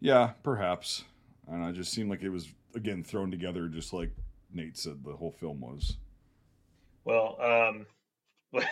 Yeah, 0.00 0.30
perhaps. 0.42 1.04
And 1.46 1.56
I 1.56 1.58
don't 1.58 1.62
know. 1.64 1.70
It 1.70 1.74
just 1.76 1.92
seemed 1.92 2.10
like 2.10 2.22
it 2.22 2.30
was 2.30 2.48
again 2.74 3.02
thrown 3.04 3.30
together, 3.30 3.68
just 3.68 3.92
like 3.92 4.10
Nate 4.52 4.76
said 4.78 5.04
the 5.04 5.12
whole 5.12 5.32
film 5.32 5.60
was. 5.60 5.96
Well, 7.04 7.36
um, 7.40 7.86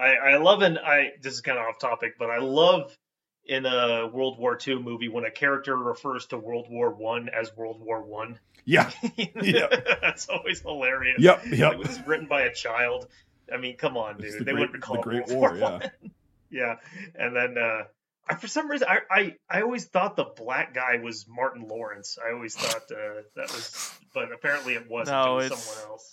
I 0.00 0.14
I 0.14 0.36
love 0.38 0.62
and 0.62 0.78
I 0.78 1.12
this 1.22 1.34
is 1.34 1.40
kind 1.40 1.58
of 1.58 1.64
off 1.66 1.78
topic, 1.78 2.14
but 2.18 2.30
I 2.30 2.38
love 2.38 2.96
in 3.44 3.64
a 3.66 4.08
World 4.12 4.38
War 4.38 4.58
II 4.66 4.76
movie 4.80 5.08
when 5.08 5.24
a 5.24 5.30
character 5.30 5.76
refers 5.76 6.26
to 6.26 6.38
World 6.38 6.66
War 6.68 6.90
One 6.94 7.28
as 7.28 7.54
World 7.56 7.80
War 7.80 8.02
One. 8.02 8.38
Yeah. 8.64 8.90
Yeah. 9.16 9.68
That's 10.02 10.28
always 10.28 10.60
hilarious. 10.60 11.20
Yep. 11.20 11.44
Like, 11.44 11.54
Yep. 11.58 11.80
this 11.82 11.98
is 11.98 12.06
written 12.06 12.26
by 12.26 12.42
a 12.42 12.52
child. 12.54 13.06
I 13.52 13.56
mean, 13.58 13.76
come 13.76 13.96
on, 13.96 14.18
dude. 14.18 14.32
The 14.40 14.44
they 14.44 14.52
Great- 14.52 14.60
wouldn't 14.62 14.82
call 14.82 14.96
the 14.96 15.00
it 15.02 15.04
Great 15.04 15.28
World 15.28 15.60
War, 15.60 15.70
War 15.70 15.80
yeah. 15.82 15.88
Yeah. 16.50 16.74
And 17.14 17.36
then 17.36 17.56
uh, 17.58 17.82
I, 18.28 18.34
for 18.34 18.48
some 18.48 18.68
reason, 18.70 18.88
I, 18.90 18.98
I 19.10 19.34
I 19.48 19.62
always 19.62 19.84
thought 19.84 20.16
the 20.16 20.24
black 20.24 20.74
guy 20.74 20.98
was 21.02 21.26
Martin 21.28 21.66
Lawrence. 21.68 22.18
I 22.24 22.32
always 22.32 22.54
thought 22.56 22.82
uh, 22.90 23.22
that 23.36 23.52
was, 23.52 23.92
but 24.14 24.32
apparently 24.32 24.74
it 24.74 24.88
wasn't. 24.90 25.16
No, 25.16 25.32
it 25.34 25.36
was 25.36 25.46
it's- 25.46 25.64
someone 25.64 25.90
else. 25.92 26.12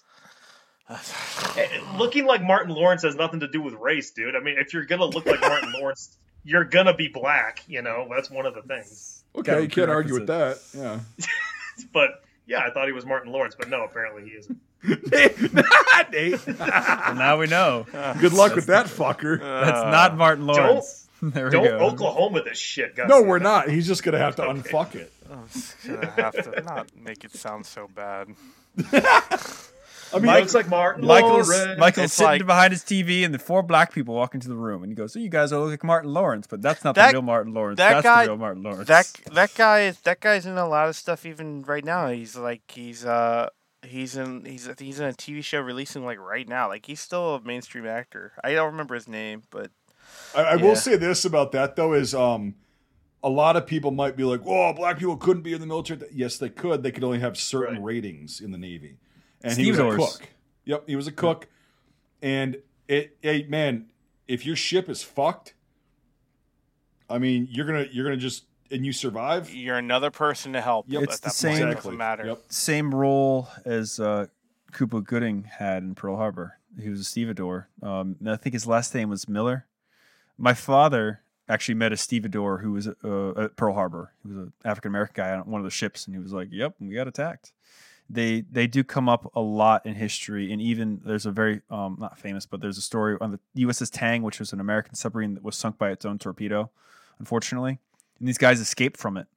Eh, 1.57 1.67
Looking 1.97 2.25
like 2.25 2.41
Martin 2.43 2.73
Lawrence 2.75 3.03
has 3.03 3.15
nothing 3.15 3.39
to 3.39 3.47
do 3.47 3.61
with 3.61 3.73
race, 3.75 4.11
dude. 4.11 4.35
I 4.35 4.39
mean, 4.41 4.55
if 4.57 4.73
you're 4.73 4.85
gonna 4.85 5.05
look 5.05 5.25
like 5.25 5.39
Martin 5.41 5.71
Lawrence, 5.79 6.17
you're 6.43 6.65
gonna 6.65 6.93
be 6.93 7.07
black. 7.07 7.63
You 7.67 7.81
know, 7.81 8.07
that's 8.13 8.29
one 8.29 8.45
of 8.45 8.53
the 8.53 8.61
things. 8.63 9.23
Okay, 9.35 9.61
you 9.61 9.67
can't 9.69 9.89
argue 9.89 10.13
with 10.13 10.27
that. 10.27 10.59
Yeah. 10.77 10.99
But 11.91 12.21
yeah, 12.45 12.59
I 12.59 12.69
thought 12.69 12.85
he 12.85 12.91
was 12.91 13.03
Martin 13.05 13.31
Lawrence, 13.31 13.55
but 13.57 13.67
no, 13.67 13.83
apparently 13.83 14.29
he 14.29 14.35
isn't. 14.35 14.59
Nate. 16.11 16.45
well, 16.59 17.15
now 17.15 17.37
we 17.37 17.47
know 17.47 17.85
Good 18.19 18.33
luck 18.33 18.53
with 18.55 18.67
that 18.67 18.85
fucker. 18.85 19.39
that's 19.39 19.81
not 19.81 20.15
Martin 20.17 20.45
Lawrence. 20.45 21.02
there 21.31 21.45
we 21.45 21.51
Don't 21.51 21.63
go. 21.65 21.77
Oklahoma 21.79 22.43
this 22.43 22.57
shit, 22.57 22.95
guys. 22.95 23.07
No, 23.09 23.21
we're 23.21 23.39
not. 23.39 23.69
He's 23.69 23.87
just 23.87 24.03
gonna 24.03 24.17
have 24.19 24.35
to 24.37 24.43
Okay. 24.47 24.59
unfuck 24.61 24.95
it. 24.95 25.11
I'm 25.31 25.47
just 25.47 25.75
gonna 25.87 26.11
have 26.11 26.33
to 26.53 26.61
not 26.61 26.87
make 26.95 27.23
it 27.23 27.31
sound 27.31 27.65
so 27.65 27.87
bad. 27.87 28.27
I 30.15 30.19
mean, 30.19 30.31
He 30.31 30.39
looks 30.41 30.53
like 30.53 30.67
Martin 30.69 31.07
Michael's 31.07 31.49
Lawrence. 31.49 31.79
Michael's 31.79 32.05
It's 32.05 32.13
sitting 32.13 32.27
like- 32.31 32.45
behind 32.45 32.71
his 32.71 32.83
TV, 32.83 33.25
and 33.25 33.33
the 33.33 33.39
four 33.39 33.63
black 33.63 33.91
people 33.93 34.13
walk 34.13 34.35
into 34.35 34.47
the 34.47 34.55
room, 34.55 34.83
and 34.83 34.91
he 34.91 34.95
goes, 34.95 35.11
"So 35.13 35.17
you 35.19 35.29
guys 35.29 35.51
all 35.51 35.61
look 35.61 35.71
like 35.71 35.83
Martin 35.83 36.13
Lawrence, 36.13 36.45
but 36.45 36.61
that's 36.61 36.83
not 36.83 36.93
That- 36.95 37.07
the 37.07 37.13
real 37.13 37.21
Martin 37.23 37.53
Lawrence. 37.53 37.77
that 37.77 37.93
That's 37.93 38.03
guy- 38.03 38.25
the 38.25 38.31
real 38.31 38.37
Martin 38.37 38.61
Lawrence." 38.63 38.87
That 38.87 39.11
that 39.33 39.55
guy 39.55 39.81
is 39.81 39.99
that 40.01 40.19
guy's 40.19 40.45
in 40.45 40.57
a 40.57 40.67
lot 40.67 40.87
of 40.87 40.95
stuff 40.95 41.25
even 41.25 41.63
right 41.63 41.83
now. 41.83 42.09
He's 42.09 42.35
like 42.35 42.61
he's 42.69 43.05
uh 43.05 43.49
he's 43.81 44.15
in 44.15 44.45
he's 44.45 44.69
he's 44.77 44.99
in 44.99 45.07
a 45.09 45.13
TV 45.13 45.43
show 45.43 45.61
releasing 45.61 46.05
like 46.05 46.19
right 46.19 46.47
now. 46.47 46.67
Like 46.67 46.85
he's 46.85 46.99
still 46.99 47.35
a 47.35 47.41
mainstream 47.41 47.87
actor. 47.87 48.33
I 48.43 48.53
don't 48.53 48.71
remember 48.71 48.93
his 48.93 49.07
name, 49.07 49.41
but 49.49 49.71
I, 50.35 50.41
I 50.41 50.55
Yeah. 50.55 50.63
will 50.63 50.75
say 50.75 50.95
this 50.95 51.25
about 51.25 51.51
that 51.53 51.75
though 51.75 51.93
is 51.93 52.13
um, 52.15 52.55
a 53.23 53.29
lot 53.29 53.55
of 53.55 53.65
people 53.67 53.91
might 53.91 54.15
be 54.15 54.23
like, 54.23 54.41
"Oh, 54.45 54.73
black 54.73 54.97
people 54.99 55.17
couldn't 55.17 55.43
be 55.43 55.53
in 55.53 55.61
the 55.61 55.67
military." 55.67 56.01
Yes, 56.11 56.37
they 56.37 56.49
could. 56.49 56.83
They 56.83 56.91
could 56.91 57.03
only 57.03 57.19
have 57.19 57.37
certain 57.37 57.75
Right. 57.75 57.83
ratings 57.95 58.41
in 58.41 58.51
the 58.51 58.57
Navy, 58.57 58.97
and 59.43 59.57
he 59.57 59.69
was 59.71 59.79
a 59.79 59.95
cook. 59.95 60.29
Yep, 60.65 60.83
he 60.87 60.95
was 60.95 61.07
a 61.07 61.11
cook, 61.11 61.47
and 62.21 62.57
it, 62.87 63.17
hey 63.21 63.45
man, 63.49 63.87
if 64.27 64.45
your 64.45 64.55
ship 64.55 64.89
is 64.89 65.03
fucked, 65.03 65.53
I 67.09 67.17
mean, 67.17 67.47
you're 67.51 67.65
gonna 67.65 67.85
you're 67.91 68.05
gonna 68.05 68.17
just 68.17 68.45
and 68.71 68.85
you 68.85 68.91
survive. 68.93 69.53
you're 69.53 69.77
another 69.77 70.09
person 70.09 70.53
to 70.53 70.61
help. 70.61 70.85
Yep. 70.89 71.03
It's 71.03 71.15
at 71.15 71.21
the 71.21 71.25
that 71.27 71.33
same- 71.33 71.57
point. 71.59 71.69
Exactly. 71.71 71.95
matter. 71.95 72.25
Yep. 72.25 72.41
same 72.49 72.93
role 72.95 73.47
as 73.65 73.99
uh, 73.99 74.25
Cuba 74.75 75.01
Gooding 75.01 75.43
had 75.43 75.83
in 75.83 75.95
Pearl 75.95 76.15
Harbor. 76.17 76.57
He 76.81 76.89
was 76.89 76.99
a 76.99 77.03
stevedore. 77.03 77.69
Um, 77.83 78.15
I 78.25 78.35
think 78.35 78.53
his 78.53 78.65
last 78.65 78.95
name 78.95 79.09
was 79.09 79.29
Miller. 79.29 79.67
My 80.37 80.53
father 80.53 81.21
actually 81.47 81.75
met 81.75 81.91
a 81.91 81.97
stevedore 81.97 82.59
who 82.59 82.71
was 82.71 82.87
uh, 82.87 83.43
at 83.43 83.55
Pearl 83.55 83.73
Harbor. 83.73 84.13
He 84.23 84.29
was 84.29 84.37
an 84.37 84.53
African 84.63 84.89
American 84.89 85.23
guy 85.23 85.31
on 85.31 85.41
one 85.41 85.61
of 85.61 85.65
the 85.65 85.71
ships, 85.71 86.05
and 86.05 86.15
he 86.15 86.21
was 86.21 86.33
like, 86.33 86.49
"Yep, 86.51 86.75
we 86.79 86.95
got 86.95 87.07
attacked." 87.07 87.53
They 88.09 88.41
they 88.41 88.67
do 88.67 88.83
come 88.83 89.07
up 89.07 89.31
a 89.35 89.41
lot 89.41 89.85
in 89.85 89.95
history, 89.95 90.51
and 90.51 90.61
even 90.61 91.01
there's 91.05 91.25
a 91.25 91.31
very 91.31 91.61
um, 91.69 91.97
not 91.99 92.17
famous, 92.17 92.45
but 92.45 92.61
there's 92.61 92.77
a 92.77 92.81
story 92.81 93.17
on 93.21 93.31
the 93.31 93.65
USS 93.65 93.89
Tang, 93.91 94.23
which 94.23 94.39
was 94.39 94.53
an 94.53 94.59
American 94.59 94.95
submarine 94.95 95.35
that 95.35 95.43
was 95.43 95.55
sunk 95.55 95.77
by 95.77 95.91
its 95.91 96.05
own 96.05 96.17
torpedo, 96.17 96.69
unfortunately. 97.19 97.79
And 98.19 98.27
these 98.27 98.37
guys 98.37 98.59
escaped 98.59 98.97
from 98.97 99.17
it. 99.17 99.27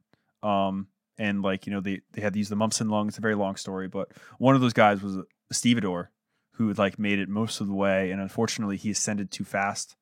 Um, 0.42 0.88
and 1.18 1.42
like 1.42 1.66
you 1.66 1.72
know 1.72 1.80
they 1.80 2.00
they 2.12 2.22
had 2.22 2.32
to 2.32 2.38
use 2.38 2.48
the 2.48 2.56
Momsen 2.56 2.90
lungs. 2.90 3.12
It's 3.12 3.18
a 3.18 3.22
very 3.22 3.34
long 3.34 3.56
story, 3.56 3.88
but 3.88 4.12
one 4.38 4.54
of 4.54 4.60
those 4.60 4.72
guys 4.72 5.02
was 5.02 5.16
a 5.16 5.24
stevedore 5.52 6.10
who 6.52 6.72
like 6.74 6.98
made 6.98 7.18
it 7.18 7.28
most 7.28 7.60
of 7.60 7.66
the 7.66 7.74
way, 7.74 8.10
and 8.10 8.20
unfortunately 8.20 8.76
he 8.76 8.90
ascended 8.90 9.30
too 9.30 9.44
fast 9.44 9.96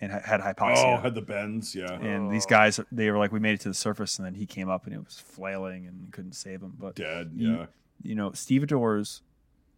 and 0.00 0.10
ha- 0.12 0.20
had 0.24 0.40
Oh, 0.40 0.44
hypoxia. 0.44 1.02
had 1.02 1.14
the 1.14 1.20
bends, 1.22 1.74
yeah. 1.74 1.92
and 1.92 2.30
these 2.32 2.46
Oh. 2.46 2.50
guys 2.50 2.80
they 2.90 3.10
were 3.10 3.18
like 3.18 3.32
we 3.32 3.38
made 3.40 3.54
it 3.54 3.60
to 3.60 3.68
the 3.68 3.74
surface, 3.74 4.18
and 4.18 4.26
then 4.26 4.34
he 4.34 4.46
came 4.46 4.68
up 4.68 4.86
and 4.86 4.94
it 4.94 5.04
was 5.04 5.18
flailing 5.20 5.86
and 5.86 6.12
couldn't 6.12 6.32
save 6.34 6.62
him. 6.62 6.74
But 6.78 6.94
Dead, 6.96 7.30
You- 7.34 7.52
yeah. 7.52 7.66
you 8.02 8.14
know 8.14 8.32
stevedores 8.32 9.22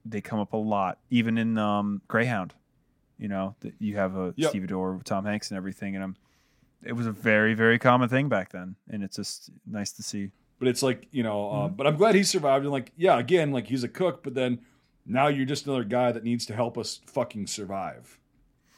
they 0.05 0.21
come 0.21 0.41
up 0.41 0.53
a 0.53 0.57
lot, 0.57 0.99
even 1.11 1.39
in 1.39 1.59
um, 1.59 2.03
Greyhound. 2.09 2.55
You 3.19 3.29
know 3.29 3.55
that 3.61 3.75
you 3.79 3.97
have 3.97 4.17
a 4.17 4.35
Yep. 4.37 4.51
stevedore 4.51 4.95
with 4.95 5.05
Tom 5.05 5.25
Hanks 5.25 5.51
and 5.51 5.57
everything, 5.57 5.95
and 5.95 6.03
um, 6.05 6.17
it 6.83 6.93
was 6.95 7.07
a 7.07 7.13
very 7.13 7.55
very 7.55 7.79
common 7.79 8.09
thing 8.09 8.29
back 8.29 8.51
then, 8.51 8.75
and 8.91 9.03
it's 9.05 9.17
just 9.17 9.51
nice 9.67 9.93
to 9.93 10.03
see. 10.03 10.31
But 10.59 10.69
it's 10.69 10.83
like 10.83 11.07
you 11.13 11.23
know, 11.23 11.51
uh, 11.51 11.55
Mm-hmm. 11.67 11.77
but 11.77 11.87
I'm 11.87 11.97
glad 11.97 12.15
he 12.17 12.23
survived. 12.25 12.65
And 12.65 12.73
like, 12.73 12.91
yeah, 12.97 13.19
again, 13.19 13.53
like 13.53 13.67
he's 13.69 13.85
a 13.85 13.89
cook, 13.89 14.23
but 14.25 14.35
then 14.35 14.61
now 15.07 15.27
you're 15.29 15.47
just 15.47 15.67
another 15.67 15.85
guy 15.85 16.11
that 16.13 16.23
needs 16.25 16.47
to 16.47 16.55
help 16.55 16.77
us 16.79 17.01
fucking 17.07 17.47
survive. 17.49 18.19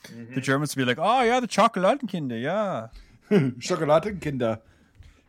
Mhm. 0.05 0.35
The 0.35 0.41
Germans 0.41 0.75
would 0.75 0.83
be 0.83 0.87
like, 0.87 0.99
"Oh 1.01 1.23
yeah, 1.23 1.41
the 1.41 1.49
Schokoladenkinder, 1.49 2.41
yeah." 2.41 2.89
Schokoladenkinder. 3.31 4.61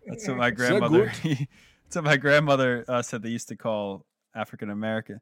That's 0.05 0.27
what 0.27 0.37
my 0.37 0.51
grandmother. 0.51 1.11
that's 1.23 1.95
what 1.95 2.03
my 2.03 2.17
grandmother 2.17 2.85
uh, 2.87 3.01
said. 3.01 3.23
They 3.23 3.29
used 3.29 3.47
to 3.49 3.55
call 3.55 4.05
African 4.35 4.69
American. 4.69 5.21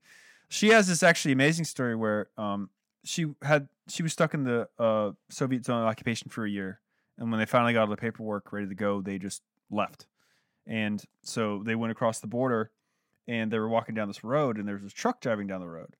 She 0.49 0.69
has 0.69 0.87
this 0.87 1.03
actually 1.03 1.31
amazing 1.31 1.65
story 1.65 1.95
where 1.95 2.29
um, 2.37 2.69
she 3.03 3.27
had 3.41 3.69
she 3.87 4.03
was 4.03 4.13
stuck 4.13 4.33
in 4.33 4.43
the 4.43 4.67
uh, 4.79 5.11
Soviet 5.29 5.65
zone 5.65 5.81
of 5.81 5.87
occupation 5.87 6.29
for 6.29 6.45
a 6.45 6.49
year, 6.49 6.79
and 7.17 7.31
when 7.31 7.39
they 7.39 7.45
finally 7.45 7.73
got 7.73 7.81
all 7.81 7.87
the 7.87 7.97
paperwork 7.97 8.51
ready 8.51 8.67
to 8.67 8.75
go, 8.75 9.01
they 9.01 9.17
just 9.17 9.41
left. 9.69 10.07
And 10.65 11.03
so 11.23 11.61
they 11.65 11.75
went 11.75 11.91
across 11.91 12.19
the 12.19 12.27
border, 12.27 12.71
and 13.27 13.51
they 13.51 13.59
were 13.59 13.67
walking 13.67 13.95
down 13.95 14.07
this 14.07 14.23
road, 14.23 14.57
and 14.57 14.67
there 14.67 14.75
was 14.75 14.83
this 14.83 14.93
truck 14.93 15.19
driving 15.21 15.47
down 15.47 15.59
the 15.61 15.67
road, 15.67 15.95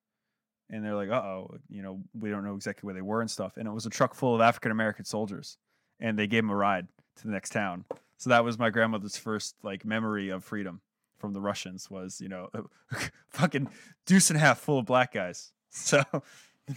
and 0.70 0.84
they're 0.84 0.96
like, 0.96 1.10
"Uh 1.10 1.14
oh, 1.22 1.58
you 1.70 1.82
know, 1.84 2.02
we 2.20 2.30
don't 2.30 2.44
know 2.44 2.56
exactly 2.56 2.86
where 2.88 2.96
they 2.96 3.02
were 3.02 3.22
and 3.22 3.30
stuff." 3.30 3.58
And 3.58 3.68
it 3.68 3.72
was 3.72 3.86
a 3.86 3.90
truck 3.90 4.16
full 4.16 4.34
of 4.36 4.42
African 4.42 4.72
American 4.72 5.06
soldiers, 5.06 5.58
and 6.00 6.18
they 6.18 6.28
gave 6.28 6.44
them 6.44 6.50
a 6.50 6.56
ride 6.56 6.88
to 7.18 7.24
the 7.28 7.32
next 7.34 7.50
town. 7.52 7.86
So 8.18 8.30
that 8.30 8.44
was 8.44 8.58
my 8.58 8.70
grandmother's 8.70 9.18
first 9.18 9.56
like 9.64 9.86
memory 9.86 10.30
of 10.30 10.44
freedom 10.44 10.82
from 11.20 11.34
the 11.34 11.42
Russians 11.42 11.90
was, 11.92 12.20
you 12.22 12.28
know, 12.30 12.50
fucking 13.30 13.70
deuce 14.06 14.30
and 14.30 14.38
a 14.38 14.40
half 14.40 14.60
full 14.60 14.80
of 14.80 14.86
black 14.86 15.14
guys. 15.14 15.52
So 15.76 16.04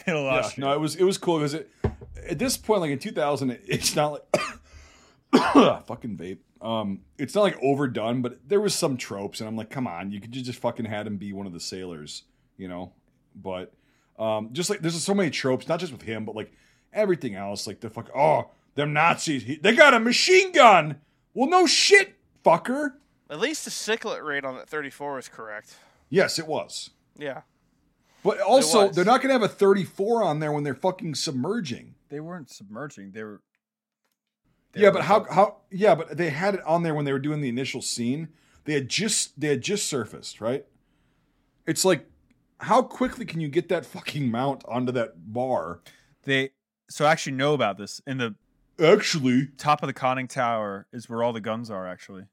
middle 0.06 0.24
Yeah, 0.24 0.38
Austria. 0.38 0.66
no, 0.66 0.72
it 0.72 0.80
was 0.80 0.96
it 0.96 1.04
was 1.04 1.18
cool 1.18 1.38
because 1.38 1.52
it 1.54 1.70
at 2.28 2.38
this 2.38 2.56
point, 2.56 2.80
like 2.80 2.90
in 2.90 2.98
2000, 2.98 3.50
it- 3.50 3.62
it's 3.66 3.94
not 3.94 4.12
like 4.12 4.22
fucking 5.86 6.16
vape. 6.16 6.38
Um, 6.62 7.00
it's 7.18 7.34
not 7.34 7.42
like 7.42 7.58
overdone, 7.62 8.22
but 8.22 8.38
there 8.48 8.60
was 8.60 8.74
some 8.74 8.96
tropes, 8.96 9.40
and 9.40 9.48
I'm 9.48 9.56
like, 9.56 9.68
come 9.70 9.86
on, 9.86 10.10
you 10.10 10.20
could 10.20 10.32
ju- 10.32 10.42
just 10.42 10.58
fucking 10.60 10.86
had 10.86 11.06
him 11.06 11.18
be 11.18 11.32
one 11.32 11.46
of 11.46 11.52
the 11.52 11.60
sailors, 11.60 12.22
you 12.56 12.66
know, 12.68 12.92
but 13.36 13.72
um, 14.18 14.50
just 14.52 14.70
like 14.70 14.80
there's 14.80 15.00
so 15.02 15.14
many 15.14 15.30
tropes, 15.30 15.68
not 15.68 15.80
just 15.80 15.92
with 15.92 16.02
him, 16.02 16.24
but 16.24 16.34
like 16.34 16.52
everything 16.92 17.34
else. 17.34 17.66
Like 17.66 17.80
the 17.80 17.90
fuck, 17.90 18.10
oh, 18.16 18.50
them 18.74 18.92
Nazis, 18.92 19.42
he- 19.44 19.56
they 19.56 19.74
got 19.74 19.94
a 19.94 20.00
machine 20.00 20.52
gun. 20.52 20.96
Well, 21.34 21.48
no 21.48 21.66
shit, 21.66 22.14
fucker. 22.44 22.94
At 23.28 23.40
least 23.40 23.64
the 23.64 23.70
cyclic 23.70 24.22
rate 24.22 24.44
on 24.44 24.54
that 24.56 24.68
34 24.68 25.18
is 25.18 25.28
correct. 25.28 25.76
Yes, 26.08 26.38
it 26.38 26.46
was. 26.46 26.90
Yeah. 27.18 27.42
But 28.22 28.40
also, 28.40 28.88
they're 28.88 29.04
not 29.04 29.20
gonna 29.22 29.34
have 29.34 29.42
a 29.42 29.48
34 29.48 30.24
on 30.24 30.40
there 30.40 30.50
when 30.52 30.64
they're 30.64 30.74
fucking 30.74 31.14
submerging. 31.14 31.94
They 32.08 32.20
weren't 32.20 32.50
submerging. 32.50 33.12
They 33.12 33.22
were. 33.22 33.40
they 34.72 34.80
yeah, 34.82 34.88
were 34.88 34.94
but 34.94 35.02
how 35.02 35.24
how 35.30 35.56
yeah, 35.70 35.94
but 35.94 36.16
they 36.16 36.30
had 36.30 36.54
it 36.54 36.62
on 36.64 36.82
there 36.82 36.94
when 36.94 37.04
they 37.04 37.12
were 37.12 37.18
doing 37.18 37.40
the 37.40 37.48
initial 37.48 37.82
scene. 37.82 38.28
They 38.64 38.74
had 38.74 38.88
just 38.88 39.38
they 39.40 39.48
had 39.48 39.60
just 39.60 39.86
surfaced, 39.86 40.40
right? 40.40 40.64
It's 41.66 41.84
like 41.84 42.08
how 42.60 42.82
quickly 42.82 43.24
can 43.24 43.40
you 43.40 43.48
get 43.48 43.68
that 43.68 43.84
fucking 43.86 44.30
mount 44.30 44.64
onto 44.66 44.92
that 44.92 45.32
bar? 45.32 45.80
they? 46.24 46.50
So 46.88 47.04
I 47.04 47.12
actually 47.12 47.36
know 47.36 47.52
about 47.54 47.78
this. 47.78 48.00
In 48.06 48.18
the 48.18 48.34
Actually, 48.82 49.48
top 49.56 49.82
of 49.82 49.86
the 49.86 49.92
conning 49.94 50.28
tower 50.28 50.86
is 50.92 51.08
where 51.08 51.22
all 51.22 51.32
the 51.32 51.40
guns 51.40 51.70
are. 51.70 51.86
Actually, 51.88 52.24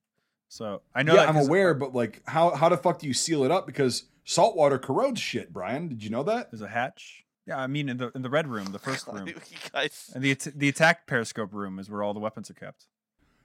so 0.50 0.82
I 0.94 1.02
know. 1.02 1.14
yeah, 1.16 1.22
that 1.26 1.30
I'm 1.30 1.38
aware, 1.38 1.74
but 1.74 1.96
like 1.96 2.22
how 2.28 2.54
how 2.54 2.68
the 2.70 2.76
fuck 2.78 3.00
do 3.00 3.08
you 3.08 3.14
seal 3.14 3.44
it 3.46 3.52
up 3.52 3.66
because 3.66 4.04
saltwater 4.26 4.78
corrodes 4.78 5.22
shit, 5.22 5.54
Brian? 5.54 5.88
Did 5.88 6.04
you 6.04 6.10
know 6.10 6.24
that? 6.24 6.52
There's 6.52 6.62
a 6.62 6.68
hatch. 6.68 7.24
Yeah, 7.48 7.58
I 7.58 7.68
mean 7.68 7.88
in 7.90 7.96
the 7.98 8.12
in 8.14 8.22
the 8.24 8.30
red 8.30 8.48
room, 8.48 8.66
the 8.74 8.80
first 8.80 9.08
room, 9.12 9.28
you 9.28 9.36
guys. 9.72 10.12
and 10.14 10.22
the 10.24 10.32
at- 10.32 10.48
the 10.54 10.68
attack 10.68 11.08
periscope 11.08 11.54
room 11.54 11.80
is 11.80 11.90
where 11.90 12.04
all 12.04 12.14
the 12.14 12.20
weapons 12.20 12.50
are 12.52 12.56
kept. 12.56 12.88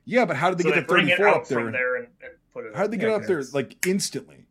Yeah, 0.05 0.25
but 0.25 0.37
how 0.37 0.49
did 0.51 0.59
they 0.59 0.63
so 0.65 0.71
get 0.71 0.75
they 0.75 0.81
the 0.81 0.87
bring 0.87 1.09
it 1.09 1.19
34 1.19 1.29
up 1.29 1.47
there? 1.47 1.61
from 1.61 1.73
there 1.73 1.97
and, 1.97 2.07
and 2.23 2.33
put 2.53 2.65
it. 2.65 2.75
How 2.75 2.83
did 2.83 2.91
they 2.91 2.97
get 2.97 3.11
Yeah, 3.11 3.17
up 3.17 3.27
there 3.27 3.43
like 3.53 3.77
instantly? 3.87 4.47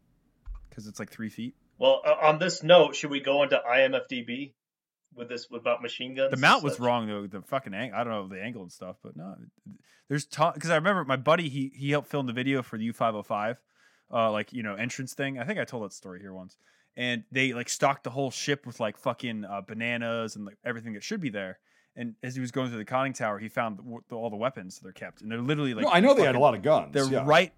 because 0.69 0.88
it's 0.88 0.99
like 0.99 1.09
three 1.09 1.30
feet. 1.30 1.55
Well, 1.78 2.01
uh, 2.05 2.15
on 2.21 2.39
this 2.39 2.63
note, 2.63 2.95
should 2.95 3.11
we 3.11 3.19
go 3.19 3.43
into 3.43 3.61
IMFDB 3.67 4.53
with 5.13 5.30
this 5.30 5.47
about 5.53 5.82
machine 5.82 6.15
guns? 6.15 6.32
The 6.32 6.38
mount 6.38 6.63
was 6.63 6.73
such? 6.73 6.82
wrong 6.82 7.07
though. 7.07 7.28
The 7.28 7.41
fucking 7.41 7.73
ang- 7.73 7.93
I 7.93 8.03
don't 8.03 8.13
know 8.13 8.28
the 8.28 8.41
angle 8.41 8.63
and 8.63 8.71
stuff, 8.71 8.97
but 9.03 9.15
no, 9.15 9.36
there's 10.09 10.25
because 10.25 10.69
I 10.69 10.75
remember 10.75 11.05
my 11.05 11.17
buddy 11.17 11.49
he 11.49 11.71
he 11.75 11.91
helped 11.91 12.09
film 12.09 12.28
the 12.28 12.34
video 12.34 12.63
for 12.63 12.78
the 12.78 12.86
U 12.86 12.93
five 12.93 13.13
hundred 13.13 13.23
five, 13.23 13.57
uh, 14.11 14.32
like 14.32 14.53
you 14.53 14.63
know 14.63 14.75
entrance 14.75 15.13
thing. 15.13 15.39
I 15.39 15.43
think 15.43 15.59
I 15.59 15.65
told 15.65 15.84
that 15.84 15.93
story 15.93 16.19
here 16.19 16.34
once, 16.34 16.57
and 16.95 17.23
they 17.32 17.53
like 17.53 17.69
stocked 17.69 18.03
the 18.03 18.09
whole 18.09 18.32
ship 18.32 18.65
with 18.65 18.80
like 18.80 18.97
fucking 18.97 19.45
uh, 19.45 19.61
bananas 19.61 20.36
and 20.36 20.45
like 20.45 20.57
everything 20.65 20.93
that 20.93 21.03
should 21.03 21.21
be 21.21 21.30
there. 21.30 21.59
And 21.95 22.13
as 22.21 22.36
he 22.36 22.41
was 22.41 22.51
going 22.51 22.69
through 22.69 22.78
the 22.78 22.86
conning 22.86 23.13
tower, 23.13 23.39
he 23.39 23.49
found 23.49 23.80
the, 23.80 23.97
the, 24.09 24.15
all 24.15 24.30
the 24.30 24.36
weapons 24.36 24.78
that 24.80 24.88
are 24.88 24.93
kept, 24.93 25.21
and 25.21 25.32
they're 25.32 25.41
literally 25.41 25.73
like 25.73 25.86
no, 25.86 25.91
I 25.91 25.99
know 25.99 26.13
they 26.13 26.23
had 26.23 26.36
a 26.36 26.39
lot 26.39 26.53
of 26.53 26.61
guns. 26.61 26.93
They're 26.93 27.05
yeah. 27.05 27.23
right 27.25 27.51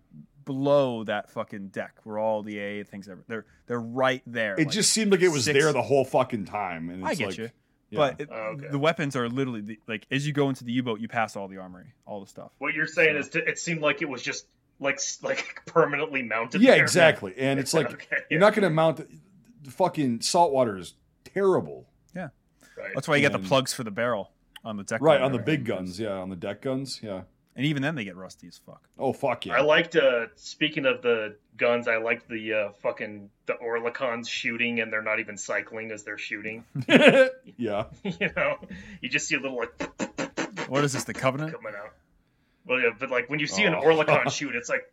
below 0.46 1.04
that 1.04 1.30
fucking 1.32 1.68
deck 1.70 1.96
where 2.04 2.18
all 2.18 2.42
the 2.44 2.58
A 2.60 2.84
things 2.84 3.08
are. 3.08 3.24
They're 3.28 3.46
they're 3.68 3.80
right 3.80 4.22
there. 4.26 4.54
It 4.56 4.66
like- 4.66 4.72
just 4.72 4.92
seemed 4.92 5.12
like 5.12 5.22
it 5.22 5.28
was 5.30 5.46
six- 5.46 5.58
there 5.60 5.72
the 5.74 5.82
whole 5.82 6.06
fucking 6.06 6.46
time. 6.46 6.90
And 6.90 7.06
I 7.06 7.14
get 7.16 7.28
like, 7.30 7.38
you. 7.38 7.50
yeah. 7.90 7.98
But 7.98 8.22
it, 8.22 8.30
Oh, 8.32 8.36
okay. 8.56 8.68
the 8.70 8.80
weapons 8.80 9.16
are 9.16 9.28
literally 9.30 9.62
the, 9.62 9.80
like 9.88 10.06
as 10.12 10.26
you 10.26 10.34
go 10.34 10.50
into 10.50 10.64
the 10.64 10.72
U-boat, 10.74 11.00
you 11.00 11.08
pass 11.08 11.36
all 11.36 11.48
the 11.48 11.58
armory, 11.58 11.94
all 12.06 12.20
the 12.22 12.28
stuff. 12.28 12.52
What 12.60 12.74
you're 12.74 12.88
saying 12.88 13.16
So- 13.16 13.20
is, 13.20 13.30
t- 13.30 13.40
it 13.40 13.60
seemed 13.60 13.82
like 13.82 14.02
it 14.02 14.10
was 14.10 14.22
just 14.24 14.46
like 14.80 15.00
like 15.22 15.62
permanently 15.66 16.24
mounted. 16.24 16.62
yeah, 16.62 16.72
there. 16.76 16.82
exactly. 16.84 17.34
And 17.38 17.60
it's 17.60 17.74
like 17.74 17.92
Okay, 17.94 18.18
you're 18.30 18.40
not 18.40 18.54
going 18.54 18.64
to 18.64 18.70
mount 18.70 18.98
the, 18.98 19.08
the 19.64 19.72
fucking 19.72 20.22
saltwater 20.22 20.78
is 20.78 20.94
terrible. 21.26 21.88
Yeah, 22.16 22.30
right. 22.78 22.92
That's 22.96 23.08
why 23.08 23.18
you 23.18 23.22
get 23.22 23.34
the 23.34 23.40
plugs 23.40 23.74
for 23.74 23.84
the 23.84 23.92
barrel 23.92 24.32
on 24.64 24.78
the 24.78 24.84
deck. 24.84 25.02
Right 25.02 25.22
on 25.22 25.32
the 25.32 25.38
and 25.38 25.46
big 25.46 25.66
guns, 25.66 26.00
yeah, 26.00 26.14
on 26.14 26.30
the 26.30 26.36
deck 26.36 26.62
guns, 26.62 27.02
yeah. 27.04 27.22
And 27.60 27.66
even 27.66 27.82
then 27.82 27.96
they 27.96 28.06
get 28.06 28.16
rusty 28.16 28.48
as 28.48 28.58
fuck. 28.58 28.88
Oh 28.98 29.12
fuck 29.12 29.46
yeah. 29.46 29.56
I 29.58 29.60
liked. 29.60 29.98
Uh, 29.98 30.28
speaking 30.38 30.86
of 30.86 31.02
the 31.02 31.36
guns, 31.58 31.90
I 31.90 31.98
liked 31.98 32.30
the 32.30 32.54
uh, 32.54 32.70
fucking 32.82 33.30
the 33.48 33.54
Oerlikons 33.56 34.30
shooting, 34.30 34.80
and 34.80 34.94
they're 34.94 35.02
not 35.02 35.20
even 35.20 35.36
cycling 35.36 35.92
as 35.92 36.06
they're 36.06 36.18
shooting. 36.18 36.64
yeah. 36.88 37.84
you 38.04 38.30
know, 38.38 38.60
you 39.02 39.10
just 39.10 39.28
see 39.28 39.36
a 39.36 39.42
little 39.42 39.58
like 39.58 40.70
What 40.70 40.86
is 40.86 40.94
this? 40.94 41.04
The 41.04 41.14
Covenant? 41.14 41.52
coming 41.54 41.74
out. 41.78 41.92
Well, 42.66 42.80
yeah, 42.80 42.92
but 42.98 43.10
like 43.12 43.30
when 43.30 43.40
you 43.40 43.48
see 43.48 43.66
an 43.66 43.76
Oh. 43.76 43.82
Oerlikon 43.82 44.32
shoot, 44.32 44.56
it's 44.56 44.70
like 44.70 44.88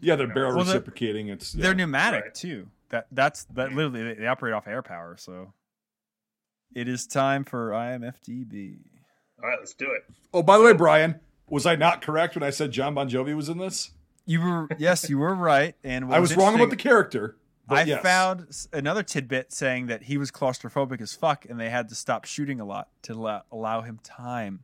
Yeah, 0.00 0.14
they're 0.14 0.28
barrel 0.28 0.54
Well, 0.54 0.64
reciprocating. 0.64 1.26
It's 1.28 1.56
yeah. 1.56 1.62
They're 1.64 1.74
pneumatic 1.74 2.22
Right. 2.22 2.34
too. 2.36 2.68
That 2.90 3.08
that's 3.10 3.42
that 3.54 3.72
literally 3.72 4.04
they, 4.14 4.20
they 4.20 4.26
operate 4.28 4.54
off 4.54 4.68
air 4.68 4.82
power. 4.82 5.16
So 5.18 5.52
it 6.72 6.86
is 6.86 7.04
time 7.08 7.42
for 7.42 7.70
IMFDB. 7.70 8.76
All 9.42 9.48
right, 9.48 9.58
let's 9.58 9.74
do 9.74 9.90
it. 9.90 10.04
Oh, 10.32 10.42
by 10.42 10.58
the 10.58 10.64
way, 10.64 10.72
Brian, 10.72 11.20
was 11.48 11.66
I 11.66 11.76
not 11.76 12.02
correct 12.02 12.34
when 12.34 12.42
I 12.42 12.50
said 12.50 12.72
John 12.72 12.94
Bon 12.94 13.08
Jovi 13.08 13.34
was 13.36 13.48
in 13.48 13.58
this? 13.58 13.90
You 14.24 14.40
were 14.40 14.68
yes, 14.78 15.08
you 15.08 15.18
were 15.18 15.34
right. 15.34 15.74
And 15.84 16.08
what 16.08 16.16
I 16.16 16.20
was 16.20 16.36
wrong 16.36 16.54
about 16.54 16.70
the 16.70 16.76
character. 16.76 17.36
I 17.68 17.82
yes. 17.82 18.00
found 18.00 18.46
another 18.72 19.02
tidbit 19.02 19.52
saying 19.52 19.86
that 19.86 20.04
he 20.04 20.18
was 20.18 20.30
claustrophobic 20.30 21.00
as 21.00 21.12
fuck, 21.12 21.46
and 21.48 21.58
they 21.58 21.68
had 21.68 21.88
to 21.88 21.96
stop 21.96 22.24
shooting 22.24 22.60
a 22.60 22.64
lot 22.64 22.88
to 23.02 23.12
allow, 23.14 23.42
allow 23.50 23.80
him 23.80 23.98
time. 24.04 24.60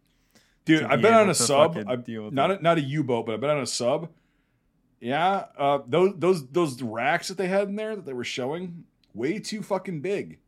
Dude, 0.64 0.80
to 0.80 0.92
I've 0.92 1.00
be 1.00 1.02
been 1.02 1.14
on 1.14 1.28
a 1.28 1.34
sub. 1.34 1.76
I've, 1.88 2.08
not 2.08 2.52
a, 2.52 2.62
not 2.62 2.78
a 2.78 2.80
U 2.80 3.02
boat, 3.02 3.26
but 3.26 3.34
I've 3.34 3.40
been 3.40 3.50
on 3.50 3.58
a 3.58 3.66
sub. 3.66 4.08
Yeah, 5.00 5.46
uh, 5.58 5.80
those 5.88 6.14
those 6.16 6.46
those 6.48 6.80
racks 6.80 7.26
that 7.26 7.36
they 7.36 7.48
had 7.48 7.68
in 7.68 7.74
there 7.74 7.96
that 7.96 8.06
they 8.06 8.12
were 8.12 8.22
showing 8.22 8.84
way 9.14 9.40
too 9.40 9.62
fucking 9.62 10.00
big. 10.00 10.38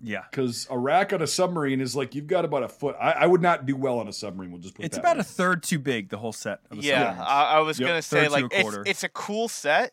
Yeah, 0.00 0.22
Because 0.30 0.66
a 0.70 0.78
rack 0.78 1.12
on 1.12 1.20
a 1.22 1.26
submarine 1.26 1.80
is 1.80 1.96
like 1.96 2.14
you've 2.14 2.28
got 2.28 2.44
about 2.44 2.62
a 2.62 2.68
foot. 2.68 2.94
I, 3.00 3.10
I 3.12 3.26
would 3.26 3.42
not 3.42 3.66
do 3.66 3.74
well 3.74 3.98
on 3.98 4.06
a 4.06 4.12
submarine. 4.12 4.52
We'll 4.52 4.60
just 4.60 4.74
put 4.74 4.84
it 4.84 4.86
it's 4.86 4.96
that 4.96 5.00
about 5.00 5.16
way. 5.16 5.20
a 5.20 5.24
third 5.24 5.62
too 5.64 5.78
big. 5.80 6.08
The 6.10 6.18
whole 6.18 6.32
set. 6.32 6.60
Of 6.70 6.76
the 6.76 6.82
Yeah, 6.84 7.06
submarines. 7.08 7.28
I, 7.28 7.44
I 7.44 7.58
was 7.60 7.80
Yep. 7.80 7.86
gonna 7.88 8.02
say 8.02 8.20
Third 8.20 8.26
to 8.26 8.30
like 8.32 8.52
a 8.52 8.60
it's 8.60 8.88
it's 8.90 9.02
a 9.04 9.08
cool 9.08 9.48
set, 9.48 9.92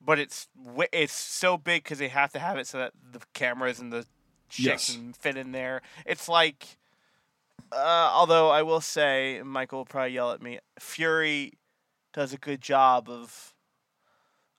but 0.00 0.18
it's 0.20 0.46
it's 0.92 1.12
so 1.12 1.56
big 1.58 1.82
because 1.82 1.98
they 1.98 2.08
have 2.08 2.30
to 2.32 2.38
have 2.38 2.58
it 2.58 2.66
so 2.68 2.78
that 2.78 2.92
the 3.10 3.20
cameras 3.34 3.80
and 3.80 3.92
the 3.92 4.06
shit 4.48 4.66
Yes. 4.66 4.94
can 4.94 5.12
fit 5.14 5.36
in 5.36 5.50
there. 5.52 5.82
It's 6.06 6.28
like, 6.28 6.78
uh, 7.72 7.76
although 8.12 8.50
I 8.50 8.62
will 8.62 8.80
say, 8.80 9.42
Michael 9.44 9.78
will 9.80 9.84
probably 9.86 10.12
yell 10.12 10.30
at 10.32 10.40
me. 10.42 10.60
Fury 10.78 11.54
does 12.12 12.32
a 12.32 12.38
good 12.38 12.60
job 12.60 13.08
of 13.10 13.52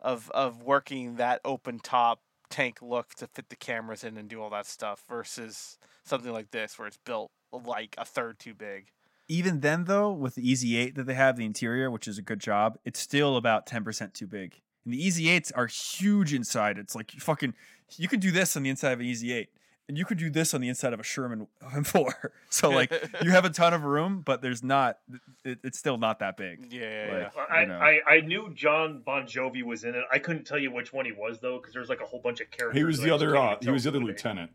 of 0.01 0.29
of 0.31 0.63
working 0.63 1.15
that 1.15 1.39
open 1.45 1.79
top 1.79 2.21
tank 2.51 2.79
look 2.81 3.15
to 3.15 3.25
fit 3.25 3.49
the 3.49 3.55
cameras 3.55 4.03
in 4.03 4.17
and 4.17 4.29
do 4.29 4.41
all 4.41 4.51
that 4.51 4.67
stuff 4.67 5.03
versus 5.09 5.79
something 6.03 6.31
like 6.31 6.51
this 6.51 6.77
where 6.77 6.87
it's 6.87 6.99
built 7.03 7.31
like 7.51 7.95
a 7.97 8.05
third 8.05 8.37
too 8.37 8.53
big. 8.53 8.87
Even 9.27 9.61
then, 9.61 9.85
though, 9.85 10.11
with 10.11 10.35
the 10.35 10.47
Easy 10.47 10.75
Eight 10.75 10.95
that 10.95 11.05
they 11.05 11.13
have, 11.13 11.37
the 11.37 11.45
interior, 11.45 11.89
which 11.89 12.07
is 12.07 12.17
a 12.17 12.21
good 12.21 12.39
job, 12.39 12.77
it's 12.83 12.99
still 12.99 13.37
about 13.37 13.65
ten 13.65 13.83
percent 13.83 14.13
too 14.13 14.27
big. 14.27 14.61
And 14.83 14.93
the 14.93 15.01
Easy 15.01 15.29
Eights 15.29 15.51
are 15.51 15.67
huge 15.67 16.33
inside. 16.33 16.77
It's 16.77 16.95
like 16.95 17.13
you 17.13 17.21
fucking 17.21 17.53
you 17.97 18.07
could 18.07 18.19
do 18.19 18.31
this 18.31 18.57
on 18.57 18.63
the 18.63 18.69
inside 18.69 18.91
of 18.91 18.99
an 18.99 19.05
Easy 19.05 19.31
Eight, 19.31 19.49
and 19.91 19.97
you 19.97 20.05
could 20.05 20.17
do 20.17 20.29
this 20.29 20.53
on 20.53 20.61
the 20.61 20.69
inside 20.69 20.93
of 20.93 21.01
a 21.01 21.03
Sherman 21.03 21.47
M4. 21.61 22.13
So 22.49 22.69
like 22.69 22.91
you 23.21 23.31
have 23.31 23.43
a 23.43 23.49
ton 23.49 23.73
of 23.73 23.83
room, 23.83 24.21
but 24.25 24.41
there's 24.41 24.63
not. 24.63 24.99
It, 25.43 25.59
it's 25.65 25.77
still 25.77 25.97
not 25.97 26.19
that 26.19 26.37
big. 26.37 26.71
Yeah, 26.71 26.81
yeah, 27.07 27.13
Like, 27.13 27.33
yeah. 27.35 27.43
I, 27.55 27.61
you 27.61 27.67
know. 27.67 27.77
I, 27.79 27.99
I 28.07 28.21
knew 28.21 28.53
John 28.53 29.01
Bon 29.05 29.23
Jovi 29.25 29.63
was 29.63 29.83
in 29.83 29.95
it. 29.95 30.03
I 30.11 30.17
couldn't 30.19 30.45
tell 30.45 30.57
you 30.59 30.71
which 30.71 30.93
one 30.93 31.03
he 31.05 31.11
was 31.11 31.39
though, 31.41 31.57
because 31.57 31.73
there's 31.73 31.89
like 31.89 31.99
a 32.01 32.05
whole 32.05 32.21
bunch 32.21 32.39
of 32.39 32.49
characters. 32.51 32.77
He 32.79 32.83
was 32.85 32.99
the 33.01 33.11
I 33.11 33.15
other. 33.15 33.35
Uh, 33.35 33.57
he 33.61 33.69
was 33.69 33.83
the 33.83 33.89
other 33.89 33.99
who 33.99 34.05
they- 34.07 34.11
lieutenant. 34.13 34.51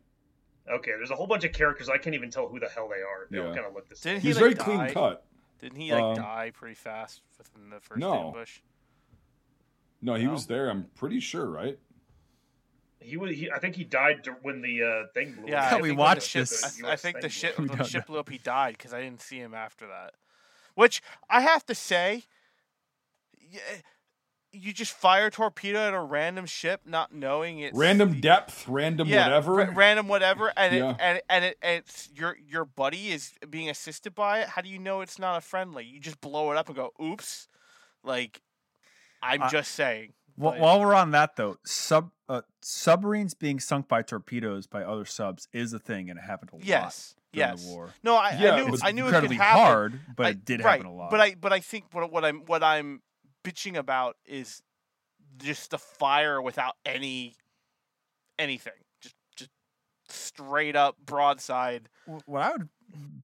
Okay, 0.69 0.91
there's 0.91 1.11
a 1.11 1.15
whole 1.15 1.27
bunch 1.27 1.43
of 1.45 1.53
characters 1.53 1.87
I 1.87 1.97
can't 1.97 2.15
even 2.15 2.29
tell 2.31 2.47
who 2.49 2.59
the 2.59 2.67
hell 2.67 2.89
they 2.89 3.01
are. 3.01 3.27
They 3.31 3.37
all 3.37 3.47
Yeah. 3.49 3.53
kind 3.53 3.65
of 3.67 3.73
look 3.73 3.87
the 3.89 3.95
same. 3.95 4.13
Didn't 4.15 4.21
He 4.23 4.27
he, 4.27 4.33
was 4.33 4.41
like, 4.41 4.43
very 4.43 4.77
die? 4.77 4.91
clean 4.91 4.93
cut. 4.93 5.25
Didn't 5.61 5.79
he 5.79 5.91
like 5.93 6.03
Um, 6.03 6.15
die 6.15 6.51
pretty 6.53 6.75
fast 6.75 7.21
within 7.37 7.69
the 7.69 7.79
first 7.79 7.99
no. 7.99 8.27
ambush? 8.27 8.59
No, 10.01 10.15
he 10.15 10.25
No? 10.25 10.33
was 10.33 10.45
there. 10.47 10.69
I'm 10.69 10.85
pretty 10.95 11.19
sure, 11.19 11.45
right? 11.49 11.79
He 12.99 13.15
was. 13.17 13.31
He, 13.31 13.49
I 13.51 13.59
think 13.59 13.75
he 13.75 13.83
died 13.83 14.27
when 14.41 14.61
the 14.61 14.83
uh, 14.83 15.03
thing 15.13 15.33
blew. 15.33 15.49
Yeah, 15.51 15.65
up. 15.67 15.73
I 15.73 15.77
I 15.77 15.81
we 15.81 15.87
think 15.89 15.97
the 15.97 16.01
watched 16.01 16.29
ship- 16.29 16.39
this- 16.47 16.81
I, 16.83 16.91
I 16.91 16.95
think 16.95 17.21
the 17.21 17.29
ship 17.29 17.55
blew 17.57 17.67
up. 17.69 17.77
the 17.77 17.83
ship 17.85 18.05
blew 18.07 18.19
up, 18.19 18.29
he 18.29 18.37
died 18.39 18.75
because 18.77 18.93
I 18.93 19.01
didn't 19.01 19.21
see 19.21 19.37
him 19.37 19.53
after 19.53 19.85
that. 19.87 20.15
Which 20.75 21.01
I 21.29 21.41
have 21.41 21.65
to 21.67 21.75
say, 21.75 22.23
y- 23.53 23.59
you 24.51 24.73
just 24.73 24.93
fire 24.93 25.27
a 25.27 25.31
torpedo 25.31 25.79
at 25.87 25.93
a 25.93 25.99
random 26.01 26.45
ship, 26.47 26.81
not 26.85 27.13
knowing 27.13 27.59
it's 27.59 27.77
Random 27.77 28.19
depth, 28.19 28.67
random 28.67 29.07
yeah, 29.07 29.25
whatever. 29.25 29.53
ra- 29.53 29.69
random 29.75 30.07
whatever, 30.07 30.51
and 30.57 30.75
Yeah. 30.75 30.89
it, 30.91 30.97
and 30.99 31.21
and 31.29 31.45
it, 31.45 31.57
and 31.61 31.77
it's 31.79 32.09
your 32.15 32.35
your 32.47 32.65
buddy 32.65 33.09
is 33.11 33.33
being 33.49 33.69
assisted 33.69 34.15
by 34.15 34.39
it. 34.41 34.49
How 34.49 34.61
do 34.61 34.69
you 34.69 34.79
know 34.79 35.01
it's 35.01 35.19
not 35.19 35.37
a 35.37 35.41
friendly? 35.41 35.85
You 35.85 35.99
just 35.99 36.19
blow 36.21 36.51
it 36.51 36.57
up 36.57 36.67
and 36.67 36.75
go, 36.75 36.91
"Oops!" 37.01 37.47
Like, 38.03 38.41
I'm 39.21 39.43
I- 39.43 39.49
just 39.49 39.71
saying. 39.73 40.13
While, 40.37 40.59
while 40.59 40.79
we're 40.79 40.93
on 40.95 41.11
that 41.11 41.35
though, 41.35 41.57
sub 41.65 42.11
uh, 42.29 42.41
submarines 42.61 43.33
being 43.33 43.59
sunk 43.59 43.87
by 43.87 44.01
torpedoes 44.01 44.67
by 44.67 44.83
other 44.83 45.05
subs 45.05 45.47
is 45.53 45.73
a 45.73 45.79
thing, 45.79 46.09
and 46.09 46.19
it 46.19 46.23
happened 46.23 46.51
a 46.53 46.55
lot 46.57 46.65
Yes, 46.65 47.15
during 47.33 47.49
yes. 47.49 47.63
the 47.65 47.69
war. 47.69 47.89
No, 48.03 48.15
I, 48.15 48.37
Yeah, 48.39 48.55
I 48.55 48.59
it 48.61 48.69
was 48.69 48.81
I 48.83 48.91
knew 48.91 49.03
it 49.03 49.05
could 49.05 49.13
incredibly 49.15 49.37
happen. 49.37 49.61
hard, 49.61 49.99
but 50.15 50.25
I- 50.25 50.29
it 50.29 50.45
did 50.45 50.63
right, 50.63 50.71
happen 50.73 50.85
a 50.85 50.93
lot. 50.93 51.09
But 51.11 51.21
I 51.21 51.35
but 51.35 51.51
I 51.53 51.59
think 51.59 51.85
what 51.91 52.11
what 52.11 52.23
I'm 52.25 52.41
what 52.45 52.63
I'm 52.63 53.01
bitching 53.43 53.77
about 53.77 54.17
is 54.25 54.61
just 55.39 55.71
the 55.71 55.77
fire 55.77 56.41
without 56.41 56.75
any 56.85 57.35
anything. 58.37 58.73
Just 59.01 59.15
just 59.35 59.51
straight 60.09 60.75
up 60.75 60.97
broadside. 61.03 61.89
What 62.25 62.41
I 62.43 62.51
would 62.51 62.69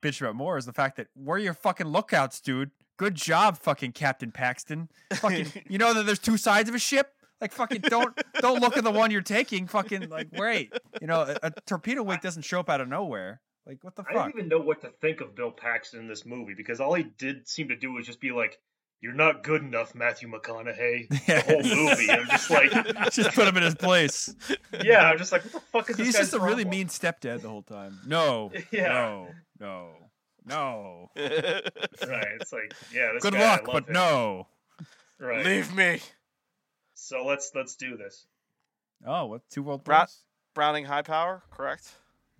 bitch 0.01 0.21
about 0.21 0.35
more 0.35 0.57
is 0.57 0.65
the 0.65 0.73
fact 0.73 0.97
that 0.97 1.07
where 1.13 1.35
are 1.35 1.39
your 1.39 1.53
fucking 1.53 1.87
lookouts, 1.87 2.39
dude? 2.41 2.71
Good 2.97 3.15
job, 3.15 3.57
fucking 3.57 3.93
Captain 3.93 4.31
Paxton. 4.31 4.89
Fucking, 5.15 5.47
you 5.69 5.77
know 5.77 5.93
that 5.93 6.05
there's 6.05 6.19
two 6.19 6.37
sides 6.37 6.69
of 6.69 6.75
a 6.75 6.79
ship. 6.79 7.11
Like 7.41 7.51
fucking 7.51 7.81
don't 7.81 8.17
don't 8.39 8.61
look 8.61 8.77
at 8.77 8.83
the 8.85 8.91
one 8.91 9.11
you're 9.11 9.21
taking. 9.21 9.67
Fucking 9.67 10.09
like 10.09 10.29
wait, 10.31 10.71
you 11.01 11.07
know, 11.07 11.21
a, 11.21 11.37
a 11.47 11.51
torpedo 11.65 12.01
wake 12.03 12.21
doesn't 12.21 12.43
show 12.43 12.59
up 12.61 12.69
out 12.69 12.79
of 12.81 12.87
nowhere. 12.87 13.41
Like 13.65 13.83
what 13.83 13.95
the 13.95 14.03
fuck? 14.03 14.11
I 14.11 14.15
don't 14.15 14.29
even 14.29 14.47
know 14.47 14.59
what 14.59 14.81
to 14.81 14.89
think 15.01 15.19
of 15.21 15.35
Bill 15.35 15.51
Paxton 15.51 15.99
in 15.99 16.07
this 16.07 16.25
movie 16.25 16.53
because 16.55 16.79
all 16.79 16.93
he 16.93 17.03
did 17.03 17.47
seem 17.47 17.67
to 17.69 17.75
do 17.75 17.91
was 17.91 18.05
just 18.05 18.21
be 18.21 18.31
like, 18.31 18.59
"You're 19.01 19.13
not 19.13 19.43
good 19.43 19.61
enough, 19.61 19.93
Matthew 19.95 20.29
McConaughey." 20.31 21.07
The 21.25 21.41
whole 21.41 21.63
movie, 21.63 22.09
I'm 22.11 22.27
just 22.27 22.49
like, 22.49 22.71
just 23.11 23.31
put 23.31 23.47
him 23.47 23.57
in 23.57 23.63
his 23.63 23.75
place. 23.75 24.33
yeah, 24.83 25.09
I'm 25.09 25.17
just 25.17 25.31
like, 25.33 25.43
what 25.43 25.53
the 25.53 25.59
fuck 25.59 25.89
is 25.89 25.97
this? 25.97 26.07
He's 26.07 26.15
just 26.17 26.33
a 26.33 26.39
really 26.39 26.65
mean 26.65 26.87
stepdad 26.87 27.41
the 27.41 27.49
whole 27.49 27.63
time. 27.63 27.99
No, 28.07 28.51
Yeah. 28.71 28.87
no, 28.87 29.27
no, 29.59 29.89
no. 30.45 31.09
Right? 31.15 32.27
It's 32.39 32.51
like, 32.53 32.73
yeah, 32.93 33.11
this 33.13 33.23
Good 33.23 33.33
guy, 33.33 33.39
I 33.39 33.51
luck, 33.51 33.67
love 33.67 33.73
but 33.73 33.87
him. 33.87 33.93
no. 33.93 34.47
Right. 35.19 35.45
Leave 35.45 35.73
me. 35.75 35.99
So 36.95 37.23
let's 37.25 37.51
let's 37.55 37.75
do 37.75 37.97
this. 37.97 38.25
Oh, 39.05 39.25
what? 39.25 39.41
Two 39.49 39.63
world 39.63 39.83
Bra- 39.83 40.05
Browning 40.53 40.85
high 40.85 41.01
power, 41.01 41.43
correct? 41.51 41.91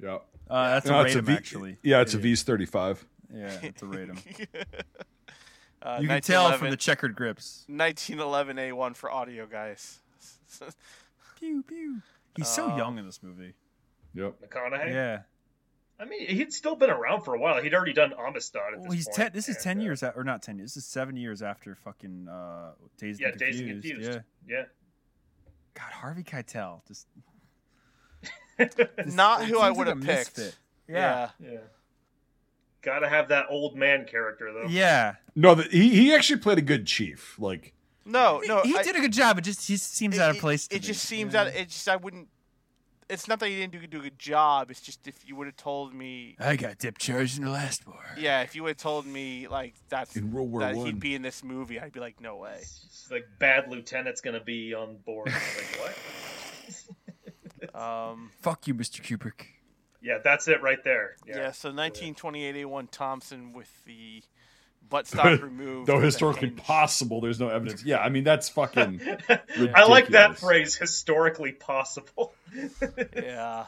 Yeah. 0.01 0.17
Uh, 0.49 0.69
that's 0.71 0.85
No, 0.85 0.99
a 0.99 1.05
it's 1.05 1.15
Radom, 1.15 1.23
V- 1.23 1.33
actually. 1.33 1.77
Yeah, 1.83 2.01
it's 2.01 2.13
a 2.13 2.17
Yeah. 2.17 2.23
V's 2.23 2.43
thirty 2.43 2.65
five. 2.65 3.05
Yeah, 3.33 3.57
it's 3.61 3.81
a 3.81 3.85
Radom. 3.85 4.17
uh, 5.81 5.97
you 6.01 6.07
can 6.07 6.21
tell 6.21 6.51
from 6.57 6.69
the 6.69 6.77
checkered 6.77 7.15
grips. 7.15 7.65
1911 7.67 8.57
A1 8.57 8.95
for 8.95 9.11
audio, 9.11 9.45
guys. 9.47 9.99
Pew 11.39 11.63
pew. 11.63 12.01
He's 12.35 12.47
so 12.47 12.69
Um, 12.71 12.77
young 12.77 12.97
in 12.99 13.05
this 13.05 13.21
movie. 13.23 13.53
Yep. 14.13 14.35
McConaughey. 14.49 14.93
Yeah. 14.93 15.19
I 16.03 16.09
mean, 16.09 16.27
he'd 16.27 16.51
still 16.51 16.75
been 16.75 16.89
around 16.89 17.21
for 17.21 17.33
a 17.33 17.39
while. 17.39 17.61
He'd 17.63 17.73
already 17.73 17.93
done 17.93 18.13
Amistad. 18.13 18.61
At 18.73 18.79
Well, 18.81 18.89
this 18.89 18.95
he's 18.95 19.05
point, 19.07 19.15
ten. 19.15 19.31
This 19.33 19.47
is 19.47 19.55
and, 19.55 19.63
ten 19.63 19.79
uh, 19.79 19.83
years, 19.83 20.03
a- 20.03 20.11
or 20.15 20.23
not 20.25 20.41
ten 20.43 20.57
years. 20.57 20.73
This 20.73 20.83
is 20.83 20.89
seven 20.89 21.15
years 21.15 21.41
after 21.41 21.75
fucking 21.75 22.27
uh, 22.29 22.71
Dazed 22.97 23.21
Yeah, 23.21 23.29
and 23.29 23.37
Dazed 23.39 23.59
and 23.61 23.69
Confused. 23.69 23.95
Confused. 24.03 24.21
Yeah. 24.47 24.55
Yeah. 24.57 24.63
God, 25.75 25.91
Harvey 25.93 26.23
Keitel 26.23 26.85
just 26.87 27.07
Not 29.15 29.45
who 29.45 29.59
I 29.59 29.69
would 29.71 29.87
like 29.87 29.97
have 29.97 29.97
picked. 30.05 30.37
misfit. 30.37 30.55
Yeah. 30.87 31.29
yeah. 31.39 31.57
Gotta 32.81 33.07
have 33.07 33.29
that 33.29 33.45
old 33.49 33.75
man 33.77 34.05
character 34.05 34.51
though. 34.53 34.67
Yeah. 34.69 35.15
No, 35.35 35.55
the, 35.55 35.63
he 35.63 35.89
he 35.89 36.13
actually 36.13 36.39
played 36.39 36.57
a 36.57 36.61
good 36.61 36.85
chief. 36.85 37.35
Like 37.39 37.73
No, 38.05 38.41
He- 38.41 38.47
no. 38.47 38.61
he, 38.61 38.75
I- 38.75 38.83
did 38.83 38.95
a 38.95 38.99
good 38.99 39.13
job. 39.13 39.37
It 39.37 39.41
just 39.45 39.65
he 39.67 39.77
seems 39.77 40.19
out 40.19 40.31
of 40.31 40.37
place. 40.39 40.65
It, 40.65 40.69
to 40.71 40.75
it 40.75 40.81
me. 40.81 40.87
just 40.87 41.03
seems 41.05 41.33
Yeah. 41.33 41.45
that 41.45 41.55
it 41.55 41.69
just 41.69 41.87
I 41.87 41.95
wouldn't. 41.95 42.27
It's 43.13 43.27
not 43.27 43.39
that 43.39 43.49
he 43.49 43.55
didn't 43.55 43.73
do, 43.73 43.87
do 43.87 43.99
a 43.99 44.03
good 44.03 44.19
job. 44.19 44.71
It's 44.71 44.81
just 44.81 45.07
if 45.07 45.27
you 45.27 45.35
would 45.35 45.47
have 45.47 45.55
told 45.55 45.93
me, 45.93 46.35
I 46.39 46.55
got 46.55 46.79
dip 46.79 46.97
charged 46.97 47.37
in 47.37 47.45
the 47.45 47.51
last 47.51 47.85
war. 47.87 47.99
yeah, 48.17 48.41
if 48.41 48.55
you 48.55 48.63
would 48.63 48.69
have 48.69 48.77
told 48.77 49.05
me 49.05 49.47
like 49.47 49.75
that's 49.89 50.15
in 50.15 50.31
World 50.31 50.51
War 50.51 50.61
that 50.61 50.75
One. 50.75 50.85
he'd 50.87 50.99
be 50.99 51.15
in 51.15 51.21
this 51.21 51.43
movie, 51.43 51.79
I'd 51.79 51.91
be 51.93 51.99
like, 51.99 52.19
no 52.19 52.37
way. 52.37 52.57
It's 52.59 53.07
like 53.11 53.25
bad 53.39 53.69
lieutenant's 53.69 54.21
gonna 54.21 54.43
be 54.43 54.73
on 54.73 54.97
board. 55.05 55.27
like 55.27 55.79
what? 55.79 55.97
Um, 57.73 58.29
Fuck 58.41 58.67
you, 58.67 58.75
Mr. 58.75 59.01
Kubrick. 59.01 59.45
Yeah, 60.01 60.17
that's 60.23 60.47
it 60.49 60.61
right 60.61 60.83
there. 60.83 61.15
yeah. 61.25 61.35
Yeah. 61.37 61.51
So 61.51 61.69
1928 61.69 62.55
A1 62.55 62.91
Thompson 62.91 63.53
with 63.53 63.71
the 63.85 64.21
buttstock 64.93 65.41
removed. 65.41 65.87
Though 65.87 65.95
with 65.95 66.03
a 66.03 66.05
historically 66.05 66.49
hinge. 66.49 66.61
possible, 66.61 67.19
there's 67.21 67.39
no 67.39 67.49
evidence. 67.49 67.83
Yeah, 67.83 67.97
I 67.99 68.09
mean 68.09 68.23
that's 68.23 68.49
fucking. 68.49 69.01
I 69.75 69.85
like 69.87 70.09
that 70.09 70.37
phrase, 70.37 70.75
historically 70.75 71.51
possible. 71.51 72.33
Yeah. 73.15 73.65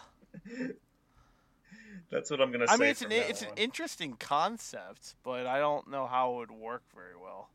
That's 2.11 2.29
what 2.29 2.39
I'm 2.39 2.51
gonna 2.51 2.67
say. 2.67 2.73
I 2.73 2.77
mean, 2.77 2.89
it's 2.89 3.01
an 3.01 3.09
from 3.09 3.17
now 3.17 3.51
an 3.51 3.57
interesting 3.57 4.13
concept, 4.19 5.15
but 5.23 5.47
I 5.47 5.59
don't 5.59 5.89
know 5.89 6.05
how 6.07 6.33
it 6.33 6.35
would 6.37 6.51
work 6.51 6.83
very 6.93 7.15
well. 7.21 7.49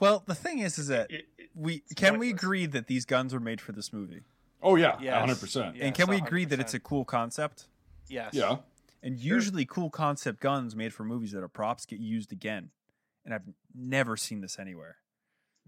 Well, 0.00 0.22
the 0.26 0.34
thing 0.34 0.60
is, 0.60 0.78
is 0.78 0.86
that 0.88 1.10
It- 1.10 1.26
it- 1.38 1.50
we 1.54 1.82
can 1.96 2.18
we 2.18 2.30
agree 2.30 2.66
that 2.66 2.86
these 2.86 3.04
guns 3.04 3.34
were 3.34 3.40
made 3.40 3.60
for 3.60 3.72
this 3.72 3.92
movie, 3.92 4.22
Oh 4.62 4.76
yeah, 4.76 4.96
Yes. 5.00 5.18
hundred 5.20 5.40
percent. 5.40 5.76
Yeah. 5.76 5.86
and 5.86 5.94
can 5.94 6.06
Yes, 6.08 6.20
we 6.20 6.24
agree 6.26 6.44
that 6.46 6.60
it's 6.60 6.74
a 6.74 6.80
cool 6.80 7.04
concept? 7.04 7.66
Yes. 8.08 8.32
Yeah. 8.32 8.58
And 9.02 9.18
Sure. 9.20 9.34
usually, 9.36 9.66
cool 9.66 9.90
concept 9.90 10.40
guns 10.40 10.74
made 10.74 10.94
for 10.94 11.04
movies 11.04 11.32
that 11.32 11.42
are 11.42 11.48
props 11.48 11.84
get 11.84 11.98
used 12.00 12.32
again, 12.32 12.70
and 13.24 13.34
I've 13.34 13.48
never 13.74 14.16
seen 14.16 14.40
this 14.40 14.58
anywhere. 14.58 14.96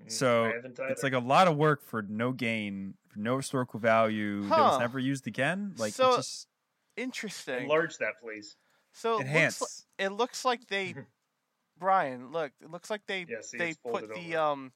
Mm, 0.03 0.11
So 0.13 0.53
it's 0.91 1.03
like 1.03 1.13
a 1.15 1.19
lot 1.19 1.49
of 1.49 1.57
work 1.57 1.83
for 1.83 2.03
no 2.03 2.33
gain, 2.33 2.95
for 3.09 3.19
no 3.19 3.37
historical 3.39 3.81
value 3.81 4.43
that 4.43 4.51
was 4.59 4.73
Huh. 4.75 4.79
never 4.79 4.99
used 4.99 5.27
again. 5.27 5.75
Like 5.79 5.95
So- 5.95 6.09
it's 6.09 6.17
just 6.17 6.49
Interesting. 6.97 7.65
enlarge 7.65 7.97
that, 7.99 8.21
please. 8.23 8.57
So 8.93 9.19
it 9.19 9.23
enhance. 9.23 9.61
looks, 9.61 9.85
li- 9.99 10.05
it 10.07 10.09
looks 10.11 10.45
like 10.45 10.67
they, 10.69 10.95
Brian. 11.79 12.31
Look, 12.33 12.53
it 12.61 12.71
looks 12.71 12.89
like 12.91 13.03
they 13.07 13.27
Yeah, 13.29 13.41
see, 13.43 13.59
they 13.59 13.75
put 13.75 14.09
the 14.15 14.37
over. 14.37 14.53
um. 14.53 14.73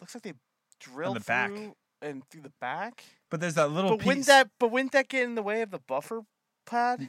Looks 0.00 0.14
like 0.14 0.22
they 0.24 0.34
drilled 0.80 1.16
the 1.16 1.20
back. 1.20 1.50
through 1.50 1.76
and 2.02 2.28
through 2.28 2.42
the 2.42 2.52
back. 2.60 3.04
but 3.30 3.40
there's 3.40 3.54
that 3.54 3.70
little 3.70 3.90
But 3.90 4.00
piece. 4.00 4.06
wouldn't 4.06 4.26
that 4.26 4.50
but 4.58 4.68
wouldn't 4.70 4.92
that 4.92 5.08
get 5.08 5.22
in 5.22 5.34
the 5.36 5.42
way 5.42 5.62
of 5.62 5.70
the 5.70 5.78
buffer 5.78 6.22
pad? 6.66 7.08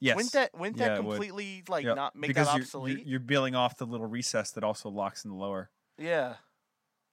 Yes, 0.00 0.16
Wouldn't 0.16 0.32
that 0.32 0.58
wouldn't 0.58 0.78
Yeah, 0.78 0.88
that 0.88 0.98
it 0.98 1.04
would. 1.04 1.10
completely 1.10 1.62
like 1.68 1.84
Yep, 1.84 1.96
not 1.96 2.16
make 2.16 2.28
because 2.28 2.46
that 2.48 2.60
obsolete? 2.60 2.98
You're, 2.98 3.06
you're 3.06 3.20
peeling 3.20 3.54
off 3.54 3.76
the 3.76 3.86
little 3.86 4.06
recess 4.06 4.50
that 4.52 4.64
also 4.64 4.88
locks 4.88 5.24
in 5.24 5.30
the 5.30 5.36
lower. 5.36 5.70
Yeah, 5.98 6.34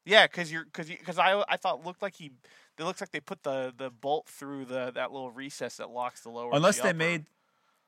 yeah, 0.05 0.27
because 0.27 0.51
you're 0.51 0.65
because 0.65 0.87
because 0.89 1.17
I 1.17 1.43
I 1.47 1.57
thought 1.57 1.79
it 1.79 1.85
looked 1.85 2.01
like 2.01 2.15
he. 2.15 2.31
It 2.77 2.83
looks 2.83 3.01
like 3.01 3.11
they 3.11 3.19
put 3.19 3.43
the 3.43 3.73
the 3.75 3.89
bolt 3.89 4.27
through 4.27 4.65
the 4.65 4.91
that 4.95 5.11
little 5.11 5.31
recess 5.31 5.77
that 5.77 5.89
locks 5.89 6.21
the 6.21 6.29
lower. 6.29 6.49
unless 6.53 6.77
the 6.77 6.83
they 6.83 6.89
upper. 6.89 6.97
made 6.97 7.25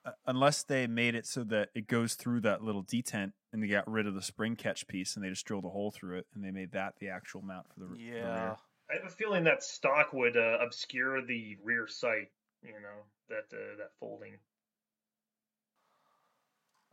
uh, 0.05 0.11
unless 0.27 0.63
they 0.63 0.85
made 0.87 1.15
it 1.15 1.25
so 1.25 1.43
that 1.43 1.69
it 1.73 1.87
goes 1.87 2.13
through 2.13 2.39
that 2.41 2.61
little 2.63 2.83
detent 2.83 3.31
and 3.51 3.63
they 3.63 3.67
got 3.67 3.89
rid 3.89 4.05
of 4.05 4.13
the 4.13 4.21
spring 4.21 4.55
catch 4.55 4.87
piece 4.87 5.15
and 5.15 5.25
they 5.25 5.29
just 5.29 5.45
drilled 5.45 5.65
a 5.65 5.69
hole 5.69 5.89
through 5.91 6.17
it 6.19 6.27
and 6.35 6.43
they 6.43 6.51
made 6.51 6.71
that 6.73 6.93
the 6.99 7.09
actual 7.09 7.41
mount 7.41 7.65
for 7.73 7.79
the, 7.79 7.85
r- 7.87 7.95
the 7.95 7.99
Yeah. 7.99 8.33
rear. 8.45 8.55
I 8.91 8.93
have 9.01 9.05
a 9.11 9.15
feeling 9.15 9.43
that 9.45 9.63
stock 9.63 10.13
would 10.13 10.37
uh, 10.37 10.59
obscure 10.61 11.25
the 11.25 11.57
rear 11.63 11.87
sight. 11.87 12.29
You 12.61 12.73
know 12.73 13.03
that 13.29 13.45
uh, 13.51 13.77
that 13.77 13.91
folding. 13.99 14.37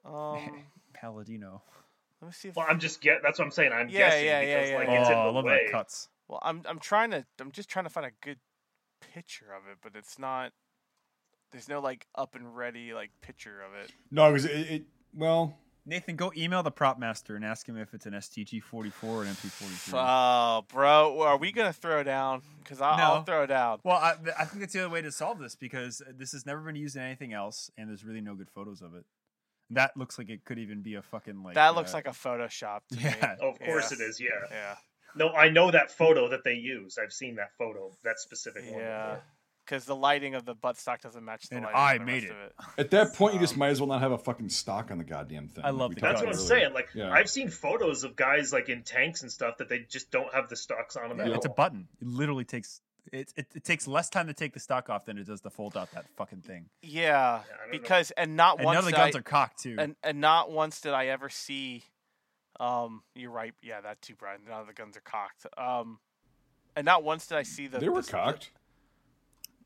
Um, 0.05 0.41
Palladino. 0.95 1.63
let 2.21 2.29
me 2.29 2.33
see 2.33 2.49
if 2.49 2.57
Well, 2.57 2.67
I'm 2.69 2.79
just 2.79 3.01
get. 3.01 3.23
That's 3.23 3.39
what 3.39 3.47
I'm 3.47 3.51
saying. 3.51 3.73
I'm 3.73 3.89
Yeah, 3.89 3.99
guessing 3.99 4.27
yeah, 4.27 4.41
yeah, 4.43 4.61
because 4.61 4.71
yeah, 4.71 4.77
like 4.77 4.89
Oh, 4.89 4.93
it's 4.95 5.11
in 5.11 5.17
I 5.19 5.25
the 5.25 5.33
love 5.33 5.45
way. 5.45 5.65
that 5.65 5.73
cuts. 5.73 6.09
Well, 6.29 6.41
I'm 6.43 6.63
I'm 6.67 6.79
trying 6.79 7.11
to 7.11 7.25
I'm 7.41 7.53
just 7.53 7.69
trying 7.69 7.85
to 7.85 7.91
find 7.91 8.07
a 8.07 8.13
good 8.21 8.39
picture 9.15 9.53
of 9.53 9.71
it, 9.71 9.79
but 9.83 9.93
it's 9.97 10.19
not. 10.19 10.53
There's 11.51 11.69
no 11.69 11.81
like 11.81 12.07
up 12.15 12.35
and 12.35 12.57
ready 12.57 12.95
like 12.95 13.11
picture 13.21 13.61
of 13.63 13.75
it. 13.75 13.93
No, 14.11 14.29
it 14.29 14.33
was 14.33 14.45
it, 14.45 14.51
it. 14.71 14.83
Well, 15.15 15.57
Nathan, 15.85 16.17
go 16.17 16.33
email 16.37 16.63
the 16.63 16.71
prop 16.71 16.99
master 16.99 17.35
and 17.37 17.45
ask 17.45 17.69
him 17.69 17.77
if 17.77 17.93
it's 17.93 18.07
an 18.07 18.13
STG 18.15 18.63
44 18.63 19.11
or 19.11 19.23
an 19.23 19.29
MP 19.29 19.51
43. 19.51 19.95
Oh, 19.95 20.65
bro, 20.73 21.21
are 21.23 21.37
we 21.37 21.53
gonna 21.53 21.73
throw 21.73 22.03
down? 22.03 22.43
Because 22.63 22.81
I'll, 22.81 22.99
I'll 22.99 23.19
No. 23.19 23.23
throw 23.25 23.47
down. 23.47 23.81
Well, 23.85 23.97
I, 23.97 24.15
I 24.39 24.45
think 24.45 24.61
that's 24.61 24.73
the 24.73 24.81
other 24.81 24.91
way 24.91 25.03
to 25.03 25.11
solve 25.11 25.39
this 25.41 25.55
because 25.57 26.01
this 26.17 26.33
has 26.33 26.47
never 26.47 26.61
been 26.61 26.77
used 26.77 26.97
in 26.97 27.03
anything 27.03 27.33
else, 27.33 27.71
and 27.77 27.89
there's 27.89 28.05
really 28.05 28.21
no 28.21 28.35
good 28.35 28.49
photos 28.49 28.81
of 28.81 28.95
it. 28.95 29.05
That 29.75 29.97
looks 29.97 30.19
like 30.19 30.29
it 30.31 30.45
could 30.45 30.59
even 30.59 30.83
be 30.83 30.95
a 30.95 31.03
fucking 31.03 31.43
like. 31.43 31.55
that 31.55 31.75
looks 31.75 31.93
uh, 31.93 31.99
like 31.99 32.07
a 32.07 32.11
Photoshop. 32.11 32.81
To 32.93 32.97
Yeah. 33.01 33.37
Oh, 33.41 33.51
of 33.51 33.59
course 33.61 33.91
Yeah. 33.91 34.05
it 34.05 34.09
is. 34.09 34.21
Yeah. 34.21 34.29
Yeah, 34.51 34.75
No, 35.17 35.31
I 35.31 35.49
know 35.49 35.71
that 35.71 35.91
photo 35.91 36.29
that 36.31 36.45
they 36.45 36.55
use. 36.55 36.99
I've 37.03 37.13
seen 37.13 37.37
that 37.37 37.51
photo, 37.59 37.97
that 38.05 38.19
specific 38.19 38.65
one. 38.71 38.81
yeah. 38.81 39.17
Because 39.65 39.85
the 39.85 39.95
lighting 39.95 40.35
of 40.35 40.45
the 40.45 40.57
buttstock 40.57 41.03
doesn't 41.03 41.25
match 41.25 41.49
the 41.49 41.57
And 41.57 41.65
lighting. 41.65 41.79
I 41.79 41.93
of 41.95 41.99
the 42.01 42.05
made 42.05 42.23
rest 42.25 42.35
it. 42.35 42.55
Of 42.59 42.75
at 42.79 42.91
that 42.91 43.15
point, 43.15 43.35
you 43.35 43.41
just 43.41 43.53
Um, 43.53 43.61
might 43.61 43.69
as 43.69 43.81
well 43.81 43.87
not 43.89 44.01
have 44.01 44.11
a 44.11 44.19
fucking 44.19 44.49
stock 44.49 44.91
on 44.91 44.99
the 44.99 45.05
goddamn 45.05 45.49
thing. 45.49 45.65
I 45.65 45.71
love 45.71 45.91
we 45.91 45.95
the 45.95 46.01
That's 46.01 46.21
what 46.21 46.31
about 46.31 46.41
I'm 46.41 46.47
saying. 46.49 46.73
Like 46.75 46.89
Yeah. 46.95 47.13
I've 47.13 47.31
seen 47.31 47.49
photos 47.49 48.03
of 48.03 48.17
guys 48.17 48.53
like 48.53 48.69
in 48.69 48.83
tanks 48.83 49.23
and 49.23 49.31
stuff 49.31 49.59
that 49.59 49.69
they 49.69 49.79
just 49.89 50.11
don't 50.11 50.33
have 50.35 50.49
the 50.49 50.57
stocks 50.57 50.97
on 50.97 51.09
them 51.11 51.19
Yeah, 51.21 51.27
at 51.27 51.37
it's 51.37 51.47
a 51.47 51.51
button. 51.51 51.87
It 52.01 52.09
literally 52.09 52.45
takes 52.45 52.81
it, 53.11 53.33
it. 53.37 53.47
It 53.55 53.65
takes 53.65 53.87
less 53.89 54.09
time 54.09 54.27
to 54.29 54.35
take 54.35 54.53
the 54.55 54.61
stock 54.61 54.89
off 54.91 55.05
than 55.07 55.19
it 55.19 55.27
does 55.27 55.41
to 55.41 55.51
fold 55.51 55.77
out 55.77 55.91
that 55.93 56.05
fucking 56.17 56.43
thing. 56.43 56.67
Yeah, 56.83 57.19
I 57.19 57.57
don't 57.63 57.73
know. 57.73 57.79
because 57.79 58.11
and 58.13 58.37
not 58.37 58.59
And 58.59 58.67
once 58.67 58.75
none 58.77 58.85
of 58.85 58.91
the 58.91 58.97
guns 58.97 59.17
I, 59.17 59.19
are 59.19 59.23
cocked 59.23 59.63
too. 59.63 59.77
and 59.79 59.97
and 60.03 60.21
not 60.21 60.51
once 60.51 60.81
did 60.81 60.93
I 60.93 61.07
ever 61.07 61.29
see. 61.29 61.85
Um, 62.61 63.03
you're 63.15 63.31
right. 63.31 63.55
Yeah, 63.63 63.81
that 63.81 64.01
too, 64.03 64.15
Brian. 64.17 64.43
None 64.49 64.61
of 64.61 64.67
the 64.67 64.73
guns 64.73 64.97
are 64.97 65.01
cocked. 65.01 65.47
Um, 65.59 65.99
and 66.77 66.85
not 66.85 67.03
once 67.03 67.27
did 67.27 67.39
I 67.39 67.43
see 67.43 67.67
the. 67.67 67.79
They 67.79 67.89
were 67.89 68.03
the- 68.03 68.11
cocked. 68.13 68.51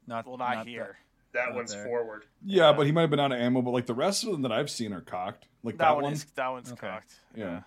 not 0.06 0.26
well, 0.26 0.38
not, 0.38 0.54
that- 0.54 0.66
here. 0.66 0.98
That 1.32 1.48
Out 1.50 1.54
one's 1.56 1.74
there. 1.74 1.84
forward. 1.84 2.24
Yeah, 2.42 2.72
but 2.72 2.86
he 2.86 2.92
might 2.92 3.02
have 3.02 3.10
been 3.10 3.20
out 3.20 3.30
of 3.32 3.38
ammo. 3.38 3.60
But 3.60 3.72
like 3.72 3.84
the 3.84 3.94
rest 3.94 4.24
of 4.24 4.30
them 4.30 4.40
that 4.42 4.52
I've 4.52 4.70
seen 4.70 4.94
are 4.94 5.02
cocked. 5.02 5.46
Like 5.62 5.76
that, 5.76 5.84
that, 5.88 6.02
one, 6.02 6.12
is 6.14 6.24
that 6.36 6.48
one's 6.48 6.72
Okay. 6.72 6.86
cocked. 6.88 7.20
Yeah. 7.34 7.60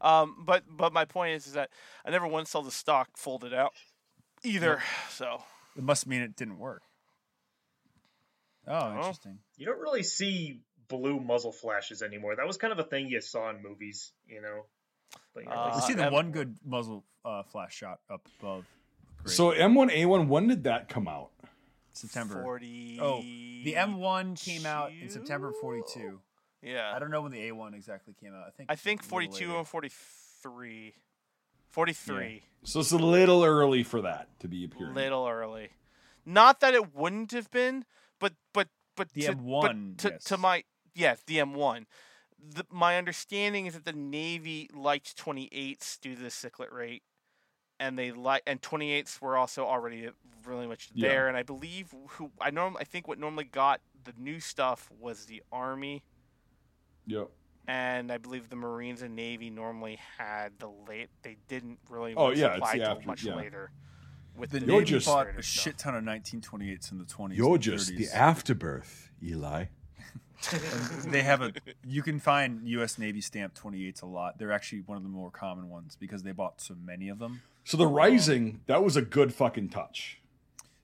Um, 0.00 0.42
but 0.46 0.64
but 0.70 0.94
my 0.94 1.04
point 1.04 1.34
is, 1.34 1.46
is 1.46 1.52
that 1.52 1.68
I 2.06 2.10
never 2.10 2.26
once 2.26 2.48
saw 2.50 2.62
the 2.62 2.70
stock 2.70 3.10
folded 3.18 3.52
out 3.52 3.74
either. 4.42 4.80
So 5.10 5.42
It 5.76 5.82
must 5.82 6.06
mean 6.06 6.22
it 6.22 6.36
didn't 6.36 6.58
work. 6.58 6.82
Oh, 8.66 8.94
interesting. 8.96 9.38
You 9.56 9.66
don't 9.66 9.80
really 9.80 10.02
see 10.02 10.60
blue 10.88 11.18
muzzle 11.20 11.52
flashes 11.52 12.02
anymore. 12.02 12.36
That 12.36 12.46
was 12.46 12.56
kind 12.58 12.72
of 12.72 12.78
a 12.78 12.84
thing 12.84 13.08
you 13.08 13.20
saw 13.20 13.50
in 13.50 13.62
movies, 13.62 14.12
you 14.26 14.40
know. 14.40 14.66
But 15.34 15.44
you 15.44 15.50
Uh, 15.50 15.72
We 15.74 15.80
see 15.82 15.94
the 15.94 16.10
one 16.10 16.30
good 16.30 16.56
muzzle 16.64 17.04
uh, 17.24 17.42
flash 17.44 17.74
shot 17.74 18.00
up 18.10 18.26
above. 18.40 18.64
Great. 19.24 19.34
So 19.34 19.52
M1A1, 19.52 20.28
when 20.28 20.48
did 20.48 20.64
that 20.64 20.88
come 20.88 21.08
out? 21.08 21.30
September. 21.92 22.42
forty. 22.42 22.98
Oh, 23.00 23.20
the 23.20 23.74
M1 23.76 24.42
came 24.42 24.64
out 24.64 24.92
in 24.92 25.10
September 25.10 25.52
42. 25.60 26.20
Yeah, 26.62 26.90
I 26.94 26.98
don't 26.98 27.10
know 27.10 27.20
when 27.20 27.32
the 27.32 27.50
A1 27.50 27.74
exactly 27.74 28.14
came 28.18 28.32
out. 28.34 28.44
I 28.46 28.50
think 28.50 28.70
I 28.70 28.76
think 28.76 29.02
forty-two 29.02 29.48
later. 29.48 29.58
and 29.58 29.68
forty-three. 29.68 30.94
43. 31.72 32.42
So 32.64 32.80
it's 32.80 32.92
a 32.92 32.96
little 32.96 33.42
early 33.44 33.82
for 33.82 34.02
that 34.02 34.28
to 34.40 34.48
be 34.48 34.64
appearing. 34.64 34.94
Little 34.94 35.26
early. 35.26 35.70
Not 36.24 36.60
that 36.60 36.74
it 36.74 36.94
wouldn't 36.94 37.32
have 37.32 37.50
been, 37.50 37.84
but 38.20 38.34
but 38.52 38.68
but 38.96 39.12
The 39.12 39.22
to, 39.22 39.34
M1, 39.34 39.96
but 40.00 40.20
to, 40.22 40.28
to 40.28 40.36
my 40.36 40.64
yes, 40.94 41.22
the 41.26 41.38
M1. 41.38 41.86
The, 42.54 42.64
my 42.70 42.98
understanding 42.98 43.66
is 43.66 43.74
that 43.74 43.84
the 43.84 43.92
Navy 43.92 44.68
liked 44.74 45.16
28s 45.16 46.00
due 46.00 46.14
to 46.16 46.22
the 46.22 46.30
cyclic 46.30 46.72
rate, 46.72 47.02
and 47.80 47.98
they 47.98 48.12
like 48.12 48.42
and 48.46 48.60
28s 48.62 49.20
were 49.20 49.36
also 49.36 49.64
already 49.64 50.08
really 50.44 50.66
much 50.66 50.90
Yeah. 50.94 51.08
there. 51.08 51.28
And 51.28 51.36
I 51.36 51.42
believe 51.42 51.94
who 52.10 52.30
I 52.40 52.50
norm 52.50 52.76
I 52.78 52.84
think 52.84 53.08
what 53.08 53.18
normally 53.18 53.44
got 53.44 53.80
the 54.04 54.12
new 54.16 54.38
stuff 54.38 54.90
was 55.00 55.26
the 55.26 55.42
Army, 55.50 56.04
Yep. 57.06 57.30
And 57.68 58.10
I 58.10 58.18
believe 58.18 58.48
the 58.50 58.56
Marines 58.56 59.02
and 59.02 59.14
Navy 59.14 59.48
normally 59.50 59.98
had 60.18 60.52
the 60.58 60.68
late. 60.88 61.08
They 61.22 61.36
didn't 61.48 61.78
really 61.88 62.14
Oh, 62.16 62.30
yeah, 62.30 62.56
it's 62.56 62.72
the 62.72 62.82
after- 62.90 63.06
much 63.06 63.22
yeah. 63.24 63.34
later. 63.36 63.70
With 64.34 64.50
The 64.50 64.60
the 64.60 64.66
You're 64.66 64.74
Navy 64.80 64.84
just- 64.92 65.06
bought 65.06 65.28
a 65.28 65.32
stuff. 65.34 65.44
shit 65.44 65.78
ton 65.78 65.94
of 65.94 66.02
1928s 66.04 66.90
in 66.90 66.98
the 66.98 67.04
20s. 67.04 67.36
You're 67.36 67.54
and 67.54 67.62
just 67.62 67.88
the 67.96 68.08
afterbirth, 68.08 69.10
Eli. 69.22 69.66
they 71.06 71.22
have 71.22 71.40
a 71.40 71.52
you 71.86 72.02
can 72.02 72.18
find 72.18 72.66
US 72.66 72.98
Navy 72.98 73.20
stamp 73.20 73.54
28s 73.54 74.02
a 74.02 74.06
lot. 74.06 74.38
They're 74.38 74.50
actually 74.50 74.80
one 74.80 74.96
of 74.96 75.04
the 75.04 75.08
more 75.08 75.30
common 75.30 75.68
ones 75.68 75.94
because 75.94 76.24
they 76.24 76.32
bought 76.32 76.60
so 76.60 76.74
many 76.74 77.08
of 77.08 77.20
them. 77.20 77.42
So 77.62 77.76
the 77.76 77.84
Reising, 77.84 78.58
that 78.66 78.82
was 78.82 78.96
a 78.96 79.02
good 79.02 79.32
fucking 79.32 79.68
touch. 79.68 80.20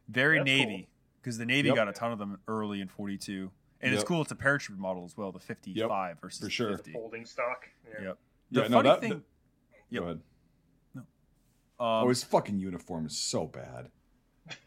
Very 0.08 0.38
That's 0.38 0.46
Navy 0.46 0.88
because 1.20 1.38
the 1.38 1.44
Navy 1.44 1.68
Yep. 1.68 1.76
got 1.76 1.88
a 1.88 1.92
ton 1.92 2.12
of 2.12 2.18
them 2.20 2.38
early 2.46 2.80
in 2.80 2.86
42. 2.86 3.50
And 3.80 3.94
it's 3.94 4.02
cool 4.04 4.22
it's 4.22 4.32
a 4.32 4.36
paratrooper 4.36 4.78
model 4.78 5.04
as 5.04 5.16
well, 5.16 5.30
the 5.32 5.38
55 5.38 6.20
versus 6.20 6.44
for 6.44 6.50
sure. 6.50 6.70
50. 6.76 6.92
Folding 6.92 7.24
stock. 7.24 7.68
Yeah. 7.86 8.06
Yep. 8.08 8.18
The 8.50 8.60
Yeah, 8.62 8.68
no, 8.68 8.76
funny 8.78 8.88
that- 8.88 9.00
thing 9.00 9.22
Yep. 9.90 10.02
Go 10.02 10.04
ahead. 10.04 10.20
um, 10.96 11.04
oh, 11.78 12.08
his 12.08 12.24
fucking 12.24 12.58
uniform 12.58 13.06
is 13.06 13.16
so 13.16 13.46
bad. 13.46 13.90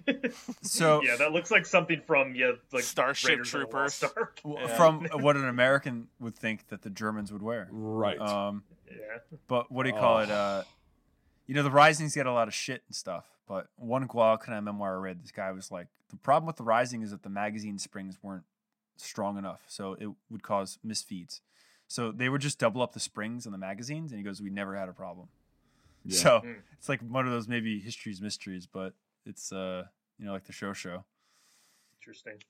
so 0.61 1.01
Yeah, 1.03 1.15
that 1.17 1.31
looks 1.31 1.51
like 1.51 1.65
something 1.65 2.01
from 2.05 2.35
yeah, 2.35 2.51
like 2.71 2.83
Starship 2.83 3.29
Raiders 3.29 3.53
of 3.53 3.61
the 3.61 3.65
Troopers. 3.67 4.03
Ark. 4.15 4.39
Yeah. 4.45 4.67
from 4.77 5.05
what 5.21 5.35
an 5.35 5.47
American 5.47 6.07
would 6.19 6.35
think 6.35 6.67
that 6.69 6.81
the 6.83 6.89
Germans 6.89 7.31
would 7.33 7.41
wear. 7.41 7.67
Right. 7.71 8.19
Um, 8.19 8.63
Yeah. 8.89 8.95
but 9.47 9.71
what 9.71 9.83
do 9.83 9.89
you 9.89 9.95
call 9.95 10.19
it? 10.19 10.29
Oh. 10.29 10.33
Uh, 10.33 10.63
you 11.47 11.55
know, 11.55 11.63
the 11.63 11.69
Reisings 11.71 12.15
got 12.15 12.27
a 12.27 12.31
lot 12.31 12.47
of 12.47 12.53
shit 12.53 12.83
and 12.87 12.95
stuff. 12.95 13.25
But 13.47 13.67
one 13.75 14.05
Guadalcanal 14.07 14.61
memoir 14.61 14.95
I 14.95 14.99
read, 15.01 15.21
this 15.23 15.31
guy 15.31 15.51
was 15.51 15.71
like, 15.71 15.87
the 16.09 16.15
problem 16.15 16.47
with 16.47 16.55
the 16.55 16.63
Reising 16.63 17.03
is 17.03 17.11
that 17.11 17.23
the 17.23 17.29
magazine 17.29 17.77
springs 17.77 18.17
weren't 18.21 18.43
strong 19.01 19.37
enough, 19.37 19.61
so 19.67 19.93
it 19.93 20.09
would 20.29 20.43
cause 20.43 20.79
misfeeds. 20.85 21.41
So 21.87 22.11
they 22.11 22.29
would 22.29 22.41
just 22.41 22.57
double 22.59 22.81
up 22.81 22.93
the 22.93 22.99
springs 22.99 23.45
on 23.45 23.51
the 23.51 23.57
magazines, 23.57 24.11
and 24.11 24.17
he 24.19 24.23
goes, 24.23 24.41
"We 24.41 24.49
never 24.49 24.75
had 24.75 24.87
a 24.89 24.93
problem." 24.93 25.27
Yeah. 26.05 26.17
So 26.17 26.39
Mm. 26.41 26.61
it's 26.77 26.89
like 26.89 27.01
one 27.01 27.25
of 27.25 27.31
those 27.31 27.47
maybe 27.47 27.79
history's 27.79 28.21
mysteries, 28.21 28.65
but 28.65 28.93
it's 29.25 29.51
uh, 29.51 29.85
you 30.17 30.25
know, 30.25 30.31
like 30.33 30.45
the 30.45 30.53
show 30.53 30.73
show. 30.73 31.03
Interesting. 31.99 32.41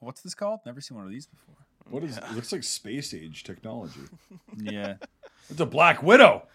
What's 0.00 0.20
this 0.20 0.34
called? 0.34 0.60
Never 0.64 0.80
seen 0.80 0.96
one 0.96 1.06
of 1.06 1.12
these 1.12 1.26
before. 1.26 1.54
what 1.90 2.04
is 2.04 2.16
it? 2.18 2.24
looks 2.32 2.52
like 2.52 2.62
space 2.62 3.12
age 3.14 3.44
technology. 3.44 4.00
Yeah, 4.56 4.94
It's 5.50 5.60
a 5.60 5.66
Black 5.66 6.02
Widow. 6.02 6.46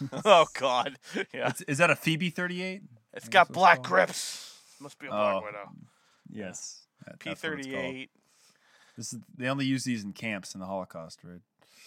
oh 0.24 0.46
God. 0.54 0.98
Yeah. 1.34 1.48
It's- 1.48 1.62
is 1.62 1.78
that 1.78 1.90
a 1.90 1.96
Phoebe 1.96 2.30
thirty 2.30 2.62
eight? 2.62 2.82
It's 3.12 3.24
That's 3.24 3.28
got 3.28 3.52
black 3.52 3.82
grips. 3.82 4.46
Must 4.80 4.98
be 4.98 5.06
a 5.06 5.10
Black 5.10 5.34
Oh, 5.36 5.42
Widow. 5.44 5.70
Yes, 6.30 6.82
that- 6.82 6.89
P 7.18 7.30
that's 7.30 7.42
what 7.42 7.52
it's 7.54 7.66
thirty 7.66 8.08
This 8.96 9.12
is 9.12 9.20
they 9.36 9.48
only 9.48 9.64
use 9.66 9.84
these 9.84 10.04
in 10.04 10.12
camps 10.12 10.54
in 10.54 10.60
the 10.60 10.66
Holocaust, 10.66 11.20
right? 11.24 11.40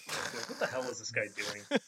What 0.06 0.58
the 0.60 0.66
hell 0.66 0.82
is 0.82 0.98
this 0.98 1.10
guy 1.10 1.26
doing? 1.36 1.62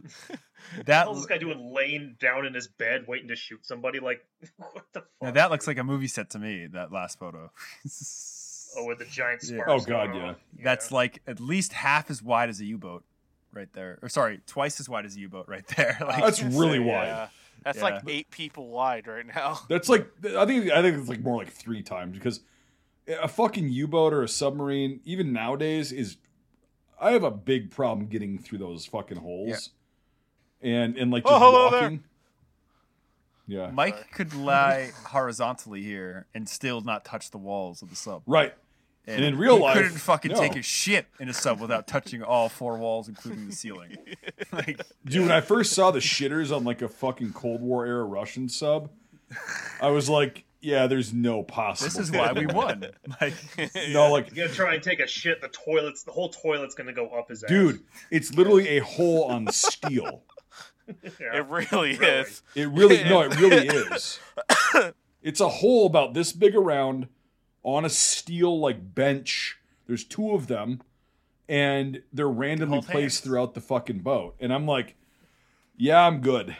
What 0.76 0.78
the 0.78 0.84
That 0.84 1.02
hell 1.04 1.12
is 1.14 1.18
this 1.18 1.26
guy 1.26 1.38
doing 1.38 1.72
laying 1.74 2.16
down 2.20 2.46
in 2.46 2.54
his 2.54 2.68
bed 2.68 3.06
waiting 3.08 3.28
to 3.28 3.36
shoot 3.36 3.66
somebody? 3.66 3.98
Like, 3.98 4.24
what 4.56 4.84
the 4.92 5.00
fuck? 5.00 5.06
now 5.22 5.30
that 5.32 5.50
looks 5.50 5.66
like 5.66 5.78
a 5.78 5.84
movie 5.84 6.06
set 6.06 6.30
to 6.30 6.38
me. 6.38 6.66
That 6.68 6.92
last 6.92 7.18
photo. 7.18 7.50
Oh, 8.76 8.86
with 8.86 8.98
the 8.98 9.04
giant 9.06 9.42
Yeah. 9.42 9.62
sparks. 9.62 9.70
Oh, 9.84 9.86
God, 9.86 10.12
going 10.12 10.22
yeah. 10.22 10.28
on. 10.28 10.36
That's 10.62 10.92
like 10.92 11.22
at 11.26 11.40
least 11.40 11.72
half 11.72 12.08
as 12.08 12.22
wide 12.22 12.48
as 12.50 12.60
a 12.60 12.64
U-boat, 12.64 13.04
right 13.52 13.72
there. 13.72 13.98
Or 14.00 14.08
sorry, 14.08 14.40
twice 14.46 14.78
as 14.78 14.88
wide 14.88 15.06
as 15.06 15.16
a 15.16 15.20
U-boat, 15.20 15.46
right 15.48 15.66
there. 15.76 15.96
Like, 16.00 16.22
That's 16.22 16.40
really 16.42 16.78
wide. 16.78 17.06
Yeah. 17.06 17.28
That's 17.64 17.78
Yeah. 17.78 17.84
like 17.84 18.02
eight 18.08 18.30
people 18.30 18.68
wide 18.68 19.06
right 19.06 19.26
now. 19.26 19.60
That's 19.68 19.88
like 19.88 20.08
I 20.36 20.46
think 20.46 20.70
I 20.70 20.82
think 20.82 20.98
it's 20.98 21.08
like 21.08 21.20
more 21.20 21.36
like 21.36 21.52
three 21.52 21.82
times 21.82 22.16
because 22.16 22.40
a 23.20 23.28
fucking 23.28 23.68
U-boat 23.68 24.12
or 24.12 24.22
a 24.22 24.28
submarine, 24.28 25.00
even 25.04 25.32
nowadays, 25.32 25.90
is 25.92 26.16
I 27.00 27.12
have 27.12 27.24
a 27.24 27.30
big 27.30 27.70
problem 27.70 28.06
getting 28.08 28.38
through 28.38 28.58
those 28.58 28.86
fucking 28.86 29.18
holes, 29.18 29.70
and 30.62 30.96
and 30.96 31.10
like 31.10 31.24
Oh, 31.26 31.30
just 31.30 31.42
hello 31.42 31.70
there. 31.70 31.80
walking. 31.82 32.04
Yeah, 33.46 33.70
Mike 33.72 34.12
could 34.12 34.32
lie 34.32 34.92
horizontally 35.06 35.82
here 35.82 36.26
and 36.34 36.48
still 36.48 36.82
not 36.82 37.04
touch 37.04 37.30
the 37.32 37.38
walls 37.38 37.82
of 37.82 37.90
the 37.90 37.96
sub. 37.96 38.22
right. 38.26 38.54
And 39.16 39.24
in 39.24 39.36
real 39.38 39.56
he 39.56 39.62
life, 39.62 39.76
couldn't 39.76 39.92
fucking 39.98 40.32
no. 40.32 40.38
take 40.38 40.56
a 40.56 40.62
shit 40.62 41.06
in 41.18 41.28
a 41.28 41.34
sub 41.34 41.60
without 41.60 41.86
touching 41.86 42.22
all 42.22 42.48
four 42.48 42.76
walls, 42.78 43.08
including 43.08 43.46
the 43.48 43.54
ceiling. 43.54 43.96
like, 44.52 44.80
Dude, 45.04 45.22
when 45.22 45.32
I 45.32 45.40
first 45.40 45.72
saw 45.72 45.90
the 45.90 45.98
shitters 46.00 46.54
on 46.54 46.64
like 46.64 46.82
a 46.82 46.88
fucking 46.88 47.32
Cold 47.32 47.60
War 47.60 47.86
era 47.86 48.04
Russian 48.04 48.48
sub, 48.48 48.90
I 49.80 49.88
was 49.90 50.08
like, 50.08 50.44
yeah, 50.60 50.86
there's 50.86 51.12
no 51.14 51.42
possible. 51.42 51.88
this 51.88 51.98
is 51.98 52.10
why 52.12 52.32
we 52.32 52.46
won. 52.46 52.86
Like, 53.20 53.34
No, 53.90 54.12
like, 54.12 54.26
He's 54.30 54.34
gonna 54.38 54.48
try 54.50 54.74
and 54.74 54.82
take 54.82 55.00
a 55.00 55.06
shit. 55.06 55.40
The 55.40 55.48
toilet's 55.48 56.02
the 56.02 56.12
whole 56.12 56.28
toilet's 56.28 56.74
gonna 56.74 56.92
go 56.92 57.08
up 57.08 57.28
his 57.30 57.42
ass. 57.42 57.48
dude, 57.48 57.80
it's 58.10 58.34
literally 58.34 58.68
a 58.68 58.80
hole 58.80 59.24
on 59.24 59.46
steel. 59.52 60.22
Yeah. 61.20 61.36
It 61.38 61.46
really, 61.46 61.96
Really? 61.96 62.06
is. 62.06 62.42
It 62.56 62.68
really, 62.68 63.04
no, 63.04 63.20
it 63.22 63.38
really 63.40 63.68
is. 63.68 64.18
It's 65.22 65.40
a 65.40 65.48
hole 65.48 65.86
about 65.86 66.14
this 66.14 66.32
big 66.32 66.56
around 66.56 67.06
on 67.62 67.84
a 67.84 67.90
steel 67.90 68.58
like 68.60 68.94
bench. 68.94 69.58
There's 69.86 70.04
two 70.04 70.32
of 70.32 70.46
them, 70.46 70.80
and 71.48 72.02
they're 72.12 72.28
randomly 72.28 72.76
Hold 72.76 72.86
placed 72.86 73.18
hands. 73.18 73.20
throughout 73.20 73.54
the 73.54 73.60
fucking 73.60 73.98
boat. 74.00 74.36
And 74.40 74.52
I'm 74.52 74.66
like, 74.66 74.94
yeah, 75.76 76.06
I'm 76.06 76.20
good. 76.20 76.56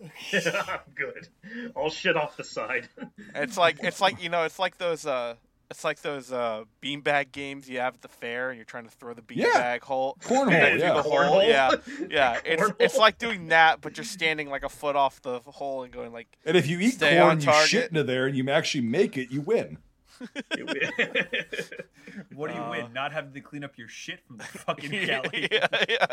yeah, 0.32 0.64
I'm 0.68 0.80
good. 0.94 1.28
All 1.74 1.90
shit 1.90 2.16
off 2.16 2.36
the 2.36 2.44
side. 2.44 2.88
It's 3.34 3.56
like 3.58 3.78
it's 3.82 4.00
like 4.00 4.22
you 4.22 4.28
know 4.28 4.44
it's 4.44 4.58
like 4.58 4.78
those 4.78 5.04
uh 5.06 5.34
it's 5.70 5.84
like 5.84 6.00
those 6.02 6.32
uh 6.32 6.64
beanbag 6.82 7.30
games 7.32 7.68
you 7.68 7.78
have 7.80 7.94
at 7.94 8.00
the 8.02 8.08
fair 8.08 8.48
and 8.50 8.56
you're 8.56 8.64
trying 8.64 8.84
to 8.84 8.90
throw 8.90 9.12
the 9.14 9.22
beanbag 9.22 9.36
Yeah. 9.54 9.78
hole. 9.82 10.16
Cornhole, 10.22 10.50
Yeah, 10.50 10.74
yeah. 10.74 10.92
the 10.94 11.02
Cornhole? 11.02 11.46
yeah, 11.48 11.70
yeah. 12.10 12.38
It's 12.44 12.62
Cornhole? 12.62 12.76
it's 12.80 12.96
like 12.96 13.18
doing 13.18 13.48
that, 13.48 13.80
but 13.82 13.96
you're 13.96 14.04
standing 14.04 14.48
like 14.48 14.64
a 14.64 14.68
foot 14.68 14.96
off 14.96 15.20
the 15.22 15.40
hole 15.46 15.82
and 15.84 15.92
going 15.92 16.12
like, 16.12 16.28
And 16.46 16.56
if 16.56 16.66
you 16.66 16.80
eat 16.80 16.94
Stay 16.94 17.18
corn, 17.18 17.40
you 17.40 17.52
shit 17.66 17.88
into 17.90 18.02
there, 18.04 18.26
and 18.26 18.36
you 18.36 18.48
actually 18.50 18.82
make 18.82 19.16
it, 19.18 19.30
you 19.30 19.42
win. 19.42 19.78
what 22.34 22.50
do 22.50 22.54
you 22.54 22.60
Uh, 22.62 22.70
win? 22.70 22.92
Not 22.92 23.12
having 23.12 23.32
to 23.32 23.40
clean 23.40 23.64
up 23.64 23.78
your 23.78 23.88
shit 23.88 24.20
from 24.26 24.36
the 24.38 24.44
fucking 24.44 24.90
galley. 25.06 25.48
yeah. 25.50 26.06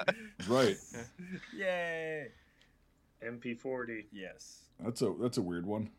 Right. 0.48 0.78
Yay! 1.56 2.28
MP40. 3.24 4.06
Yes, 4.12 4.62
That's 4.80 5.02
a 5.02 5.14
that's 5.20 5.38
a 5.38 5.42
weird 5.42 5.66
one. 5.66 5.90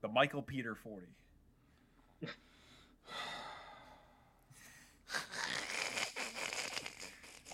the 0.00 0.08
Michael 0.08 0.42
Peter 0.42 0.74
forty. 0.74 1.06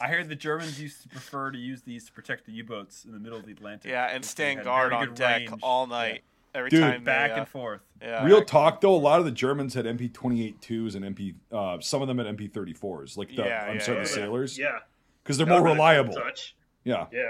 I 0.00 0.06
heard 0.08 0.28
the 0.28 0.36
Germans 0.36 0.80
used 0.80 1.02
to 1.02 1.08
prefer 1.08 1.50
to 1.50 1.58
use 1.58 1.82
these 1.82 2.06
to 2.06 2.12
protect 2.12 2.46
the 2.46 2.52
U-boats 2.52 3.04
in 3.04 3.12
the 3.12 3.18
middle 3.18 3.38
of 3.38 3.46
the 3.46 3.52
Atlantic. 3.52 3.90
Yeah, 3.90 4.04
and 4.06 4.20
because 4.20 4.30
stand 4.30 4.62
guard 4.62 4.92
on 4.92 5.12
deck 5.14 5.50
range. 5.50 5.60
all 5.62 5.88
night. 5.88 6.22
Every 6.58 6.70
Dude, 6.70 6.80
time 6.80 7.04
back 7.04 7.30
they, 7.30 7.34
uh, 7.36 7.38
and 7.38 7.48
forth. 7.48 7.80
Yeah, 8.02 8.24
Real 8.24 8.44
talk 8.44 8.80
though, 8.80 8.94
a 8.94 8.96
lot 8.96 9.20
of 9.20 9.24
the 9.24 9.30
Germans 9.32 9.74
had 9.74 9.84
MP 9.84 10.12
twenty 10.12 10.44
eight 10.44 10.60
twos 10.60 10.96
and 10.96 11.04
MP 11.04 11.34
uh, 11.52 11.78
some 11.80 12.02
of 12.02 12.08
them 12.08 12.18
had 12.18 12.26
MP 12.26 12.52
thirty 12.52 12.72
fours, 12.74 13.16
like 13.16 13.28
the 13.28 13.44
Yeah, 13.44 13.64
I'm 13.68 13.76
yeah, 13.76 13.82
sorry, 13.82 13.98
yeah, 13.98 14.02
the 14.02 14.08
sailors, 14.08 14.58
Yeah. 14.58 14.78
because 15.22 15.36
they're 15.38 15.46
That 15.46 15.52
more 15.52 15.62
would've 15.62 15.76
been 15.76 15.84
a 15.86 15.88
cool 15.88 15.94
reliable. 16.04 16.14
touch. 16.14 16.56
Yeah. 16.84 17.06
Yeah. 17.12 17.22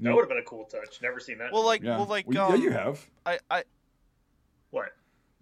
That 0.00 0.06
Yep. 0.06 0.14
would 0.14 0.20
have 0.22 0.28
been 0.30 0.38
a 0.38 0.42
cool 0.44 0.64
touch. 0.64 1.02
Never 1.02 1.20
seen 1.20 1.36
that. 1.38 1.52
Well, 1.52 1.62
like, 1.64 1.82
Yeah. 1.82 1.98
well, 1.98 2.06
like, 2.06 2.26
Well, 2.26 2.46
um, 2.52 2.54
yeah, 2.56 2.62
you 2.64 2.70
have. 2.70 3.06
I, 3.26 3.38
I, 3.50 3.64
what? 4.70 4.88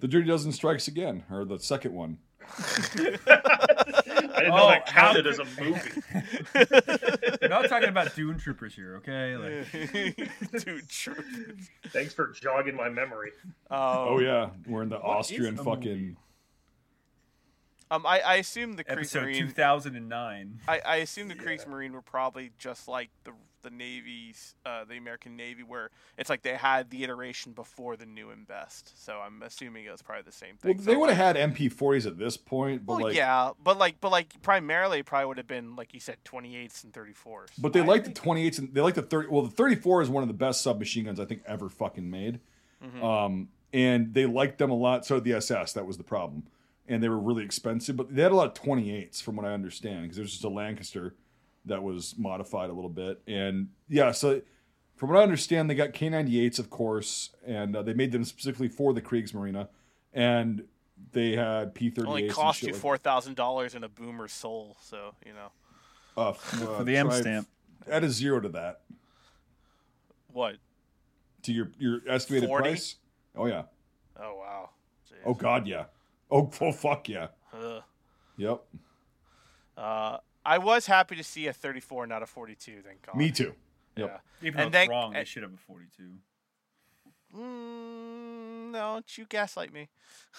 The 0.01 0.09
Dirty 0.09 0.27
Dozen 0.27 0.51
Strikes 0.51 0.89
Again, 0.89 1.23
or 1.31 1.45
the 1.45 1.59
second 1.61 1.95
one. 1.95 2.19
I 4.19 4.39
didn't 4.41 4.49
know 4.55 4.65
Oh, 4.65 4.69
that 4.69 4.87
counted 4.87 5.27
as 5.27 5.39
a 5.39 5.45
movie. 5.45 6.03
We're 7.43 7.49
not 7.49 7.69
talking 7.69 7.89
about 7.89 8.15
Dune 8.15 8.39
Troopers 8.39 8.75
here, 8.75 8.97
okay? 8.97 9.37
Like, 9.37 9.75
dude, 10.65 10.89
true. 10.89 11.15
Thanks 11.89 12.13
for 12.15 12.29
jogging 12.33 12.77
my 12.77 12.89
memory. 12.89 13.33
Um, 13.71 13.79
Oh 13.81 14.19
yeah, 14.21 14.51
we're 14.67 14.83
in 14.83 14.89
the 14.89 14.99
Austrian 14.99 15.57
fucking. 15.57 16.17
Um, 17.91 18.05
I, 18.05 18.21
I 18.21 18.35
assume 18.37 18.75
the 18.75 18.85
Episode 18.91 19.29
Kriegsmarine. 19.29 19.39
2009. 19.49 20.61
I, 20.69 20.81
I 20.81 20.97
assume 20.97 21.29
the 21.29 21.35
Yeah. 21.37 21.43
Kriegsmarine 21.43 21.93
were 21.93 22.03
probably 22.03 22.51
just 22.59 22.87
like 22.87 23.09
the 23.25 23.33
the 23.63 23.71
Navy's, 23.71 24.55
uh, 24.65 24.85
the 24.85 24.97
American 24.97 25.37
Navy, 25.37 25.63
where 25.63 25.91
it's 26.17 26.31
like 26.31 26.43
they 26.43 26.55
had 26.55 26.91
the 26.91 27.03
iteration 27.05 27.53
before 27.53 27.97
the 27.97 28.07
new 28.07 28.31
and 28.31 28.47
best. 28.47 29.05
So 29.05 29.19
I'm 29.19 29.43
assuming 29.43 29.85
it 29.85 29.91
was 29.91 30.03
probably 30.03 30.23
the 30.23 30.33
same 30.33 30.57
Well, 30.63 30.75
thing. 30.75 30.85
they 30.85 30.93
So, 30.93 30.99
would 31.01 31.11
have 31.11 31.19
like- 31.19 31.37
had 31.37 31.51
MP40s 31.55 32.07
at 32.07 32.19
this 32.19 32.37
point, 32.37 32.87
but 32.87 32.95
Well, 32.97 33.03
like, 33.07 33.17
yeah, 33.17 33.51
but 33.63 33.79
like, 33.79 34.01
but 34.01 34.11
like, 34.13 34.41
primarily, 34.43 35.03
probably 35.03 35.27
would 35.27 35.39
have 35.39 35.47
been 35.49 35.77
like 35.77 35.93
you 35.95 36.01
said, 36.01 36.17
28s 36.25 36.85
and 36.85 36.93
34s. 36.93 37.49
but 37.59 37.73
they 37.73 37.81
like 37.83 38.05
the 38.05 38.11
28s 38.13 38.59
and 38.59 38.73
they 38.75 38.81
like 38.81 38.95
the 38.95 39.03
30. 39.03 39.29
Well, 39.29 39.43
the 39.43 39.51
34 39.51 40.03
is 40.03 40.09
one 40.09 40.23
of 40.23 40.29
the 40.29 40.35
best 40.35 40.61
submachine 40.63 41.05
guns 41.07 41.19
I 41.21 41.25
think 41.25 41.43
ever 41.47 41.69
fucking 41.69 42.09
made. 42.09 42.41
Mhm. 42.85 43.03
Um, 43.03 43.49
and 43.73 44.15
they 44.15 44.25
liked 44.27 44.59
them 44.59 44.71
a 44.71 44.75
lot. 44.77 45.05
So 45.05 45.21
the 45.21 45.33
SS, 45.35 45.73
that 45.75 45.85
was 45.87 45.99
the 45.99 46.05
problem, 46.05 46.45
and 46.87 47.03
they 47.03 47.09
were 47.09 47.19
really 47.19 47.45
expensive. 47.45 47.97
But 47.97 48.15
they 48.15 48.23
had 48.23 48.33
a 48.33 48.37
lot 48.37 48.47
of 48.47 48.55
28s, 48.55 49.21
from 49.21 49.37
what 49.37 49.45
I 49.45 49.53
understand, 49.53 50.03
because 50.05 50.17
there's 50.17 50.31
just 50.31 50.45
a 50.45 50.49
Lanchester 50.49 51.15
that 51.69 51.83
was 51.83 52.15
modified 52.19 52.71
a 52.71 52.73
little 52.73 52.91
bit. 52.91 53.21
And 53.27 53.69
yeah, 53.89 54.13
so 54.13 54.43
from 54.97 55.11
what 55.11 55.19
I 55.19 55.23
understand, 55.23 55.71
they 55.71 55.75
got 55.75 55.93
K98s, 55.93 56.59
of 56.59 56.71
course, 56.71 57.31
and 57.47 57.77
uh, 57.77 57.83
they 57.83 57.95
made 57.95 58.13
them 58.13 58.25
specifically 58.25 58.69
for 58.69 58.93
the 58.93 59.01
Kriegsmarine, 59.03 59.69
and 60.13 60.65
they 61.13 61.37
had 61.37 61.75
P38s. 61.75 62.07
only 62.07 62.29
cost 62.29 62.61
shit 62.61 62.69
you 62.69 62.73
like- 62.73 62.83
four 62.83 62.99
thousand 62.99 63.37
dollars 63.37 63.75
in 63.75 63.85
a 63.85 63.89
boomer 63.89 64.29
soul. 64.29 64.77
So 64.81 65.15
you 65.25 65.33
know 65.33 65.51
uh, 66.17 66.33
For 66.33 66.85
the 66.85 66.97
M 66.97 67.11
stamp. 67.11 67.49
Add 67.91 68.05
a 68.05 68.11
zero 68.11 68.41
to 68.41 68.49
that 68.51 68.81
what? 70.33 70.57
to 71.43 71.53
your 71.53 71.71
your 71.79 72.01
estimated 72.09 72.49
40? 72.49 72.63
price. 72.63 72.97
Oh 73.37 73.47
yeah. 73.47 73.63
Oh 74.21 74.37
wow. 74.37 74.71
Jeez. 75.11 75.17
Oh 75.25 75.35
god, 75.35 75.67
yeah. 75.67 75.85
Oh, 76.31 76.51
oh 76.61 76.73
fuck 76.73 77.09
yeah. 77.09 77.29
Ugh. 77.53 77.83
Yep. 78.37 78.65
Uh, 79.77 80.19
I 80.49 80.57
was 80.57 80.87
happy 80.87 81.15
to 81.17 81.23
see 81.23 81.47
a 81.47 81.53
34, 81.53 82.07
not 82.07 82.23
a 82.23 82.27
42. 82.27 82.81
Thank 82.83 83.03
God. 83.05 83.17
Me 83.17 83.31
too. 83.31 83.55
Yep. 83.97 84.23
Even 84.43 84.57
though 84.57 84.63
And 84.65 84.75
it's 84.75 84.81
then- 84.81 84.89
wrong, 84.89 85.13
they 85.13 85.25
should 85.25 85.43
have 85.43 85.53
a 85.53 85.57
42. 85.59 86.03
Mm, 87.37 88.71
no, 88.71 88.93
don't 88.95 89.19
you 89.19 89.27
gaslight 89.29 89.73
me. 89.73 89.91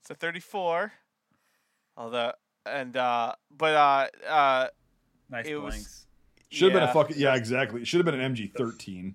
it's 0.00 0.10
a 0.10 0.14
34. 0.14 0.92
Although, 1.96 2.32
and 2.66 2.96
uh, 2.96 3.34
but 3.56 3.74
uh, 3.74 4.08
uh, 4.28 4.68
Nice 5.30 5.46
It 5.46 5.54
was- 5.56 6.06
Should 6.48 6.72
have 6.72 6.80
been 6.80 6.88
a 6.88 6.92
fucking 6.92 7.16
yeah, 7.18 7.36
exactly. 7.36 7.82
It 7.82 7.86
should 7.86 7.98
have 8.04 8.06
been 8.06 8.20
an 8.20 8.34
MG13. 8.34 9.14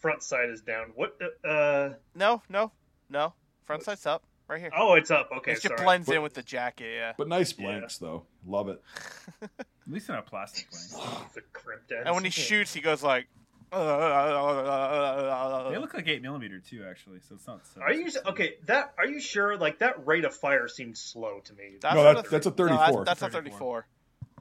Front 0.00 0.22
side 0.22 0.50
is 0.50 0.60
down. 0.60 0.92
What? 0.94 1.16
Uh, 1.42 1.90
No, 2.14 2.42
no, 2.50 2.72
no. 3.08 3.32
Front 3.64 3.84
side's 3.84 4.04
up, 4.04 4.24
right 4.50 4.60
here. 4.60 4.70
oh, 4.76 4.94
it's 4.94 5.10
up. 5.10 5.30
Okay, 5.38 5.52
it 5.52 5.54
just 5.62 5.68
sorry. 5.68 5.82
blends 5.82 6.06
But- 6.06 6.16
in 6.16 6.22
with 6.22 6.34
the 6.34 6.42
jacket. 6.42 6.92
Yeah. 6.94 7.12
But 7.16 7.28
nice 7.28 7.54
Yeah. 7.56 7.66
blanks 7.66 7.98
though. 7.98 8.24
Love 8.46 8.68
it. 8.68 8.82
At 9.42 9.66
least 9.88 10.06
they're 10.08 10.16
not 10.16 10.26
plastic 10.26 10.70
blanks. 10.70 10.94
the 11.34 11.40
crimped. 11.52 11.90
And 11.92 12.14
when 12.14 12.24
he 12.24 12.30
shoots, 12.30 12.72
he 12.74 12.80
goes 12.80 13.02
like. 13.02 13.26
They 13.72 13.76
They 15.70 15.78
look 15.78 15.94
like 15.94 16.08
8 16.08 16.22
millimeter 16.22 16.58
too, 16.58 16.84
actually, 16.90 17.20
so 17.28 17.36
it's 17.36 17.46
not 17.46 17.64
so. 17.72 17.80
Are 17.80 17.92
you 17.92 18.08
okay? 18.26 18.54
That 18.66 18.92
are 18.98 19.06
you 19.06 19.20
sure? 19.20 19.56
Like 19.56 19.78
that 19.78 20.04
rate 20.06 20.24
of 20.24 20.34
fire 20.34 20.66
seemed 20.66 20.98
slow 20.98 21.40
to 21.44 21.54
me. 21.54 21.76
That's 21.80 21.94
No, 21.94 22.02
not 22.02 22.24
that- 22.24 22.30
that's 22.30 22.46
a 22.46 22.50
no, 22.50 22.56
34. 22.56 23.04
that's, 23.04 23.20
that's 23.20 23.32
a 23.34 23.36
34. 23.38 23.84
34. 23.84 23.86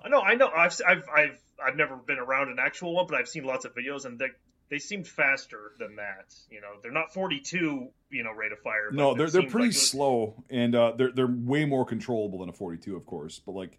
I 0.03 0.09
know, 0.09 0.21
I 0.21 0.33
know. 0.35 0.47
I've 0.47 0.75
I've 0.87 1.03
I've 1.13 1.39
I've 1.63 1.75
never 1.75 1.95
been 1.97 2.17
around 2.19 2.49
an 2.49 2.57
actual 2.59 2.93
one, 2.95 3.05
but 3.07 3.15
I've 3.19 3.27
seen 3.27 3.43
lots 3.43 3.65
of 3.65 3.75
videos, 3.75 4.05
and 4.05 4.17
they 4.17 4.29
they 4.69 4.79
seemed 4.79 5.07
faster 5.07 5.71
than 5.79 5.95
that. 5.95 6.33
You 6.51 6.61
know, 6.61 6.73
they're 6.81 6.91
not 6.91 7.13
42. 7.13 7.89
You 8.11 8.23
know, 8.23 8.31
rate 8.31 8.51
of 8.51 8.59
fire. 8.59 8.89
No, 8.91 9.11
it 9.11 9.17
they're 9.17 9.29
they're 9.29 9.41
pretty 9.43 9.57
like 9.57 9.67
was- 9.69 9.89
slow 9.89 10.43
and 10.49 10.75
uh, 10.75 10.93
they're 10.97 11.11
they're 11.11 11.27
way 11.27 11.65
more 11.65 11.85
controllable 11.85 12.39
than 12.39 12.49
a 12.49 12.53
42, 12.53 12.95
of 12.95 13.05
course. 13.05 13.39
But 13.45 13.53
like, 13.53 13.77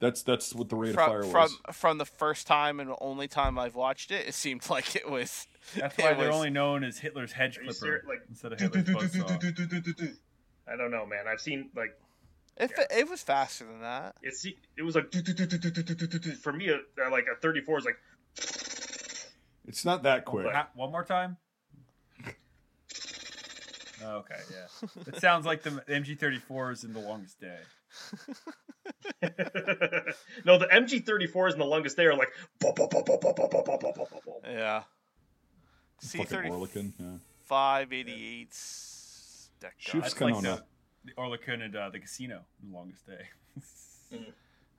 that's 0.00 0.22
that's 0.22 0.54
what 0.54 0.68
the 0.68 0.76
rate 0.76 0.90
of 0.90 0.96
fire 0.96 1.20
was. 1.26 1.30
from 1.30 1.72
from 1.72 1.98
the 1.98 2.04
first 2.06 2.46
time 2.46 2.80
and 2.80 2.90
only 3.00 3.28
time 3.28 3.58
I've 3.58 3.74
watched 3.74 4.10
it, 4.10 4.26
it 4.28 4.34
seemed 4.34 4.68
like 4.70 4.96
it 4.96 5.08
was. 5.10 5.46
That's 5.76 5.96
why 5.98 6.10
it 6.10 6.18
they're 6.18 6.28
was- 6.28 6.36
only 6.36 6.50
known 6.50 6.84
as 6.84 6.98
Hitler's 6.98 7.32
hedge 7.32 7.58
clipper? 7.62 8.02
Like, 8.08 8.20
instead 8.28 8.52
of 8.52 8.58
Hitler's 8.60 8.84
buzzsaw. 8.84 10.14
I 10.72 10.76
don't 10.76 10.90
know, 10.90 11.04
man. 11.06 11.26
I've 11.28 11.40
seen 11.40 11.70
like 11.76 11.90
It, 12.56 12.70
Yeah. 12.76 12.98
it 12.98 13.08
was 13.10 13.22
faster 13.22 13.64
than 13.66 13.80
that. 13.82 14.14
it's 14.22 14.44
it 14.44 14.82
was 14.82 14.94
like 14.94 15.12
for 16.42 16.52
me, 16.52 16.70
uh, 16.70 17.10
like 17.10 17.26
a 17.32 17.38
34 17.40 17.78
is 17.78 17.84
like 17.84 17.96
It's 19.66 19.84
not 19.84 20.02
that 20.04 20.24
quick. 20.24 20.52
Ha- 20.52 20.68
One 20.74 20.90
more 20.92 21.04
time. 21.04 21.36
Okay, 24.02 24.34
yeah. 24.50 24.88
It 25.06 25.16
sounds 25.20 25.44
like 25.44 25.62
the 25.62 25.70
MG34 25.70 26.72
is 26.72 26.84
in 26.84 26.94
The 26.94 27.00
Longest 27.00 27.38
Day. 27.38 27.58
no, 30.44 30.58
the 30.58 30.66
MG34s 30.72 31.52
in 31.52 31.58
the 31.58 31.66
longest 31.66 31.96
day 31.98 32.04
are 32.06 32.16
like 32.16 32.30
bop, 32.60 32.76
bop, 32.76 32.90
bop, 32.90 33.04
bop, 33.04 33.20
bop, 33.20 33.36
bop, 33.36 33.50
bop, 33.50 33.64
bop, 33.66 33.80
bop, 33.80 33.94
bop, 33.94 34.10
bop. 34.24 34.40
Yeah. 34.48 34.82
C 36.00 36.18
Fucking 36.18 36.30
thirty 36.34 36.48
Oerlikon. 36.48 36.92
Yeah. 36.98 37.06
five 37.44 37.92
eighty 37.92 38.40
eights. 38.40 39.50
Deck 39.60 39.74
Shoots 39.76 40.14
That's 40.14 40.14
Canona. 40.14 40.32
like 40.32 40.42
the, 40.42 40.62
the 41.04 41.12
Oerlikon 41.20 41.62
and 41.62 41.76
uh, 41.76 41.90
the 41.90 41.98
casino 41.98 42.40
in 42.62 42.70
The 42.70 42.76
Longest 42.76 43.06
Day. 43.06 43.26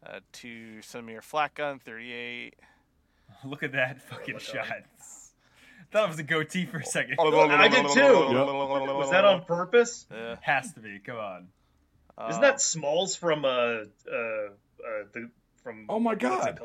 Uh, 0.04 0.20
two 0.32 0.82
centimeter 0.82 1.22
flat 1.22 1.54
gun, 1.54 1.78
thirty 1.78 2.12
eight. 2.12 2.56
Look 3.46 3.64
at 3.64 3.72
that 3.74 4.02
fucking 4.04 4.36
look 4.36 4.44
shot. 4.44 4.68
at 4.70 4.86
Thought 5.92 6.06
it 6.06 6.10
was 6.10 6.20
a 6.20 6.24
goatee 6.24 6.66
for 6.66 6.78
a 6.78 6.86
second. 6.86 7.18
I 7.20 7.68
did 7.68 7.86
too. 7.90 8.14
Was 8.14 9.10
that 9.12 9.26
on 9.26 9.44
purpose? 9.44 10.06
Yeah. 10.10 10.38
Has 10.42 10.74
to 10.74 10.80
be. 10.80 11.00
Come 11.00 11.18
on. 11.18 11.48
Isn't 12.30 12.44
Uh, 12.44 12.48
that 12.48 12.62
Smalls 12.62 13.16
from 13.16 13.44
uh 13.44 13.50
uh, 13.50 13.82
uh 14.12 14.50
the 15.14 15.30
from 15.64 15.86
Oh 15.90 16.00
my 16.00 16.16
God. 16.16 16.60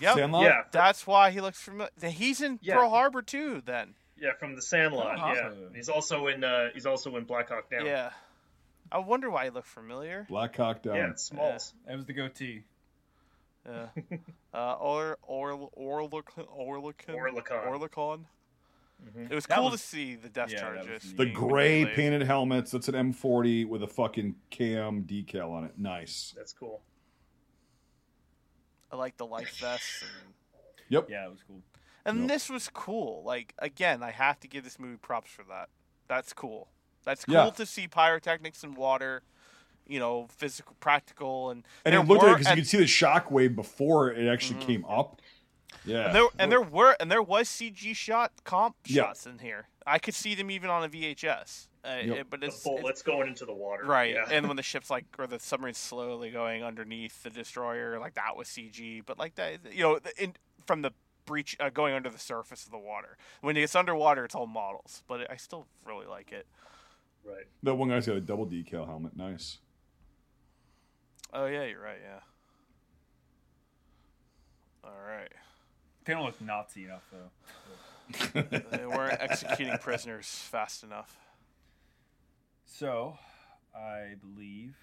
Yep. 0.00 0.14
Sandlot? 0.16 0.42
Yeah, 0.44 0.62
That's 0.72 1.06
why 1.06 1.30
he 1.30 1.40
looks 1.42 1.60
familiar. 1.60 1.90
He's 2.08 2.40
in 2.40 2.58
Yeah. 2.62 2.76
Pearl 2.76 2.90
Harbor 2.90 3.20
too. 3.22 3.62
Then. 3.66 3.94
yeah, 4.18 4.30
from 4.38 4.54
the 4.56 4.62
Sandlot. 4.62 5.18
Oh, 5.18 5.32
yeah, 5.34 5.46
awesome. 5.48 5.74
he's 5.74 5.88
also 5.90 6.28
in 6.28 6.42
uh 6.42 6.68
he's 6.72 6.86
also 6.86 7.16
in 7.16 7.24
Black 7.24 7.50
Hawk 7.50 7.70
Down. 7.70 7.84
Yeah. 7.84 8.10
I 8.92 8.98
wonder 8.98 9.30
why 9.30 9.44
he 9.44 9.50
looked 9.50 9.68
familiar. 9.68 10.26
Black 10.28 10.56
Hawk 10.56 10.82
Down. 10.82 10.96
yeah, 10.96 11.10
it's 11.10 11.22
Smalls. 11.24 11.74
That 11.86 11.96
was 11.96 12.06
the 12.06 12.12
goatee. 12.14 12.64
Yeah. 13.66 13.88
uh, 14.54 14.74
or 14.74 15.18
or 15.22 15.70
Oerlikon 15.78 16.46
Oerlikon 16.58 17.14
Oerlikon. 17.16 17.66
Oerlikon. 17.66 18.24
Mhm. 19.04 19.30
It 19.30 19.34
was 19.34 19.46
That 19.46 19.56
cool 19.58 19.70
was- 19.70 19.80
to 19.80 19.86
see 19.86 20.14
the 20.14 20.28
Death 20.28 20.52
yeah, 20.52 20.60
Charges. 20.60 21.14
The 21.14 21.26
gray 21.26 21.80
manipulated. 21.84 21.94
painted 21.96 22.22
helmets. 22.22 22.70
That's 22.70 22.88
an 22.88 22.94
M40 22.94 23.64
with 23.66 23.82
a 23.82 23.86
fucking 23.88 24.34
KM 24.50 25.04
decal 25.06 25.50
on 25.52 25.64
it. 25.64 25.78
Nice. 25.78 26.34
That's 26.36 26.52
cool. 26.52 26.82
I 28.92 28.96
like 28.96 29.16
the 29.16 29.26
life 29.26 29.56
vests. 29.58 30.02
And, 30.02 30.34
Yep. 30.88 31.08
Yeah, 31.08 31.26
it 31.26 31.30
was 31.30 31.42
cool. 31.46 31.62
and 32.04 32.20
Yep. 32.20 32.28
this 32.28 32.50
was 32.50 32.68
cool. 32.68 33.22
Like 33.22 33.54
again, 33.58 34.02
I 34.02 34.10
have 34.10 34.40
to 34.40 34.48
give 34.48 34.64
this 34.64 34.78
movie 34.78 34.96
props 34.98 35.30
for 35.30 35.44
that. 35.44 35.68
That's 36.08 36.32
cool. 36.32 36.68
That's 37.04 37.24
cool 37.24 37.34
Yeah. 37.34 37.50
to 37.50 37.64
see 37.66 37.86
pyrotechnics 37.88 38.64
in 38.64 38.74
water. 38.74 39.22
You 39.90 39.98
know, 39.98 40.28
physical, 40.30 40.76
practical, 40.80 41.50
and 41.50 41.64
And 41.84 41.94
it 41.94 41.98
looked 42.06 42.22
were, 42.22 42.28
like 42.28 42.38
because 42.38 42.46
you 42.46 42.52
and- 42.52 42.60
could 42.60 42.68
see 42.68 42.76
the 42.78 42.84
shockwave 42.84 43.56
before 43.56 44.12
it 44.12 44.28
actually 44.28 44.60
Mhm. 44.60 44.66
came 44.66 44.84
up. 44.86 45.20
Yeah. 45.84 46.06
And 46.06 46.14
there 46.14 46.26
and 46.38 46.52
there 46.52 46.62
were 46.62 46.96
and 47.00 47.10
there 47.10 47.22
was 47.22 47.48
CG 47.48 47.94
shot 47.94 48.32
comp 48.44 48.76
Yeah. 48.86 49.04
shots 49.04 49.26
in 49.26 49.38
here. 49.40 49.68
I 49.86 49.98
could 49.98 50.14
see 50.14 50.34
them 50.34 50.50
even 50.50 50.70
on 50.70 50.84
a 50.84 50.88
VHS. 50.88 51.68
Uh, 51.84 51.88
Yep. 52.04 52.16
it- 52.18 52.30
but 52.30 52.40
The 52.40 52.46
it's, 52.46 52.56
it's 52.56 52.64
bullets 52.64 53.02
going 53.02 53.28
into 53.28 53.46
the 53.46 53.52
water. 53.54 53.84
right. 53.84 54.14
Yeah. 54.14 54.26
And 54.30 54.46
when 54.46 54.56
the 54.56 54.62
ship's 54.70 54.90
like 54.90 55.06
or 55.18 55.26
the 55.26 55.38
submarine's 55.40 55.78
slowly 55.78 56.30
going 56.30 56.62
underneath 56.62 57.22
the 57.22 57.30
destroyer, 57.30 57.98
like 57.98 58.14
that 58.14 58.36
was 58.36 58.48
CG. 58.48 59.00
But 59.04 59.18
like 59.18 59.34
that, 59.36 59.72
you 59.72 59.82
know, 59.82 59.98
in, 60.18 60.36
from 60.66 60.82
the 60.82 60.92
breach 61.24 61.56
uh, 61.60 61.70
going 61.70 61.94
under 61.94 62.10
the 62.10 62.18
surface 62.18 62.64
of 62.64 62.70
the 62.72 62.78
water. 62.78 63.16
When 63.40 63.56
it's 63.56 63.74
underwater, 63.74 64.24
it's 64.24 64.34
all 64.34 64.46
models. 64.46 65.02
But 65.08 65.30
I 65.30 65.36
still 65.36 65.66
really 65.84 66.06
like 66.06 66.30
it. 66.32 66.46
right. 67.24 67.44
That 67.62 67.74
one 67.76 67.88
guy's 67.90 68.06
got 68.06 68.16
a 68.16 68.20
double 68.20 68.46
decal 68.46 68.86
helmet. 68.86 69.16
Nice. 69.16 69.58
Oh 71.32 71.46
yeah, 71.46 71.64
you're 71.64 71.80
right. 71.80 72.00
Yeah. 72.02 72.20
All 74.84 74.90
right. 75.06 75.30
They 76.04 76.12
don't 76.14 76.24
look 76.24 76.40
Nazi 76.40 76.84
enough 76.84 77.04
though. 77.12 77.30
They 78.72 78.86
weren't 78.86 79.20
executing 79.20 79.78
prisoners 79.78 80.26
fast 80.28 80.82
enough. 80.82 81.16
So, 82.64 83.18
I 83.74 84.14
believe 84.20 84.76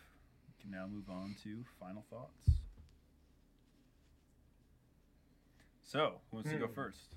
we 0.47 0.61
can 0.61 0.71
now 0.71 0.87
move 0.87 1.09
on 1.09 1.35
to 1.43 1.63
final 1.79 2.05
thoughts. 2.09 2.57
So, 5.83 6.15
who 6.31 6.37
wants 6.37 6.51
to 6.51 6.57
go 6.57 6.67
Hmm. 6.67 6.73
first? 6.73 7.15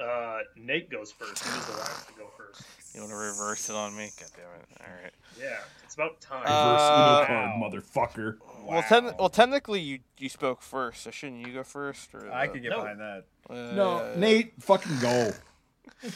Uh, 0.00 0.40
Nate 0.56 0.90
goes 0.90 1.12
first. 1.12 1.44
He 1.44 1.50
was 1.56 1.66
the 1.66 1.72
last 1.72 2.08
to 2.08 2.14
go 2.14 2.26
first. 2.36 2.62
You 2.94 3.00
want 3.00 3.12
to 3.12 3.16
reverse 3.16 3.68
it 3.70 3.76
on 3.76 3.96
me? 3.96 4.10
God 4.18 4.30
damn 4.36 4.60
it! 4.60 4.66
All 4.80 5.02
right. 5.02 5.12
Yeah, 5.40 5.56
it's 5.84 5.94
about 5.94 6.20
time. 6.20 6.40
Reverse 6.42 6.80
Uh, 6.80 6.94
Uno 6.94 7.26
card, 7.26 7.60
wow. 7.60 7.68
motherfucker. 7.70 8.38
Well, 8.64 8.82
ten- 8.82 9.16
well, 9.18 9.28
technically, 9.28 9.80
you 9.80 10.00
you 10.18 10.28
spoke 10.28 10.62
first, 10.62 11.02
so 11.02 11.10
shouldn't 11.10 11.46
you 11.46 11.52
go 11.52 11.62
first? 11.64 12.14
Or 12.14 12.32
I 12.32 12.46
could 12.48 12.62
get 12.62 12.70
No. 12.70 12.80
behind 12.82 13.00
that. 13.00 13.24
Uh, 13.48 13.54
No, 13.74 14.14
Nate, 14.16 14.54
fucking 14.60 14.98
go. 15.00 15.30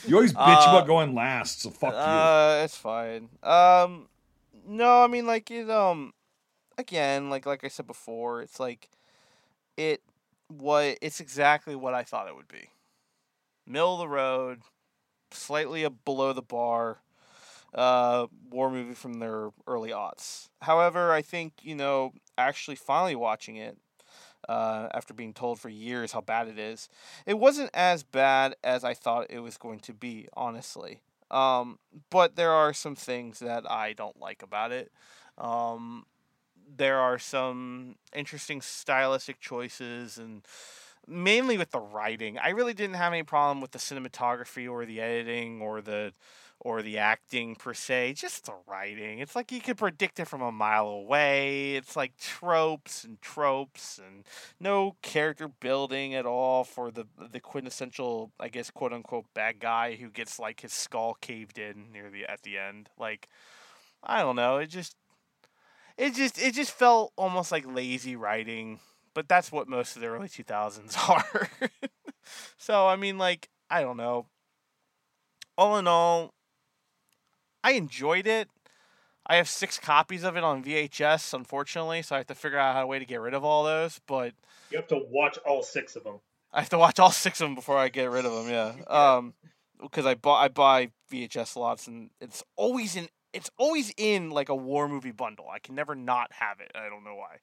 You 0.07 0.17
always 0.17 0.33
bitch 0.33 0.67
Uh, 0.67 0.71
about 0.77 0.87
going 0.87 1.15
last, 1.15 1.61
so 1.63 1.71
fuck 1.71 1.93
you. 1.93 1.99
Uh, 1.99 2.63
it's 2.65 2.77
fine. 2.77 3.29
Um, 3.43 4.09
no, 4.67 5.03
I 5.03 5.07
mean 5.07 5.27
like 5.27 5.51
it. 5.51 5.69
Um, 5.71 6.15
again, 6.77 7.31
like 7.31 7.47
like 7.47 7.65
I 7.65 7.69
said 7.69 7.87
before, 7.87 8.43
it's 8.43 8.59
like 8.61 8.89
it. 9.77 10.03
What 10.49 10.99
it's 11.03 11.21
exactly 11.21 11.75
what 11.77 11.93
I 11.95 12.03
thought 12.05 12.27
it 12.29 12.35
would 12.37 12.49
be. 12.49 12.71
Middle 13.69 13.95
of 13.95 14.01
the 14.01 14.09
road, 14.09 14.63
slightly 15.31 15.87
below 16.05 16.33
the 16.33 16.43
bar. 16.43 17.03
Uh, 17.75 18.27
war 18.51 18.71
movie 18.71 18.95
from 18.95 19.19
their 19.19 19.51
early 19.67 19.91
aughts. 19.91 20.49
However, 20.63 21.13
I 21.13 21.21
think 21.21 21.53
you 21.63 21.75
know 21.75 22.13
actually 22.39 22.77
finally 22.77 23.15
watching 23.15 23.57
it. 23.57 23.77
Uh, 24.49 24.89
after 24.95 25.13
being 25.13 25.35
told 25.35 25.61
for 25.61 25.69
years 25.69 26.13
how 26.13 26.23
bad 26.23 26.49
it 26.49 26.59
is, 26.59 26.89
it 27.27 27.39
wasn't 27.39 27.69
as 27.75 28.03
bad 28.03 28.55
as 28.65 28.85
I 28.85 28.95
thought 28.95 29.27
it 29.29 29.41
was 29.41 29.59
going 29.59 29.81
to 29.81 29.93
be. 29.93 30.29
Honestly, 30.35 31.01
um, 31.31 31.79
but 32.09 32.37
there 32.37 32.53
are 32.53 32.73
some 32.73 32.95
things 32.95 33.41
that 33.41 33.71
I 33.71 33.93
don't 33.93 34.19
like 34.19 34.43
about 34.43 34.73
it. 34.73 34.91
Um, 35.37 36.07
there 36.77 36.99
are 36.99 37.19
some 37.19 37.97
interesting 38.15 38.61
stylistic 38.61 39.41
choices 39.41 40.19
and 40.19 40.43
mainly 41.09 41.59
with 41.59 41.71
the 41.71 41.81
writing. 41.81 42.39
I 42.39 42.51
really 42.51 42.75
didn't 42.75 42.97
have 42.97 43.13
any 43.13 43.23
problem 43.23 43.61
with 43.61 43.73
the 43.73 43.79
cinematography 43.79 44.71
or 44.71 44.85
the 44.85 45.01
editing 45.01 45.61
or 45.61 45.81
the 45.81 46.13
or 46.61 46.83
the 46.83 46.99
acting 46.99 47.55
per 47.55 47.73
se, 47.73 48.15
just 48.15 48.47
the 48.47 48.55
writing. 48.67 49.21
It's 49.21 49.37
like 49.37 49.53
you 49.53 49.61
could 49.61 49.77
predict 49.77 50.19
it 50.19 50.27
from 50.27 50.43
a 50.43 50.51
mile 50.51 50.89
away. 50.89 51.77
It's 51.77 51.95
like 51.95 52.17
tropes 52.19 53.05
and 53.05 53.21
tropes 53.23 54.01
and 54.05 54.25
no 54.59 54.97
character 55.01 55.47
building 55.47 56.15
at 56.15 56.27
all 56.27 56.65
for 56.65 56.91
the 56.91 57.07
the 57.33 57.41
quintessential, 57.41 58.33
I 58.41 58.49
guess, 58.49 58.71
quote 58.71 58.93
unquote 58.93 59.27
bad 59.35 59.61
guy 59.61 59.95
who 59.95 60.11
gets 60.11 60.39
like 60.39 60.61
his 60.61 60.73
skull 60.73 61.17
caved 61.21 61.59
in 61.59 61.93
near 61.93 62.11
the 62.11 62.27
at 62.27 62.43
the 62.43 62.59
end. 62.59 62.91
Like 62.99 63.29
I 64.03 64.23
don't 64.23 64.37
know, 64.37 64.57
it 64.59 64.67
just 64.67 64.97
it 65.97 66.15
just 66.15 66.41
it 66.41 66.55
just 66.55 66.73
felt 66.73 67.13
almost 67.17 67.53
like 67.53 67.67
lazy 67.67 68.17
writing, 68.17 68.81
but 69.19 69.27
that's 69.27 69.51
what 69.51 69.67
most 69.67 69.97
of 69.97 70.03
the 70.03 70.07
early 70.07 70.29
2000s 70.29 70.97
are. 71.11 71.51
so, 72.57 72.87
I 72.87 72.95
mean 72.95 73.19
like 73.19 73.49
I 73.69 73.83
don't 73.83 73.97
know. 73.97 74.27
All 75.57 75.77
in 75.77 75.89
all, 75.89 76.35
I 77.65 77.73
enjoyed 77.73 78.29
it. 78.29 78.49
I 79.27 79.35
have 79.35 79.49
six 79.49 79.77
copies 79.77 80.23
of 80.23 80.37
it 80.37 80.45
on 80.45 80.63
VHS, 80.63 81.35
unfortunately, 81.35 82.03
so 82.03 82.15
I 82.15 82.19
have 82.19 82.29
to 82.29 82.37
figure 82.37 82.61
out 82.61 82.77
how 82.77 82.85
a 82.85 82.87
way 82.87 83.01
to 83.01 83.05
get 83.05 83.21
rid 83.21 83.35
of 83.35 83.45
all 83.45 83.65
those. 83.65 84.01
But 84.07 84.35
You 84.71 84.77
have 84.77 84.87
to 84.87 85.01
watch 85.11 85.37
all 85.39 85.65
six 85.65 85.97
of 85.97 86.05
them. 86.05 86.21
I 86.53 86.61
have 86.61 86.69
to 86.69 86.79
watch 86.79 87.01
all 87.01 87.11
six 87.11 87.41
of 87.41 87.47
them 87.47 87.57
before 87.57 87.77
I 87.77 87.89
get 87.89 88.09
rid 88.09 88.25
of 88.25 88.33
them. 88.33 88.49
Yeah, 88.49 88.75
um, 88.87 89.35
because 89.83 90.07
I 90.07 90.15
buy 90.15 90.45
I 90.45 90.49
buy 90.49 90.91
VHS 91.11 91.57
lots, 91.57 91.89
and 91.89 92.11
it's 92.21 92.45
always 92.55 92.95
in 92.95 93.09
it's 93.33 93.51
always 93.59 93.93
in 93.97 94.31
like 94.31 94.49
a 94.49 94.55
war 94.55 94.89
movie 94.89 95.11
bundle. 95.11 95.47
I 95.53 95.59
can 95.59 95.75
never 95.75 95.97
not 95.97 96.31
have 96.35 96.61
it. 96.61 96.71
I 96.77 96.89
don't 96.89 97.03
know 97.03 97.17
why, 97.17 97.39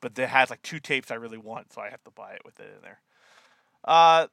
but 0.00 0.18
it 0.18 0.28
has 0.28 0.50
like 0.50 0.62
two 0.62 0.80
tapes 0.80 1.10
I 1.10 1.14
really 1.14 1.38
want, 1.38 1.72
so 1.72 1.80
I 1.80 1.90
have 1.90 2.02
to 2.04 2.10
buy 2.10 2.32
it 2.32 2.42
with 2.44 2.58
it 2.60 2.72
in 2.76 2.82
there. 2.82 3.00
Uh, 3.84 4.26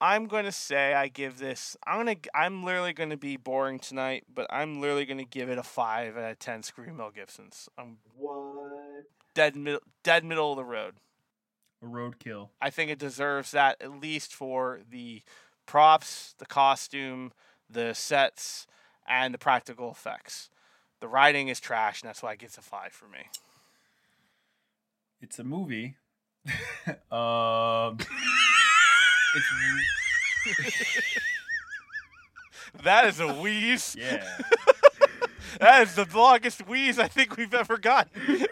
I'm 0.00 0.26
going 0.26 0.44
to 0.44 0.52
say 0.52 0.94
I 0.94 1.08
give 1.08 1.38
this. 1.38 1.76
I'm 1.86 1.98
gonna. 1.98 2.16
I'm 2.34 2.62
literally 2.64 2.92
going 2.92 3.10
to 3.10 3.16
be 3.16 3.36
boring 3.36 3.78
tonight, 3.80 4.24
but 4.32 4.46
I'm 4.50 4.80
literally 4.80 5.04
going 5.06 5.18
to 5.18 5.24
give 5.24 5.48
it 5.48 5.58
a 5.58 5.62
five 5.62 6.16
out 6.16 6.30
of 6.30 6.38
ten. 6.38 6.62
Scream 6.62 6.96
Mel 6.96 7.10
Gibson's. 7.10 7.68
I'm 7.76 7.98
What? 8.16 9.04
dead 9.34 9.56
middle. 9.56 9.80
Dead 10.04 10.24
middle 10.24 10.52
of 10.52 10.56
the 10.56 10.64
road. 10.64 10.94
A 11.82 11.86
roadkill. 11.86 12.50
I 12.60 12.70
think 12.70 12.90
it 12.90 12.98
deserves 12.98 13.52
that 13.52 13.76
at 13.80 14.00
least 14.00 14.34
for 14.34 14.80
the 14.88 15.22
props, 15.66 16.34
the 16.38 16.46
costume, 16.46 17.32
the 17.68 17.92
sets, 17.94 18.66
and 19.06 19.32
the 19.34 19.38
practical 19.38 19.90
effects. 19.90 20.50
The 21.00 21.08
writing 21.08 21.48
is 21.48 21.60
trash, 21.60 22.02
and 22.02 22.08
that's 22.08 22.22
why 22.22 22.32
it 22.32 22.40
gets 22.40 22.58
a 22.58 22.62
five 22.62 22.92
for 22.92 23.06
me. 23.08 23.28
It's 25.20 25.38
a 25.38 25.44
movie. 25.44 25.96
um, 27.10 27.98
it's 29.34 29.46
That 32.84 33.06
is 33.06 33.20
a 33.20 33.32
wheeze. 33.34 33.96
yeah. 33.98 34.24
That 35.60 35.82
is 35.82 35.94
the 35.94 36.06
longest 36.14 36.66
wheeze 36.68 36.98
I 36.98 37.08
think 37.08 37.36
we've 37.36 37.52
ever 37.54 37.78
gotten. 37.78 38.46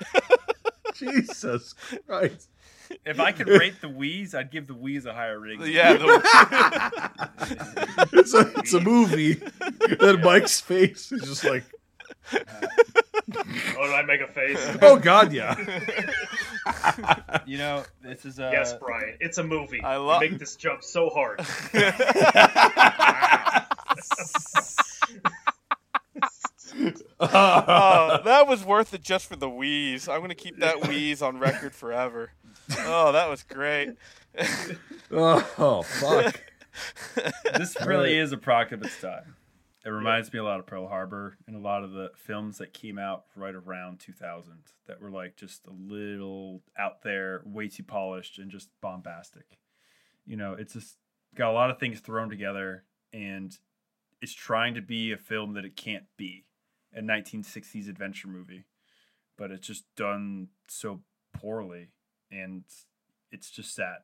Jesus 0.95 1.75
Christ. 2.07 2.49
If 3.05 3.21
I 3.21 3.33
could 3.33 3.49
rate 3.49 3.81
the 3.81 3.89
Wheeze, 3.89 4.35
I'd 4.35 4.51
give 4.51 4.67
the 4.69 4.75
Wheeze 4.75 5.07
a 5.07 5.13
higher 5.13 5.39
rating. 5.41 5.73
yeah, 5.73 5.95
the, 5.95 7.11
It's 8.13 8.33
a, 8.33 8.53
it's 8.59 8.73
a 8.75 8.81
movie. 8.81 9.35
That 9.35 10.21
Mike's 10.23 10.61
face 10.61 11.11
is 11.13 11.23
just 11.23 11.45
like, 11.45 11.65
Oh, 12.33 12.39
did 13.87 13.93
I 13.95 14.03
make 14.07 14.21
a 14.21 14.29
face? 14.29 14.59
oh 14.83 14.97
God, 14.99 15.33
yeah. 15.33 15.55
You 17.47 17.59
know, 17.59 17.85
this 18.03 18.25
is 18.25 18.39
a 18.41 18.51
yes, 18.53 18.75
Brian. 18.81 19.17
It's 19.21 19.39
a 19.39 19.45
movie. 19.45 19.81
I 19.83 19.95
You 19.97 20.03
love- 20.03 20.21
make 20.21 20.39
this 20.39 20.57
jump 20.57 20.83
so 20.83 21.09
hard. 21.11 21.41
oh, 27.21 28.21
that 28.25 28.47
was 28.49 28.65
worth 28.65 28.95
it 28.95 29.03
just 29.03 29.27
for 29.27 29.37
the 29.37 29.49
wheeze. 29.49 30.09
I'm 30.09 30.21
gonna 30.21 30.35
keep 30.35 30.59
that 30.59 30.87
wheeze 30.89 31.23
on 31.23 31.39
record 31.39 31.75
forever. 31.75 32.33
Oh, 32.81 33.13
that 33.13 33.29
was 33.31 33.43
great. 33.45 33.91
oh 35.11 35.83
fuck. 35.83 36.41
this 37.57 37.77
really 37.87 38.19
is 38.19 38.33
a 38.33 38.37
product 38.37 38.73
of 38.73 38.83
its 38.83 39.01
time. 39.01 39.36
It 39.87 39.91
reminds 39.91 40.33
me 40.33 40.41
a 40.41 40.45
lot 40.45 40.59
of 40.59 40.67
Pearl 40.67 40.89
Harbor 40.89 41.39
and 41.47 41.55
a 41.55 41.61
lot 41.61 41.85
of 41.85 41.93
the 41.93 42.11
films 42.17 42.59
that 42.59 42.75
came 42.75 42.99
out 42.99 43.27
right 43.37 43.55
around 43.55 44.01
2000 44.01 44.53
that 44.89 45.01
were 45.01 45.13
like 45.13 45.37
just 45.37 45.65
a 45.69 45.71
little 45.71 46.63
out 46.77 47.03
there, 47.03 47.41
way 47.45 47.69
too 47.69 47.85
polished 47.85 48.41
and 48.41 48.51
just 48.51 48.69
bombastic. 48.81 49.61
You 50.27 50.37
know, 50.37 50.55
it's 50.55 50.73
just 50.73 50.97
got 51.37 51.51
a 51.51 51.53
lot 51.53 51.71
of 51.71 51.79
things 51.79 52.01
thrown 52.01 52.29
together 52.29 52.83
and 53.13 53.57
it's 54.21 54.33
trying 54.33 54.75
to 54.75 54.83
be 54.83 55.13
a 55.13 55.17
film 55.17 55.55
that 55.55 55.65
it 55.65 55.77
can't 55.77 56.07
be 56.17 56.47
a 56.93 57.01
1960s 57.01 57.89
adventure 57.89 58.27
movie, 58.27 58.65
but 59.39 59.53
it's 59.53 59.69
just 59.69 59.85
done 59.95 60.49
so 60.67 61.03
poorly 61.33 61.91
and 62.29 62.65
it's 63.31 63.51
just 63.53 63.73
sad. 63.73 63.99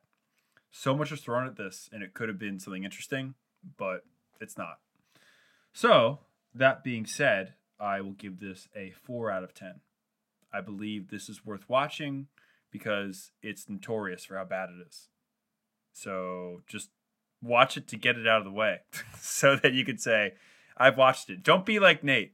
So 0.71 0.95
much 0.95 1.11
was 1.11 1.19
thrown 1.19 1.45
at 1.45 1.55
this, 1.55 1.89
and 1.91 2.01
it 2.01 2.13
could 2.13 2.29
have 2.29 2.39
been 2.39 2.59
something 2.59 2.83
interesting, 2.83 3.35
but 3.77 4.05
it's 4.41 4.57
not. 4.57 4.79
So, 5.73 6.19
that 6.53 6.83
being 6.83 7.05
said, 7.05 7.53
I 7.79 8.01
will 8.01 8.11
give 8.13 8.39
this 8.39 8.67
a 8.75 8.91
4 8.91 9.31
out 9.31 9.43
of 9.43 9.53
10. 9.53 9.81
I 10.53 10.61
believe 10.61 11.09
this 11.09 11.29
is 11.29 11.45
worth 11.45 11.67
watching 11.67 12.27
because 12.71 13.31
it's 13.41 13.67
notorious 13.67 14.23
for 14.25 14.37
how 14.37 14.45
bad 14.45 14.69
it 14.69 14.87
is. 14.87 15.09
So, 15.91 16.61
just 16.67 16.89
watch 17.41 17.75
it 17.75 17.87
to 17.89 17.97
get 17.97 18.17
it 18.17 18.27
out 18.27 18.37
of 18.39 18.45
the 18.45 18.51
way 18.51 18.81
so 19.19 19.55
that 19.57 19.73
you 19.73 19.83
could 19.83 19.99
say, 19.99 20.33
I've 20.77 20.97
watched 20.97 21.29
it. 21.29 21.43
Don't 21.43 21.65
be 21.65 21.79
like 21.79 22.03
Nate 22.03 22.33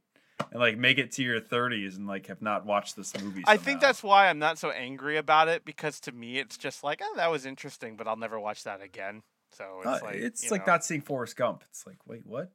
and 0.52 0.60
like 0.60 0.78
make 0.78 0.98
it 0.98 1.12
to 1.14 1.24
your 1.24 1.40
30s 1.42 1.96
and 1.96 2.08
like 2.08 2.28
have 2.28 2.42
not 2.42 2.66
watched 2.66 2.96
this 2.96 3.20
movie. 3.22 3.44
I 3.48 3.58
think 3.58 3.82
that's 3.82 4.04
why 4.04 4.30
I'm 4.30 4.40
not 4.40 4.58
so 4.58 4.70
angry 4.70 5.18
about 5.18 5.48
it 5.48 5.66
because 5.66 6.00
to 6.02 6.12
me 6.12 6.38
it's 6.38 6.58
just 6.58 6.84
like, 6.84 7.02
oh, 7.04 7.14
that 7.18 7.32
was 7.32 7.46
interesting, 7.46 7.96
but 7.96 8.08
I'll 8.08 8.16
never 8.16 8.40
watch 8.40 8.64
that 8.64 8.82
again. 8.82 9.24
So 9.52 9.66
it's 9.84 9.88
Uh, 9.88 10.06
like 10.06 10.16
it's 10.16 10.52
like 10.52 10.66
know. 10.68 10.74
not 10.74 10.86
seeing 10.86 11.02
Forrest 11.02 11.36
Gump. 11.36 11.64
It's 11.70 11.86
like, 11.88 11.98
wait, 12.06 12.22
what? 12.26 12.52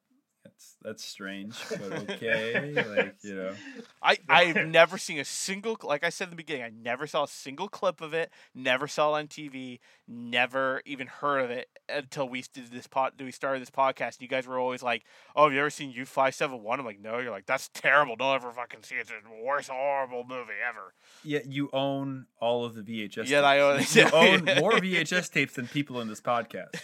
That's 0.55 0.77
that's 0.83 1.05
strange, 1.05 1.57
but 1.69 1.81
okay. 2.11 2.73
like 2.75 3.17
you 3.23 3.35
know, 3.35 3.55
I 4.03 4.19
I've 4.29 4.67
never 4.69 4.99
seen 4.99 5.19
a 5.19 5.25
single 5.25 5.77
like 5.83 6.05
I 6.05 6.11
said 6.11 6.27
in 6.27 6.31
the 6.31 6.37
beginning. 6.37 6.63
I 6.63 6.71
never 6.71 7.07
saw 7.07 7.25
a 7.25 7.29
single 7.29 7.69
clip 7.69 8.01
of 8.01 8.15
it. 8.15 8.31
Never 8.55 8.87
saw 8.87 9.15
it 9.15 9.19
on 9.19 9.27
TV. 9.29 9.81
Never 10.07 10.81
even 10.85 11.07
heard 11.09 11.41
of 11.41 11.51
it 11.51 11.69
until 11.89 12.29
we 12.29 12.45
did 12.53 12.71
this 12.71 12.87
pod. 12.87 13.13
We 13.19 13.33
started 13.33 13.63
this 13.63 13.71
podcast. 13.71 14.17
and 14.17 14.21
You 14.23 14.29
guys 14.29 14.47
were 14.47 14.59
always 14.59 14.83
like, 14.83 15.05
"Oh, 15.35 15.45
have 15.45 15.53
you 15.53 15.59
ever 15.61 15.71
seen 15.71 15.91
U 15.91 16.05
five 16.05 16.35
seven 16.35 16.63
one?" 16.63 16.79
I'm 16.79 16.87
like, 16.87 17.01
"No." 17.01 17.19
You're 17.19 17.31
like, 17.33 17.47
"That's 17.47 17.69
terrible. 17.75 18.15
Don't 18.17 18.35
ever 18.35 18.53
fucking 18.53 18.83
see 18.83 18.97
it. 18.97 19.01
It's 19.01 19.11
the 19.11 19.45
worst 19.45 19.71
horrible 19.71 20.25
movie 20.29 20.53
ever." 20.69 20.95
yet 21.25 21.47
you 21.47 21.71
own 21.73 22.27
all 22.39 22.65
of 22.65 22.75
the 22.75 22.83
VHS. 22.83 23.29
Yet 23.29 23.45
I 23.45 23.61
own- 23.61 23.81
You 23.93 24.11
own 24.13 24.45
more 24.61 24.73
VHS 24.81 25.33
tapes 25.33 25.55
than 25.55 25.67
people 25.67 26.01
in 26.01 26.09
this 26.09 26.21
podcast 26.21 26.75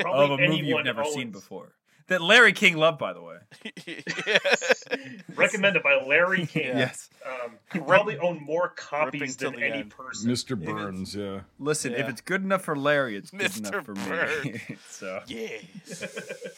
Probably 0.00 0.24
of 0.24 0.30
a 0.30 0.36
movie 0.36 0.42
you've 0.56 0.64
anyone 0.66 0.84
never 0.84 1.04
seen 1.04 1.30
before. 1.30 1.72
That 2.08 2.20
Larry 2.22 2.52
King 2.52 2.76
loved, 2.76 2.98
by 2.98 3.12
the 3.12 3.20
way. 3.22 3.36
Recommended 5.36 5.82
by 5.82 6.00
Larry 6.06 6.46
King. 6.46 6.76
Yes. 6.78 7.10
Um, 7.24 7.52
you 7.74 7.82
probably 7.82 8.18
own 8.18 8.42
more 8.42 8.70
copies 8.70 9.36
Ripping 9.40 9.60
than 9.60 9.62
any 9.62 9.80
end. 9.80 9.90
person. 9.90 10.30
Mr. 10.30 10.58
Burns, 10.62 11.14
yeah. 11.14 11.40
Listen, 11.58 11.94
if 11.94 12.08
it's 12.08 12.20
good 12.20 12.42
enough 12.42 12.62
for 12.62 12.76
Larry, 12.76 13.16
it's 13.16 13.30
good 13.30 13.50
Mr. 13.50 13.68
enough 13.68 13.84
for 13.84 13.94
me. 13.94 14.60
So, 14.88 15.20
yes, 15.26 16.48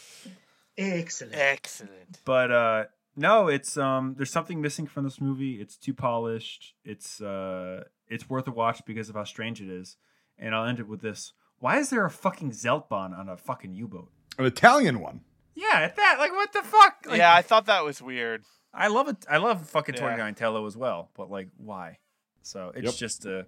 Excellent. 0.78 1.34
excellent. 1.34 2.18
but 2.24 2.50
uh 2.50 2.84
no, 3.16 3.48
it's 3.48 3.76
um 3.76 4.14
there's 4.16 4.30
something 4.30 4.60
missing 4.60 4.86
from 4.86 5.04
this 5.04 5.20
movie. 5.20 5.60
It's 5.60 5.76
too 5.76 5.92
polished. 5.94 6.74
It's 6.84 7.20
uh 7.20 7.84
it's 8.08 8.30
worth 8.30 8.46
a 8.48 8.50
watch 8.52 8.82
because 8.86 9.08
of 9.08 9.16
how 9.16 9.24
strange 9.24 9.60
it 9.60 9.68
is. 9.68 9.96
And 10.38 10.54
I'll 10.54 10.64
end 10.66 10.78
it 10.80 10.88
with 10.88 11.02
this. 11.02 11.32
Why 11.58 11.78
is 11.78 11.90
there 11.90 12.04
a 12.06 12.10
fucking 12.10 12.52
Zeltbahn 12.52 13.16
on 13.18 13.28
a 13.28 13.36
fucking 13.36 13.74
U-boat? 13.74 14.10
An 14.38 14.46
Italian 14.46 15.00
one. 15.00 15.20
Yeah, 15.54 15.80
at 15.80 15.96
that 15.96 16.16
like 16.18 16.32
what 16.32 16.52
the 16.52 16.62
fuck? 16.62 17.04
Like, 17.06 17.18
yeah, 17.18 17.34
I 17.34 17.42
thought 17.42 17.66
that 17.66 17.84
was 17.84 18.00
weird. 18.00 18.44
I 18.72 18.86
love 18.88 19.08
it. 19.08 19.16
I 19.28 19.38
love 19.38 19.68
fucking 19.68 19.94
Yeah. 19.96 20.00
Tony 20.02 20.16
Donatello 20.16 20.64
as 20.66 20.76
well, 20.76 21.10
but 21.16 21.30
like, 21.30 21.48
why? 21.56 21.98
So 22.42 22.72
it's 22.74 22.84
Yep. 22.86 22.94
just 22.94 23.26
a 23.26 23.46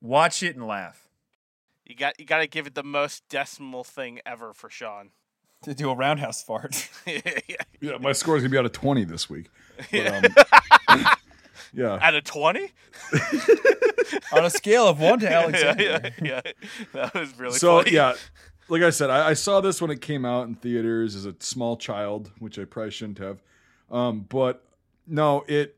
watch 0.00 0.42
it 0.42 0.56
and 0.56 0.66
laugh. 0.66 1.08
You 1.84 1.96
got 1.96 2.18
you 2.20 2.24
got 2.26 2.38
to 2.38 2.46
give 2.46 2.66
it 2.66 2.74
the 2.74 2.84
most 2.84 3.28
decimal 3.28 3.84
thing 3.84 4.20
ever 4.24 4.52
for 4.54 4.70
Sean. 4.70 5.10
To 5.64 5.74
do 5.74 5.90
a 5.90 5.94
roundhouse 5.94 6.42
fart. 6.42 6.88
yeah. 7.06 7.20
Yeah, 7.80 7.98
my 7.98 8.12
score 8.12 8.36
is 8.36 8.42
gonna 8.44 8.50
be 8.52 8.58
out 8.58 8.64
of 8.64 8.70
twenty 8.70 9.02
this 9.04 9.28
week. 9.28 9.48
But, 9.90 10.06
um, 10.06 10.24
yeah, 11.72 11.98
Out 12.00 12.14
of 12.14 12.22
twenty? 12.22 12.70
On 14.32 14.44
a 14.44 14.50
scale 14.50 14.86
of 14.86 15.00
one 15.00 15.18
to 15.18 15.26
yeah, 15.26 15.40
Alexander. 15.40 15.82
yeah, 15.82 16.10
yeah. 16.22 16.40
That 16.92 17.12
was 17.14 17.36
really 17.38 17.58
so 17.58 17.78
funny. 17.78 17.92
yeah, 17.96 18.14
like 18.72 18.80
I 18.82 18.88
said, 18.88 19.10
I, 19.10 19.28
I 19.28 19.34
saw 19.34 19.60
this 19.60 19.82
when 19.82 19.90
it 19.90 20.00
came 20.00 20.24
out 20.24 20.48
in 20.48 20.54
theaters 20.54 21.14
as 21.14 21.26
a 21.26 21.34
small 21.40 21.76
child, 21.76 22.30
which 22.38 22.58
I 22.58 22.64
probably 22.64 22.90
shouldn't 22.90 23.18
have. 23.18 23.42
Um, 23.90 24.20
but 24.26 24.64
no, 25.06 25.44
it. 25.46 25.76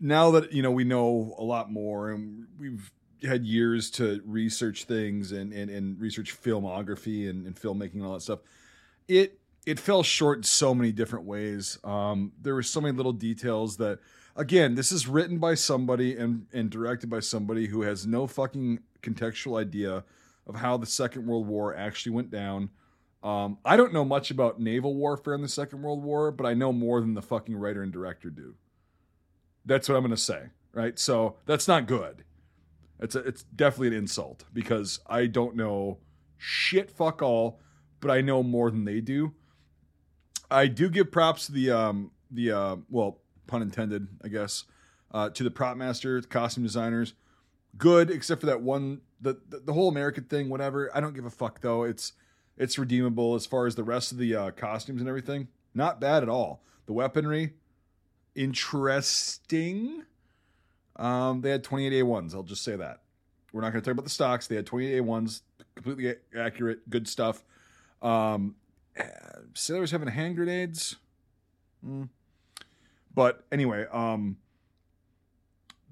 Now 0.00 0.30
that 0.30 0.52
you 0.52 0.62
know, 0.62 0.70
we 0.70 0.84
know 0.84 1.34
a 1.36 1.42
lot 1.42 1.68
more, 1.68 2.10
and 2.10 2.46
we've 2.60 2.92
had 3.24 3.44
years 3.44 3.90
to 3.92 4.22
research 4.24 4.84
things 4.84 5.32
and 5.32 5.52
and, 5.52 5.68
and 5.68 6.00
research 6.00 6.40
filmography 6.40 7.28
and, 7.28 7.44
and 7.44 7.56
filmmaking 7.56 7.94
and 7.94 8.04
all 8.04 8.12
that 8.12 8.20
stuff. 8.20 8.38
It 9.08 9.40
it 9.66 9.80
fell 9.80 10.04
short 10.04 10.38
in 10.38 10.42
so 10.44 10.76
many 10.76 10.92
different 10.92 11.24
ways. 11.24 11.76
Um, 11.82 12.30
there 12.40 12.54
were 12.54 12.62
so 12.62 12.80
many 12.80 12.96
little 12.96 13.12
details 13.12 13.78
that 13.78 13.98
again, 14.36 14.76
this 14.76 14.92
is 14.92 15.08
written 15.08 15.38
by 15.38 15.54
somebody 15.54 16.16
and, 16.16 16.46
and 16.52 16.70
directed 16.70 17.10
by 17.10 17.18
somebody 17.18 17.66
who 17.66 17.82
has 17.82 18.06
no 18.06 18.28
fucking 18.28 18.78
contextual 19.02 19.60
idea 19.60 20.04
of 20.46 20.56
how 20.56 20.76
the 20.76 20.86
Second 20.86 21.26
World 21.26 21.46
War 21.46 21.74
actually 21.74 22.12
went 22.12 22.30
down. 22.30 22.70
Um, 23.22 23.58
I 23.64 23.76
don't 23.76 23.92
know 23.92 24.04
much 24.04 24.30
about 24.30 24.60
naval 24.60 24.94
warfare 24.94 25.34
in 25.34 25.40
the 25.40 25.48
Second 25.48 25.82
World 25.82 26.02
War, 26.02 26.30
but 26.30 26.46
I 26.46 26.54
know 26.54 26.72
more 26.72 27.00
than 27.00 27.14
the 27.14 27.22
fucking 27.22 27.56
writer 27.56 27.82
and 27.82 27.92
director 27.92 28.28
do. 28.28 28.54
That's 29.64 29.88
what 29.88 29.96
I'm 29.96 30.02
to 30.10 30.16
say, 30.16 30.48
right? 30.72 30.98
So 30.98 31.36
that's 31.46 31.66
not 31.66 31.86
good. 31.86 32.24
It's 33.00 33.14
a, 33.14 33.20
it's 33.20 33.42
definitely 33.42 33.88
an 33.88 33.94
insult 33.94 34.44
because 34.52 35.00
I 35.06 35.26
don't 35.26 35.56
know 35.56 35.98
shit 36.36 36.90
fuck 36.90 37.22
all, 37.22 37.60
but 38.00 38.10
I 38.10 38.20
know 38.20 38.42
more 38.42 38.70
than 38.70 38.84
they 38.84 39.00
do. 39.00 39.32
I 40.50 40.66
do 40.66 40.88
give 40.88 41.10
props 41.10 41.46
to 41.46 41.52
the 41.52 41.70
um 41.70 42.10
the 42.30 42.52
uh 42.52 42.76
well 42.90 43.18
pun 43.46 43.62
intended 43.62 44.06
I 44.22 44.28
guess 44.28 44.64
uh 45.12 45.30
to 45.30 45.42
the 45.42 45.50
prop 45.50 45.76
master 45.76 46.20
the 46.20 46.28
costume 46.28 46.62
designers 46.62 47.14
good 47.76 48.10
except 48.10 48.40
for 48.40 48.46
that 48.46 48.60
one 48.60 49.00
the, 49.24 49.40
the 49.48 49.58
the 49.60 49.72
whole 49.72 49.88
American 49.88 50.24
thing 50.24 50.48
whatever 50.48 50.90
I 50.94 51.00
don't 51.00 51.14
give 51.14 51.24
a 51.24 51.30
fuck 51.30 51.60
though. 51.60 51.82
It's 51.82 52.12
it's 52.56 52.78
redeemable 52.78 53.34
as 53.34 53.46
far 53.46 53.66
as 53.66 53.74
the 53.74 53.82
rest 53.82 54.12
of 54.12 54.18
the 54.18 54.34
uh, 54.34 54.50
costumes 54.52 55.00
and 55.00 55.08
everything. 55.08 55.48
Not 55.74 56.00
bad 56.00 56.22
at 56.22 56.28
all. 56.28 56.62
The 56.86 56.92
weaponry 56.92 57.54
interesting. 58.34 60.04
Um 60.96 61.40
they 61.40 61.50
had 61.50 61.64
28 61.64 62.04
A1s 62.04 62.34
I'll 62.34 62.42
just 62.42 62.62
say 62.62 62.76
that. 62.76 63.00
We're 63.52 63.62
not 63.62 63.72
going 63.72 63.82
to 63.82 63.88
talk 63.88 63.92
about 63.92 64.04
the 64.04 64.10
stocks. 64.10 64.46
They 64.46 64.56
had 64.56 64.66
28 64.66 65.02
A1s 65.02 65.40
completely 65.74 66.14
accurate 66.36 66.88
good 66.88 67.08
stuff. 67.08 67.42
Um 68.02 68.54
uh, 68.98 69.04
sailors 69.54 69.90
having 69.90 70.08
hand 70.08 70.36
grenades. 70.36 70.96
Mm. 71.84 72.08
But 73.14 73.44
anyway, 73.52 73.86
um, 73.92 74.36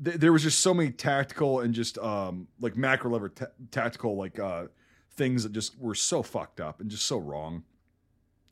th- 0.05 0.17
there 0.17 0.33
was 0.33 0.43
just 0.43 0.61
so 0.61 0.75
many 0.75 0.91
tactical 0.91 1.61
and 1.61 1.75
just 1.75 1.99
um, 1.99 2.49
like 2.61 2.77
macro 2.77 3.11
level 3.11 3.29
ta- 3.29 3.47
tactical 3.71 4.17
like 4.17 4.39
uh, 4.39 4.67
things 5.13 5.43
that 5.43 5.53
just 5.53 5.79
were 5.79 5.95
so 5.95 6.23
fucked 6.23 6.61
up 6.61 6.81
and 6.81 6.91
just 6.91 7.07
so 7.07 7.19
wrong. 7.19 7.65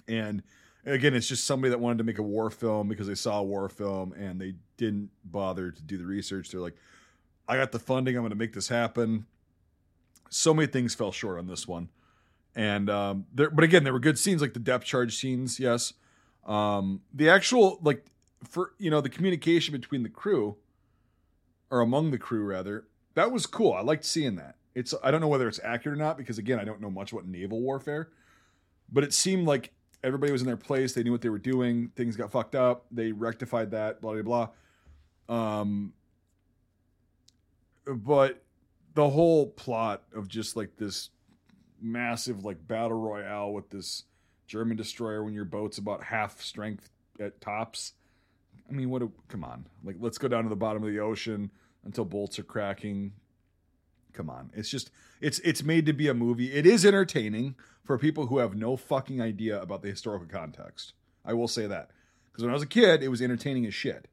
And 0.09 0.43
again, 0.85 1.15
it's 1.15 1.29
just 1.29 1.45
somebody 1.45 1.71
that 1.71 1.79
wanted 1.79 1.99
to 1.99 2.05
make 2.05 2.19
a 2.19 2.23
war 2.23 2.51
film 2.51 2.89
because 2.89 3.07
they 3.07 3.15
saw 3.15 3.41
a 3.41 3.45
war 3.45 3.69
film 3.69 4.13
and 4.13 4.41
they 4.41 4.55
didn't 4.77 5.11
bother 5.25 5.71
to 5.71 5.83
do 5.83 5.99
the 5.99 6.07
research. 6.07 6.51
They're 6.51 6.61
like, 6.61 6.77
I 7.49 7.57
got 7.57 7.73
the 7.73 7.79
funding. 7.79 8.17
I'm 8.17 8.23
going 8.23 8.31
to 8.31 8.37
make 8.37 8.53
this 8.53 8.69
happen. 8.69 9.27
So 10.29 10.55
many 10.55 10.69
things 10.69 10.95
fell 10.95 11.13
short 11.13 11.39
on 11.39 11.47
this 11.47 11.67
one 11.67 11.89
and 12.55 12.91
um 12.91 13.27
there 13.33 13.51
but 13.51 13.65
again 13.65 13.85
there 13.85 13.93
were 13.93 14.01
good 14.01 14.19
scenes 14.19 14.41
like 14.41 14.55
the 14.55 14.61
depth 14.61 14.85
charge 14.85 15.17
scenes 15.17 15.61
yes 15.61 15.93
um 16.47 17.01
the 17.15 17.29
actual 17.29 17.79
like 17.83 18.05
for 18.49 18.73
you 18.79 18.91
know 18.91 19.01
the 19.01 19.09
communication 19.09 19.73
between 19.73 20.03
the 20.03 20.09
crew 20.09 20.57
or 21.71 21.81
among 21.81 22.11
the 22.11 22.19
crew 22.19 22.45
rather 22.45 22.85
that 23.15 23.33
was 23.33 23.45
cool. 23.45 23.73
I 23.73 23.81
liked 23.81 24.05
seeing 24.05 24.37
that. 24.37 24.57
It's 24.75 24.95
i 25.03 25.11
don't 25.11 25.21
know 25.21 25.29
whether 25.29 25.49
it's 25.49 25.61
accurate 25.63 25.99
or 25.99 26.03
not 26.03 26.17
because 26.17 26.39
again 26.39 26.61
i 26.61 26.65
don't 26.65 26.81
know 26.81 26.91
much 26.91 27.13
about 27.13 27.27
naval 27.27 27.61
warfare 27.61 28.11
but 28.93 29.05
it 29.05 29.13
seemed 29.13 29.47
like 29.47 29.73
everybody 30.03 30.33
was 30.33 30.41
in 30.43 30.47
their 30.47 30.57
place. 30.57 30.93
They 30.93 31.03
knew 31.03 31.13
what 31.13 31.21
they 31.21 31.29
were 31.29 31.39
doing. 31.39 31.91
Things 31.97 32.17
got 32.17 32.31
fucked 32.31 32.55
up. 32.55 32.87
They 32.91 33.13
rectified 33.13 33.71
that 33.73 34.01
blah 34.01 34.21
blah 34.21 34.49
blah. 35.29 35.59
Um 35.59 35.93
but 37.87 38.43
the 38.95 39.09
whole 39.09 39.47
plot 39.47 40.03
of 40.15 40.29
just 40.29 40.57
like 40.57 40.77
this 40.77 41.11
massive 41.81 42.45
like 42.45 42.67
battle 42.67 42.99
royale 42.99 43.53
with 43.53 43.71
this 43.71 44.05
German 44.47 44.77
destroyer 44.77 45.25
when 45.25 45.35
your 45.35 45.45
boat's 45.45 45.79
about 45.79 46.03
half 46.03 46.41
strength 46.41 46.91
at 47.21 47.41
tops. 47.41 47.93
I 48.71 48.73
mean, 48.73 48.91
what? 48.91 49.03
A, 49.03 49.09
come 49.29 49.45
on, 49.45 49.67
like 49.83 49.97
let's 49.99 50.19
go 50.19 50.29
down 50.29 50.45
to 50.45 50.49
the 50.49 50.57
bottom 50.57 50.83
of 50.83 50.91
the 50.91 51.01
ocean 51.01 51.51
until 51.85 52.05
bolts 52.05 52.39
are 52.39 52.45
cracking. 52.45 53.13
Come 54.13 54.31
on, 54.31 54.51
it's 54.55 54.69
just 54.69 54.91
it's 55.21 55.39
it's 55.41 55.63
made 55.63 55.87
to 55.87 55.93
be 55.93 56.09
a 56.09 56.15
movie. 56.15 56.53
It 56.53 56.67
is 56.67 56.85
entertaining 56.85 57.57
for 57.85 57.99
people 57.99 58.27
who 58.27 58.39
have 58.39 58.55
no 58.55 58.77
fucking 58.77 59.21
idea 59.21 59.61
about 59.61 59.83
the 59.83 59.89
historical 59.89 60.29
context. 60.29 60.93
I 61.25 61.35
will 61.35 61.49
say 61.49 61.67
that 61.67 61.91
because 62.31 62.45
when 62.45 62.51
I 62.51 62.55
was 62.55 62.63
a 62.63 62.67
kid, 62.67 63.03
it 63.03 63.09
was 63.09 63.21
entertaining 63.21 63.67
as 63.67 63.75
shit. 63.75 64.09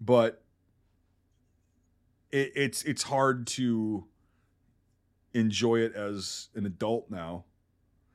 But 0.00 0.42
it, 2.30 2.52
it's 2.54 2.82
it's 2.84 3.04
hard 3.04 3.46
to 3.48 4.06
enjoy 5.32 5.80
it 5.80 5.94
as 5.94 6.48
an 6.54 6.66
adult 6.66 7.10
now. 7.10 7.44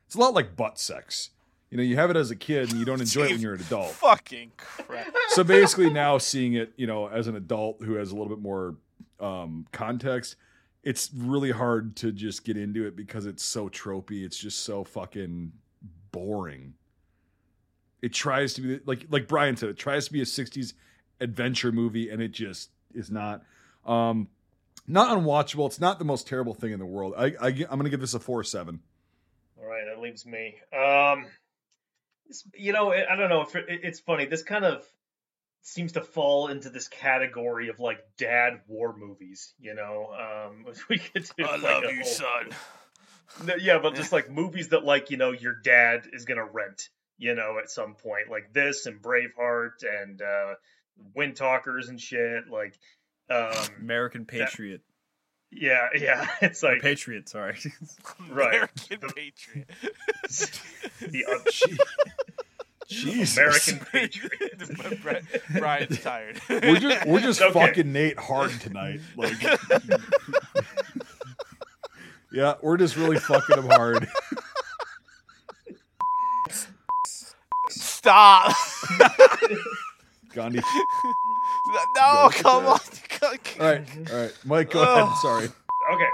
It's 0.08 0.16
a 0.16 0.20
lot 0.20 0.34
like 0.34 0.56
butt 0.56 0.80
sex. 0.80 1.32
You 1.76 1.82
know, 1.82 1.84
you 1.84 1.98
have 1.98 2.10
it 2.10 2.16
as 2.16 2.32
a 2.32 2.38
kid 2.38 2.70
and 2.70 2.80
you 2.80 2.86
don't 2.86 3.02
enjoy 3.02 3.24
it 3.26 3.32
when 3.32 3.42
you're 3.42 3.56
an 3.56 3.60
adult. 3.60 3.92
Fucking 3.96 4.54
crap. 4.56 5.14
So 5.32 5.44
basically, 5.44 5.90
now 5.90 6.18
seeing 6.18 6.54
it, 6.54 6.72
you 6.78 6.88
know, 6.88 7.08
as 7.08 7.28
an 7.28 7.36
adult 7.36 7.82
who 7.84 7.96
has 7.96 8.12
a 8.12 8.16
little 8.16 8.30
bit 8.34 8.42
more 8.42 8.78
um, 9.20 9.68
context, 9.74 10.38
it's 10.84 11.12
really 11.14 11.52
hard 11.52 11.98
to 11.98 12.14
just 12.14 12.46
get 12.46 12.56
into 12.56 12.88
it 12.88 12.96
because 12.96 13.26
it's 13.26 13.44
so 13.44 13.68
tropey. 13.68 14.24
It's 14.24 14.38
just 14.38 14.64
so 14.64 14.86
fucking 14.86 15.52
boring. 16.14 16.76
It 18.02 18.14
tries 18.14 18.54
to 18.54 18.62
be 18.62 18.80
like 18.86 19.08
like 19.10 19.28
Brian 19.28 19.58
said, 19.58 19.68
it 19.68 19.78
tries 19.78 20.06
to 20.06 20.14
be 20.14 20.22
a 20.22 20.26
'60s 20.26 20.76
adventure 21.20 21.74
movie, 21.74 22.10
and 22.10 22.22
it 22.22 22.32
just 22.32 22.70
is 22.94 23.12
not. 23.12 23.44
Um, 23.86 24.30
not 24.88 25.18
unwatchable. 25.18 25.66
It's 25.66 25.82
not 25.82 26.00
the 26.00 26.06
most 26.06 26.26
terrible 26.26 26.54
thing 26.54 26.72
in 26.72 26.80
the 26.80 26.86
world. 26.86 27.16
I, 27.18 27.34
I 27.42 27.48
I'm 27.70 27.78
gonna 27.80 27.90
give 27.90 28.00
this 28.00 28.14
a 28.14 28.20
four 28.22 28.46
seven. 28.46 28.80
All 29.60 29.66
right, 29.68 29.84
that 29.94 30.00
leaves 30.02 30.26
me. 30.26 30.56
Um, 30.72 31.20
it's- 31.26 31.32
you 32.56 32.74
know, 32.74 32.92
I 32.92 33.12
I 33.12 33.16
don't 33.16 33.30
know. 33.30 33.42
If 33.42 33.56
it, 33.56 33.66
it's 33.68 34.00
funny. 34.00 34.26
This 34.26 34.44
kind 34.44 34.66
of 34.66 34.86
seems 35.62 35.94
to 35.94 36.02
fall 36.02 36.48
into 36.50 36.70
this 36.70 36.88
category 36.88 37.70
of 37.70 37.80
like 37.80 38.00
dad 38.18 38.62
war 38.68 38.96
movies. 38.98 39.54
You 39.60 39.74
know, 39.76 40.10
um, 40.14 40.66
we 40.90 40.98
could 41.00 41.30
do. 41.38 41.46
I 41.46 41.52
like 41.58 41.62
love 41.64 41.84
you, 41.86 41.96
whole- 42.02 42.06
son. 42.06 42.50
No, 43.46 43.56
yeah, 43.56 43.80
but 43.80 43.96
just 43.96 44.12
like 44.18 44.30
movies 44.30 44.70
that 44.70 44.84
like 44.86 45.10
you 45.12 45.18
know 45.18 45.32
your 45.32 45.56
dad 45.64 46.08
is 46.14 46.26
gonna 46.26 46.46
rent. 46.46 46.90
You 47.18 47.34
know, 47.34 47.58
at 47.62 47.70
some 47.70 47.96
point, 47.96 48.30
like 48.30 48.52
this 48.54 48.86
and 48.88 49.02
Braveheart 49.02 49.84
and 49.84 50.22
uh, 50.22 50.56
Wind 51.14 51.38
Talkers 51.38 51.88
and 51.88 52.00
shit. 52.00 52.50
Like, 52.50 52.78
um, 53.30 53.54
American 53.80 54.26
Patriot. 54.26 54.82
yeah, 55.50 55.88
yeah. 55.98 56.28
It's 56.42 56.62
Or 56.62 56.74
like 56.74 56.82
Patriot, 56.82 57.30
sorry. 57.30 57.58
Right. 58.30 58.56
American 58.56 59.00
The- 59.00 59.14
Patriot. 59.16 59.70
the 61.00 61.26
uh, 61.26 61.40
Jesus. 62.88 63.38
American 63.38 63.80
Patriot. 63.92 65.02
Bri- 65.02 65.22
Brian's 65.60 66.00
tired. 66.02 66.40
We're 66.50 66.80
just 66.80 67.06
we're 67.08 67.20
just 67.20 67.42
Okay. 67.42 67.54
fucking 67.68 67.92
Nate 67.92 68.20
hard 68.20 68.52
tonight. 68.62 69.02
Like 69.16 69.34
Yeah, 72.32 72.56
we're 72.62 72.78
just 72.78 72.96
really 72.98 73.18
fucking 73.18 73.58
him 73.58 73.70
hard. 73.70 74.08
Stop. 77.70 78.54
Gandhi. 80.34 80.60
no, 81.96 82.30
Go 82.30 82.30
come 82.32 82.66
on. 82.68 82.80
All 83.24 83.30
right, 83.60 83.88
all 84.12 84.18
right. 84.20 84.34
Mike, 84.44 84.70
go 84.72 84.82
ahead. 84.84 85.16
Sorry. 85.22 85.48
Okay. 85.94 86.10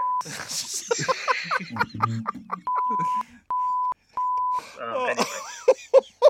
Um, 4.81 5.07
anyway. 5.09 5.23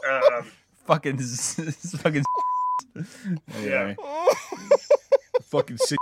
Um, 0.09 0.51
fucking, 0.85 1.17
fucking. 1.19 2.23
Anyway. 3.55 3.95
Fucking 5.43 5.77
sick 5.77 5.97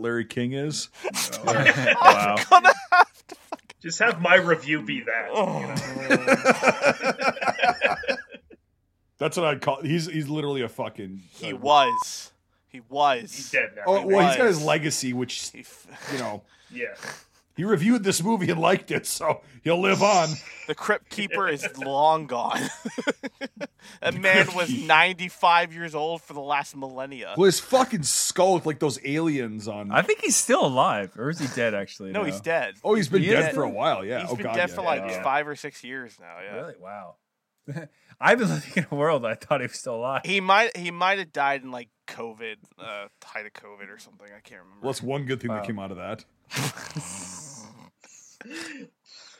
Larry 0.00 0.24
King 0.24 0.52
is. 0.54 0.88
wow. 1.44 2.36
gonna 2.48 2.72
have 2.92 3.26
to 3.28 3.36
Just 3.82 3.98
have 3.98 4.20
my 4.22 4.36
review 4.36 4.80
be 4.82 5.02
that. 5.02 5.28
you 5.28 5.34
know? 7.76 7.96
That's 9.18 9.36
what 9.36 9.46
I'd 9.46 9.60
call. 9.60 9.82
He's 9.82 10.06
he's 10.06 10.28
literally 10.28 10.62
a 10.62 10.68
fucking. 10.68 11.22
He 11.30 11.52
uh, 11.52 11.56
was. 11.56 12.32
He 12.68 12.80
was. 12.88 13.34
He's 13.34 13.50
dead 13.50 13.70
now. 13.76 13.82
Oh 13.86 14.06
well, 14.06 14.26
he's 14.28 14.36
got 14.36 14.46
his 14.46 14.62
legacy, 14.62 15.12
which 15.12 15.50
He 15.52 15.60
f- 15.60 15.86
you 16.12 16.18
know 16.18 16.42
Yeah. 16.72 16.94
He 17.56 17.64
reviewed 17.64 18.02
this 18.04 18.22
movie 18.22 18.50
and 18.50 18.60
liked 18.60 18.90
it, 18.90 19.06
so 19.06 19.42
he'll 19.62 19.80
live 19.80 20.02
on. 20.02 20.28
the 20.66 20.74
Crypt 20.74 21.08
Keeper 21.10 21.48
is 21.48 21.66
long 21.78 22.26
gone. 22.26 22.60
that 24.00 24.14
man 24.14 24.48
was 24.54 24.72
95 24.72 25.72
years 25.72 25.94
old 25.94 26.22
for 26.22 26.32
the 26.32 26.40
last 26.40 26.76
millennia. 26.76 27.34
Well, 27.36 27.46
his 27.46 27.60
fucking 27.60 28.02
skull 28.02 28.54
looked 28.54 28.66
like 28.66 28.78
those 28.80 28.98
aliens 29.04 29.68
on. 29.68 29.92
I 29.92 30.02
think 30.02 30.20
he's 30.20 30.36
still 30.36 30.64
alive, 30.66 31.12
or 31.16 31.30
is 31.30 31.38
he 31.38 31.46
dead? 31.54 31.74
Actually, 31.74 32.12
No, 32.12 32.24
he's 32.24 32.40
dead. 32.40 32.74
oh, 32.82 32.94
he's 32.94 33.08
been 33.08 33.22
He 33.22 33.28
dead 33.30 33.50
is? 33.50 33.54
for 33.54 33.62
a 33.62 33.70
while. 33.70 34.04
Yeah. 34.04 34.22
He's 34.22 34.30
oh 34.30 34.36
been 34.36 34.44
god. 34.46 34.54
dead 34.56 34.68
yeah. 34.70 34.74
for 34.74 34.82
like 34.82 35.02
Yeah. 35.06 35.22
five 35.22 35.46
or 35.48 35.56
six 35.56 35.84
years 35.84 36.16
now. 36.20 36.36
Yeah. 36.44 36.54
Really? 36.56 36.74
Wow. 36.80 37.14
I've 38.20 38.38
been 38.38 38.48
living 38.50 38.72
in 38.76 38.86
a 38.90 38.94
world 38.94 39.24
I 39.24 39.34
thought 39.34 39.60
he 39.60 39.66
was 39.66 39.78
still 39.78 39.96
alive. 39.96 40.22
He 40.24 40.40
might 40.40 40.76
he 40.76 40.90
might 40.90 41.18
have 41.18 41.32
died 41.32 41.62
in 41.62 41.70
like 41.70 41.88
COVID, 42.06 42.56
uh, 42.78 43.06
height 43.24 43.46
of 43.46 43.52
COVID 43.54 43.88
or 43.94 43.98
something. 43.98 44.26
I 44.26 44.40
can't 44.40 44.60
remember. 44.62 44.82
Well, 44.82 44.92
that's 44.92 45.02
one 45.02 45.24
good 45.24 45.40
thing 45.40 45.50
Wow. 45.50 45.56
that 45.60 45.66
came 45.66 45.78
out 45.78 45.90
of 45.90 45.96
that. 45.96 46.24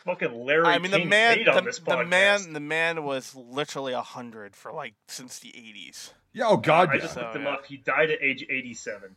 Fucking 0.04 0.34
Larry 0.44 0.66
I 0.66 0.78
mean, 0.78 0.90
the 0.90 1.04
man, 1.04 1.38
the, 1.44 1.82
the 1.86 2.04
man, 2.04 2.52
the 2.52 2.60
man 2.60 3.04
was 3.04 3.34
literally 3.34 3.94
a 3.94 4.02
hundred 4.02 4.54
for 4.54 4.70
like 4.72 4.94
since 5.08 5.38
the 5.38 5.48
eighties. 5.56 6.12
Yeah. 6.34 6.44
Oh 6.48 6.56
god. 6.58 6.90
I 6.90 6.94
Yeah. 6.94 7.00
just 7.00 7.14
So, 7.14 7.22
looked 7.22 7.36
him 7.36 7.42
yeah. 7.44 7.48
up. 7.50 7.64
He 7.66 7.78
died 7.78 8.10
at 8.10 8.20
age 8.22 8.44
87. 8.50 9.16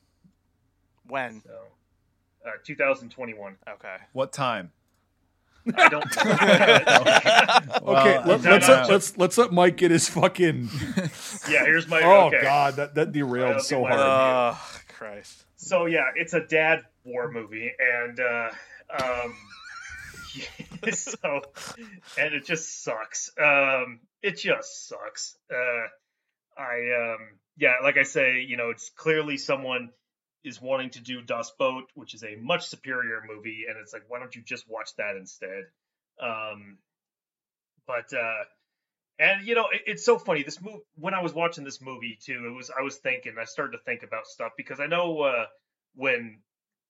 When? 1.07 1.41
So, 1.41 1.51
uh, 2.45 2.51
2021. 2.64 3.57
Okay. 3.69 3.95
What 4.14 4.31
time? 4.31 4.72
I 5.76 5.89
don't 5.89 6.15
know. 6.15 7.84
Well, 7.84 7.97
okay. 7.97 8.18
Let, 8.26 8.41
don't 8.41 8.43
let's 8.45 8.68
let, 8.69 8.89
let's 8.89 9.18
let's 9.18 9.38
let 9.38 9.51
Mike 9.51 9.76
get 9.76 9.91
his 9.91 10.07
fucking. 10.07 10.69
yeah, 11.49 11.65
here's 11.65 11.88
my. 11.89 12.01
Oh 12.01 12.27
okay. 12.27 12.41
god, 12.41 12.76
that 12.77 12.95
that 12.95 13.11
derailed 13.11 13.61
so 13.61 13.84
hard. 13.84 13.99
Oh 13.99 14.57
Christ. 14.88 15.43
So 15.57 15.85
yeah, 15.85 16.05
it's 16.15 16.34
a 16.34 16.45
dad 16.47 16.84
war 17.03 17.30
movie, 17.30 17.73
and 17.80 18.18
uh, 18.19 18.49
um, 18.97 19.35
so 20.93 21.41
and 22.18 22.34
it 22.34 22.45
just 22.45 22.84
sucks. 22.84 23.31
Um, 23.41 23.99
it 24.22 24.38
just 24.38 24.88
sucks. 24.88 25.38
Uh, 25.51 26.61
I 26.61 27.14
um, 27.15 27.39
yeah, 27.57 27.76
like 27.84 27.97
I 27.97 28.03
say, 28.03 28.41
you 28.47 28.57
know, 28.57 28.69
it's 28.69 28.89
clearly 28.89 29.38
someone 29.38 29.91
is 30.43 30.61
wanting 30.61 30.91
to 30.91 31.01
do 31.01 31.22
Das 31.22 31.51
Boot, 31.59 31.85
which 31.95 32.14
is 32.14 32.23
a 32.23 32.35
much 32.35 32.68
superior 32.68 33.22
movie, 33.27 33.65
and 33.68 33.77
it's 33.81 33.93
like, 33.93 34.03
why 34.07 34.19
don't 34.19 34.35
you 34.35 34.41
just 34.43 34.65
watch 34.69 34.95
that 34.97 35.15
instead? 35.18 35.64
Um, 36.22 36.77
but 37.85 38.14
uh, 38.14 38.43
and 39.19 39.47
you 39.47 39.55
know, 39.55 39.68
it, 39.72 39.81
it's 39.88 40.05
so 40.05 40.18
funny. 40.18 40.43
This 40.43 40.61
movie, 40.61 40.80
when 40.95 41.14
I 41.14 41.22
was 41.22 41.34
watching 41.34 41.64
this 41.64 41.81
movie 41.81 42.18
too, 42.22 42.45
it 42.45 42.55
was 42.55 42.72
I 42.77 42.81
was 42.81 42.97
thinking, 42.97 43.35
I 43.39 43.45
started 43.45 43.77
to 43.77 43.84
think 43.84 44.03
about 44.03 44.27
stuff 44.27 44.51
because 44.57 44.80
I 44.80 44.88
know 44.88 45.22
uh, 45.22 45.45
when 45.95 46.39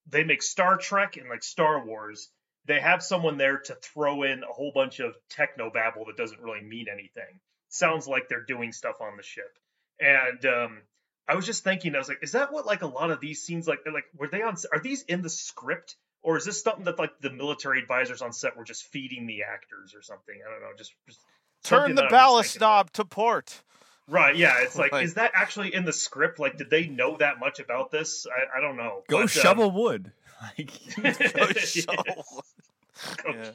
they 0.10 0.24
make 0.24 0.42
Star 0.42 0.78
Trek 0.78 1.18
and 1.18 1.30
like 1.30 1.44
Star 1.44 1.86
Wars, 1.86 2.30
they 2.68 2.80
have 2.80 3.02
someone 3.02 3.38
there 3.38 3.58
to 3.60 3.76
throw 3.76 4.24
in 4.24 4.44
a 4.44 4.54
whole 4.54 4.72
bunch 4.74 5.00
of 5.00 5.16
techno 5.30 5.70
babble 5.72 6.06
that 6.06 6.18
doesn't 6.18 6.42
really 6.42 6.62
mean 6.62 6.88
anything. 6.92 7.40
Sounds 7.70 8.08
like 8.08 8.30
they're 8.30 8.46
doing 8.46 8.72
stuff 8.72 9.02
on 9.02 9.18
the 9.18 9.24
ship, 9.24 9.58
and 10.00 10.46
um, 10.46 10.82
I 11.28 11.36
was 11.36 11.46
just 11.46 11.64
thinking, 11.64 11.96
I 11.96 11.98
was 11.98 12.08
like, 12.08 12.20
is 12.22 12.32
that 12.34 12.54
what 12.54 12.66
like 12.66 12.82
a 12.82 12.88
lot 12.88 13.12
of 13.12 13.20
these 13.20 13.42
scenes 13.42 13.68
like? 13.68 13.80
Like, 13.92 14.06
were 14.18 14.28
they 14.28 14.42
on? 14.42 14.56
Are 14.72 14.80
these 14.80 15.02
in 15.04 15.22
the 15.22 15.30
script? 15.30 15.96
Or 16.24 16.36
is 16.36 16.46
this 16.46 16.62
something 16.62 16.86
that 16.86 16.98
like 17.00 17.12
the 17.22 17.30
military 17.30 17.80
advisors 17.80 18.22
on 18.22 18.34
set 18.34 18.58
were 18.58 18.64
just 18.66 18.84
feeding 18.88 19.28
the 19.28 19.44
actors 19.44 19.94
or 19.96 20.02
something? 20.02 20.36
I 20.46 20.52
don't 20.52 20.62
know. 20.62 20.76
Just, 20.78 20.94
just 21.08 21.20
Turn 21.64 21.92
the 21.92 21.96
that 21.96 22.02
I'm 22.06 22.10
just 22.10 22.12
ballast 22.12 22.50
thinking 22.54 22.66
about. 22.66 22.76
knob 22.78 22.92
to 22.94 23.06
port. 23.06 23.62
Right, 24.10 24.36
yeah. 24.36 24.56
It's 24.62 24.76
like, 24.80 24.92
Like- 24.92 25.06
is 25.06 25.14
that 25.14 25.32
actually 25.36 25.74
in 25.74 25.86
the 25.86 25.94
script? 25.94 26.40
Like, 26.40 26.58
did 26.58 26.70
they 26.70 26.88
know 26.88 27.16
that 27.18 27.40
much 27.40 27.60
about 27.60 27.92
this? 27.92 28.26
I, 28.28 28.58
I 28.58 28.62
don't 28.62 28.76
know. 28.78 29.04
Go 29.08 29.18
But, 29.18 29.22
um, 29.22 29.28
shovel 29.28 29.72
wood. 29.72 30.12
Like, 30.42 30.72
Go 31.34 31.48
Yeah. 33.28 33.52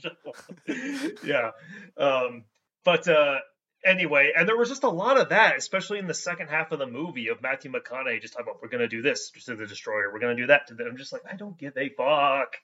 Yeah. 0.66 1.08
yeah. 1.24 1.50
Um, 1.96 2.44
but 2.84 3.08
uh, 3.08 3.38
anyway, 3.84 4.32
and 4.36 4.48
there 4.48 4.56
was 4.56 4.68
just 4.68 4.84
a 4.84 4.88
lot 4.88 5.18
of 5.18 5.30
that, 5.30 5.56
especially 5.56 5.98
in 5.98 6.06
the 6.06 6.14
second 6.14 6.48
half 6.48 6.70
of 6.72 6.78
the 6.78 6.86
movie 6.86 7.28
of 7.28 7.42
Matthew 7.42 7.70
McConaughey 7.72 8.20
just 8.20 8.34
talking 8.34 8.46
about 8.48 8.62
we're 8.62 8.68
gonna 8.68 8.88
do 8.88 9.02
this 9.02 9.30
to 9.46 9.54
the 9.56 9.66
destroyer, 9.66 10.12
we're 10.12 10.20
gonna 10.20 10.36
do 10.36 10.46
that 10.48 10.68
to 10.68 10.74
the. 10.74 10.84
I'm 10.84 10.96
just 10.96 11.12
like, 11.12 11.22
I 11.30 11.36
don't 11.36 11.58
give 11.58 11.76
a 11.76 11.88
fuck. 11.90 12.56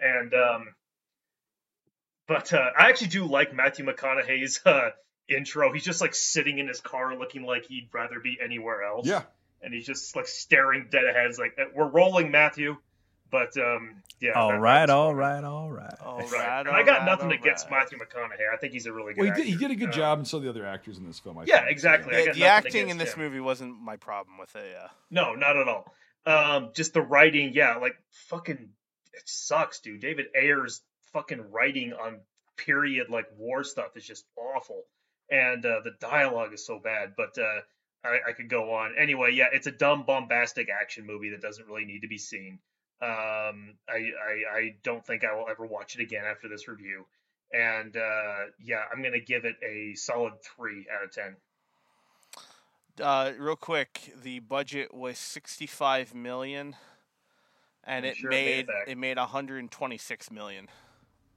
And 0.00 0.32
um, 0.34 0.74
but 2.26 2.52
uh, 2.52 2.70
I 2.78 2.88
actually 2.88 3.08
do 3.08 3.26
like 3.26 3.54
Matthew 3.54 3.84
McConaughey's 3.84 4.60
uh, 4.64 4.90
intro. 5.28 5.72
He's 5.72 5.84
just 5.84 6.00
like 6.00 6.14
sitting 6.14 6.58
in 6.58 6.68
his 6.68 6.80
car, 6.80 7.16
looking 7.18 7.42
like 7.44 7.66
he'd 7.66 7.88
rather 7.92 8.20
be 8.20 8.38
anywhere 8.42 8.82
else 8.82 9.06
Yeah. 9.06 9.22
and 9.62 9.72
he's 9.74 9.86
just 9.86 10.16
like 10.16 10.26
staring 10.26 10.88
dead 10.90 11.04
ahead. 11.04 11.26
It's 11.26 11.38
like 11.38 11.56
we're 11.74 11.88
rolling, 11.88 12.30
Matthew. 12.30 12.76
But 13.32 13.56
um, 13.56 13.96
yeah. 14.20 14.32
all 14.32 14.50
that- 14.50 14.60
right, 14.60 14.80
that's 14.80 14.92
all 14.92 15.08
funny. 15.08 15.18
right, 15.18 15.42
all 15.44 15.70
right. 15.72 15.94
All 16.04 16.18
Right. 16.18 16.30
right, 16.32 16.60
and 16.66 16.68
I 16.68 16.82
got 16.84 16.98
right, 17.00 17.06
nothing 17.06 17.26
all 17.28 17.32
against 17.32 17.68
right. 17.70 17.78
Matthew 17.80 17.98
McConaughey. 17.98 18.52
I 18.52 18.58
think 18.58 18.74
he's 18.74 18.84
a 18.86 18.92
really 18.92 19.14
good. 19.14 19.24
Well, 19.24 19.32
he 19.34 19.42
did, 19.42 19.46
he 19.46 19.56
did 19.56 19.70
a 19.70 19.74
good 19.74 19.88
Uh, 19.88 19.92
job, 19.92 20.18
and 20.18 20.28
so 20.28 20.38
the 20.38 20.48
other 20.50 20.64
actors 20.66 20.98
in 20.98 21.06
this 21.06 21.18
film. 21.18 21.38
I 21.38 21.44
Yeah, 21.46 21.60
think. 21.60 21.70
exactly. 21.72 22.14
I 22.14 22.18
Yeah, 22.18 22.26
got 22.26 22.34
the 22.36 22.44
acting 22.44 22.88
in 22.90 22.98
this 22.98 23.14
him. 23.14 23.22
movie 23.22 23.40
wasn't 23.40 23.80
my 23.80 23.96
problem 23.96 24.36
with 24.38 24.54
it. 24.54 24.70
Yeah. 24.70 24.88
No, 25.10 25.34
not 25.34 25.56
at 25.56 25.66
all. 25.66 25.92
Um, 26.26 26.70
just 26.74 26.92
the 26.94 27.00
writing, 27.02 27.52
yeah, 27.54 27.76
like 27.76 27.96
fucking, 28.28 28.68
it 29.14 29.22
sucks, 29.24 29.80
dude. 29.80 30.00
David 30.02 30.26
Ayer's 30.36 30.82
fucking 31.14 31.50
writing 31.50 31.94
on 31.94 32.20
period 32.58 33.08
like 33.08 33.26
war 33.38 33.64
stuff 33.64 33.96
is 33.96 34.06
just 34.06 34.24
awful, 34.36 34.84
and 35.30 35.64
uh, 35.66 35.80
the 35.82 35.92
dialogue 36.00 36.52
is 36.52 36.64
so 36.66 36.78
bad. 36.78 37.14
But 37.16 37.38
uh, 37.38 37.60
I, 38.04 38.18
I 38.28 38.32
could 38.32 38.50
go 38.50 38.74
on. 38.74 38.94
Anyway, 38.98 39.32
yeah, 39.32 39.46
it's 39.52 39.66
a 39.66 39.72
dumb, 39.72 40.04
bombastic 40.04 40.68
action 40.70 41.06
movie 41.06 41.30
that 41.30 41.40
doesn't 41.40 41.66
really 41.66 41.86
need 41.86 42.00
to 42.02 42.08
be 42.08 42.18
seen. 42.18 42.58
Um, 43.02 43.74
I, 43.88 43.96
I, 43.96 44.56
I 44.56 44.74
don't 44.84 45.04
think 45.04 45.24
I 45.24 45.34
will 45.34 45.48
ever 45.50 45.66
watch 45.66 45.96
it 45.96 46.00
again 46.00 46.24
after 46.24 46.48
this 46.48 46.68
review. 46.68 47.04
And 47.52 47.96
uh, 47.96 48.36
yeah, 48.62 48.82
I'm 48.92 49.02
gonna 49.02 49.20
give 49.20 49.44
it 49.44 49.56
a 49.62 49.94
solid 49.94 50.34
three 50.42 50.86
out 50.94 51.04
of 51.04 51.12
ten. 51.12 51.36
Uh, 53.02 53.32
real 53.38 53.56
quick, 53.56 54.14
the 54.22 54.38
budget 54.38 54.94
was 54.94 55.18
sixty-five 55.18 56.14
million, 56.14 56.76
and 57.84 58.06
I'm 58.06 58.12
it 58.12 58.16
sure 58.16 58.30
made 58.30 58.44
made 58.44 58.58
it 58.60 58.66
back. 58.68 58.84
it 58.86 58.98
made 58.98 59.16
one 59.18 59.28
hundred 59.28 59.58
and 59.58 59.70
twenty-six 59.70 60.30
million. 60.30 60.68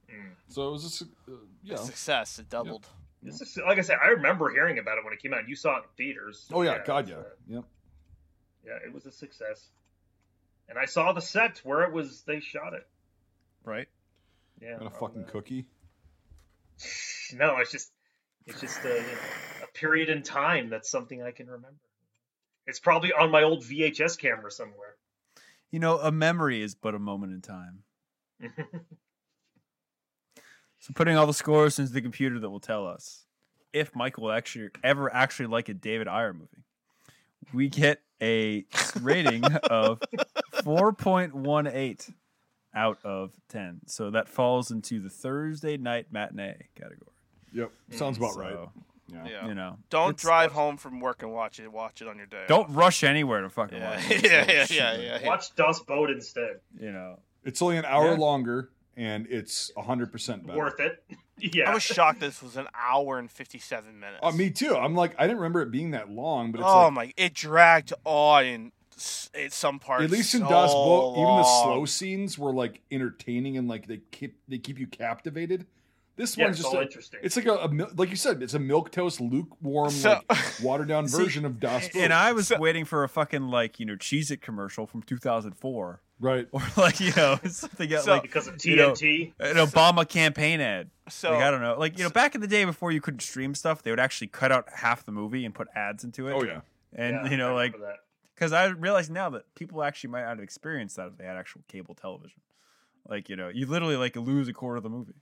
Mm. 0.08 0.30
So 0.48 0.68
it 0.68 0.72
was 0.72 0.84
a 0.84 0.90
su- 0.90 1.08
uh, 1.28 1.32
yeah. 1.64 1.74
A 1.74 1.78
success. 1.78 2.38
It 2.38 2.48
doubled. 2.48 2.86
This 3.22 3.40
is, 3.40 3.58
like 3.66 3.78
I 3.78 3.80
said, 3.80 3.98
I 4.02 4.08
remember 4.08 4.50
hearing 4.50 4.78
about 4.78 4.98
it 4.98 5.04
when 5.04 5.12
it 5.12 5.20
came 5.20 5.34
out. 5.34 5.48
You 5.48 5.56
saw 5.56 5.78
it 5.78 5.84
in 5.84 6.06
theaters. 6.06 6.46
Oh 6.52 6.62
yeah, 6.62 6.74
it 6.74 6.84
God 6.84 7.06
was, 7.06 7.16
yeah, 7.48 7.56
yep. 7.56 7.64
yeah, 8.64 8.86
it 8.86 8.94
was 8.94 9.04
a 9.06 9.10
success. 9.10 9.70
And 10.68 10.78
I 10.78 10.84
saw 10.84 11.12
the 11.12 11.20
set 11.20 11.58
where 11.64 11.82
it 11.82 11.92
was. 11.92 12.22
They 12.22 12.40
shot 12.40 12.72
it. 12.74 12.86
Right? 13.64 13.88
Yeah. 14.60 14.76
And 14.78 14.86
a 14.86 14.90
fucking 14.90 15.24
the- 15.24 15.30
cookie. 15.32 15.66
No, 17.34 17.56
it's 17.56 17.72
just, 17.72 17.90
it's 18.46 18.60
just 18.60 18.84
a, 18.84 18.88
you 18.88 18.94
know, 18.94 19.64
a 19.64 19.66
period 19.76 20.08
in 20.08 20.22
time 20.22 20.70
that's 20.70 20.88
something 20.88 21.24
I 21.24 21.32
can 21.32 21.46
remember. 21.48 21.80
It's 22.68 22.78
probably 22.78 23.12
on 23.12 23.32
my 23.32 23.42
old 23.42 23.64
VHS 23.64 24.16
camera 24.16 24.52
somewhere. 24.52 24.94
You 25.72 25.80
know, 25.80 25.98
a 25.98 26.12
memory 26.12 26.62
is 26.62 26.76
but 26.76 26.94
a 26.94 27.00
moment 27.00 27.32
in 27.32 27.40
time. 27.40 27.82
So 30.78 30.92
putting 30.94 31.16
all 31.16 31.26
the 31.26 31.34
scores 31.34 31.80
into 31.80 31.92
the 31.92 32.00
computer 32.00 32.38
that 32.38 32.48
will 32.48 32.60
tell 32.60 32.86
us 32.86 33.24
if 33.72 33.92
Michael 33.96 34.24
will 34.24 34.32
actually 34.32 34.68
ever 34.84 35.12
actually 35.12 35.46
like 35.46 35.68
a 35.68 35.74
David 35.74 36.06
Ayer 36.06 36.32
movie. 36.32 36.62
We 37.52 37.68
get 37.68 38.02
a 38.22 38.64
rating 39.00 39.42
of 39.44 40.00
4.18 40.66 42.12
out 42.74 42.98
of 43.04 43.32
10. 43.48 43.80
So 43.86 44.10
that 44.10 44.28
falls 44.28 44.70
into 44.70 45.00
the 45.00 45.08
Thursday 45.08 45.76
night 45.76 46.06
matinee 46.10 46.68
category. 46.74 47.12
Yep, 47.52 47.70
sounds 47.92 48.18
about 48.18 48.34
So, 48.34 48.40
right. 48.40 48.56
Yeah. 49.08 49.26
Yeah. 49.28 49.46
You 49.46 49.54
know, 49.54 49.78
Don't 49.88 50.10
it's- 50.10 50.22
drive 50.22 50.52
home 50.52 50.76
from 50.76 50.98
work 51.00 51.22
and 51.22 51.32
watch 51.32 51.60
it. 51.60 51.70
Watch 51.72 52.02
it 52.02 52.08
on 52.08 52.16
your 52.16 52.26
day. 52.26 52.44
Don't 52.48 52.68
off. 52.70 52.76
rush 52.76 53.04
anywhere 53.04 53.40
to 53.42 53.48
fucking 53.48 53.78
Yeah, 53.78 53.90
watch 53.96 54.10
yeah, 54.10 54.16
it. 54.42 54.48
yeah, 54.48 54.64
So, 54.66 54.74
yeah, 54.74 54.96
yeah, 54.96 55.18
yeah. 55.22 55.26
Watch 55.26 55.54
Das 55.54 55.80
Boot 55.80 56.10
instead. 56.10 56.58
You 56.78 56.92
know, 56.92 57.20
It's 57.44 57.62
only 57.62 57.78
an 57.78 57.84
hour 57.84 58.10
Yeah. 58.10 58.16
longer, 58.18 58.70
and 58.96 59.26
it's 59.28 59.70
hundred 59.78 60.10
percent 60.10 60.44
better. 60.46 60.58
Worth 60.58 60.80
it. 60.80 61.02
Yeah. 61.38 61.70
I 61.70 61.74
was 61.74 61.82
shocked 61.82 62.20
this 62.20 62.42
was 62.42 62.56
an 62.56 62.66
hour 62.74 63.18
and 63.18 63.30
fifty-seven 63.30 64.00
minutes. 64.00 64.20
Uh, 64.22 64.32
me 64.32 64.48
too. 64.50 64.74
I'm 64.74 64.94
like, 64.94 65.14
I 65.18 65.24
didn't 65.26 65.36
remember 65.36 65.60
it 65.60 65.70
being 65.70 65.90
that 65.90 66.08
long, 66.10 66.50
but 66.50 66.62
it's 66.62 66.66
oh 66.70 66.84
like 66.84 66.92
my! 66.94 67.12
It 67.18 67.34
dragged 67.34 67.92
on 68.06 68.72
in 68.96 69.00
s- 69.00 69.30
in 69.34 69.50
some 69.50 69.78
parts. 69.78 70.04
at 70.04 70.10
least 70.10 70.34
in 70.34 70.40
so 70.40 70.48
Das 70.48 70.72
Boot, 70.72 71.12
even 71.18 71.36
the 71.36 71.44
slow 71.44 71.84
scenes 71.84 72.38
were 72.38 72.52
like 72.52 72.80
entertaining 72.90 73.56
and 73.58 73.68
like 73.68 73.86
they 73.86 74.00
keep 74.10 74.38
they 74.48 74.58
keep 74.58 74.78
you 74.78 74.86
captivated. 74.86 75.66
This 76.16 76.34
Yeah, 76.34 76.44
one's 76.46 76.56
just 76.56 76.68
all 76.68 76.78
a, 76.78 76.82
interesting. 76.82 77.20
it's 77.22 77.36
like 77.36 77.44
a, 77.44 77.52
a 77.52 77.68
like 77.94 78.08
you 78.08 78.16
said, 78.16 78.42
it's 78.42 78.54
a 78.54 78.58
milk 78.58 78.90
toast, 78.90 79.20
lukewarm, 79.20 79.90
So- 79.90 80.20
like 80.30 80.38
watered 80.62 80.88
down 80.88 81.06
version 81.08 81.44
of 81.44 81.60
Das 81.60 81.88
Boot. 81.90 82.00
And 82.02 82.12
I 82.12 82.32
was 82.32 82.48
So- 82.48 82.58
waiting 82.58 82.86
for 82.86 83.04
a 83.04 83.08
fucking 83.08 83.48
like 83.48 83.78
you 83.78 83.84
know 83.86 83.96
Cheez 83.96 84.30
It 84.30 84.40
commercial 84.40 84.86
from 84.86 85.02
2004 85.02 86.00
right. 86.20 86.48
or 86.52 86.62
like 86.78 87.00
you 87.00 87.12
know 87.14 87.38
something 87.48 87.92
else 87.92 88.06
So- 88.06 88.12
like 88.12 88.22
because 88.22 88.48
of 88.48 88.64
you 88.64 88.76
know, 88.76 88.92
TNT. 88.92 89.32
an 89.40 89.56
Obama 89.56 90.08
campaign 90.08 90.62
ad. 90.62 90.88
So 91.10 91.32
like 91.32 91.42
I 91.42 91.50
don't 91.50 91.60
know, 91.60 91.76
like 91.78 91.98
you 91.98 92.04
know, 92.04 92.10
back 92.10 92.34
in 92.34 92.40
the 92.40 92.48
day 92.48 92.64
before 92.64 92.92
you 92.92 93.02
could 93.02 93.20
stream 93.20 93.54
stuff, 93.54 93.82
they 93.82 93.90
would 93.90 94.00
actually 94.00 94.28
cut 94.28 94.50
out 94.50 94.66
half 94.74 95.04
the 95.04 95.12
movie 95.12 95.44
and 95.44 95.54
put 95.54 95.68
ads 95.76 96.02
into 96.02 96.28
it. 96.28 96.32
Oh 96.32 96.42
yeah. 96.44 96.60
and 96.94 97.14
Yeah, 97.26 97.30
you 97.30 97.36
know, 97.36 97.54
like 97.54 97.72
that. 97.78 97.96
Because 98.36 98.52
I 98.52 98.66
realize 98.66 99.10
now 99.10 99.30
that 99.30 99.54
people 99.54 99.82
actually 99.82 100.10
might 100.10 100.22
not 100.22 100.36
have 100.36 100.40
experienced 100.40 100.96
that 100.96 101.08
if 101.08 101.16
they 101.16 101.24
had 101.24 101.36
actual 101.36 101.62
cable 101.68 101.94
television. 101.94 102.42
Like 103.08 103.28
you 103.28 103.36
know, 103.36 103.48
you 103.48 103.66
literally 103.66 103.96
like 103.96 104.16
lose 104.16 104.48
a 104.48 104.52
quarter 104.52 104.76
of 104.76 104.82
the 104.82 104.90
movie. 104.90 105.14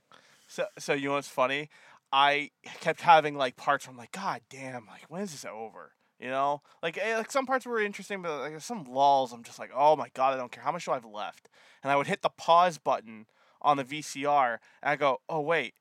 So, 0.47 0.65
so 0.77 0.93
you 0.93 1.09
know 1.09 1.15
what's 1.15 1.27
funny? 1.27 1.69
I 2.11 2.51
kept 2.81 3.01
having 3.01 3.35
like 3.35 3.55
parts 3.55 3.87
where 3.87 3.91
I'm 3.91 3.97
like, 3.97 4.11
God 4.11 4.41
damn, 4.49 4.85
like 4.87 5.03
when 5.09 5.21
is 5.21 5.31
this 5.31 5.45
over? 5.45 5.91
You 6.19 6.29
know, 6.29 6.61
like 6.81 6.97
eh, 6.97 7.17
like 7.17 7.31
some 7.31 7.45
parts 7.45 7.65
were 7.65 7.79
interesting, 7.79 8.21
but 8.21 8.39
like 8.39 8.61
some 8.61 8.85
lulls, 8.85 9.33
I'm 9.33 9.43
just 9.43 9.59
like, 9.59 9.71
oh 9.75 9.95
my 9.95 10.09
god, 10.13 10.33
I 10.33 10.37
don't 10.37 10.51
care. 10.51 10.63
How 10.63 10.71
much 10.71 10.85
do 10.85 10.91
I 10.91 10.95
have 10.95 11.05
left? 11.05 11.49
And 11.83 11.91
I 11.91 11.95
would 11.95 12.07
hit 12.07 12.21
the 12.21 12.29
pause 12.29 12.77
button 12.77 13.25
on 13.61 13.77
the 13.77 13.83
VCR, 13.83 14.59
and 14.81 14.89
I 14.91 14.95
go, 14.95 15.19
oh 15.27 15.41
wait, 15.41 15.73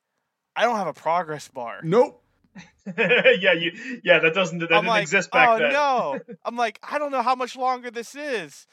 I 0.56 0.64
don't 0.64 0.76
have 0.76 0.86
a 0.86 0.92
progress 0.92 1.48
bar. 1.48 1.80
Nope. 1.82 2.23
yeah, 2.96 3.52
you. 3.52 4.00
Yeah, 4.02 4.18
that 4.20 4.34
doesn't. 4.34 4.58
That 4.58 4.72
I'm 4.72 4.82
didn't 4.82 4.88
like, 4.88 5.02
exist 5.02 5.30
back 5.30 5.48
oh 5.48 5.58
then. 5.58 5.74
Oh 5.74 6.18
no! 6.28 6.34
I'm 6.44 6.56
like, 6.56 6.78
I 6.82 6.98
don't 6.98 7.10
know 7.10 7.22
how 7.22 7.34
much 7.34 7.56
longer 7.56 7.90
this 7.90 8.14
is. 8.14 8.66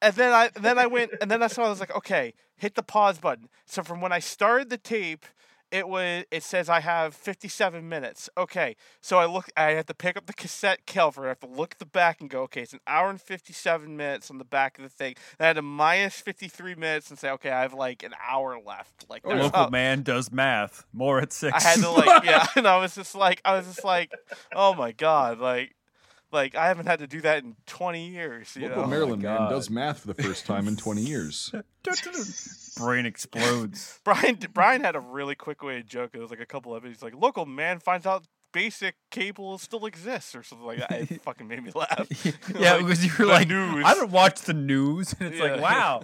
And 0.00 0.14
then 0.14 0.32
I 0.32 0.50
then 0.54 0.78
I 0.78 0.86
went 0.86 1.12
and 1.20 1.30
then 1.30 1.42
I 1.42 1.48
saw 1.48 1.64
I 1.64 1.68
was 1.70 1.80
like, 1.80 1.94
okay, 1.96 2.34
hit 2.56 2.74
the 2.74 2.82
pause 2.82 3.18
button. 3.18 3.48
So 3.66 3.82
from 3.82 4.00
when 4.00 4.12
I 4.12 4.20
started 4.20 4.70
the 4.70 4.78
tape, 4.78 5.26
it 5.70 5.88
was 5.88 6.24
it 6.30 6.42
says 6.42 6.68
I 6.68 6.80
have 6.80 7.14
57 7.14 7.88
minutes. 7.88 8.28
Okay, 8.36 8.76
so 9.00 9.18
I 9.18 9.26
look, 9.26 9.50
I 9.56 9.70
have 9.72 9.86
to 9.86 9.94
pick 9.94 10.16
up 10.16 10.26
the 10.26 10.32
cassette 10.32 10.86
cover. 10.86 11.26
I 11.26 11.28
have 11.28 11.40
to 11.40 11.46
look 11.46 11.72
at 11.72 11.78
the 11.78 11.86
back 11.86 12.20
and 12.20 12.30
go, 12.30 12.42
okay, 12.42 12.62
it's 12.62 12.72
an 12.72 12.80
hour 12.86 13.10
and 13.10 13.20
57 13.20 13.96
minutes 13.96 14.30
on 14.30 14.38
the 14.38 14.44
back 14.44 14.78
of 14.78 14.84
the 14.84 14.88
thing. 14.88 15.14
I 15.38 15.46
had 15.46 15.56
to 15.56 15.62
minus 15.62 16.20
53 16.20 16.74
minutes 16.74 17.10
and 17.10 17.18
say, 17.18 17.30
okay, 17.30 17.50
I 17.50 17.62
have 17.62 17.74
like 17.74 18.02
an 18.02 18.14
hour 18.28 18.58
left. 18.64 19.06
Like 19.08 19.24
A 19.24 19.28
local 19.30 19.64
how- 19.64 19.68
man 19.68 20.02
does 20.02 20.32
math. 20.32 20.84
More 20.92 21.20
at 21.20 21.32
six. 21.32 21.64
I 21.64 21.68
had 21.68 21.80
to 21.80 21.90
like 21.90 22.24
yeah, 22.24 22.46
and 22.56 22.66
I 22.66 22.78
was 22.78 22.94
just 22.94 23.14
like 23.14 23.40
I 23.44 23.56
was 23.56 23.66
just 23.66 23.84
like, 23.84 24.12
oh 24.54 24.74
my 24.74 24.92
god, 24.92 25.38
like 25.38 25.74
like 26.32 26.54
I 26.54 26.68
haven't 26.68 26.86
had 26.86 26.98
to 27.00 27.06
do 27.06 27.20
that 27.22 27.44
in 27.44 27.56
twenty 27.66 28.08
years. 28.08 28.56
You 28.56 28.68
Local 28.68 28.82
know, 28.82 28.88
Maryland 28.88 29.26
oh 29.26 29.28
man 29.28 29.50
does 29.50 29.70
math 29.70 30.00
for 30.00 30.08
the 30.08 30.22
first 30.22 30.46
time 30.46 30.68
in 30.68 30.76
20 30.76 31.02
years. 31.02 31.52
Brain 32.76 33.06
explodes. 33.06 34.00
Brian 34.04 34.38
Brian 34.52 34.82
had 34.82 34.96
a 34.96 35.00
really 35.00 35.34
quick 35.34 35.62
way 35.62 35.76
to 35.76 35.82
joke. 35.82 36.10
It 36.14 36.20
was 36.20 36.30
like 36.30 36.40
a 36.40 36.46
couple 36.46 36.74
of 36.74 36.84
it. 36.84 36.88
He's 36.88 37.02
like, 37.02 37.14
local 37.14 37.46
man 37.46 37.78
finds 37.80 38.06
out 38.06 38.24
basic 38.52 38.94
cable 39.10 39.58
still 39.58 39.86
exists 39.86 40.34
or 40.34 40.42
something 40.42 40.66
like 40.66 40.78
that. 40.78 40.92
It 41.10 41.22
fucking 41.22 41.46
made 41.46 41.62
me 41.62 41.70
laugh. 41.74 42.06
yeah, 42.58 42.72
Like, 42.76 42.86
because 42.86 43.04
you 43.04 43.12
were 43.18 43.26
like, 43.26 43.48
news. 43.48 43.84
I 43.84 43.94
don't 43.94 44.10
watch 44.10 44.40
the 44.42 44.54
news, 44.54 45.14
and 45.20 45.32
it's 45.32 45.40
like, 45.40 45.60
wow. 45.60 46.02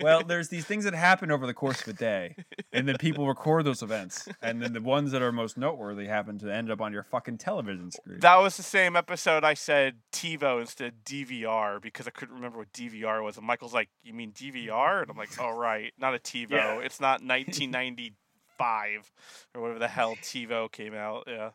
Well, 0.00 0.22
there's 0.24 0.48
these 0.48 0.64
things 0.64 0.84
that 0.84 0.94
happen 0.94 1.30
over 1.30 1.46
the 1.46 1.54
course 1.54 1.82
of 1.82 1.88
a 1.88 1.92
day, 1.92 2.36
and 2.72 2.88
then 2.88 2.96
people 2.98 3.26
record 3.26 3.64
those 3.64 3.82
events, 3.82 4.28
and 4.42 4.62
then 4.62 4.72
the 4.72 4.80
ones 4.80 5.12
that 5.12 5.22
are 5.22 5.32
most 5.32 5.56
noteworthy 5.56 6.06
happen 6.06 6.38
to 6.38 6.52
end 6.52 6.70
up 6.70 6.80
on 6.80 6.92
your 6.92 7.02
fucking 7.04 7.38
television 7.38 7.90
screen. 7.90 8.20
That 8.20 8.36
was 8.36 8.56
the 8.56 8.62
same 8.62 8.96
episode 8.96 9.44
I 9.44 9.54
said 9.54 9.96
TiVo 10.12 10.60
instead 10.60 10.88
of 10.88 11.04
DVR 11.04 11.80
because 11.80 12.06
I 12.06 12.10
couldn't 12.10 12.34
remember 12.34 12.58
what 12.58 12.72
DVR 12.72 13.22
was. 13.24 13.36
And 13.36 13.46
Michael's 13.46 13.74
like, 13.74 13.88
"You 14.02 14.12
mean 14.14 14.32
DVR?" 14.32 15.02
And 15.02 15.10
I'm 15.10 15.16
like, 15.16 15.30
"Oh 15.40 15.50
right, 15.56 15.92
not 15.98 16.14
a 16.14 16.18
TiVo. 16.18 16.50
Yeah. 16.50 16.78
It's 16.78 17.00
not 17.00 17.22
1995 17.22 19.12
or 19.54 19.60
whatever 19.62 19.78
the 19.78 19.88
hell 19.88 20.16
TiVo 20.16 20.70
came 20.70 20.94
out." 20.94 21.24
Yeah, 21.26 21.50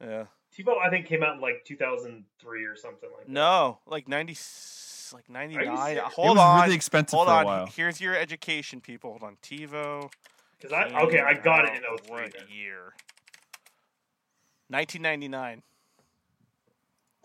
yeah. 0.00 0.24
TiVo, 0.56 0.78
I 0.78 0.88
think, 0.90 1.06
came 1.06 1.22
out 1.22 1.34
in 1.34 1.40
like 1.40 1.64
2003 1.66 2.64
or 2.64 2.76
something 2.76 3.10
like 3.16 3.26
that. 3.26 3.32
No, 3.32 3.78
like 3.86 4.08
90, 4.08 4.36
like 5.12 5.28
99. 5.28 5.64
serious? 5.76 5.98
it 5.98 6.12
Hold 6.14 6.36
was 6.36 6.38
on, 6.38 6.62
really 6.62 6.74
expensive 6.76 7.16
hold 7.16 7.28
for 7.28 7.34
a 7.34 7.36
on. 7.38 7.44
while. 7.44 7.66
Here's 7.66 8.00
your 8.00 8.16
education, 8.16 8.80
people. 8.80 9.10
Hold 9.10 9.22
on, 9.22 9.36
TiVo. 9.42 10.10
Because 10.58 10.72
I 10.72 10.84
okay, 11.02 11.20
I 11.20 11.34
got 11.34 11.66
it 11.66 11.74
in 11.74 11.82
came 11.82 11.98
03 12.06 12.10
What 12.10 12.32
then. 12.32 12.46
year? 12.50 12.94
1999. 14.68 15.62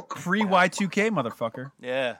Pre 0.09 0.41
Y2K, 0.41 1.09
motherfucker. 1.09 1.71
Yeah. 1.79 2.17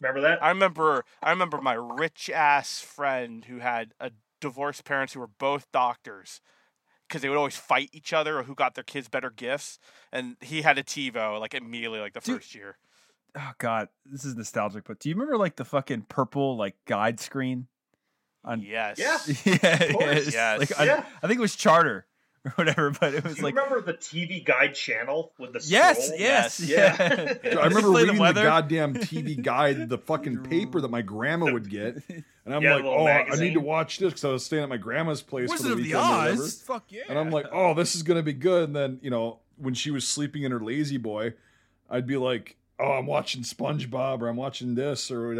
Remember 0.00 0.20
that? 0.22 0.42
I 0.42 0.48
remember 0.48 1.04
I 1.22 1.30
remember 1.30 1.60
my 1.60 1.74
rich 1.74 2.30
ass 2.30 2.80
friend 2.80 3.44
who 3.44 3.58
had 3.58 3.92
a 4.00 4.10
divorced 4.40 4.84
parents 4.84 5.12
who 5.12 5.20
were 5.20 5.26
both 5.28 5.70
doctors 5.70 6.40
because 7.10 7.22
they 7.22 7.28
would 7.28 7.36
always 7.38 7.56
fight 7.56 7.90
each 7.92 8.12
other 8.12 8.38
or 8.38 8.44
who 8.44 8.54
got 8.54 8.76
their 8.76 8.84
kids 8.84 9.08
better 9.08 9.30
gifts 9.30 9.80
and 10.12 10.36
he 10.40 10.62
had 10.62 10.78
a 10.78 10.82
TiVo 10.84 11.40
like 11.40 11.54
immediately 11.54 11.98
like 11.98 12.12
the 12.12 12.20
Dude. 12.20 12.36
first 12.36 12.54
year. 12.54 12.78
Oh 13.36 13.50
god, 13.58 13.88
this 14.06 14.24
is 14.24 14.36
nostalgic. 14.36 14.84
But 14.86 15.00
do 15.00 15.08
you 15.08 15.14
remember 15.16 15.36
like 15.36 15.56
the 15.56 15.64
fucking 15.64 16.02
purple 16.08 16.56
like 16.56 16.76
guide 16.86 17.18
screen? 17.20 17.66
On 18.44 18.62
Yes. 18.62 18.98
Yeah. 18.98 19.18
yeah, 19.62 19.92
course. 19.92 20.32
Yes. 20.32 20.58
Like, 20.60 20.80
I, 20.80 20.84
Yeah. 20.84 21.04
I 21.22 21.26
think 21.26 21.38
it 21.38 21.42
was 21.42 21.56
Charter 21.56 22.06
or 22.46 22.50
whatever, 22.52 22.90
but 22.90 23.14
it 23.14 23.22
Do 23.22 23.28
was 23.28 23.38
you 23.38 23.44
like 23.44 23.54
remember 23.54 23.80
the 23.82 23.94
TV 23.94 24.44
Guide 24.44 24.74
channel 24.74 25.32
with 25.38 25.52
the 25.52 25.60
yes, 25.64 26.06
scroll? 26.06 26.20
yes, 26.20 26.60
Yes. 26.60 26.68
yeah. 26.68 26.96
Yeah. 27.12 27.34
Did 27.42 27.58
I 27.58 27.66
remember 27.66 27.90
reading 27.90 28.14
the, 28.16 28.20
weather? 28.20 28.42
goddamn 28.42 28.94
TV 28.94 29.40
guide, 29.42 29.88
the 29.88 29.98
fucking 29.98 30.44
paper 30.44 30.80
that 30.80 30.90
my 30.90 31.02
grandma 31.02 31.52
would 31.52 31.68
get, 31.68 31.96
and 32.08 32.24
I'm 32.46 32.62
Yeah, 32.62 32.74
like, 32.76 32.82
the 32.84 32.88
little 32.88 33.06
oh, 33.06 33.08
I 33.08 33.36
need 33.36 33.54
to 33.54 33.60
watch 33.60 33.98
this 33.98 34.10
because 34.12 34.24
I 34.24 34.30
was 34.30 34.44
staying 34.44 34.62
at 34.62 34.68
my 34.68 34.78
grandma's 34.78 35.20
place 35.22 35.50
Wizard 35.50 35.62
for 35.64 35.68
the 35.70 35.74
the 35.76 35.82
weekend 35.82 36.02
or 36.04 36.18
whatever. 36.18 36.42
Oz. 36.44 36.62
Fuck 36.62 36.84
yeah. 36.92 37.02
And 37.08 37.18
I'm 37.18 37.30
like, 37.30 37.46
oh, 37.52 37.74
this 37.74 37.94
is 37.94 38.02
gonna 38.02 38.22
be 38.22 38.32
good. 38.32 38.64
And 38.64 38.76
then 38.76 38.98
you 39.02 39.10
know, 39.10 39.40
when 39.56 39.74
she 39.74 39.90
was 39.90 40.08
sleeping 40.08 40.44
in 40.44 40.52
her 40.52 40.60
lazy 40.60 40.96
boy, 40.96 41.34
I'd 41.90 42.06
be 42.06 42.16
like, 42.16 42.56
oh, 42.80 42.92
I'm 42.92 43.06
watching 43.06 43.42
SpongeBob 43.42 44.20
or 44.22 44.28
I'm 44.28 44.36
watching 44.36 44.74
this 44.74 45.10
or 45.10 45.34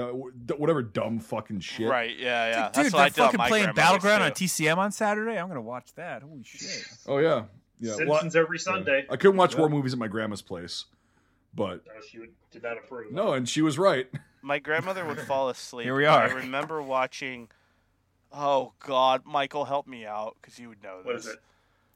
whatever 0.57 0.83
dumb 0.83 1.19
fucking 1.21 1.61
shit. 1.61 1.89
Right. 1.89 2.17
Yeah. 2.19 2.49
Yeah. 2.51 2.65
Dude, 2.67 2.75
That's 2.85 2.93
what 2.95 3.01
I 3.03 3.09
they're 3.09 3.25
fucking 3.27 3.39
playing 3.41 3.65
grandmother's, 3.65 3.75
Battleground 4.03 4.23
on. 4.25 4.31
TCM 4.33 4.77
on 4.79 4.93
Saturday. 4.93 5.39
I'm 5.39 5.49
gonna 5.49 5.61
watch 5.61 5.95
that. 5.95 6.23
Holy 6.23 6.43
shit. 6.45 6.85
Oh 7.07 7.19
yeah, 7.19 7.45
yeah. 7.81 7.97
Well, 7.97 8.19
Simpsons 8.21 8.37
every 8.37 8.59
Sunday. 8.59 9.07
I 9.11 9.17
couldn't 9.17 9.37
watch 9.37 9.55
Yeah. 9.55 9.61
war 9.61 9.69
movies 9.69 9.93
at 9.93 9.99
my 9.99 10.09
grandma's 10.09 10.43
place, 10.43 10.85
but 11.55 11.85
No, 11.87 11.93
she 12.09 12.19
would, 12.19 12.31
did 12.51 12.63
not 12.63 12.77
approve. 12.77 13.13
no, 13.13 13.33
and 13.33 13.49
she 13.49 13.63
was 13.63 13.79
right. 13.79 14.09
My 14.43 14.59
grandmother 14.59 15.05
would 15.05 15.21
fall 15.21 15.51
asleep. 15.51 15.85
Here 15.85 15.95
we 15.97 16.07
are. 16.07 16.23
I 16.23 16.33
remember 16.33 16.81
watching. 16.83 17.49
Oh 18.33 18.73
God, 18.79 19.23
Michael, 19.27 19.65
help 19.65 19.87
me 19.87 20.07
out 20.07 20.37
because 20.41 20.59
you 20.59 20.69
would 20.69 20.83
know 20.83 20.99
this. 20.99 21.07
What 21.07 21.17
is 21.17 21.27
it? 21.27 21.39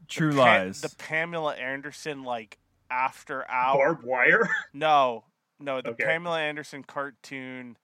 True 0.07 0.31
Pa- 0.33 0.37
lies. 0.37 0.81
the 0.81 0.93
Pamela 0.97 1.55
Anderson 1.55 2.23
like 2.23 2.57
after 2.91 3.49
hour. 3.49 3.77
Barbed 3.95 4.03
wire? 4.03 4.49
No, 4.73 5.23
no, 5.59 5.81
the 5.81 5.91
Okay. 5.91 6.03
Pamela 6.03 6.39
Anderson 6.39 6.83
cartoon. 6.83 7.77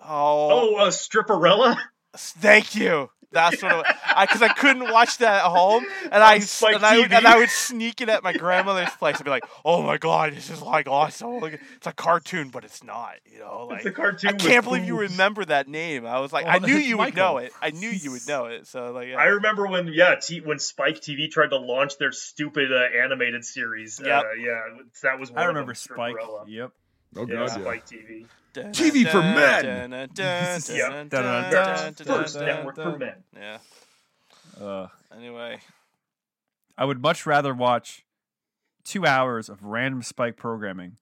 Oh, 0.00 0.72
Oh, 0.72 0.76
uh, 0.76 0.90
Stripperella? 0.90 1.76
thank 2.16 2.74
you. 2.74 3.10
That's 3.32 3.62
what 3.62 3.86
it, 3.88 3.96
I 4.04 4.26
because 4.26 4.42
I 4.42 4.48
couldn't 4.48 4.90
watch 4.90 5.18
that 5.18 5.44
at 5.44 5.50
home, 5.50 5.86
and 6.04 6.22
I 6.22 6.34
On 6.36 6.40
s- 6.40 6.62
and 6.62 6.84
I 6.84 6.98
would, 6.98 7.12
and 7.12 7.26
I 7.26 7.38
would 7.38 7.48
sneak 7.48 8.00
it 8.00 8.08
at 8.08 8.22
my 8.24 8.32
grandmother's 8.32 8.90
place 8.96 9.16
and 9.16 9.24
be 9.24 9.30
like, 9.30 9.44
"Oh 9.64 9.82
my 9.82 9.98
god, 9.98 10.34
this 10.34 10.50
is 10.50 10.60
like 10.60 10.88
awesome! 10.88 11.38
Look, 11.38 11.52
it's 11.76 11.86
a 11.86 11.92
cartoon, 11.92 12.48
but 12.48 12.64
it's 12.64 12.82
not." 12.82 13.14
You 13.30 13.38
know, 13.38 13.66
like 13.70 13.78
it's 13.78 13.86
a 13.86 13.92
cartoon. 13.92 14.30
I 14.30 14.32
can't 14.32 14.64
believe 14.64 14.84
you 14.84 14.98
remember 14.98 15.44
that 15.44 15.68
name. 15.68 16.06
I 16.06 16.18
was 16.18 16.32
like, 16.32 16.44
Well, 16.46 16.56
I 16.56 16.58
knew 16.58 16.76
it's 16.76 16.86
you 16.86 16.98
would 16.98 17.14
Michael. 17.14 17.34
know 17.34 17.38
it. 17.38 17.52
I 17.62 17.70
knew 17.70 17.88
you 17.90 18.10
would 18.10 18.26
know 18.26 18.46
it. 18.46 18.66
So 18.66 18.90
like, 18.92 19.08
yeah. 19.08 19.16
I 19.16 19.26
remember 19.26 19.66
when, 19.68 19.88
yeah, 19.92 20.16
T- 20.20 20.40
when 20.40 20.58
Spike 20.58 20.96
TV 20.96 21.30
tried 21.30 21.50
to 21.50 21.56
launch 21.58 21.98
their 21.98 22.12
stupid 22.12 22.72
uh, 22.72 22.98
animated 23.02 23.44
series. 23.44 24.00
Yep. 24.04 24.24
Uh, 24.24 24.32
yeah, 24.32 24.60
that 25.02 25.18
was 25.20 25.30
one 25.30 25.38
I 25.38 25.42
of 25.42 25.48
remember 25.48 25.72
them, 25.72 25.76
Spike. 25.76 26.16
Stripperella. 26.16 26.44
Yep. 26.48 26.70
Oh 27.16 27.26
Yeah, 27.26 27.34
god, 27.34 27.40
yeah. 27.46 27.46
Spike 27.62 27.86
TV. 27.86 28.26
TV 28.54 29.10
for 29.10 29.20
men. 29.20 29.90
Yep. 29.90 31.10
First 32.06 32.36
network 32.38 32.76
for 32.76 32.98
men. 32.98 33.14
Yeah. 33.36 33.58
Uh, 34.60 34.86
Anyway, 35.16 35.58
I 36.78 36.84
would 36.84 37.02
much 37.02 37.26
rather 37.26 37.52
watch 37.52 38.04
two 38.84 39.04
hours 39.04 39.48
of 39.48 39.64
random 39.64 40.02
Spike 40.02 40.36
programming 40.36 40.96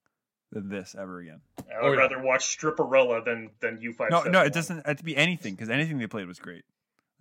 than 0.51 0.69
this 0.69 0.95
ever 0.99 1.19
again. 1.19 1.41
I 1.59 1.63
Oh, 1.79 1.89
would 1.89 1.93
yeah. 1.95 2.01
rather 2.01 2.19
watch 2.21 2.57
Stripperella 2.57 3.23
than 3.23 3.51
than 3.59 3.79
U 3.81 3.93
five. 3.93 4.09
No, 4.09 4.23
no, 4.23 4.41
it 4.41 4.51
doesn't 4.53 4.85
have 4.85 4.97
to 4.97 5.03
be 5.03 5.15
anything 5.15 5.53
because 5.53 5.69
anything 5.69 5.99
they 5.99 6.07
played 6.07 6.27
was 6.27 6.39
great. 6.39 6.63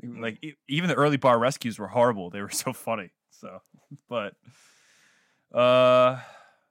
Like 0.02 0.38
e- 0.42 0.55
even 0.66 0.88
the 0.88 0.94
early 0.94 1.18
bar 1.18 1.38
rescues 1.38 1.78
were 1.78 1.88
horrible. 1.88 2.30
They 2.30 2.40
were 2.40 2.48
so 2.50 2.72
funny. 2.72 3.10
So, 3.30 3.60
but, 4.09 4.34
uh, 5.52 6.20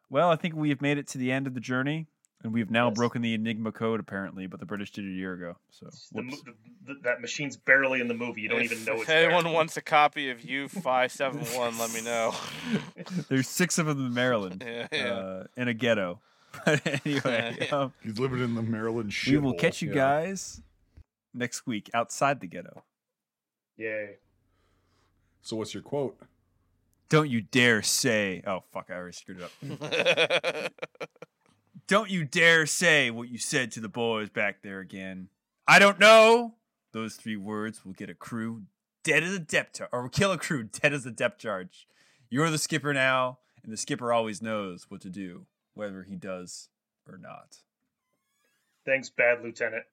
well, 0.09 0.29
I 0.29 0.35
think 0.35 0.55
we 0.55 0.69
have 0.69 0.81
made 0.81 0.97
it 0.97 1.07
to 1.09 1.17
the 1.17 1.31
end 1.31 1.47
of 1.47 1.53
the 1.53 1.59
journey, 1.59 2.07
and 2.43 2.53
we 2.53 2.59
have 2.59 2.69
now 2.69 2.87
Yes. 2.89 2.95
broken 2.95 3.21
the 3.21 3.33
Enigma 3.33 3.71
code 3.71 3.99
apparently. 3.99 4.47
But 4.47 4.59
the 4.59 4.65
British 4.65 4.91
did 4.91 5.05
it 5.05 5.09
a 5.09 5.13
year 5.13 5.33
ago. 5.33 5.57
So, 5.71 5.89
The, 6.11 6.21
whoops. 6.23 6.43
the, 6.85 6.95
that 7.03 7.21
machine's 7.21 7.57
barely 7.57 7.99
in 8.01 8.07
the 8.07 8.13
movie. 8.13 8.41
You 8.41 8.49
don't 8.49 8.61
if, 8.61 8.71
even 8.71 8.85
know 8.85 8.93
if 8.95 9.01
it's 9.01 9.09
anyone 9.09 9.43
there. 9.45 9.53
wants 9.53 9.75
a 9.77 9.81
copy 9.81 10.29
of 10.29 10.41
U 10.43 10.67
five 10.67 11.11
seven 11.11 11.39
one, 11.41 11.77
let 11.77 11.93
me 11.93 12.01
know. 12.01 12.33
there's 13.29 13.47
six 13.47 13.77
of 13.77 13.85
them 13.87 14.05
in 14.05 14.13
Maryland, 14.13 14.63
Yeah, 14.65 14.87
yeah. 14.91 15.13
uh, 15.13 15.43
in 15.55 15.67
a 15.67 15.73
ghetto. 15.73 16.19
But 16.65 16.81
anyway, 17.05 17.57
Yeah. 17.61 17.75
um, 17.75 17.93
He's 18.01 18.17
living 18.17 18.39
in 18.39 18.55
the 18.55 18.63
Maryland 18.63 19.13
shit. 19.13 19.33
we 19.33 19.37
will 19.39 19.53
catch 19.53 19.81
you 19.81 19.93
guys 19.93 20.61
next 21.33 21.67
week 21.67 21.89
outside 21.93 22.39
the 22.39 22.47
ghetto. 22.47 22.83
Yay. 23.77 24.15
So 25.43 25.55
what's 25.57 25.73
your 25.75 25.83
quote? 25.83 26.17
Don't 27.09 27.29
you 27.29 27.41
dare 27.41 27.81
say. 27.83 28.41
Oh 28.47 28.63
fuck! 28.73 28.87
I 28.89 28.93
already 28.95 29.13
screwed 29.13 29.39
it 29.41 29.43
up. 29.43 30.71
Don't 31.87 32.09
you 32.09 32.25
dare 32.25 32.65
say 32.65 33.09
what 33.09 33.29
you 33.29 33.37
said 33.37 33.71
to 33.71 33.79
the 33.79 33.87
boys 33.87 34.29
back 34.29 34.61
there 34.61 34.79
again. 34.79 35.29
I 35.65 35.79
don't 35.79 35.99
know. 35.99 36.55
Those 36.91 37.15
three 37.15 37.37
words 37.37 37.85
will 37.85 37.93
get 37.93 38.09
a 38.09 38.13
crew 38.13 38.63
dead 39.03 39.23
as 39.23 39.33
a 39.33 39.39
depth 39.39 39.77
char- 39.77 39.89
or 39.93 40.09
kill 40.09 40.33
a 40.33 40.37
crew 40.37 40.63
dead 40.81 40.91
as 40.93 41.05
a 41.05 41.11
depth 41.11 41.39
charge. 41.39 41.87
You're 42.29 42.49
the 42.49 42.57
skipper 42.57 42.93
now, 42.93 43.39
and 43.63 43.71
the 43.71 43.77
skipper 43.77 44.11
always 44.11 44.41
knows 44.41 44.87
what 44.89 44.99
to 45.01 45.09
do, 45.09 45.45
whether 45.75 46.03
he 46.03 46.17
does 46.17 46.67
or 47.09 47.17
not. 47.17 47.59
Thanks, 48.85 49.09
bad 49.09 49.41
lieutenant. 49.41 49.85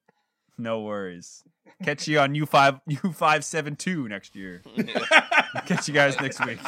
No 0.57 0.81
worries. 0.81 1.43
Catch 1.83 2.07
you 2.07 2.19
on 2.19 2.35
U 2.35 2.45
five 2.45 2.79
U 2.87 3.11
five 3.11 3.43
seven 3.43 3.75
two 3.75 4.07
next 4.07 4.35
year. 4.35 4.61
Catch 5.65 5.87
you 5.87 5.93
guys 5.93 6.19
next 6.21 6.45
week. 6.45 6.59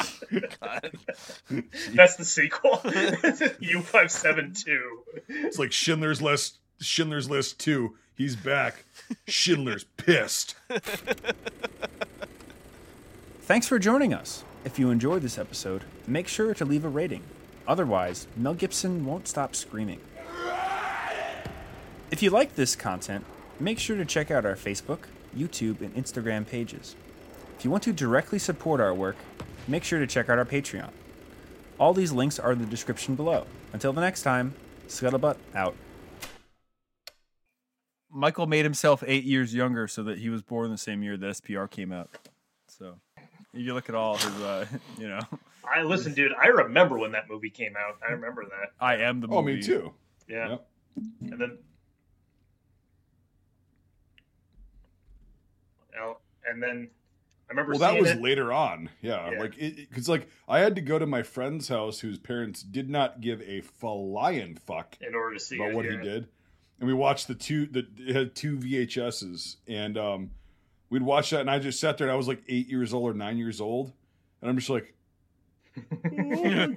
That's 1.94 2.16
the 2.16 2.24
sequel. 2.24 2.80
U 3.60 3.80
five 3.80 4.10
seven 4.10 4.52
two. 4.52 5.02
It's 5.28 5.58
like 5.58 5.72
Schindler's 5.72 6.20
List. 6.20 6.58
Schindler's 6.80 7.30
List 7.30 7.58
two. 7.58 7.96
He's 8.14 8.36
back. 8.36 8.84
Schindler's 9.26 9.84
pissed. 9.96 10.56
Thanks 13.42 13.66
for 13.66 13.78
joining 13.78 14.12
us. 14.12 14.44
If 14.64 14.78
you 14.78 14.90
enjoyed 14.90 15.22
this 15.22 15.38
episode, 15.38 15.84
make 16.06 16.28
sure 16.28 16.52
to 16.52 16.64
leave 16.64 16.84
a 16.84 16.88
rating. 16.88 17.22
Otherwise, 17.66 18.26
Mel 18.36 18.54
Gibson 18.54 19.06
won't 19.06 19.28
stop 19.28 19.54
screaming. 19.54 20.00
If 22.10 22.22
you 22.22 22.30
like 22.30 22.54
this 22.56 22.74
content, 22.74 23.24
make 23.60 23.78
sure 23.78 23.96
to 23.96 24.04
check 24.04 24.30
out 24.30 24.44
our 24.44 24.54
Facebook, 24.54 25.00
YouTube, 25.36 25.80
and 25.80 25.94
Instagram 25.94 26.46
pages. 26.46 26.96
If 27.58 27.64
you 27.64 27.70
want 27.70 27.82
to 27.84 27.92
directly 27.92 28.38
support 28.38 28.80
our 28.80 28.94
work, 28.94 29.16
make 29.66 29.84
sure 29.84 29.98
to 29.98 30.06
check 30.06 30.28
out 30.28 30.38
our 30.38 30.44
Patreon. 30.44 30.90
All 31.78 31.92
these 31.92 32.12
links 32.12 32.38
are 32.38 32.52
in 32.52 32.58
the 32.58 32.66
description 32.66 33.14
below. 33.14 33.46
Until 33.72 33.92
the 33.92 34.00
next 34.00 34.22
time, 34.22 34.54
Scuttlebutt 34.88 35.36
out. 35.54 35.76
Michael 38.10 38.46
made 38.46 38.64
himself 38.64 39.04
eight 39.06 39.24
years 39.24 39.54
younger 39.54 39.86
so 39.86 40.02
that 40.04 40.18
he 40.18 40.30
was 40.30 40.42
born 40.42 40.70
the 40.70 40.78
same 40.78 41.02
year 41.02 41.16
that 41.16 41.26
SPR 41.26 41.70
came 41.70 41.92
out. 41.92 42.10
So 42.66 42.94
you 43.52 43.74
look 43.74 43.88
at 43.88 43.94
all 43.94 44.16
his, 44.16 44.40
uh, 44.40 44.66
you 44.98 45.08
know, 45.08 45.20
I 45.64 45.82
listen, 45.82 46.14
dude. 46.14 46.32
I 46.40 46.46
remember 46.46 46.98
when 46.98 47.12
that 47.12 47.28
movie 47.28 47.50
came 47.50 47.74
out. 47.76 47.98
I 48.06 48.12
remember 48.12 48.44
that. 48.44 48.70
I 48.80 48.96
am 48.96 49.20
the 49.20 49.28
movie. 49.28 49.38
Oh, 49.38 49.42
me 49.42 49.62
too. 49.62 49.92
Yeah. 50.28 50.50
Yep. 50.50 50.66
And 51.30 51.40
then, 51.40 51.58
And 56.48 56.62
then 56.62 56.88
I 57.48 57.52
remember 57.52 57.72
Well, 57.72 57.80
that 57.80 58.00
was 58.00 58.10
it. 58.10 58.20
later 58.22 58.52
on. 58.52 58.90
Yeah, 59.02 59.30
Yeah. 59.32 59.38
like 59.40 59.56
because 59.58 60.08
like 60.08 60.28
I 60.48 60.60
had 60.60 60.74
to 60.76 60.80
go 60.80 60.98
to 60.98 61.06
my 61.06 61.22
friend's 61.22 61.68
house 61.68 62.00
whose 62.00 62.18
parents 62.18 62.62
did 62.62 62.88
not 62.90 63.20
give 63.20 63.40
a 63.42 63.60
flying 63.62 64.56
fuck 64.56 64.96
in 65.00 65.14
order 65.14 65.34
to 65.34 65.40
see 65.40 65.56
about 65.56 65.70
it, 65.70 65.74
what 65.74 65.84
yeah. 65.84 65.92
he 65.92 65.96
did, 65.98 66.28
and 66.78 66.86
we 66.88 66.94
watched 66.94 67.28
the 67.28 67.34
two. 67.34 67.66
The 67.66 67.86
it 67.98 68.14
had 68.14 68.34
two 68.34 68.56
VHSs, 68.58 69.56
and 69.66 69.96
um, 69.98 70.30
we'd 70.90 71.02
watch 71.02 71.30
that, 71.30 71.40
and 71.40 71.50
I 71.50 71.58
just 71.58 71.80
sat 71.80 71.98
there, 71.98 72.06
and 72.06 72.12
I 72.12 72.16
was 72.16 72.28
like 72.28 72.42
eight 72.48 72.68
years 72.68 72.92
old 72.94 73.10
or 73.10 73.14
nine 73.14 73.38
years 73.38 73.60
old, 73.60 73.92
and 74.40 74.50
I'm 74.50 74.56
just 74.56 74.70
like, 74.70 74.94
oh 75.78 76.44
my 76.44 76.66
god, 76.66 76.76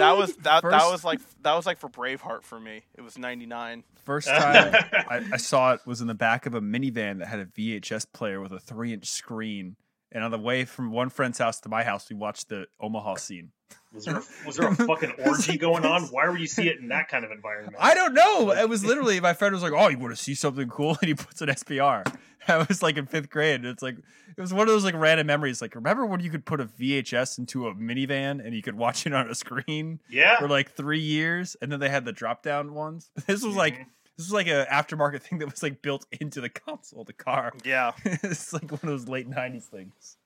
that 0.00 0.16
was 0.16 0.36
that 0.36 0.62
that 0.62 0.90
was 0.90 1.04
like 1.04 1.20
that 1.42 1.54
was 1.54 1.66
like 1.66 1.78
for 1.78 1.88
Braveheart 1.88 2.42
for 2.42 2.58
me. 2.58 2.82
It 2.94 3.02
was 3.02 3.18
ninety 3.18 3.46
nine. 3.46 3.84
First 4.04 4.28
time 4.38 4.74
I, 4.92 5.24
I 5.32 5.36
saw 5.36 5.72
it 5.74 5.80
was 5.86 6.00
in 6.00 6.06
the 6.06 6.14
back 6.14 6.46
of 6.46 6.54
a 6.54 6.60
minivan 6.60 7.18
that 7.18 7.28
had 7.28 7.40
a 7.40 7.46
VHS 7.46 8.06
player 8.12 8.40
with 8.40 8.52
a 8.52 8.60
three 8.60 8.92
inch 8.92 9.06
screen. 9.06 9.76
And 10.12 10.24
on 10.24 10.30
the 10.30 10.38
way 10.38 10.64
from 10.64 10.90
one 10.90 11.08
friend's 11.08 11.38
house 11.38 11.60
to 11.60 11.68
my 11.68 11.84
house, 11.84 12.10
we 12.10 12.16
watched 12.16 12.48
the 12.48 12.66
Omaha 12.80 13.14
scene. 13.16 13.52
Was 13.92 14.04
there, 14.04 14.22
was 14.46 14.56
there 14.56 14.68
a 14.68 14.74
fucking 14.74 15.12
orgy 15.24 15.56
going 15.56 15.84
on? 15.84 16.02
Why 16.04 16.28
would 16.28 16.40
you 16.40 16.46
see 16.46 16.68
it 16.68 16.78
in 16.78 16.88
that 16.88 17.08
kind 17.08 17.24
of 17.24 17.30
environment? 17.30 17.76
I 17.78 17.94
don't 17.94 18.14
know. 18.14 18.50
It 18.52 18.68
was 18.68 18.84
literally 18.84 19.20
my 19.20 19.34
friend 19.34 19.52
was 19.54 19.62
like, 19.62 19.72
"Oh, 19.72 19.88
you 19.88 19.98
want 19.98 20.16
to 20.16 20.22
see 20.22 20.34
something 20.34 20.68
cool?" 20.68 20.96
And 21.00 21.08
he 21.08 21.14
puts 21.14 21.40
an 21.40 21.48
SPR. 21.48 22.04
I 22.48 22.58
was 22.68 22.82
like 22.82 22.96
in 22.96 23.06
fifth 23.06 23.30
grade. 23.30 23.64
It's 23.64 23.82
like 23.82 23.96
it 23.98 24.40
was 24.40 24.52
one 24.52 24.62
of 24.62 24.68
those 24.68 24.84
like 24.84 24.94
random 24.94 25.26
memories. 25.26 25.60
Like, 25.60 25.74
remember 25.74 26.06
when 26.06 26.20
you 26.20 26.30
could 26.30 26.44
put 26.44 26.60
a 26.60 26.64
VHS 26.66 27.38
into 27.38 27.66
a 27.68 27.74
minivan 27.74 28.44
and 28.44 28.54
you 28.54 28.62
could 28.62 28.76
watch 28.76 29.06
it 29.06 29.12
on 29.12 29.28
a 29.28 29.34
screen 29.34 30.00
yeah. 30.08 30.38
for 30.38 30.48
like 30.48 30.72
three 30.72 31.00
years, 31.00 31.56
and 31.60 31.70
then 31.70 31.80
they 31.80 31.88
had 31.88 32.04
the 32.04 32.12
drop 32.12 32.42
down 32.42 32.74
ones. 32.74 33.10
This 33.26 33.44
was 33.44 33.54
like 33.56 33.74
Mhm. 33.74 33.86
This 34.20 34.26
is 34.26 34.32
like 34.32 34.46
a 34.48 34.66
aftermarket 34.70 35.22
thing 35.28 35.38
that 35.38 35.50
was 35.50 35.62
like 35.62 35.80
built 35.82 36.06
into 36.20 36.40
the 36.40 36.48
console, 36.50 37.04
the 37.04 37.12
car. 37.12 37.52
Yeah, 37.64 37.92
it's 38.04 38.52
like 38.52 38.70
one 38.70 38.80
of 38.82 38.88
those 38.88 39.08
late 39.08 39.28
'90s 39.30 39.64
things. 39.64 40.16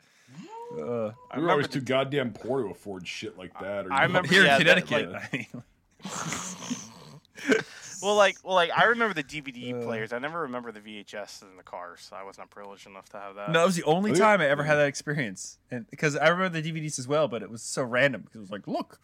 Uh, 0.73 0.81
I 0.81 0.81
we 0.81 0.83
were 0.83 1.13
remember 1.35 1.51
always 1.53 1.67
the- 1.69 1.75
too 1.75 1.81
goddamn 1.83 2.33
poor 2.33 2.63
to 2.63 2.71
afford 2.71 3.07
shit 3.07 3.39
like 3.39 3.53
that. 3.61 3.87
Or 3.87 3.93
I 3.93 4.03
remember- 4.05 4.29
here 4.29 4.45
yeah, 4.45 4.59
in 4.59 4.65
that, 4.67 4.87
Connecticut, 4.87 5.13
like- 5.13 5.51
Well, 8.03 8.17
like, 8.17 8.37
well, 8.45 8.55
like 8.55 8.71
I 8.77 8.85
remember 8.85 9.15
the 9.15 9.23
DVD 9.23 9.73
Uh. 9.81 9.83
players. 9.85 10.13
I 10.13 10.19
never 10.19 10.41
remember 10.43 10.73
the 10.73 10.81
VHS 10.81 11.43
in 11.43 11.57
the 11.57 11.63
cars. 11.63 12.11
I 12.13 12.23
was 12.23 12.37
not 12.37 12.51
privileged 12.51 12.87
enough 12.87 13.09
to 13.11 13.19
have 13.19 13.35
that. 13.37 13.51
no, 13.51 13.61
that 13.61 13.65
was 13.67 13.77
the 13.77 13.85
only 13.85 14.11
Oh, 14.11 14.15
yeah. 14.15 14.21
time 14.21 14.41
I 14.43 14.47
ever 14.47 14.63
had 14.65 14.75
that 14.77 14.89
experience, 14.89 15.59
and 15.71 15.89
because 15.91 16.15
I 16.17 16.29
remember 16.29 16.61
the 16.61 16.71
DVDs 16.73 16.99
as 16.99 17.09
well, 17.09 17.29
but 17.29 17.43
it 17.43 17.51
was 17.51 17.63
so 17.63 17.83
random 17.83 18.23
because 18.23 18.37
it 18.37 18.41
was 18.41 18.51
like, 18.51 18.67
look, 18.67 18.99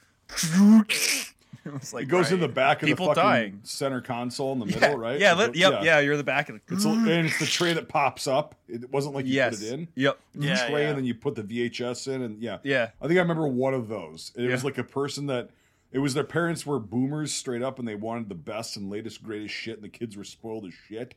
it 1.64 1.72
was 1.72 1.92
like 1.92 2.04
it 2.04 2.08
goes 2.08 2.32
in 2.32 2.40
the 2.40 2.48
back 2.48 2.82
of 2.82 2.88
the 2.88 2.94
fucking 2.94 3.14
dying. 3.14 3.60
center 3.62 4.00
console 4.00 4.52
in 4.52 4.60
the 4.60 4.66
Yeah, 4.66 4.80
middle, 4.80 4.98
right? 4.98 5.20
Yeah, 5.20 5.32
It 5.32 5.38
let, 5.38 5.54
yep, 5.54 5.82
yeah. 5.82 6.00
You're 6.00 6.14
in 6.14 6.18
the 6.18 6.24
back 6.24 6.48
of 6.48 6.56
the. 6.56 6.74
It's 6.74 6.84
a, 6.84 6.88
and 6.88 7.08
it's 7.08 7.38
the 7.38 7.46
tray 7.46 7.72
that 7.72 7.88
pops 7.88 8.26
up. 8.26 8.54
It 8.68 8.90
wasn't 8.90 9.14
like 9.14 9.26
you 9.26 9.34
yes. 9.34 9.58
put 9.58 9.66
it 9.66 9.72
in. 9.72 9.88
Yep. 9.94 10.20
Yeah, 10.34 10.68
tray 10.68 10.82
yeah. 10.82 10.88
and 10.88 10.98
then 10.98 11.04
you 11.04 11.14
put 11.14 11.34
the 11.34 11.42
VHS 11.42 12.08
in 12.08 12.22
and 12.22 12.42
yeah. 12.42 12.58
Yeah. 12.62 12.90
I 13.00 13.06
think 13.06 13.18
I 13.18 13.22
remember 13.22 13.48
one 13.48 13.74
of 13.74 13.88
those. 13.88 14.32
It 14.36 14.48
was 14.50 14.64
like 14.64 14.78
a 14.78 14.84
person 14.84 15.26
that 15.26 15.50
it 15.92 15.98
was 15.98 16.14
their 16.14 16.24
parents 16.24 16.64
were 16.64 16.78
boomers 16.78 17.32
straight 17.32 17.62
up 17.62 17.78
and 17.78 17.86
they 17.86 17.96
wanted 17.96 18.28
the 18.28 18.34
best 18.34 18.76
and 18.76 18.88
latest 18.90 19.22
greatest 19.22 19.54
shit 19.54 19.74
and 19.74 19.84
the 19.84 19.88
kids 19.88 20.16
were 20.16 20.24
spoiled 20.24 20.66
as 20.66 20.74
shit. 20.88 21.14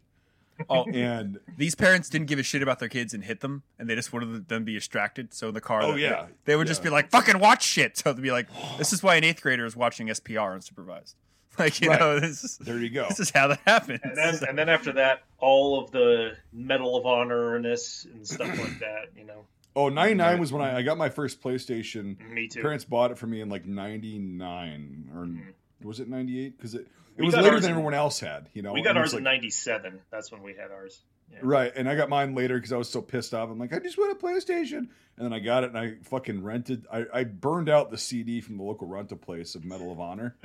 Oh, 0.69 0.83
And 0.93 1.39
these 1.57 1.75
parents 1.75 2.09
didn't 2.09 2.27
give 2.27 2.39
a 2.39 2.43
shit 2.43 2.61
about 2.61 2.79
their 2.79 2.89
kids 2.89 3.13
and 3.13 3.23
hit 3.23 3.39
them, 3.41 3.63
and 3.79 3.89
they 3.89 3.95
just 3.95 4.13
wanted 4.13 4.47
them 4.47 4.61
to 4.61 4.65
be 4.65 4.73
distracted. 4.73 5.33
So 5.33 5.49
in 5.49 5.53
the 5.53 5.61
car, 5.61 5.81
Oh, 5.83 5.93
they- 5.93 6.01
yeah. 6.01 6.27
they 6.45 6.55
would 6.55 6.67
just 6.67 6.83
be 6.83 6.89
like, 6.89 7.09
"Fucking 7.09 7.39
watch 7.39 7.63
shit." 7.63 7.97
So 7.97 8.13
they'd 8.13 8.21
be 8.21 8.31
like, 8.31 8.47
"This 8.77 8.93
is 8.93 9.01
why 9.03 9.15
an 9.15 9.23
eighth 9.23 9.41
grader 9.41 9.65
is 9.65 9.75
watching 9.75 10.07
SPR 10.09 10.55
unsupervised." 10.57 11.15
Like 11.59 11.81
you 11.81 11.89
Right. 11.89 11.99
know, 11.99 12.19
this 12.19 12.43
is 12.43 12.57
there 12.57 12.79
you 12.79 12.89
go. 12.89 13.05
this 13.09 13.19
is 13.19 13.29
how 13.29 13.47
that 13.49 13.59
happens. 13.67 13.99
And 14.03 14.17
then, 14.17 14.39
and 14.49 14.57
then 14.57 14.69
after 14.69 14.91
that, 14.93 15.21
all 15.37 15.79
of 15.83 15.91
the 15.91 16.35
Medal 16.51 16.97
of 16.97 17.05
Honor-ness 17.05 18.07
and 18.11 18.27
stuff 18.27 18.47
like 18.57 18.79
that, 18.79 19.09
you 19.15 19.23
know. 19.23 19.45
Oh, 19.75 19.87
99 19.89 20.39
was 20.39 20.51
when 20.51 20.63
I, 20.63 20.77
I 20.77 20.81
got 20.81 20.97
my 20.97 21.09
first 21.09 21.43
PlayStation. 21.43 22.17
Me 22.31 22.47
too. 22.47 22.61
Parents 22.61 22.85
bought 22.85 23.11
it 23.11 23.19
for 23.19 23.27
me 23.27 23.39
in 23.39 23.49
like 23.49 23.67
99 23.67 25.11
or 25.15 25.25
mm-hmm. 25.25 25.87
was 25.87 25.99
it 25.99 26.07
98 26.07 26.59
cuz 26.59 26.73
it 26.75 26.87
it. 27.17 27.23
Was 27.23 27.35
later 27.35 27.59
than 27.59 27.71
everyone 27.71 27.93
else 27.93 28.19
had, 28.19 28.49
you 28.53 28.61
know. 28.61 28.73
we 28.73 28.81
got 28.81 28.91
and 28.91 28.99
ours 28.99 29.13
in 29.13 29.17
like- 29.23 29.35
'97. 29.35 29.99
That's 30.11 30.31
when 30.31 30.41
we 30.43 30.53
had 30.53 30.71
ours. 30.71 31.01
Yeah. 31.31 31.39
Right, 31.41 31.71
and 31.75 31.89
I 31.89 31.95
got 31.95 32.09
mine 32.09 32.35
later 32.35 32.55
because 32.57 32.71
I 32.71 32.77
was 32.77 32.89
so 32.89 33.01
pissed 33.01 33.33
off. 33.33 33.49
I'm 33.49 33.57
like, 33.57 33.73
I 33.73 33.79
just 33.79 33.97
want 33.97 34.11
a 34.11 34.15
PlayStation, 34.23 34.77
and 34.77 34.89
then 35.17 35.33
I 35.33 35.39
got 35.39 35.63
it, 35.63 35.69
and 35.69 35.77
I 35.79 35.95
fucking 36.03 36.43
rented. 36.43 36.85
I, 36.91 37.05
I 37.11 37.23
burned 37.23 37.69
out 37.69 37.89
the 37.91 37.97
CD 37.97 38.39
from 38.41 38.57
the 38.57 38.63
local 38.63 38.87
rental 38.87 39.17
place 39.17 39.55
of 39.55 39.65
Medal 39.65 39.91
of 39.91 39.99
Honor, 39.99 40.35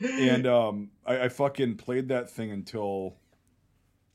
and 0.00 0.46
um, 0.46 0.90
I, 1.06 1.22
I 1.22 1.28
fucking 1.28 1.76
played 1.76 2.08
that 2.08 2.30
thing 2.30 2.50
until. 2.50 3.16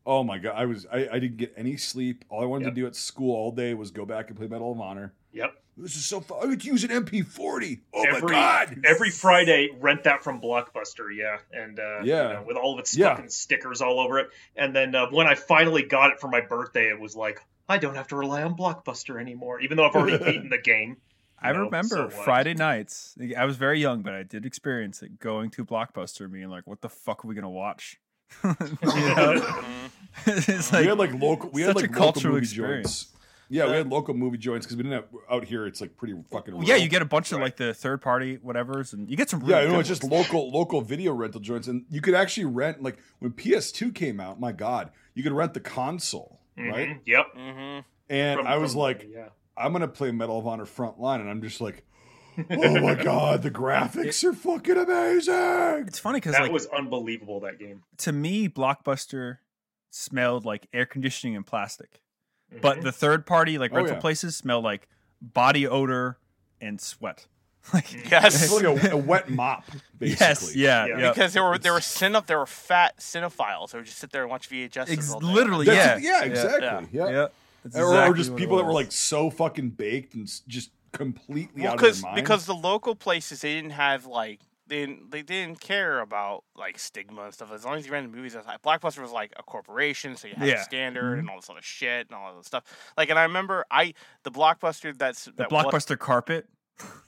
Oh 0.08 0.24
my 0.24 0.38
god, 0.38 0.54
I 0.56 0.66
was 0.66 0.86
I, 0.92 1.08
I 1.12 1.20
didn't 1.20 1.38
get 1.38 1.54
any 1.58 1.78
sleep. 1.78 2.26
All 2.30 2.42
I 2.44 2.46
wanted 2.46 2.66
Yep. 2.66 2.76
to 2.76 2.82
do 2.82 2.88
at 2.88 2.96
school 2.96 3.36
all 3.36 3.52
day 3.52 3.74
was 3.74 3.90
go 3.90 4.06
back 4.06 4.28
and 4.30 4.38
play 4.38 4.48
Medal 4.48 4.72
of 4.72 4.80
Honor. 4.80 5.14
yep. 5.34 5.56
This 5.78 5.96
is 5.98 6.06
so 6.06 6.22
fun. 6.22 6.38
I 6.42 6.50
get 6.52 6.62
to 6.62 6.68
use 6.68 6.84
an 6.86 6.90
MP40. 6.92 7.82
Oh 7.94 8.04
every 8.08 8.22
my 8.22 8.28
god! 8.32 8.82
every 8.86 9.10
Friday, 9.10 9.70
rent 9.80 10.06
that 10.06 10.24
from 10.24 10.40
Blockbuster. 10.40 11.14
Yeah, 11.14 11.38
and 11.52 11.80
uh, 11.80 12.00
Yeah. 12.04 12.28
you 12.28 12.34
know, 12.36 12.44
with 12.48 12.56
all 12.58 12.74
of 12.74 12.80
its 12.80 12.96
Yeah. 12.96 13.14
fucking 13.16 13.30
stickers 13.30 13.82
all 13.82 14.00
over 14.00 14.20
it. 14.20 14.30
And 14.56 14.74
then 14.76 14.96
uh, 14.96 15.08
when 15.12 15.28
I 15.28 15.36
finally 15.36 15.84
got 15.84 16.12
it 16.12 16.20
for 16.22 16.30
my 16.30 16.40
birthday, 16.42 16.90
it 16.90 17.00
was 17.00 17.16
like 17.16 17.42
I 17.68 17.78
don't 17.78 17.96
have 17.96 18.08
to 18.10 18.16
rely 18.16 18.44
on 18.44 18.56
Blockbuster 18.56 19.20
anymore, 19.20 19.60
even 19.60 19.76
though 19.76 19.86
I've 19.86 19.96
already 19.96 20.18
beaten 20.24 20.50
the 20.50 20.58
game. 20.62 20.98
I 21.42 21.52
know, 21.52 21.66
remember 21.66 22.10
so? 22.10 22.10
Friday 22.10 22.54
nights. 22.54 23.16
I 23.38 23.44
was 23.44 23.58
very 23.58 23.80
young, 23.82 24.02
but 24.02 24.14
I 24.14 24.24
did 24.24 24.46
experience 24.46 25.04
it 25.04 25.20
going 25.20 25.50
to 25.52 25.66
Blockbuster, 25.66 26.22
and 26.22 26.32
being 26.32 26.48
like, 26.50 26.66
"What 26.66 26.80
the 26.82 26.90
fuck 26.90 27.26
are 27.26 27.28
we 27.28 27.36
gonna 27.36 27.50
watch?" 27.50 28.00
you 28.44 28.50
know, 28.82 29.66
it's 30.26 30.72
we 30.72 30.86
had 30.86 30.98
like 30.98 31.14
local. 31.14 31.50
We 31.52 31.64
had 31.64 31.76
like 31.76 31.86
a 31.86 31.88
local 31.90 32.02
cultural 32.14 32.34
movie 32.36 32.46
experience. 32.46 33.04
joints. 33.04 33.15
Yeah, 33.50 33.66
we 33.66 33.72
Uh, 33.72 33.78
had 33.78 33.90
local 33.90 34.14
movie 34.14 34.38
joints 34.38 34.66
because 34.66 34.78
we 34.78 34.84
didn't 34.84 34.96
have 34.96 35.06
out 35.30 35.46
here. 35.46 35.66
It's 35.68 35.80
like 35.82 35.96
pretty 35.98 36.16
fucking. 36.32 36.64
yeah, 36.64 36.76
you 36.76 36.90
get 36.90 37.02
a 37.02 37.06
bunch 37.06 37.32
of 37.32 37.40
like 37.40 37.58
the 37.58 37.74
third 37.74 38.02
party 38.02 38.38
whatevers, 38.38 38.94
and 38.94 39.10
you 39.10 39.16
get 39.18 39.30
some. 39.30 39.42
Yeah, 39.46 39.60
Really 39.60 39.72
no, 39.74 39.80
it's 39.80 39.90
just 39.90 40.04
local 40.04 40.52
local 40.52 40.82
video 40.82 41.14
rental 41.14 41.40
joints, 41.42 41.68
and 41.68 41.86
you 41.90 42.02
could 42.02 42.14
actually 42.16 42.46
rent 42.46 42.82
like 42.82 42.98
when 43.20 43.32
PS2 43.32 43.94
came 43.94 44.20
out. 44.20 44.40
My 44.40 44.52
God, 44.52 44.92
you 45.14 45.22
could 45.24 45.34
rent 45.34 45.54
the 45.54 45.60
console, 45.60 46.40
right? 46.58 46.90
Mhm, 46.90 47.00
Yep. 47.06 47.26
Mhm. 47.38 47.84
And 48.10 48.38
From- 48.40 48.48
I 48.48 48.58
was 48.58 48.72
from- 48.74 48.82
like, 48.82 49.08
yeah. 49.10 49.30
I'm 49.58 49.72
gonna 49.72 49.88
play 49.88 50.12
Medal 50.12 50.38
of 50.40 50.46
Honor 50.48 50.66
Frontline, 50.66 51.22
and 51.22 51.30
I'm 51.30 51.42
just 51.42 51.62
like, 51.62 51.86
oh 52.50 52.82
my 52.82 52.96
God, 53.04 53.42
the 53.44 53.52
graphics 53.52 54.24
are 54.24 54.34
fucking 54.34 54.76
amazing. 54.78 55.86
It's 55.88 56.00
funny 56.00 56.18
because 56.18 56.34
that 56.34 56.42
like 56.42 56.52
was 56.52 56.66
unbelievable. 56.68 57.40
That 57.42 57.58
game. 57.60 57.84
to 58.00 58.12
me, 58.12 58.50
Blockbuster 58.50 59.38
smelled 59.92 60.46
like 60.46 60.68
air 60.74 60.86
conditioning 60.86 61.36
and 61.36 61.46
plastic. 61.46 62.02
But 62.62 62.76
mm-hmm. 62.78 62.86
the 62.86 62.92
third 62.92 63.26
party 63.26 63.58
like 63.58 63.72
Oh, 63.72 63.78
rental 63.78 63.96
yeah. 63.96 64.02
places 64.02 64.36
smell 64.36 64.62
like 64.62 64.88
body 65.22 65.68
odor 65.68 66.18
and 66.62 66.80
sweat. 66.80 67.28
Like 67.74 67.88
mm. 67.88 68.12
Yes. 68.12 68.44
It's 68.44 68.54
like 68.54 68.84
a, 68.84 68.92
a 68.92 68.98
wet 68.98 69.28
mop, 69.32 69.64
basically. 69.98 70.26
yes, 70.28 70.56
yeah, 70.56 70.86
Yeah. 70.86 70.98
yeah. 71.00 71.10
because 71.10 71.34
there 71.34 71.44
were 71.44 71.58
there 71.58 71.74
were 71.74 71.80
cine 71.80 72.24
there 72.28 72.38
were 72.38 72.46
fat 72.46 72.98
cinephiles 73.00 73.72
who 73.72 73.80
would 73.80 73.88
just 73.88 73.98
sit 73.98 74.12
there 74.12 74.22
and 74.22 74.30
watch 74.30 74.48
VHS. 74.50 74.88
Ex- 74.92 75.12
all 75.12 75.20
day. 75.20 75.26
literally, 75.26 75.66
That's- 75.66 76.04
yeah, 76.04 76.20
yeah, 76.22 76.26
exactly. 76.26 76.90
Yeah. 76.92 77.10
yeah. 77.10 77.28
That's 77.64 77.76
Or, 77.78 77.96
or 78.06 78.14
just 78.14 78.36
people 78.36 78.58
that 78.58 78.66
were 78.66 78.72
like 78.74 78.92
so 78.92 79.32
fucking 79.32 79.72
baked 79.72 80.14
and 80.14 80.32
just 80.48 80.70
completely 80.92 81.64
Well, 81.64 81.72
out 81.72 81.76
of 81.76 81.82
their 81.82 81.90
because 81.90 82.04
mind. 82.04 82.16
because 82.18 82.46
the 82.46 82.54
local 82.54 82.94
places 82.94 83.42
they 83.42 83.56
didn't 83.56 83.72
have 83.72 84.06
like 84.06 84.42
they 84.68 84.86
didn't, 84.86 85.12
they 85.12 85.22
didn't 85.22 85.60
care 85.60 86.00
about 86.00 86.44
like 86.56 86.80
stigma 86.80 87.24
and 87.26 87.34
stuff. 87.34 87.52
As 87.52 87.64
long 87.66 87.76
as 87.76 87.86
you 87.86 87.92
rented 87.92 88.14
movies, 88.14 88.34
that's 88.34 88.48
like, 88.48 88.62
Blockbuster 88.62 89.02
was 89.02 89.12
like 89.12 89.32
a 89.38 89.44
corporation, 89.44 90.16
so 90.18 90.28
you 90.28 90.36
had 90.36 90.48
Yeah. 90.48 90.56
a 90.62 90.64
standard 90.64 91.12
mm-hmm. 91.12 91.20
and 91.20 91.30
all 91.30 91.36
this 91.38 91.50
other 91.50 91.62
shit 91.62 92.08
and 92.10 92.16
all 92.18 92.36
this 92.38 92.48
stuff. 92.48 92.64
Like, 92.98 93.10
and 93.10 93.20
I 93.20 93.24
remember 93.24 93.66
I 93.70 93.94
the 94.24 94.32
Blockbuster 94.32 94.98
that's 94.98 95.26
the 95.26 95.32
that 95.34 95.50
blockbuster 95.50 95.98
carpet. 96.00 96.48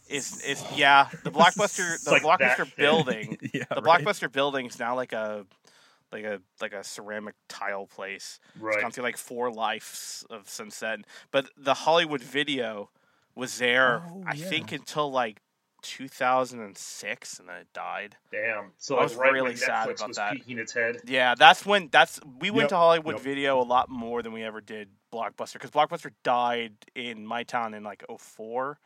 is 0.09 0.41
is 0.43 0.63
yeah 0.75 1.09
the 1.23 1.31
Blockbuster 1.31 2.01
the 2.03 2.11
like 2.11 2.21
Blockbuster 2.23 2.73
building 2.75 3.37
yeah, 3.53 3.63
the 3.73 3.81
right? 3.81 4.03
Blockbuster 4.05 4.31
building 4.31 4.65
is 4.67 4.79
now 4.79 4.95
like 4.95 5.11
a 5.13 5.45
like 6.11 6.23
a 6.23 6.39
like 6.61 6.73
a 6.73 6.83
ceramic 6.83 7.35
tile 7.49 7.85
place. 7.87 8.39
It's 8.55 8.63
Right. 8.63 8.81
gone 8.81 8.91
through 8.91 9.03
like 9.03 9.17
four 9.17 9.51
lives 9.51 10.25
of 10.29 10.47
since 10.49 10.79
then. 10.79 11.03
But 11.31 11.49
the 11.57 11.73
Hollywood 11.73 12.21
Video 12.21 12.89
was 13.35 13.57
there, 13.57 14.03
Oh, 14.09 14.23
I 14.25 14.33
yeah. 14.33 14.45
think, 14.47 14.71
until 14.71 15.11
like 15.11 15.41
2006, 15.81 17.39
and 17.39 17.49
then 17.49 17.55
it 17.57 17.67
died. 17.73 18.15
Damn. 18.31 18.71
So 18.77 18.97
I 18.97 19.03
was 19.03 19.15
right 19.15 19.31
really 19.31 19.55
sad 19.55 19.89
about 19.89 20.15
that. 20.15 20.33
peeking 20.33 20.57
its 20.59 20.73
head. 20.73 20.97
Yeah, 21.05 21.35
that's 21.35 21.65
when 21.65 21.89
that's 21.91 22.19
we 22.39 22.49
went 22.49 22.63
Yep, 22.65 22.69
to 22.69 22.75
Hollywood 22.77 23.15
yep. 23.15 23.23
Video 23.23 23.59
a 23.59 23.63
lot 23.63 23.89
more 23.89 24.21
than 24.21 24.33
we 24.33 24.43
ever 24.43 24.61
did 24.61 24.89
Blockbuster 25.13 25.53
because 25.53 25.71
Blockbuster 25.71 26.11
died 26.23 26.73
in 26.95 27.25
my 27.25 27.43
town 27.43 27.73
in 27.73 27.83
like 27.83 28.03
04, 28.19 28.77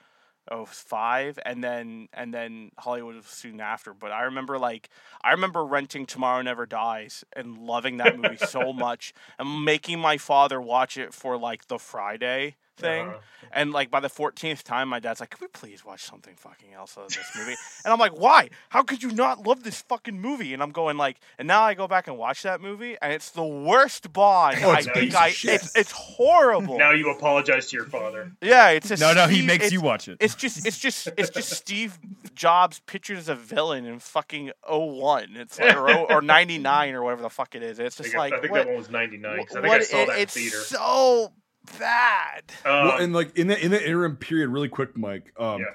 05 0.66 1.40
and 1.46 1.64
then 1.64 2.08
and 2.14 2.34
then 2.34 2.72
Hollywood 2.78 3.16
was 3.16 3.26
soon 3.26 3.60
after. 3.62 3.94
But 3.94 4.12
I 4.12 4.24
remember 4.24 4.58
like 4.60 4.90
I 5.24 5.32
remember 5.32 5.64
renting 5.66 6.06
Tomorrow 6.06 6.42
Never 6.42 6.66
Dies 6.66 7.24
and 7.34 7.58
loving 7.58 7.98
that 7.98 8.18
movie 8.20 8.38
so 8.38 8.74
much 8.74 9.14
and 9.40 9.64
making 9.64 10.00
my 10.00 10.18
father 10.18 10.60
watch 10.60 10.98
it 10.98 11.14
for 11.14 11.38
like 11.38 11.68
the 11.68 11.80
Friday 11.80 12.56
thing. 12.82 13.08
Uh-huh. 13.08 13.18
And 13.54 13.74
like 13.74 13.92
by 13.92 14.00
the 14.00 14.08
fourteenth 14.08 14.64
time, 14.64 14.88
my 14.88 15.00
dad's 15.02 15.20
like, 15.20 15.32
"Can 15.32 15.40
we 15.42 15.48
please 15.48 15.84
watch 15.84 16.04
something 16.06 16.36
fucking 16.38 16.74
else 16.74 16.96
of 16.96 17.10
this 17.10 17.30
movie?" 17.38 17.56
and 17.84 17.92
I'm 17.92 18.00
like, 18.00 18.18
"Why? 18.18 18.50
How 18.70 18.82
could 18.82 19.04
you 19.04 19.12
not 19.12 19.46
love 19.46 19.64
this 19.64 19.82
fucking 19.82 20.22
movie?" 20.22 20.54
And 20.54 20.64
I'm 20.64 20.72
going 20.72 20.96
like, 20.96 21.18
and 21.38 21.50
now 21.50 21.62
I 21.64 21.74
go 21.74 21.86
back 21.86 22.08
and 22.08 22.18
watch 22.18 22.44
that 22.44 22.62
movie, 22.62 22.96
and 23.02 23.12
it's 23.12 23.32
the 23.32 23.44
worst 23.44 24.14
Bond. 24.14 24.58
Oh, 24.64 24.70
I 24.70 24.78
it's 24.80 24.88
a 24.88 24.92
think 24.94 25.16
I 25.16 25.28
it's 25.44 25.76
it's 25.76 25.92
horrible. 25.92 26.78
Now 26.78 26.92
you 26.92 27.10
apologize 27.12 27.68
to 27.72 27.76
your 27.76 27.88
father. 27.88 28.32
yeah, 28.42 28.70
it's 28.70 28.90
a 28.90 28.96
No, 28.98 29.14
no, 29.14 29.28
he 29.28 29.42
makes 29.42 29.66
it's- 29.66 29.72
you 29.74 29.82
watch 29.82 30.08
it. 30.08 30.18
It's 30.22 30.36
just 30.36 30.66
it's 30.66 30.78
just 30.80 31.10
it's 31.18 31.30
just 31.30 31.50
Steve 31.50 32.00
Jobs 32.34 32.80
pictured 32.86 33.18
as 33.18 33.28
a 33.28 33.36
villain 33.36 33.86
in 33.86 34.00
fucking 34.00 34.52
01. 34.70 35.36
It's 35.36 35.60
like 35.60 35.76
or, 35.76 35.90
oh- 35.90 36.06
or 36.10 36.22
99 36.22 36.94
or 36.94 37.04
whatever 37.04 37.22
the 37.24 37.30
fuck 37.30 37.54
it 37.56 37.64
is. 37.64 37.80
It's 37.80 38.00
I 38.00 38.04
just 38.04 38.14
think, 38.14 38.16
like 38.20 38.34
I 38.34 38.40
think 38.40 38.52
what, 38.54 38.60
that 38.60 38.68
one 38.68 38.78
was 38.78 38.90
99 38.90 39.38
because 39.40 39.58
I 39.58 39.62
think 39.62 39.72
what- 39.72 39.82
I 39.82 39.84
saw 39.84 39.98
it- 40.04 40.08
that 40.08 40.16
in 40.16 40.22
it's 40.22 40.34
theater. 40.36 40.58
so 40.58 41.34
bad. 41.80 42.44
Um, 42.66 42.72
well, 42.88 42.98
and 42.98 43.14
like 43.14 43.38
in 43.38 43.48
the 43.48 43.64
in 43.64 43.72
the 43.72 43.82
interim 43.84 44.16
period, 44.18 44.50
really 44.50 44.70
quick, 44.70 44.98
Mike, 44.98 45.34
um, 45.40 45.62
Yeah. 45.62 45.66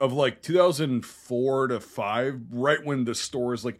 of 0.00 0.12
like 0.12 0.42
2004 0.42 1.68
to 1.68 1.80
five, 1.80 2.40
right 2.50 2.84
when 2.84 3.04
the 3.04 3.14
stores 3.14 3.64
like 3.64 3.78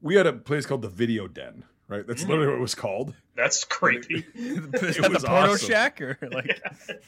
we 0.00 0.16
had 0.16 0.26
a 0.26 0.32
place 0.32 0.66
called 0.66 0.82
the 0.82 0.88
Video 0.88 1.28
Den, 1.28 1.64
right? 1.88 2.06
That's 2.06 2.22
literally 2.24 2.48
what 2.48 2.56
it 2.56 2.60
was 2.60 2.74
called. 2.74 3.14
That's 3.34 3.64
creepy. 3.76 4.24
It 4.34 4.72
that 4.72 5.10
was 5.12 5.22
the 5.22 5.28
porno 5.28 5.52
awesome. 5.52 5.68
shack 5.68 6.00
or 6.00 6.18
like 6.32 6.60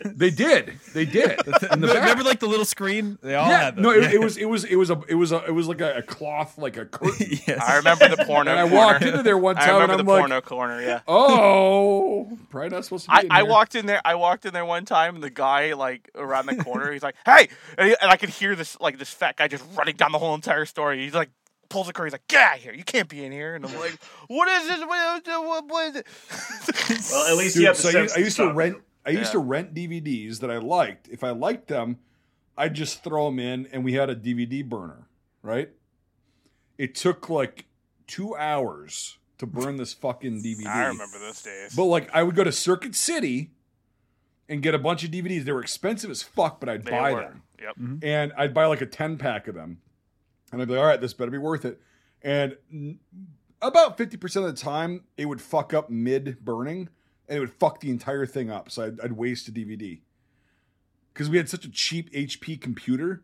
They 0.04 0.30
did, 0.30 0.72
they 0.94 1.04
did. 1.04 1.38
In 1.72 1.80
the 1.80 1.86
back. 1.88 1.96
remember 1.96 2.22
like 2.24 2.40
the 2.40 2.46
little 2.46 2.64
screen? 2.64 3.18
They 3.22 3.34
all 3.34 3.48
yeah, 3.48 3.60
had 3.64 3.76
them. 3.76 3.82
no, 3.84 3.90
it, 3.90 4.02
Yeah. 4.04 4.10
it 4.12 4.20
was 4.20 4.36
it 4.36 4.46
was 4.46 4.64
it 4.64 4.76
was 4.76 4.90
a 4.90 5.00
it 5.08 5.14
was 5.14 5.32
a 5.32 5.44
it 5.44 5.50
was 5.52 5.68
like 5.68 5.80
a, 5.80 5.96
a 5.98 6.02
cloth 6.02 6.56
like 6.58 6.76
a 6.76 6.86
curtain. 6.86 7.26
yes. 7.46 7.60
I 7.60 7.76
remember 7.76 8.08
the 8.08 8.24
porno. 8.24 8.50
and 8.50 8.60
I 8.60 8.62
corner. 8.68 8.76
walked 8.76 9.02
into 9.04 9.22
there 9.22 9.36
one 9.38 9.56
I 9.58 9.66
time 9.66 9.68
and 9.74 9.82
remember 9.82 10.00
I'm 10.00 10.06
the 10.06 10.12
like, 10.12 10.20
porno 10.20 10.40
corner. 10.40 10.80
Yeah. 10.82 11.00
oh, 11.08 12.38
probably 12.50 12.70
not 12.70 12.84
supposed 12.84 13.04
to 13.06 13.10
be. 13.10 13.16
I, 13.16 13.20
in 13.20 13.30
I 13.30 13.42
walked 13.42 13.74
in 13.74 13.86
there. 13.86 14.00
I 14.04 14.14
walked 14.14 14.44
in 14.46 14.52
there 14.52 14.64
one 14.64 14.84
time, 14.84 15.14
and 15.16 15.24
the 15.24 15.30
guy 15.30 15.74
like 15.74 16.10
around 16.14 16.46
the 16.46 16.56
corner, 16.62 16.92
he's 16.92 17.02
like, 17.02 17.16
"Hey!" 17.26 17.48
and, 17.78 17.88
he- 17.90 17.96
and 18.00 18.10
I 18.10 18.16
could 18.16 18.28
hear 18.30 18.54
this 18.56 18.78
like 18.80 18.98
this 18.98 19.10
fat 19.10 19.36
guy 19.36 19.48
just 19.48 19.64
running 19.76 19.96
down 19.96 20.12
the 20.12 20.18
whole 20.18 20.34
entire 20.34 20.64
story. 20.64 21.02
He's 21.04 21.14
like, 21.14 21.30
pulls 21.68 21.86
the 21.86 21.92
curtain. 21.92 22.06
He's 22.08 22.12
like, 22.14 22.28
"Get 22.28 22.40
out 22.42 22.56
of 22.56 22.62
here! 22.62 22.72
You 22.74 22.84
can't 22.84 23.08
be 23.08 23.24
in 23.24 23.32
here!" 23.32 23.54
And 23.54 23.64
I'm 23.64 23.74
like, 23.78 23.98
"What 24.28 24.48
is 24.48 24.68
this? 24.68 24.80
What, 24.80 25.26
what, 25.26 25.68
what 25.68 25.86
is 25.88 25.96
it?" 25.96 26.06
Well, 27.12 27.26
at 27.32 27.36
least 27.36 27.54
Dude, 27.54 27.62
you 27.62 27.66
have 27.68 27.76
the 27.76 27.82
so 27.82 27.98
I, 27.98 28.02
used- 28.02 28.16
I 28.16 28.20
used 28.20 28.36
to 28.36 28.52
rent. 28.52 28.76
I 29.06 29.10
used 29.10 29.26
Yeah. 29.26 29.32
to 29.32 29.38
rent 29.40 29.74
DVDs 29.74 30.40
that 30.40 30.50
I 30.50 30.58
liked. 30.58 31.08
If 31.08 31.22
I 31.24 31.30
liked 31.30 31.68
them, 31.68 31.98
I'd 32.56 32.74
just 32.74 33.04
throw 33.04 33.26
them 33.26 33.38
in, 33.38 33.66
and 33.72 33.84
we 33.84 33.94
had 33.94 34.08
a 34.10 34.16
DVD 34.16 34.66
burner. 34.66 35.06
Right. 35.42 35.70
It 36.78 36.94
took 36.94 37.28
like 37.28 37.66
two 38.06 38.34
hours 38.36 39.18
to 39.38 39.46
burn 39.46 39.76
this 39.76 39.92
fucking 39.92 40.42
DVD. 40.42 40.66
I 40.66 40.86
remember 40.86 41.18
those 41.18 41.42
days. 41.42 41.74
But 41.74 41.84
like, 41.84 42.08
I 42.14 42.22
would 42.22 42.34
go 42.34 42.44
to 42.44 42.52
Circuit 42.52 42.94
City 42.94 43.50
and 44.48 44.62
get 44.62 44.74
a 44.74 44.78
bunch 44.78 45.04
of 45.04 45.10
DVDs. 45.10 45.44
They 45.44 45.52
were 45.52 45.62
expensive 45.62 46.10
as 46.10 46.22
fuck, 46.22 46.60
but 46.60 46.68
I'd 46.68 46.84
They 46.84 46.90
buy 46.90 47.12
were. 47.12 47.20
them 47.20 47.42
Yep. 47.60 47.76
and 48.02 48.32
I'd 48.36 48.52
buy 48.54 48.66
like 48.66 48.80
a 48.80 48.86
10 48.86 49.16
pack 49.18 49.48
of 49.48 49.54
them. 49.54 49.80
And 50.54 50.62
I'd 50.62 50.68
be 50.68 50.74
like, 50.74 50.80
all 50.82 50.86
right, 50.86 51.00
this 51.00 51.12
better 51.12 51.30
be 51.30 51.38
worth 51.38 51.64
it. 51.64 51.80
And 52.22 52.56
about 53.60 53.98
50% 53.98 54.36
of 54.36 54.44
the 54.44 54.52
time, 54.52 55.04
it 55.16 55.26
would 55.26 55.40
fuck 55.40 55.74
up 55.74 55.90
mid 55.90 56.44
burning 56.44 56.88
and 57.28 57.36
it 57.36 57.40
would 57.40 57.52
fuck 57.52 57.80
the 57.80 57.90
entire 57.90 58.26
thing 58.26 58.50
up. 58.50 58.70
So 58.70 58.84
I'd, 58.86 59.00
I'd 59.00 59.12
waste 59.12 59.48
a 59.48 59.52
DVD. 59.52 60.00
Because 61.12 61.28
we 61.30 61.36
had 61.36 61.48
such 61.48 61.64
a 61.64 61.70
cheap 61.70 62.12
HP 62.12 62.60
computer 62.60 63.22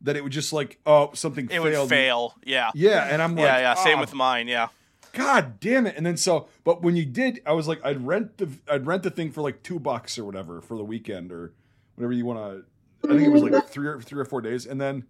that 0.00 0.16
it 0.16 0.22
would 0.22 0.32
just 0.32 0.52
like, 0.52 0.78
oh, 0.86 1.10
something 1.14 1.46
It 1.46 1.60
failed. 1.60 1.64
would 1.64 1.88
fail. 1.88 2.34
Yeah. 2.44 2.70
Yeah. 2.74 3.08
And 3.10 3.20
I'm 3.22 3.34
like, 3.34 3.44
yeah, 3.44 3.58
yeah. 3.58 3.74
Same 3.74 3.98
"Ah, 3.98 4.00
with 4.00 4.14
mine. 4.14 4.46
Yeah. 4.48 4.68
God 5.14 5.58
damn 5.58 5.86
it! 5.86 5.96
And 5.96 6.04
then 6.04 6.18
so, 6.18 6.48
but 6.64 6.82
when 6.82 6.94
you 6.94 7.06
did, 7.06 7.40
I 7.46 7.52
was 7.52 7.66
like, 7.66 7.80
I'd 7.82 8.06
rent 8.06 8.36
the, 8.36 8.50
I'd 8.70 8.86
rent 8.86 9.02
the 9.02 9.10
thing 9.10 9.32
for 9.32 9.40
like 9.40 9.62
two 9.62 9.80
bucks 9.80 10.18
or 10.18 10.24
whatever 10.24 10.60
for 10.60 10.76
the 10.76 10.84
weekend 10.84 11.32
or 11.32 11.54
whatever 11.94 12.12
you 12.12 12.26
want 12.26 12.38
to. 12.38 13.08
I 13.08 13.16
think 13.16 13.26
it 13.26 13.30
was 13.30 13.42
like 13.42 13.68
three 13.68 13.88
or 13.88 14.00
three 14.02 14.20
or 14.20 14.26
four 14.26 14.42
days, 14.42 14.66
and 14.66 14.78
then. 14.80 15.04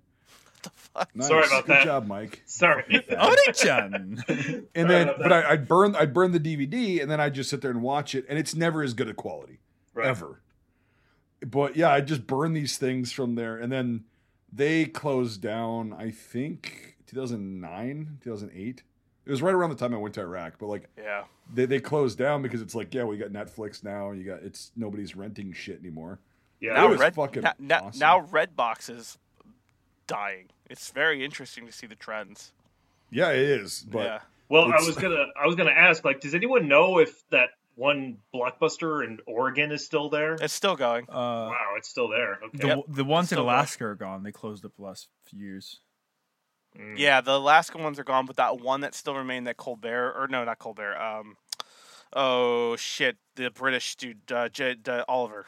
Nice. 1.14 1.28
Sorry 1.28 1.46
about 1.46 1.66
Good 1.66 1.76
that. 1.76 1.84
job, 1.84 2.06
Mike. 2.06 2.42
Sorry. 2.46 2.84
Oni-chan. 3.16 4.24
And 4.28 4.88
Sorry 4.90 5.04
then, 5.04 5.10
but 5.18 5.32
I, 5.32 5.50
I'd 5.52 5.68
burn, 5.68 5.94
I'd 5.96 6.12
burn 6.12 6.32
the 6.32 6.40
DVD, 6.40 7.00
and 7.00 7.10
then 7.10 7.20
I'd 7.20 7.34
just 7.34 7.50
sit 7.50 7.60
there 7.60 7.70
and 7.70 7.82
watch 7.82 8.14
it, 8.14 8.24
and 8.28 8.38
it's 8.38 8.54
never 8.54 8.82
as 8.82 8.94
good 8.94 9.08
a 9.08 9.14
quality 9.14 9.58
Right. 9.94 10.06
ever. 10.08 10.40
But 11.46 11.76
yeah, 11.76 11.90
I 11.90 12.00
just 12.00 12.26
burn 12.26 12.52
these 12.52 12.78
things 12.78 13.12
from 13.12 13.34
there, 13.36 13.56
and 13.56 13.70
then 13.70 14.04
they 14.52 14.86
closed 14.86 15.40
down. 15.40 15.92
I 15.92 16.10
think 16.10 16.96
2009, 17.06 18.18
2008. 18.22 18.82
It 19.24 19.30
was 19.30 19.42
right 19.42 19.54
around 19.54 19.70
the 19.70 19.76
time 19.76 19.94
I 19.94 19.98
went 19.98 20.14
to 20.14 20.20
Iraq, 20.22 20.54
but 20.58 20.66
like 20.66 20.88
Yeah. 20.96 21.24
they, 21.52 21.66
they 21.66 21.80
closed 21.80 22.18
down 22.18 22.42
because 22.42 22.62
it's 22.62 22.74
like, 22.74 22.92
yeah, 22.94 23.04
we 23.04 23.18
got 23.18 23.28
Netflix 23.30 23.84
now. 23.84 24.10
You 24.12 24.24
got 24.24 24.42
it's 24.42 24.72
nobody's 24.74 25.14
renting 25.14 25.52
shit 25.52 25.78
anymore. 25.78 26.18
Yeah. 26.60 26.72
now 26.72 26.86
it 26.86 26.90
was 26.90 27.00
Red 27.00 27.14
fucking 27.14 27.42
now, 27.42 27.52
now, 27.58 27.80
awesome. 27.84 27.98
now 28.00 28.20
Redbox 28.26 28.90
is 28.90 29.18
dying. 30.08 30.48
It's 30.68 30.90
very 30.90 31.24
interesting 31.24 31.64
to 31.66 31.72
see 31.72 31.86
the 31.86 31.94
trends. 31.94 32.52
Yeah, 33.10 33.30
it 33.30 33.38
is. 33.38 33.86
But 33.88 34.04
yeah. 34.04 34.18
Well, 34.48 34.64
I 34.64 34.84
was 34.84 34.96
gonna 34.96 35.26
I 35.40 35.46
was 35.46 35.54
gonna 35.54 35.70
ask, 35.70 36.04
like, 36.04 36.20
does 36.20 36.34
anyone 36.34 36.66
know 36.68 36.98
if 36.98 37.22
that 37.30 37.50
one 37.76 38.18
blockbuster 38.34 39.04
in 39.04 39.18
Oregon 39.26 39.70
is 39.70 39.84
still 39.84 40.08
there? 40.10 40.34
It's 40.34 40.52
still 40.54 40.74
going. 40.74 41.04
Uh, 41.08 41.14
wow, 41.52 41.74
it's 41.76 41.88
still 41.88 42.08
there. 42.08 42.40
Okay. 42.46 42.58
the 42.58 42.66
Yep. 42.66 42.78
the 42.88 43.04
ones 43.04 43.30
in 43.30 43.36
Still 43.36 43.44
Alaska 43.44 43.84
are 43.86 43.94
gone. 43.94 44.24
They 44.24 44.32
closed 44.32 44.64
up 44.64 44.72
the 44.76 44.82
last 44.82 45.08
few 45.26 45.38
years. 45.38 45.80
Mm. 46.78 46.98
Yeah, 46.98 47.20
the 47.20 47.32
Alaska 47.36 47.78
ones 47.78 47.98
are 47.98 48.04
gone, 48.04 48.26
but 48.26 48.36
that 48.36 48.60
one 48.60 48.80
that 48.80 48.94
still 48.94 49.14
remained, 49.14 49.46
that 49.46 49.56
Colbert, 49.56 50.12
or 50.18 50.26
no, 50.28 50.44
not 50.44 50.58
Colbert. 50.58 50.96
Um, 50.96 51.36
oh 52.12 52.76
shit, 52.76 53.16
the 53.36 53.50
British 53.50 53.96
dude, 53.96 54.30
uh, 54.32 54.48
J, 54.48 54.76
uh, 54.88 55.04
Oliver, 55.08 55.46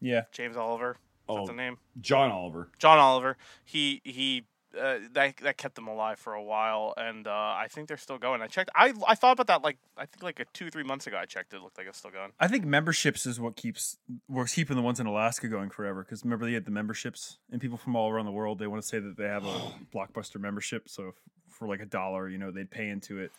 Yeah. 0.00 0.22
James 0.32 0.56
Oliver. 0.56 0.96
Is 1.28 1.36
Oh. 1.36 1.46
that 1.46 1.46
the 1.48 1.56
name? 1.56 1.78
John 2.00 2.30
Oliver. 2.30 2.70
John 2.78 2.98
Oliver. 2.98 3.36
He 3.64 4.00
he. 4.04 4.44
Uh, 4.78 4.98
that 5.12 5.34
that 5.38 5.56
kept 5.56 5.76
them 5.76 5.88
alive 5.88 6.18
for 6.18 6.34
a 6.34 6.42
while, 6.42 6.92
and 6.98 7.26
uh, 7.26 7.30
I 7.30 7.68
think 7.70 7.88
they're 7.88 7.96
still 7.96 8.18
going. 8.18 8.42
I 8.42 8.48
checked. 8.48 8.68
I 8.76 8.92
I 9.06 9.14
thought 9.14 9.32
about 9.32 9.46
that 9.46 9.62
like 9.62 9.78
I 9.96 10.04
think 10.04 10.22
like 10.22 10.40
a 10.40 10.44
two 10.52 10.70
three 10.70 10.82
months 10.84 11.06
ago. 11.06 11.16
I 11.16 11.24
checked. 11.24 11.54
It 11.54 11.62
looked 11.62 11.78
like 11.78 11.86
it's 11.86 11.96
still 11.98 12.10
going. 12.10 12.32
I 12.38 12.48
think 12.48 12.66
memberships 12.66 13.24
is 13.24 13.40
what 13.40 13.56
keeps 13.56 13.96
was 14.28 14.52
keeping 14.52 14.76
the 14.76 14.82
ones 14.82 15.00
in 15.00 15.06
Alaska 15.06 15.48
going 15.48 15.70
forever. 15.70 16.04
Because 16.04 16.22
remember 16.22 16.44
they 16.44 16.52
had 16.52 16.66
the 16.66 16.70
memberships, 16.70 17.38
and 17.50 17.62
people 17.62 17.78
from 17.78 17.96
all 17.96 18.10
around 18.10 18.26
the 18.26 18.30
world 18.30 18.58
they 18.58 18.66
want 18.66 18.82
to 18.82 18.86
say 18.86 18.98
that 18.98 19.16
they 19.16 19.24
have 19.24 19.46
a 19.46 19.72
blockbuster 19.94 20.38
membership. 20.38 20.86
So 20.90 21.08
if, 21.08 21.14
for 21.48 21.66
like 21.66 21.80
a 21.80 21.86
dollar, 21.86 22.28
you 22.28 22.36
know, 22.36 22.50
they'd 22.50 22.70
pay 22.70 22.88
into 22.90 23.18
it 23.18 23.32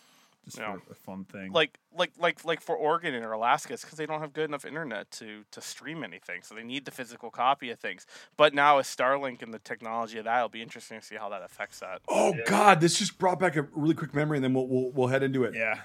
just 0.46 0.58
Yeah. 0.58 0.74
for 0.86 0.92
a 0.92 0.96
fun 0.96 1.26
thing. 1.26 1.52
Like 1.52 1.80
like 1.96 2.12
like 2.18 2.44
like 2.46 2.62
for 2.62 2.76
Oregon 2.76 3.14
or 3.16 3.32
Alaska, 3.34 3.74
it's 3.74 3.84
because 3.84 3.98
they 3.98 4.06
don't 4.06 4.22
have 4.22 4.34
good 4.34 4.46
enough 4.50 4.66
internet 4.66 5.10
to 5.12 5.44
to 5.52 5.62
stream 5.62 6.04
anything, 6.04 6.42
so 6.44 6.56
they 6.56 6.64
need 6.64 6.86
the 6.86 6.92
physical 6.92 7.30
copy 7.30 7.70
of 7.72 7.80
things. 7.80 8.06
But 8.38 8.54
now 8.54 8.78
with 8.78 8.86
Starlink 8.88 9.42
and 9.42 9.54
the 9.54 9.60
technology 9.60 10.18
of 10.18 10.26
that, 10.26 10.38
it'll 10.38 10.50
be 10.50 10.62
interesting 10.62 11.00
to 11.00 11.06
see 11.06 11.16
how 11.16 11.30
that 11.30 11.42
affects 11.44 11.80
that. 11.80 12.02
Oh 12.08 12.34
Yeah. 12.34 12.42
God, 12.48 12.82
this 12.82 12.98
just 13.00 13.18
brought 13.18 13.40
back 13.40 13.56
a 13.56 13.64
really 13.74 13.96
quick 13.96 14.14
memory, 14.14 14.38
and 14.38 14.44
then 14.44 14.54
we'll 14.54 14.68
we'll, 14.68 14.92
we'll 14.92 15.08
head 15.08 15.24
into 15.24 15.44
it. 15.44 15.54
yeah, 15.56 15.80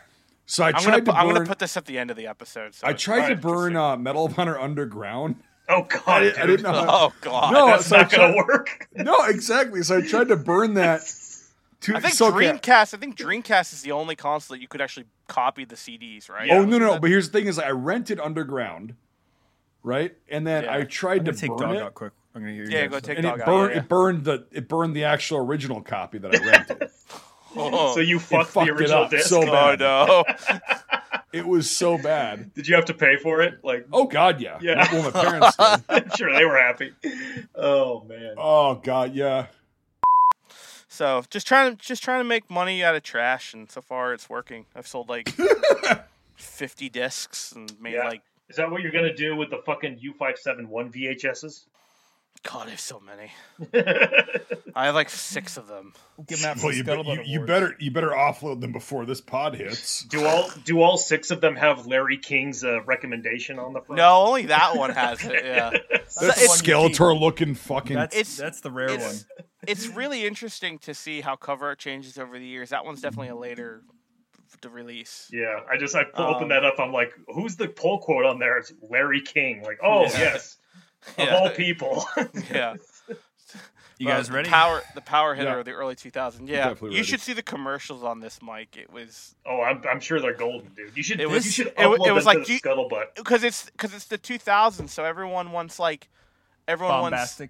So 0.47 0.65
I 0.65 0.69
I'm 0.69 0.73
tried 0.75 0.85
gonna 0.85 0.97
to 0.99 1.05
put, 1.05 1.15
I'm 1.15 1.27
gonna 1.33 1.47
put 1.47 1.59
this 1.59 1.77
at 1.77 1.85
the 1.87 1.99
end 1.99 2.11
of 2.11 2.17
the 2.17 2.27
episode. 2.27 2.75
So 2.75 2.87
I 2.87 2.93
tried 2.93 3.29
to 3.29 3.37
burn 3.37 3.77
uh, 3.77 3.97
Medal 3.97 4.27
of 4.27 4.39
Honor 4.39 4.59
Underground. 4.59 5.37
Oh 5.69 5.83
God, 5.83 6.03
I. 6.07 6.27
I 6.43 6.47
didn't 6.47 6.63
know. 6.63 6.73
how- 6.73 6.87
Oh 7.09 7.13
god. 7.23 7.53
No, 7.55 7.67
That's 7.69 7.87
so 7.87 7.97
I 7.97 8.03
not 8.03 8.11
gonna 8.13 8.37
work. 8.37 8.87
No, 8.95 9.25
exactly. 9.25 9.83
So 9.83 9.97
I 9.99 10.01
tried 10.03 10.29
to 10.29 10.37
burn 10.37 10.75
that. 10.75 11.01
To, 11.85 11.97
I 11.97 12.01
think 12.01 12.15
so, 12.15 12.29
okay. 12.35 12.47
Dreamcast. 12.51 12.95
I 12.95 12.99
think 12.99 13.17
Dreamcast 13.17 13.73
is 13.73 13.83
the 13.83 13.93
only 13.93 14.17
console 14.17 14.55
that 14.57 14.61
you 14.61 14.69
could 14.69 14.81
actually 14.81 15.07
copy 15.29 15.65
the 15.65 15.75
CDs, 15.77 16.29
right? 16.29 16.51
Oh 16.51 16.65
no, 16.65 16.79
no. 16.79 16.93
That- 16.93 17.01
But 17.01 17.11
here's 17.11 17.31
the 17.31 17.39
thing: 17.39 17.47
is 17.49 17.59
I 17.59 17.71
rented 17.71 18.19
Underground, 18.21 18.95
right? 19.83 20.15
And 20.29 20.47
then 20.47 20.65
Yeah. 20.65 20.73
I 20.73 20.77
I'm 20.79 20.87
tried 20.87 21.25
to 21.27 21.33
take 21.33 21.51
burn 21.51 21.59
dog 21.59 21.77
it, 21.77 21.83
out 21.83 21.95
quick. 21.95 22.13
I'm 22.35 22.43
gonna 22.43 22.53
hear 22.55 22.65
you. 22.65 22.71
Yeah, 22.71 22.83
guys 22.87 22.91
go 22.91 22.97
say. 22.97 23.01
take 23.03 23.19
and 23.19 23.27
dog 23.27 23.39
it 23.39 23.43
out. 23.43 23.47
burned. 23.47 23.73
yeah, 23.75 23.79
It 23.81 23.89
burned 23.89 24.25
the. 24.25 24.47
It 24.53 24.69
burned 24.69 24.97
the 24.97 25.05
actual 25.05 25.39
original 25.39 25.81
copy 25.83 26.19
that 26.19 26.35
I 26.35 26.39
rented. 26.47 26.89
Oh, 27.57 27.93
So 27.95 28.01
you 28.01 28.17
it 28.17 28.23
fucked 28.23 28.51
fucked 28.51 28.67
the 28.67 28.73
it 28.75 28.81
original 28.81 29.05
up 29.05 29.11
disc. 29.11 29.29
so 29.29 29.43
oh 29.43 29.47
bad. 29.77 29.81
no. 29.81 30.25
It 31.33 31.45
was 31.45 31.69
so 31.69 31.99
bad. 31.99 32.55
Did 32.55 32.69
you 32.69 32.77
have 32.77 32.85
to 32.85 32.95
pay 32.95 33.17
for 33.17 33.43
it? 33.43 33.59
Like, 33.65 33.89
Oh 33.93 34.05
God, 34.07 34.41
yeah. 34.41 34.59
Yeah. 34.63 34.87
Well, 34.93 35.03
my 35.03 35.11
parents 35.11 35.57
did. 35.89 36.17
Sure 36.17 36.33
they 36.33 36.45
were 36.45 36.57
happy. 36.57 36.93
Oh 37.57 38.05
man. 38.05 38.35
Oh 38.39 38.77
God, 38.77 39.15
yeah. 39.17 39.47
So 40.95 41.25
just 41.29 41.49
trying 41.49 41.77
to 41.77 41.85
just 41.85 42.05
trying 42.05 42.21
to 42.21 42.25
make 42.25 42.49
money 42.49 42.85
out 42.85 42.95
of 42.95 43.03
trash, 43.03 43.53
and 43.53 43.69
so 43.69 43.81
far 43.81 44.13
it's 44.15 44.31
working. 44.31 44.67
I've 44.77 44.87
sold 44.87 45.09
like 45.09 45.29
fifty 46.37 46.89
discs 46.89 47.51
and 47.51 47.73
made 47.81 47.95
Yeah. 47.95 48.07
like 48.09 48.23
Is 48.49 48.57
that 48.57 48.71
what 48.71 48.81
you're 48.81 48.93
gonna 48.93 49.13
do 49.15 49.35
with 49.35 49.51
the 49.51 49.59
fucking 49.67 49.99
U571 49.99 50.93
VHSs? 50.95 51.65
God, 52.43 52.67
I 52.67 52.71
have 52.71 52.81
so 52.81 53.01
many. 53.01 53.33
I 54.75 54.87
have 54.87 54.95
like 54.95 55.09
six 55.09 55.57
of 55.57 55.67
them. 55.67 55.95
Give 56.27 56.43
Matt 56.43 56.59
Well, 56.63 56.73
you, 56.73 56.85
scuttlebutt 56.85 57.27
you, 57.27 57.41
you 57.41 57.47
better 57.47 57.75
you 57.81 57.91
better 57.91 58.11
offload 58.11 58.61
them 58.61 58.71
before 58.71 59.05
this 59.07 59.21
pod 59.21 59.55
hits. 59.57 60.03
do 60.05 60.25
all 60.27 60.51
do 60.65 60.81
all 60.83 60.97
six 60.99 61.31
of 61.33 61.41
them 61.41 61.57
have 61.57 61.87
Larry 61.87 62.19
King's 62.19 62.63
uh, 62.63 62.83
recommendation 62.85 63.59
on 63.59 63.73
the 63.73 63.81
front? 63.81 63.97
No, 63.97 64.27
only 64.27 64.47
that 64.47 64.77
one 64.77 64.91
has 64.91 65.25
it. 65.25 65.45
Yeah, 65.45 65.71
That's 65.91 66.15
That 66.17 66.37
the 66.37 66.47
one 66.47 66.59
you 66.59 66.63
keep. 66.63 66.97
Skeletor 66.99 67.19
looking 67.19 67.55
fucking. 67.55 67.97
That's 67.97 68.15
It's- 68.15 68.37
that's 68.37 68.61
the 68.61 68.71
rare 68.71 68.97
one. 68.99 69.15
It's 69.69 69.87
it's 69.87 69.97
really 69.97 70.27
interesting 70.27 70.79
to 70.81 70.95
see 70.95 71.21
how 71.21 71.37
cover 71.37 71.67
art 71.67 71.79
changes 71.79 72.19
over 72.19 72.39
the 72.39 72.47
years. 72.47 72.71
That 72.71 72.85
one's 72.85 73.01
definitely 73.01 73.29
a 73.29 73.37
later 73.37 73.83
to 74.61 74.69
release. 74.69 75.29
Yeah, 75.33 75.61
I 75.71 75.77
just 75.77 75.95
I 75.97 76.03
Um, 76.15 76.35
opened 76.35 76.51
that 76.53 76.65
up. 76.65 76.79
I'm 76.79 76.93
like, 76.93 77.13
who's 77.35 77.57
the 77.57 77.69
pull 77.69 77.99
quote 77.99 78.25
on 78.25 78.39
there? 78.39 78.57
It's 78.59 78.73
Larry 78.83 79.21
King. 79.21 79.63
Like, 79.63 79.79
oh 79.83 80.03
Yeah. 80.03 80.19
yes, 80.19 80.57
of 81.19 81.29
all 81.31 81.51
people. 81.51 82.05
Yeah. 82.53 82.77
You 83.97 84.09
Uh, 84.09 84.17
guys 84.17 84.27
the 84.27 84.35
ready? 84.35 84.49
Power, 84.49 84.83
the 84.97 85.01
power 85.01 85.37
hitter 85.37 85.51
Yeah. 85.51 85.59
of 85.61 85.65
the 85.67 85.71
early 85.71 85.95
2000s. 85.95 86.49
Yeah, 86.49 86.75
you 86.91 87.05
should 87.05 87.21
see 87.21 87.33
the 87.33 87.45
commercials 87.45 88.03
on 88.03 88.19
this, 88.19 88.43
Mike. 88.43 88.77
It 88.77 88.93
was 88.93 89.37
oh, 89.47 89.61
I'm, 89.61 89.83
I'm 89.89 90.01
sure 90.01 90.21
they're 90.21 90.35
golden, 90.35 90.71
dude. 90.75 90.97
You 90.97 91.05
should 91.05 91.21
It 91.21 91.29
you 91.29 91.29
was- 91.29 91.45
should 91.55 91.69
it 91.69 91.77
upload 91.77 92.09
it 92.09 92.13
was 92.13 92.27
like 92.27 92.39
to 92.39 92.45
the 92.45 92.53
you- 92.55 92.61
scuttlebutt. 92.61 93.15
because 93.15 93.45
it's 93.45 93.67
because 93.71 93.95
it's 93.95 94.07
the 94.07 94.19
2000s, 94.19 94.89
so 94.91 95.05
everyone 95.05 95.53
wants 95.53 95.79
like 95.79 96.09
everyone 96.67 97.03
wants. 97.13 97.41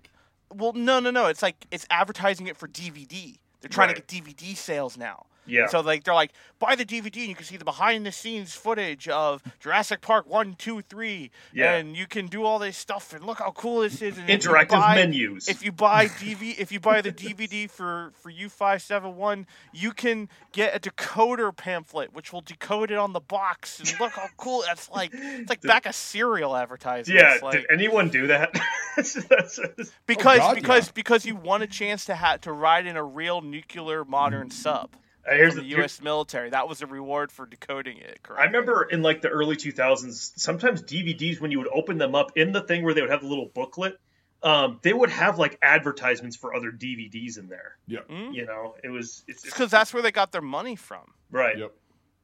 Well, 0.52 0.72
no, 0.72 1.00
no, 1.00 1.10
no. 1.10 1.26
It's 1.26 1.42
like 1.42 1.66
it's 1.70 1.86
advertising 1.90 2.46
it 2.46 2.56
for 2.56 2.68
DVD. 2.68 3.38
They're 3.60 3.68
trying 3.68 3.88
Right. 3.88 3.96
to 4.08 4.16
get 4.16 4.24
DVD 4.24 4.54
sales 4.56 4.96
now. 4.96 5.26
Yeah, 5.46 5.66
So 5.66 5.80
like 5.80 6.04
they're 6.04 6.14
like 6.14 6.32
buy 6.58 6.74
the 6.74 6.84
DVD 6.86 7.18
and 7.20 7.28
you 7.28 7.34
can 7.34 7.44
see 7.44 7.56
the 7.58 7.64
behind 7.64 8.06
the 8.06 8.12
scenes 8.12 8.54
footage 8.54 9.08
of 9.08 9.42
Jurassic 9.60 10.00
Park 10.00 10.26
one, 10.26 10.54
two, 10.54 10.80
three, 10.80 11.30
Yeah. 11.52 11.74
and 11.74 11.94
you 11.96 12.06
can 12.06 12.28
do 12.28 12.44
all 12.44 12.58
this 12.58 12.76
stuff 12.78 13.12
and 13.12 13.24
look 13.24 13.38
how 13.40 13.50
cool 13.50 13.80
this 13.80 14.00
is. 14.00 14.16
And 14.16 14.30
if 14.30 14.40
interactive 14.42 14.68
buy- 14.70 14.94
menus. 14.94 15.48
If 15.48 15.62
you 15.62 15.70
buy 15.72 16.06
DV, 16.06 16.58
if 16.58 16.72
you 16.72 16.80
buy 16.80 17.02
the 17.02 17.12
DVD 17.12 17.68
for 17.70 18.12
for 18.22 18.30
U 18.30 18.48
five 18.48 18.80
seven 18.82 19.16
one, 19.16 19.46
you 19.72 19.92
can 19.92 20.28
get 20.52 20.74
a 20.74 20.80
decoder 20.80 21.54
pamphlet 21.54 22.14
which 22.14 22.32
will 22.32 22.40
decode 22.40 22.90
it 22.90 22.96
on 22.98 23.12
the 23.12 23.20
box. 23.20 23.80
And 23.80 24.00
look 24.00 24.12
how 24.12 24.28
cool 24.36 24.62
that's 24.66 24.90
like. 24.90 25.10
It's 25.12 25.50
like 25.50 25.60
back 25.62 25.84
a 25.86 25.92
cereal 25.92 26.56
advertisement. 26.56 27.20
yeah, 27.20 27.36
like, 27.42 27.52
did 27.52 27.66
anyone 27.70 28.08
do 28.08 28.28
that? 28.28 28.52
That's- 28.96 29.90
because 30.06 30.38
oh, 30.38 30.42
God, 30.42 30.54
because 30.54 30.86
yeah. 30.86 30.92
because 30.94 31.26
you 31.26 31.36
want 31.36 31.62
a 31.62 31.66
chance 31.66 32.04
to 32.06 32.14
have 32.14 32.40
to 32.42 32.52
ride 32.52 32.86
in 32.86 32.96
a 32.96 33.04
real 33.04 33.40
nuclear 33.40 34.04
modern 34.04 34.50
sub 34.50 34.90
here's 35.26 35.55
from 35.55 35.62
the, 35.64 35.70
the 35.70 35.76
U.S. 35.78 36.01
military. 36.02 36.51
That 36.51 36.68
was 36.68 36.82
a 36.82 36.86
reward 36.86 37.32
for 37.32 37.46
decoding 37.46 37.98
it. 37.98 38.22
Correct. 38.22 38.40
I 38.40 38.44
remember 38.46 38.82
in 38.84 39.02
like 39.02 39.22
the 39.22 39.28
early 39.28 39.56
2000s, 39.56 40.32
sometimes 40.36 40.82
DVDs 40.82 41.40
when 41.40 41.51
you 41.51 41.59
would 41.59 41.68
open 41.72 41.98
them 41.98 42.14
up 42.14 42.32
in 42.36 42.52
the 42.52 42.60
thing 42.60 42.84
where 42.84 42.94
they 42.94 43.01
would 43.01 43.10
have 43.10 43.22
the 43.22 43.28
little 43.28 43.51
booklet, 43.55 43.98
um, 44.42 44.78
they 44.82 44.92
would 44.92 45.10
have 45.10 45.38
like 45.38 45.59
advertisements 45.62 46.36
for 46.36 46.55
other 46.55 46.70
DVDs 46.70 47.38
in 47.38 47.48
there. 47.48 47.76
Mm? 47.88 48.34
You 48.34 48.44
know, 48.46 48.74
it 48.84 48.88
was 48.90 49.24
it's, 49.26 49.38
It's 49.38 49.44
it's 49.44 49.55
because 49.55 49.70
that's 49.70 49.94
where 49.94 50.02
they 50.02 50.12
got 50.12 50.32
their 50.32 50.42
money 50.42 50.76
from. 50.76 51.12
right. 51.30 51.56
Yep. 51.59 51.72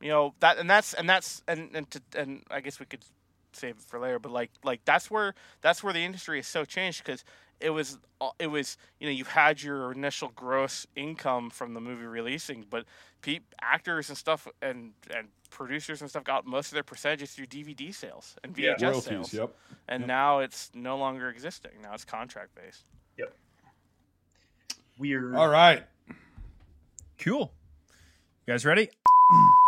You 0.02 0.08
know 0.08 0.34
that, 0.40 0.56
and 0.56 0.68
that's 0.70 0.94
and 0.94 1.06
that's 1.06 1.42
and 1.46 1.68
and 1.74 1.90
to, 1.90 2.00
and 2.16 2.42
I 2.50 2.62
guess 2.62 2.80
we 2.80 2.86
could 2.86 3.04
save 3.52 3.76
it 3.76 3.82
for 3.82 3.98
later. 4.00 4.18
But 4.18 4.32
like 4.32 4.50
like 4.64 4.82
that's 4.86 5.10
where 5.10 5.34
that's 5.60 5.82
where 5.82 5.92
the 5.92 6.00
industry 6.00 6.40
is 6.40 6.46
so 6.46 6.64
changed 6.64 7.04
because 7.04 7.22
it 7.60 7.70
was 7.70 7.98
uh, 8.20 8.30
it 8.38 8.46
was 8.48 8.76
you 8.98 9.06
know 9.06 9.12
you've 9.12 9.28
had 9.28 9.62
your 9.62 9.92
initial 9.92 10.28
gross 10.34 10.86
income 10.96 11.50
from 11.50 11.74
the 11.74 11.80
movie 11.80 12.04
releasing, 12.06 12.64
but 12.68 12.84
pe- 13.22 13.40
actors 13.60 14.08
and 14.08 14.16
stuff 14.18 14.46
and 14.62 14.92
and 15.14 15.28
producers 15.50 16.00
and 16.00 16.08
stuff 16.08 16.22
got 16.24 16.46
most 16.46 16.68
of 16.68 16.74
their 16.74 16.82
percentages 16.84 17.32
through 17.32 17.46
DVD 17.46 17.92
sales 17.94 18.36
and 18.44 18.56
Yeah. 18.56 18.74
VHS 18.76 18.82
Royalties. 18.82 19.04
sales. 19.04 19.34
Yep. 19.34 19.56
And 19.88 20.00
Yep. 20.02 20.08
now 20.08 20.38
it's 20.40 20.70
no 20.74 20.96
longer 20.96 21.28
existing. 21.28 21.72
Now 21.82 21.92
it's 21.94 22.04
contract 22.04 22.54
based. 22.54 22.84
Yep. 23.18 23.34
Weird. 24.98 25.34
All 25.34 25.48
right. 25.48 25.84
Cool. 27.18 27.52
You 28.46 28.52
guys 28.54 28.64
ready? 28.64 28.88